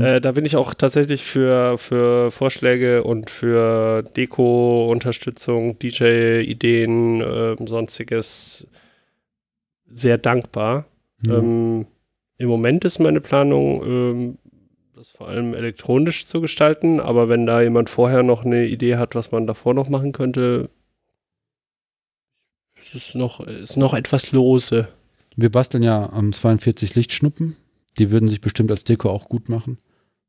Äh, 0.00 0.20
da 0.22 0.32
bin 0.32 0.46
ich 0.46 0.56
auch 0.56 0.72
tatsächlich 0.72 1.22
für, 1.24 1.76
für 1.76 2.30
Vorschläge 2.30 3.04
und 3.04 3.28
für 3.28 4.02
Deko-Unterstützung, 4.02 5.78
DJ-Ideen, 5.78 7.20
ähm, 7.20 7.66
sonstiges 7.66 8.66
sehr 9.86 10.16
dankbar. 10.16 10.86
hm, 11.24 11.32
Ähm, 11.32 11.86
Im 12.38 12.48
Moment 12.48 12.84
ist 12.86 12.98
meine 12.98 13.20
Planung, 13.20 13.82
ähm, 13.84 14.38
das 14.96 15.10
vor 15.10 15.28
allem 15.28 15.54
elektronisch 15.54 16.26
zu 16.26 16.40
gestalten, 16.40 16.98
aber 16.98 17.28
wenn 17.28 17.44
da 17.44 17.60
jemand 17.60 17.90
vorher 17.90 18.22
noch 18.22 18.44
eine 18.44 18.66
Idee 18.66 18.96
hat, 18.96 19.14
was 19.14 19.32
man 19.32 19.46
davor 19.46 19.74
noch 19.74 19.90
machen 19.90 20.12
könnte, 20.12 20.70
ist 22.80 22.94
es 22.94 23.14
noch, 23.14 23.40
ist 23.40 23.76
noch 23.76 23.92
etwas 23.92 24.32
lose. 24.32 24.88
wir 25.36 25.50
basteln 25.50 25.82
ja 25.82 26.10
am 26.10 26.32
42 26.32 26.94
Lichtschnuppen. 26.94 27.56
Die 27.98 28.10
würden 28.10 28.28
sich 28.28 28.40
bestimmt 28.40 28.70
als 28.70 28.84
Deko 28.84 29.10
auch 29.10 29.28
gut 29.28 29.48
machen. 29.48 29.78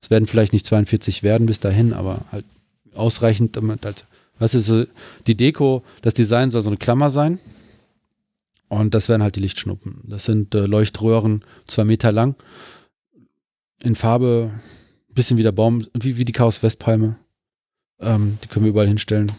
Es 0.01 0.09
werden 0.09 0.27
vielleicht 0.27 0.53
nicht 0.53 0.65
42 0.65 1.23
werden 1.23 1.47
bis 1.47 1.59
dahin, 1.59 1.93
aber 1.93 2.21
halt 2.31 2.45
ausreichend 2.93 3.55
damit 3.55 3.85
halt, 3.85 4.05
was 4.39 4.55
ist 4.55 4.71
die 5.27 5.35
Deko, 5.35 5.83
das 6.01 6.13
Design 6.13 6.51
soll 6.51 6.61
so 6.61 6.69
eine 6.69 6.77
Klammer 6.77 7.09
sein. 7.09 7.39
Und 8.69 8.93
das 8.93 9.09
wären 9.09 9.23
halt 9.23 9.35
die 9.35 9.41
Lichtschnuppen. 9.41 10.01
Das 10.03 10.25
sind 10.25 10.53
äh, 10.53 10.65
Leuchtröhren, 10.65 11.43
zwei 11.67 11.85
Meter 11.85 12.11
lang, 12.11 12.35
in 13.81 13.95
Farbe, 13.95 14.51
bisschen 15.09 15.37
wie 15.37 15.43
der 15.43 15.51
Baum, 15.51 15.87
wie, 15.93 16.17
wie 16.17 16.25
die 16.25 16.33
Chaos 16.33 16.61
Westpalme. 16.61 17.15
Ähm, 17.99 18.37
die 18.43 18.47
können 18.47 18.65
wir 18.65 18.69
überall 18.69 18.87
hinstellen. 18.87 19.31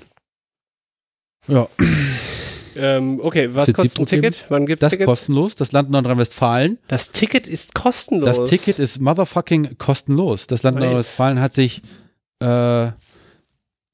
Ja, 1.47 1.69
Ähm, 2.77 3.21
okay, 3.23 3.55
was 3.55 3.73
kostet 3.73 4.01
ein? 4.01 4.07
Ticket? 4.07 4.45
Wann 4.49 4.67
gibt 4.67 4.83
es 4.83 4.87
das 4.87 4.91
Tickets? 4.93 5.07
kostenlos. 5.07 5.55
Das 5.55 5.73
Land 5.73 5.91
Nordrhein-Westfalen. 5.91 6.79
Das 6.89 7.11
Ticket 7.11 7.49
ist 7.49 7.75
kostenlos. 7.75 8.39
Das 8.39 8.49
Ticket 8.49 8.79
ist 8.79 9.01
motherfucking 9.01 9.79
kostenlos. 9.79 10.47
Das 10.47 10.63
Land. 10.63 10.77
Nordrhein-Westfalen 10.79 11.41
hat 11.41 11.53
sich, 11.53 11.83
äh, 12.41 12.47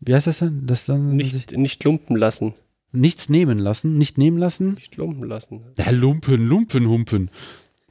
wie 0.00 0.14
heißt 0.14 0.26
das 0.26 0.38
denn? 0.38 0.66
Das 0.66 0.86
sich 0.86 0.96
nicht, 0.96 1.56
nicht 1.56 1.84
lumpen 1.84 2.16
lassen. 2.16 2.54
nichts 2.92 3.28
nehmen 3.28 3.58
lassen, 3.58 3.98
nicht 3.98 4.18
nehmen 4.18 4.38
lassen. 4.38 4.74
Nicht 4.74 4.96
lumpen 4.96 5.28
lassen. 5.28 5.62
Ja, 5.78 5.90
Lumpen, 5.90 6.46
Lumpen, 6.48 6.88
Humpen. 6.88 7.30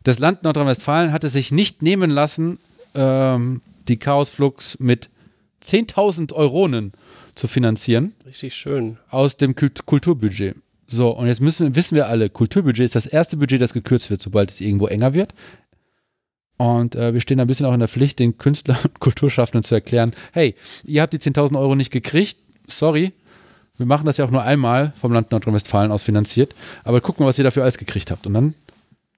Das 0.04 0.20
Land 0.20 0.44
Nordrhein-Westfalen 0.44 1.12
hat 1.12 1.24
es 1.24 1.34
sich 1.34 1.52
nicht 1.52 1.82
nehmen 1.82 2.12
lassen, 2.12 2.60
ähm, 2.94 3.62
die 3.88 3.98
Chaosflux 3.98 4.80
mit 4.80 5.10
10.000 5.64 6.32
Euronen 6.34 6.94
zu 7.34 7.48
finanzieren 7.48 8.14
Richtig 8.26 8.56
schön. 8.56 8.98
aus 9.10 9.38
dem 9.38 9.56
Kult 9.56 9.86
Kulturbudget. 9.86 10.56
So, 10.88 11.10
und 11.10 11.28
jetzt 11.28 11.42
müssen, 11.42 11.76
wissen 11.76 11.96
wir 11.96 12.08
alle, 12.08 12.30
Kulturbudget 12.30 12.86
ist 12.86 12.96
das 12.96 13.06
erste 13.06 13.38
Budget, 13.38 13.62
das 13.62 13.74
gekürzt 13.74 14.10
wird, 14.10 14.22
sobald 14.22 14.52
es 14.52 14.62
irgendwo 14.62 14.88
enger 14.88 15.14
wird. 15.14 15.34
Und 16.58 16.96
äh, 16.96 17.14
wir 17.14 17.22
stehen 17.22 17.40
ein 17.40 17.48
bisschen 17.48 17.66
auch 17.66 17.74
in 17.74 17.80
der 17.80 17.90
Pflicht, 17.90 18.20
den 18.20 18.38
Künstlern 18.38 18.78
und 18.84 19.00
Kulturschaffenden 19.00 19.64
zu 19.64 19.76
erklären, 19.76 20.14
hey, 20.32 20.56
ihr 20.86 21.02
habt 21.02 21.14
die 21.14 21.20
10.000 21.20 21.60
Euro 21.60 21.76
nicht 21.76 21.92
gekriegt, 21.92 22.38
sorry, 22.68 23.12
wir 23.78 23.86
machen 23.86 24.06
das 24.06 24.18
ja 24.18 24.26
auch 24.26 24.32
nur 24.32 24.44
einmal 24.44 24.94
vom 25.00 25.12
Land 25.12 25.32
Nordrhein-Westfalen 25.32 25.92
aus 25.92 26.04
finanziert, 26.04 26.56
aber 26.84 27.02
guck 27.02 27.20
mal, 27.20 27.26
was 27.26 27.38
ihr 27.38 27.44
dafür 27.44 27.64
alles 27.64 27.78
gekriegt 27.78 28.10
habt. 28.10 28.26
Und 28.26 28.34
dann 28.34 28.54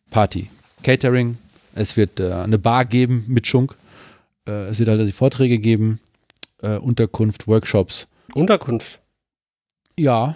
Party, 0.10 0.50
Catering, 0.84 1.38
es 1.76 1.96
wird 1.96 2.20
äh, 2.20 2.34
eine 2.34 2.58
Bar 2.58 2.86
geben 2.86 3.26
mit 3.28 3.46
Schunk, 3.46 3.76
äh, 4.48 4.70
es 4.70 4.80
wird 4.80 4.90
halt 4.90 5.08
die 5.08 5.12
Vorträge 5.12 5.60
geben, 5.60 6.00
äh, 6.64 6.78
Unterkunft, 6.78 7.48
Workshops. 7.48 8.08
Unterkunft. 8.34 9.00
Ja. 9.96 10.36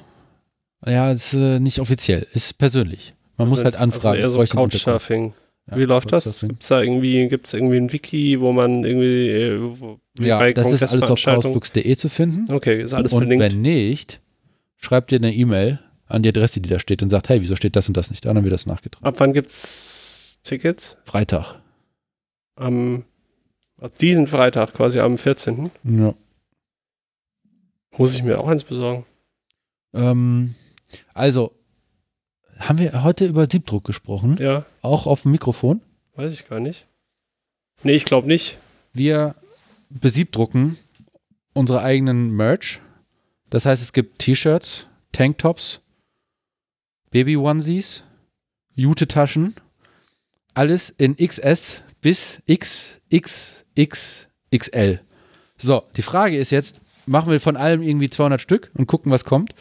Ja, 0.86 1.12
ist 1.12 1.34
äh, 1.34 1.60
nicht 1.60 1.80
offiziell, 1.80 2.28
ist 2.34 2.58
persönlich. 2.58 3.14
Man 3.38 3.49
muss 3.49 3.64
halt 3.64 3.76
anfragen. 3.76 4.22
Also 4.22 4.40
eher 4.40 4.48
so. 4.48 4.53
Couchsurfing. 4.56 5.34
Ja, 5.70 5.78
Wie 5.78 5.84
läuft 5.84 6.12
das? 6.12 6.24
Crowdsourcing. 6.24 6.49
Gibt's 6.49 6.68
da 6.68 6.82
irgendwie, 6.82 7.28
gibt's 7.28 7.53
irgendwie 7.53 7.78
ein 7.78 7.91
Wiki, 7.94 8.40
wo 8.41 8.52
man 8.52 8.84
irgendwie, 8.84 9.30
äh, 9.30 9.60
wo, 9.80 9.99
wie 10.16 10.28
Ja, 10.28 10.40
bei 10.40 10.53
das 10.53 10.72
ist 10.72 10.84
alles 10.84 11.10
auf 11.10 11.20
chaosflux.de 11.22 11.95
zu 11.95 12.10
finden. 12.10 12.52
Okay, 12.52 12.82
ist 12.82 12.94
alles 12.94 13.14
und 13.14 13.22
verlinkt. 13.22 13.44
wenn 13.44 13.62
nicht, 13.62 14.22
schreibt 14.78 15.12
ihr 15.12 15.20
eine 15.20 15.34
E-Mail 15.34 15.80
an 16.08 16.24
die 16.24 16.30
Adresse, 16.30 16.62
die 16.62 16.70
da 16.70 16.80
steht 16.80 17.03
und 17.03 17.10
sagt, 17.10 17.30
hey, 17.30 17.41
wieso 17.41 17.56
steht 17.56 17.76
das 17.76 17.88
und 17.88 17.95
das 17.95 18.10
nicht 18.10 18.26
dann 18.26 18.44
wird 18.44 18.53
das 18.53 18.66
nachgetragen. 18.66 19.06
Ab 19.06 19.16
wann 19.20 19.34
gibt's 19.34 20.40
Tickets? 20.44 20.98
Freitag. 21.06 21.62
Am 22.56 23.06
ab 23.80 23.98
diesen 23.99 24.28
Freitag, 24.28 24.74
quasi 24.74 24.99
am 24.99 25.18
14. 25.18 25.70
Ja. 25.84 26.14
Muss 27.98 28.16
ich 28.16 28.24
mir 28.24 28.40
auch 28.40 28.48
eins 28.48 28.64
besorgen. 28.64 29.06
Ähm, 29.94 30.56
also, 31.13 31.53
haben 32.59 32.77
wir 32.80 33.03
heute 33.03 33.26
über 33.26 33.47
Siebdruck 33.49 33.84
gesprochen? 33.85 34.38
Ja, 34.39 34.65
Auch 34.81 35.07
auf 35.07 35.23
dem 35.23 35.31
Mikrofon? 35.31 35.81
weiß 36.15 36.34
ich 36.34 36.47
gar 36.47 36.59
nicht. 36.59 36.85
Nee, 37.84 37.93
ich 37.93 38.05
glaube 38.05 38.27
nicht. 38.27 38.57
Wir 38.93 39.35
besiebdrucken 39.89 40.77
unsere 41.53 41.81
eigenen 41.81 42.31
Merch. 42.31 42.80
Das 43.49 43.65
heißt, 43.65 43.81
es 43.81 43.91
gibt 43.93 44.19
T-Shirts, 44.19 44.85
Tanktops, 45.11 45.81
Baby-Onesies, 47.09 48.03
Jute-Taschen. 48.76 49.55
Alles 50.53 50.89
in 50.89 51.15
XS 51.18 51.81
bis 52.01 52.41
XXXXL. 53.81 54.99
So, 55.57 55.84
die 55.95 56.01
Frage 56.01 56.38
ist 56.38 56.51
jetzt, 56.51 56.81
machen 57.07 57.31
wir 57.31 57.39
von 57.39 57.57
allem 57.57 57.81
irgendwie 57.81 58.09
200 58.09 58.41
Stück 58.41 58.72
und 58.73 58.88
gucken, 58.88 59.11
was 59.11 59.26
kommt? 59.26 59.53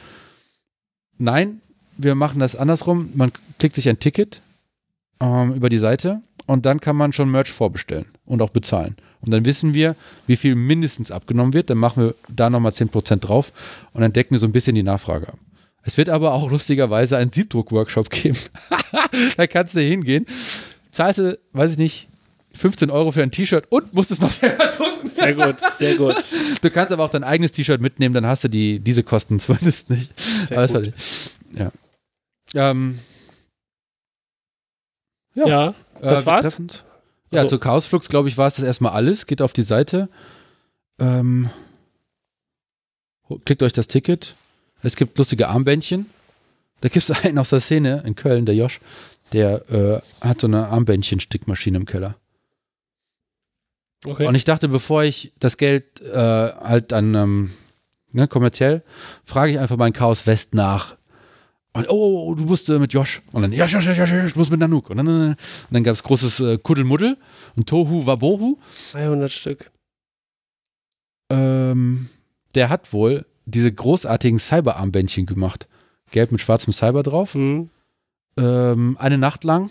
Nein, 1.21 1.61
wir 1.99 2.15
machen 2.15 2.41
das 2.41 2.57
andersrum. 2.57 3.11
Man 3.15 3.31
klickt 3.59 3.75
sich 3.75 3.91
ein 3.91 3.99
Ticket 3.99 4.41
ähm, 5.21 5.53
über 5.53 5.69
die 5.69 5.77
Seite 5.77 6.23
und 6.47 6.65
dann 6.65 6.81
kann 6.81 6.97
man 6.97 7.13
schon 7.13 7.31
Merch 7.31 7.53
vorbestellen 7.53 8.07
und 8.25 8.41
auch 8.41 8.49
bezahlen. 8.49 8.97
Und 9.21 9.31
dann 9.31 9.45
wissen 9.45 9.75
wir, 9.75 9.97
wie 10.27 10.37
viel 10.37 10.55
mindestens 10.55 11.11
abgenommen 11.11 11.53
wird. 11.53 11.69
Dann 11.69 11.77
machen 11.77 12.05
wir 12.05 12.15
da 12.29 12.49
nochmal 12.49 12.73
10% 12.73 13.17
drauf 13.17 13.53
und 13.93 14.01
dann 14.01 14.15
decken 14.15 14.31
wir 14.31 14.39
so 14.39 14.47
ein 14.47 14.53
bisschen 14.53 14.75
die 14.75 14.83
Nachfrage 14.83 15.29
ab. 15.29 15.39
Es 15.83 15.99
wird 15.99 16.09
aber 16.09 16.33
auch 16.33 16.51
lustigerweise 16.51 17.19
einen 17.19 17.33
Siebdruck-Workshop 17.33 18.09
geben. 18.09 18.39
da 19.37 19.47
kannst 19.47 19.75
du 19.75 19.81
hingehen, 19.81 20.25
zahlst 20.91 21.19
du, 21.19 21.39
weiß 21.53 21.73
ich 21.73 21.79
nicht, 21.79 22.09
15 22.55 22.91
Euro 22.91 23.11
für 23.13 23.23
ein 23.23 23.31
T-Shirt 23.31 23.67
und 23.71 23.95
musst 23.95 24.11
es 24.11 24.21
noch 24.21 24.31
selber 24.31 24.67
drucken. 24.77 25.09
Sehr 25.11 25.35
gut, 25.35 25.61
sehr 25.61 25.97
gut. 25.97 26.17
Du 26.63 26.71
kannst 26.71 26.93
aber 26.93 27.05
auch 27.05 27.11
dein 27.11 27.25
eigenes 27.25 27.53
T-Shirt 27.53 27.81
mitnehmen, 27.81 28.15
dann 28.15 28.27
hast 28.27 28.45
du 28.45 28.49
die, 28.49 28.79
diese 28.81 29.03
Kosten 29.03 29.41
zumindest 29.41 29.91
nicht. 29.91 30.19
Sehr 30.21 30.59
Aber 30.59 30.67
gut. 30.83 30.93
war- 31.55 31.73
Ja. 32.55 32.73
Ähm, 32.73 32.99
Ja. 35.35 35.47
Ja, 35.47 35.75
das 36.01 36.23
äh, 36.23 36.27
war's? 36.27 36.45
betreffend- 36.47 36.83
Ja, 37.31 37.43
Also- 37.43 37.57
zu 37.57 37.61
Chaosflux, 37.61 38.09
glaube 38.09 38.29
ich, 38.29 38.37
war 38.37 38.49
es 38.49 38.57
das 38.57 38.65
erstmal 38.65 38.93
alles. 38.93 39.27
Geht 39.27 39.43
auf 39.43 39.53
die 39.53 39.63
Seite. 39.63 40.09
Ähm, 40.99 41.49
klickt 43.45 43.63
euch 43.63 43.73
das 43.73 43.87
Ticket. 43.89 44.35
Es 44.83 44.97
gibt 44.97 45.17
lustige 45.19 45.49
Armbändchen. 45.49 46.07
Da 46.81 46.89
gibt 46.89 47.09
es 47.09 47.11
einen 47.25 47.39
aus 47.39 47.51
der 47.51 47.61
Szene 47.61 48.03
in 48.05 48.17
Köln, 48.17 48.47
der 48.47 48.55
Josh, 48.57 48.81
der 49.33 49.71
äh, 49.71 50.01
hat 50.27 50.41
so 50.41 50.47
eine 50.49 50.69
Armbändchen-Stickmaschine 50.69 51.77
im 51.77 51.87
Keller. 51.87 52.17
Okay. 54.05 54.27
Und 54.27 54.35
ich 54.35 54.45
dachte, 54.45 54.69
bevor 54.69 55.05
ich 55.05 55.33
das 55.39 55.57
Geld 55.57 56.01
äh, 56.01 56.15
halt 56.15 56.93
dann 56.93 57.15
ähm, 57.15 57.51
ne, 58.13 58.29
kommerziell, 58.29 58.83
frage 59.25 59.53
ich 59.53 59.59
einfach 59.59 59.77
mal 59.77 59.87
in 59.87 59.93
Chaos 59.93 60.27
West 60.27 60.55
nach. 60.55 60.97
Und, 61.73 61.89
oh, 61.89 61.95
oh, 61.95 62.25
oh, 62.27 62.35
du 62.35 62.45
musst 62.45 62.69
äh, 62.69 62.79
mit 62.79 62.93
Josh. 62.93 63.23
Und 63.31 63.43
dann, 63.43 63.53
Josh, 63.53 63.73
Josh, 63.73 63.87
Josh, 63.87 63.99
Josh, 63.99 64.11
ich 64.27 64.37
muss 64.37 64.51
mit 64.51 64.59
Nanook. 64.59 64.91
Und 64.91 64.97
dann, 64.97 65.07
äh, 65.07 65.11
und 65.11 65.37
dann 65.71 65.85
gab 65.85 65.95
es 65.95 66.03
großes 66.03 66.41
äh, 66.41 66.59
Kuddelmuddel 66.59 67.17
und 67.55 67.69
Tohu 67.69 68.07
Wabohu. 68.07 68.59
300 68.93 69.31
Stück. 69.31 69.71
Ähm, 71.31 72.09
der 72.57 72.71
hat 72.71 72.93
wohl 72.93 73.25
diese 73.45 73.73
großartigen 73.73 74.41
Cyber-Armbändchen 74.41 75.27
gemacht. 75.27 75.69
Gelb 76.11 76.33
mit 76.33 76.41
schwarzem 76.41 76.73
Cyber 76.73 77.05
drauf. 77.05 77.35
Hm. 77.35 77.71
Ähm, 78.37 78.97
eine 78.99 79.19
Nacht 79.19 79.45
lang. 79.45 79.71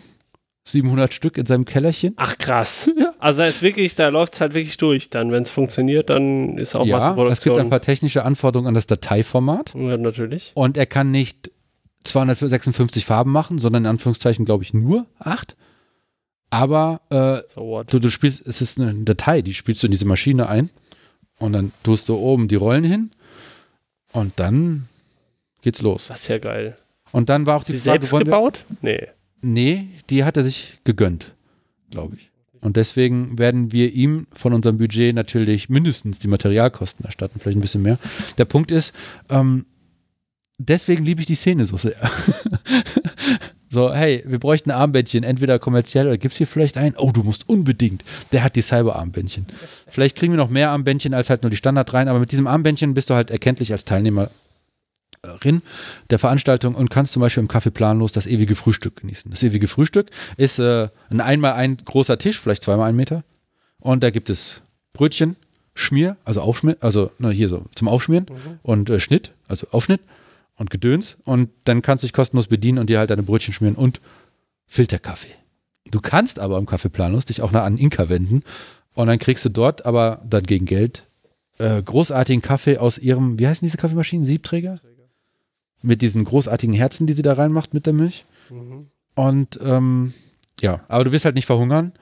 700 0.72 1.14
Stück 1.14 1.38
in 1.38 1.46
seinem 1.46 1.66
Kellerchen. 1.66 2.14
Ach 2.18 2.38
krass. 2.38 2.90
Ja. 3.00 3.14
Also 3.20 3.42
da 3.42 3.48
ist 3.48 3.62
wirklich, 3.62 3.96
da 3.96 4.08
läuft 4.10 4.34
es 4.34 4.42
halt 4.42 4.54
wirklich 4.54 4.78
durch. 4.78 5.10
Dann, 5.10 5.32
wenn 5.32 5.44
es 5.44 5.50
funktioniert, 5.50 6.10
dann 6.10 6.58
ist 6.58 6.76
auch 6.76 6.86
ja, 6.86 6.98
es 6.98 7.04
gibt 7.04 7.16
Massenproduktion. 7.18 7.60
ein 7.60 7.70
paar 7.70 7.82
technische 7.82 8.24
Anforderungen 8.26 8.68
an 8.70 8.74
das 8.74 8.88
Dateiformat. 8.88 9.74
ja, 9.76 9.98
natürlich. 9.98 10.52
Und 10.56 10.78
er 10.78 10.86
kann 10.86 11.12
nicht 11.12 11.52
256 12.06 13.06
Farben 13.06 13.32
machen, 13.32 13.60
sondern 13.60 13.84
in 13.84 13.90
Anführungszeichen, 13.90 14.46
glaube 14.46 14.64
ich, 14.64 14.74
nur 14.74 15.06
acht. 15.20 15.56
Aber 16.50 17.02
äh, 17.10 17.48
So 17.54 17.84
du, 17.84 18.00
du 18.00 18.10
spielst, 18.10 18.46
es 18.48 18.62
ist 18.62 18.80
eine 18.80 18.94
Datei, 19.04 19.42
die 19.42 19.54
spielst 19.54 19.84
du 19.84 19.88
in 19.88 19.92
diese 19.92 20.06
Maschine 20.06 20.48
ein. 20.50 20.70
Und 21.38 21.54
dann 21.54 21.72
tust 21.84 22.10
du 22.10 22.16
oben 22.16 22.48
die 22.48 22.56
Rollen 22.56 22.84
hin. 22.84 23.12
Und 24.12 24.34
dann 24.40 24.88
geht's 25.62 25.82
los. 25.82 26.08
Das 26.08 26.22
ist 26.22 26.28
ja 26.28 26.38
geil. 26.40 26.78
Und 27.12 27.30
dann 27.30 27.46
war 27.46 27.58
auch 27.58 27.64
die 27.64 27.74
Sie 27.76 27.90
Frage, 27.90 28.06
selbst 28.06 28.26
gebaut? 28.26 28.66
Nee. 28.82 29.08
Nee, 29.42 29.88
die 30.10 30.24
hat 30.24 30.38
er 30.38 30.44
sich 30.44 30.80
gegönnt, 30.84 31.34
glaube 31.92 32.16
ich. 32.18 32.30
Und 32.62 32.76
deswegen 32.76 33.38
werden 33.40 33.72
wir 33.72 33.94
ihm 33.94 34.28
von 34.34 34.54
unserem 34.54 34.78
Budget 34.78 35.16
natürlich 35.16 35.70
mindestens 35.70 36.20
die 36.20 36.28
Materialkosten 36.28 37.06
erstatten, 37.06 37.40
vielleicht 37.40 37.58
ein 37.58 37.62
bisschen 37.62 37.82
mehr. 37.82 37.98
Der 38.38 38.46
Punkt 38.46 38.72
ist, 38.72 38.94
ähm, 39.30 39.66
deswegen 40.58 41.06
liebe 41.06 41.22
ich 41.22 41.28
die 41.28 41.36
Szene 41.36 41.66
so 41.66 41.78
sehr. 41.78 41.96
so, 43.70 43.94
hey, 43.94 44.24
wir 44.26 44.40
bräuchten 44.40 44.72
ein 44.72 44.78
Armbändchen, 44.78 45.24
entweder 45.24 45.58
kommerziell 45.58 46.08
oder 46.08 46.18
gibt 46.18 46.34
es 46.34 46.38
hier 46.38 46.48
vielleicht 46.48 46.76
einen? 46.76 46.96
Oh, 46.98 47.12
du 47.14 47.24
musst 47.24 47.48
unbedingt. 47.48 48.04
Der 48.34 48.44
hat 48.44 48.58
die 48.58 48.62
Cyber-Armbändchen. 48.62 49.46
Vielleicht 49.88 50.18
kriegen 50.18 50.34
wir 50.34 50.38
noch 50.38 50.50
mehr 50.50 50.72
Armbändchen 50.72 51.14
als 51.14 51.30
halt 51.30 51.44
nur 51.44 51.50
die 51.50 51.58
Standard 51.58 51.94
rein, 51.94 52.10
aber 52.10 52.20
mit 52.20 52.34
diesem 52.34 52.48
Armbändchen 52.48 52.94
bist 52.94 53.10
du 53.10 53.14
halt 53.14 53.32
erkenntlich 53.32 53.72
als 53.72 53.86
Teilnehmer 53.86 54.30
Rin 55.24 55.62
der 56.10 56.20
Veranstaltung 56.20 56.76
und 56.76 56.90
kannst 56.90 57.14
zum 57.14 57.22
Beispiel 57.22 57.42
im 57.42 57.50
Café 57.50 57.72
planlos 57.72 58.12
das 58.12 58.28
ewige 58.28 58.56
Frühstück 58.56 58.98
genießen. 58.98 59.30
Das 59.32 59.44
ewige 59.44 59.68
Frühstück 59.68 60.10
ist 60.38 60.60
äh, 60.60 60.90
ein 61.10 61.22
einmal 61.22 61.54
ein 61.54 61.78
großer 61.78 62.18
Tisch, 62.18 62.40
vielleicht 62.40 62.64
zweimal 62.64 62.90
ein 62.90 62.96
Meter. 62.96 63.24
Und 63.80 64.04
da 64.04 64.10
gibt 64.10 64.30
es 64.30 64.62
Brötchen, 64.94 65.36
Schmier, 65.74 66.18
also 66.26 66.42
Aufschmier, 66.42 66.78
also 66.80 67.12
na, 67.20 67.30
hier 67.30 67.50
so 67.50 67.66
zum 67.76 67.88
Aufschmieren 67.88 68.28
und 68.64 68.90
äh, 68.90 69.00
Schnitt, 69.00 69.32
also 69.48 69.68
Aufschnitt 69.72 70.02
und 70.56 70.70
Gedöns. 70.70 71.18
Und 71.26 71.50
dann 71.66 71.82
kannst 71.82 72.04
du 72.04 72.08
dich 72.08 72.14
kostenlos 72.14 72.48
bedienen 72.48 72.80
und 72.80 72.90
dir 72.90 73.00
halt 73.00 73.10
deine 73.10 73.24
Brötchen 73.24 73.54
schmieren 73.54 73.76
und 73.76 74.02
Filterkaffee. 74.68 75.36
Du 75.92 76.00
kannst 76.00 76.40
aber 76.40 76.58
im 76.58 76.66
Café 76.66 76.90
planlos 76.90 77.26
dich 77.26 77.42
auch 77.42 77.52
nach 77.52 77.64
an 77.64 77.78
Inka 77.78 78.10
wenden 78.10 78.44
und 78.94 79.08
dann 79.08 79.20
kriegst 79.20 79.44
du 79.46 79.50
dort 79.50 79.86
aber 79.86 80.22
dann 80.30 80.44
gegen 80.44 80.66
Geld 80.66 81.06
äh, 81.58 81.82
großartigen 81.82 82.42
Kaffee 82.42 82.78
aus 82.78 82.98
ihrem, 82.98 83.38
wie 83.40 83.48
heißen 83.48 83.66
diese 83.66 83.78
Kaffeemaschinen? 83.78 84.26
Siebträger? 84.26 84.80
Mit 85.82 86.02
diesen 86.02 86.26
großartigen 86.26 86.76
Herzen, 86.76 87.08
die 87.08 87.14
sie 87.14 87.22
da 87.22 87.34
reinmacht 87.34 87.74
mit 87.74 87.86
der 87.86 87.94
Milch. 87.94 88.26
Mhm. 88.50 88.88
Und 89.16 89.60
ähm, 89.64 90.14
ja, 90.62 90.82
aber 90.88 91.06
du 91.06 91.12
wirst 91.12 91.26
halt 91.26 91.36
nicht 91.36 91.46
verhungern. 91.46 91.94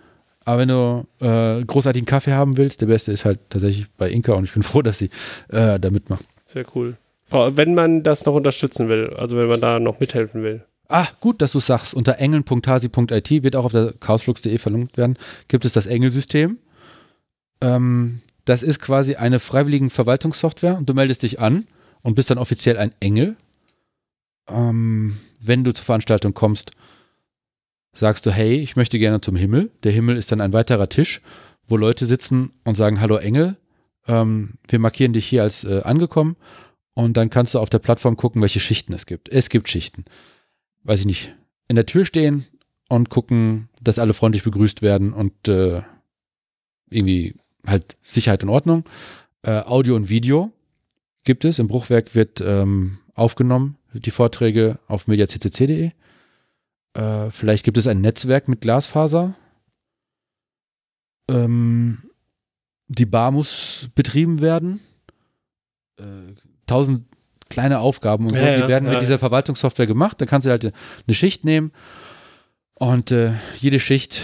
Aber 0.46 0.60
wenn 0.60 0.70
du 0.70 1.06
äh, 1.20 1.64
großartigen 1.64 2.06
Kaffee 2.06 2.32
haben 2.32 2.58
willst, 2.58 2.82
der 2.82 2.86
beste 2.88 3.12
ist 3.12 3.26
halt 3.26 3.40
tatsächlich 3.50 3.88
bei 3.98 4.10
Inka 4.10 4.34
und 4.34 4.46
ich 4.46 4.54
bin 4.54 4.64
froh, 4.64 4.82
dass 4.82 4.98
sie 4.98 5.10
äh, 5.50 5.80
da 5.80 5.90
mitmacht. 5.90 6.26
Sehr 6.46 6.66
cool. 6.76 6.98
Wenn 7.30 7.74
man 7.74 8.04
das 8.04 8.26
noch 8.26 8.36
unterstützen 8.36 8.88
will, 8.88 9.14
also 9.18 9.38
wenn 9.38 9.50
man 9.50 9.60
da 9.60 9.80
noch 9.80 10.00
mithelfen 10.00 10.44
will. 10.44 10.64
Ah, 10.88 11.08
gut, 11.20 11.42
dass 11.42 11.52
du 11.52 11.60
sagst. 11.60 11.94
Unter 11.94 12.20
engeln.hasi.it 12.20 13.44
wird 13.44 13.56
auch 13.58 13.66
auf 13.66 13.74
der 13.74 13.94
chaosflux.de 14.00 14.58
verlinkt 14.58 14.98
werden, 14.98 15.18
gibt 15.50 15.66
es 15.66 15.74
das 15.74 15.86
Engelsystem. 15.86 16.58
Ähm, 17.60 18.22
das 18.46 18.64
ist 18.64 18.80
quasi 18.80 19.16
eine 19.16 19.40
freiwilligen 19.40 19.90
Verwaltungssoftware 19.90 20.78
und 20.78 20.88
du 20.88 20.94
meldest 20.94 21.24
dich 21.24 21.42
an 21.42 21.68
und 22.02 22.16
bist 22.16 22.30
dann 22.30 22.38
offiziell 22.38 22.78
ein 22.78 22.92
Engel. 23.02 23.36
Ähm, 24.48 25.18
wenn 25.40 25.64
du 25.64 25.74
zur 25.74 25.86
Veranstaltung 25.86 26.34
kommst, 26.34 26.72
sagst 27.94 28.26
du, 28.26 28.32
hey, 28.32 28.56
ich 28.56 28.76
möchte 28.76 29.00
gerne 29.00 29.22
zum 29.22 29.36
Himmel. 29.36 29.72
Der 29.84 29.92
Himmel 29.92 30.18
ist 30.18 30.32
dann 30.32 30.42
ein 30.42 30.54
weiterer 30.54 30.90
Tisch, 30.90 31.22
wo 31.68 31.78
Leute 31.78 32.06
sitzen 32.06 32.52
und 32.64 32.76
sagen, 32.76 33.02
hallo 33.02 33.18
Engel, 33.18 33.58
ähm, 34.08 34.54
wir 34.68 34.80
markieren 34.80 35.14
dich 35.14 35.26
hier 35.26 35.44
als 35.44 35.64
äh, 35.64 35.82
angekommen 35.84 36.38
und 36.94 37.18
dann 37.18 37.30
kannst 37.30 37.54
du 37.54 37.60
auf 37.60 37.70
der 37.70 37.80
Plattform 37.80 38.18
gucken, 38.18 38.42
welche 38.42 38.60
Schichten 38.60 38.94
es 38.94 39.06
gibt. 39.06 39.30
Es 39.30 39.50
gibt 39.50 39.70
Schichten. 39.70 40.06
Weiß 40.84 41.02
ich 41.02 41.06
nicht. 41.06 41.36
In 41.68 41.76
der 41.76 41.86
Tür 41.86 42.06
stehen 42.06 42.46
und 42.90 43.10
gucken, 43.10 43.70
dass 43.82 44.00
alle 44.00 44.14
freundlich 44.14 44.44
begrüßt 44.44 44.82
werden 44.82 45.14
und 45.14 45.48
äh, 45.48 45.82
irgendwie 46.90 47.36
halt 47.66 47.98
Sicherheit 48.02 48.44
und 48.44 48.50
Ordnung. 48.50 48.86
Äh, 49.42 49.62
Audio 49.62 49.96
und 49.96 50.10
Video 50.10 50.52
gibt 51.24 51.44
es. 51.46 51.60
Im 51.60 51.68
Bruchwerk 51.68 52.16
wird 52.16 52.42
ähm, 52.42 53.00
aufgenommen, 53.14 53.77
die 53.94 54.12
Vorträge 54.12 54.80
auf 54.88 55.08
mediaccc.de. 55.08 55.92
Äh, 56.94 57.30
vielleicht 57.32 57.64
gibt 57.64 57.78
es 57.78 57.88
ein 57.88 58.02
Netzwerk 58.02 58.48
mit 58.48 58.62
Glasfaser. 58.62 59.36
Ähm, 61.30 62.00
die 62.88 63.06
Bar 63.06 63.32
muss 63.32 63.90
betrieben 63.96 64.42
werden. 64.42 64.80
Äh, 65.98 66.04
tausend 66.66 67.04
kleine 67.50 67.80
Aufgaben 67.80 68.26
und 68.26 68.32
so, 68.32 68.36
Ja, 68.36 68.56
die 68.56 68.62
ja, 68.62 68.68
werden 68.68 68.86
ja, 68.86 68.94
mit 68.94 69.02
dieser 69.02 69.20
Verwaltungssoftware 69.20 69.88
gemacht. 69.88 70.20
Da 70.20 70.26
kannst 70.26 70.46
du 70.46 70.50
halt 70.50 70.66
eine 70.66 71.14
Schicht 71.14 71.44
nehmen, 71.46 71.72
Und 72.76 73.12
äh, 73.12 73.34
jede 73.60 73.80
Schicht 73.80 74.22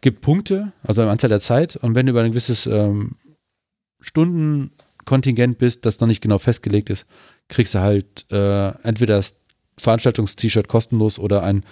gibt 0.00 0.20
Punkte, 0.20 0.72
also 0.82 1.02
eine 1.02 1.10
Anzahl 1.10 1.30
der 1.30 1.40
Zeit. 1.40 1.76
Und 1.76 1.94
wenn 1.94 2.06
du 2.06 2.10
über 2.10 2.22
ein 2.22 2.30
gewisses 2.30 2.66
ähm, 2.66 3.16
Stundenkontingent 4.00 5.58
bist, 5.58 5.84
das 5.84 6.00
noch 6.00 6.08
nicht 6.08 6.20
genau 6.20 6.38
festgelegt 6.38 6.90
ist, 6.90 7.06
kriegst 7.50 7.74
du 7.74 7.80
halt 7.80 8.24
äh, 8.30 8.68
entweder 8.82 9.16
das 9.16 9.36
Veranstaltungs-T-Shirt 9.78 10.68
kostenlos 10.68 11.18
oder 11.18 11.42
ein 11.42 11.64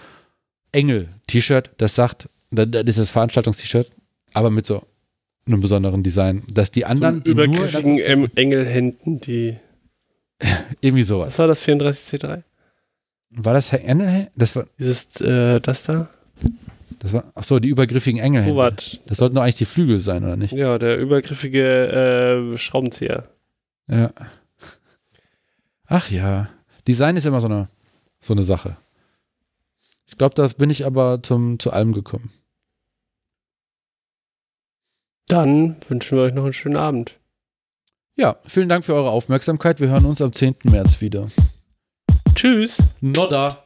Engel-T-Shirt, 0.72 1.70
das 1.78 1.94
sagt, 1.94 2.28
das 2.50 2.84
ist 2.84 2.98
das 2.98 3.10
Veranstaltungs-T-Shirt, 3.10 3.88
aber 4.34 4.50
mit 4.50 4.66
so 4.66 4.82
einem 5.46 5.60
besonderen 5.60 6.02
Design, 6.02 6.42
dass 6.52 6.70
die 6.70 6.84
anderen 6.84 7.22
so 7.24 7.30
übergriffigen 7.30 7.98
em 7.98 8.28
Engelhänden, 8.34 9.20
die 9.20 9.56
irgendwie 10.80 11.02
sowas. 11.02 11.28
Was 11.28 11.38
war 11.38 11.46
das 11.46 11.62
34C3? 11.62 12.42
War 13.30 13.55
das 13.55 13.72
Herr 13.72 13.84
Engel? 13.84 14.28
Das 14.36 14.56
war 14.56 14.66
dieses 14.78 15.20
äh, 15.20 15.60
das 15.60 15.84
da? 15.84 16.09
Das 17.00 17.12
war 17.12 17.24
ach 17.34 17.44
so, 17.44 17.59
die 17.59 17.68
übergriffigen 17.68 18.20
Engelhände. 18.20 18.52
Hubert. 18.52 19.00
Das 19.06 19.18
sollten 19.18 19.34
doch 19.34 19.42
eigentlich 19.42 19.56
die 19.56 19.66
Flügel 19.66 19.98
sein, 19.98 20.24
oder 20.24 20.36
nicht? 20.36 20.52
Ja, 20.52 20.78
der 20.78 20.98
übergriffige 20.98 22.52
äh, 22.55 22.59
Schraubenzieher. 22.59 23.24
Ja. 23.88 24.10
Ach 25.89 26.10
ja, 26.10 26.48
Design 26.86 27.16
ist 27.16 27.24
immer 27.24 27.40
so 27.40 27.48
eine 27.48 27.69
so 28.20 28.35
eine 28.35 28.43
Sache. 28.43 28.77
Ich 30.06 30.16
glaube, 30.16 30.35
da 30.35 30.47
bin 30.48 30.70
ich 30.70 30.86
aber 30.86 31.23
zum 31.23 31.59
zu 31.59 31.73
allem 31.73 31.93
gekommen. 31.93 32.31
Dann 35.28 35.77
wünschen 35.89 36.16
wir 36.16 36.24
euch 36.24 36.35
noch 36.35 36.44
einen 36.44 36.52
schönen 36.52 36.77
Abend. 36.77 37.19
Ja, 38.16 38.36
vielen 38.47 38.69
Dank 38.69 38.85
für 38.85 38.94
eure 38.94 39.10
Aufmerksamkeit. 39.10 39.81
Wir 39.81 39.89
hören 39.89 40.06
uns 40.06 40.23
am 40.23 40.32
10. 40.32 40.56
März 40.65 41.01
wieder. 41.01 41.28
Tschüss. 42.35 42.82
Nodda. 43.01 43.62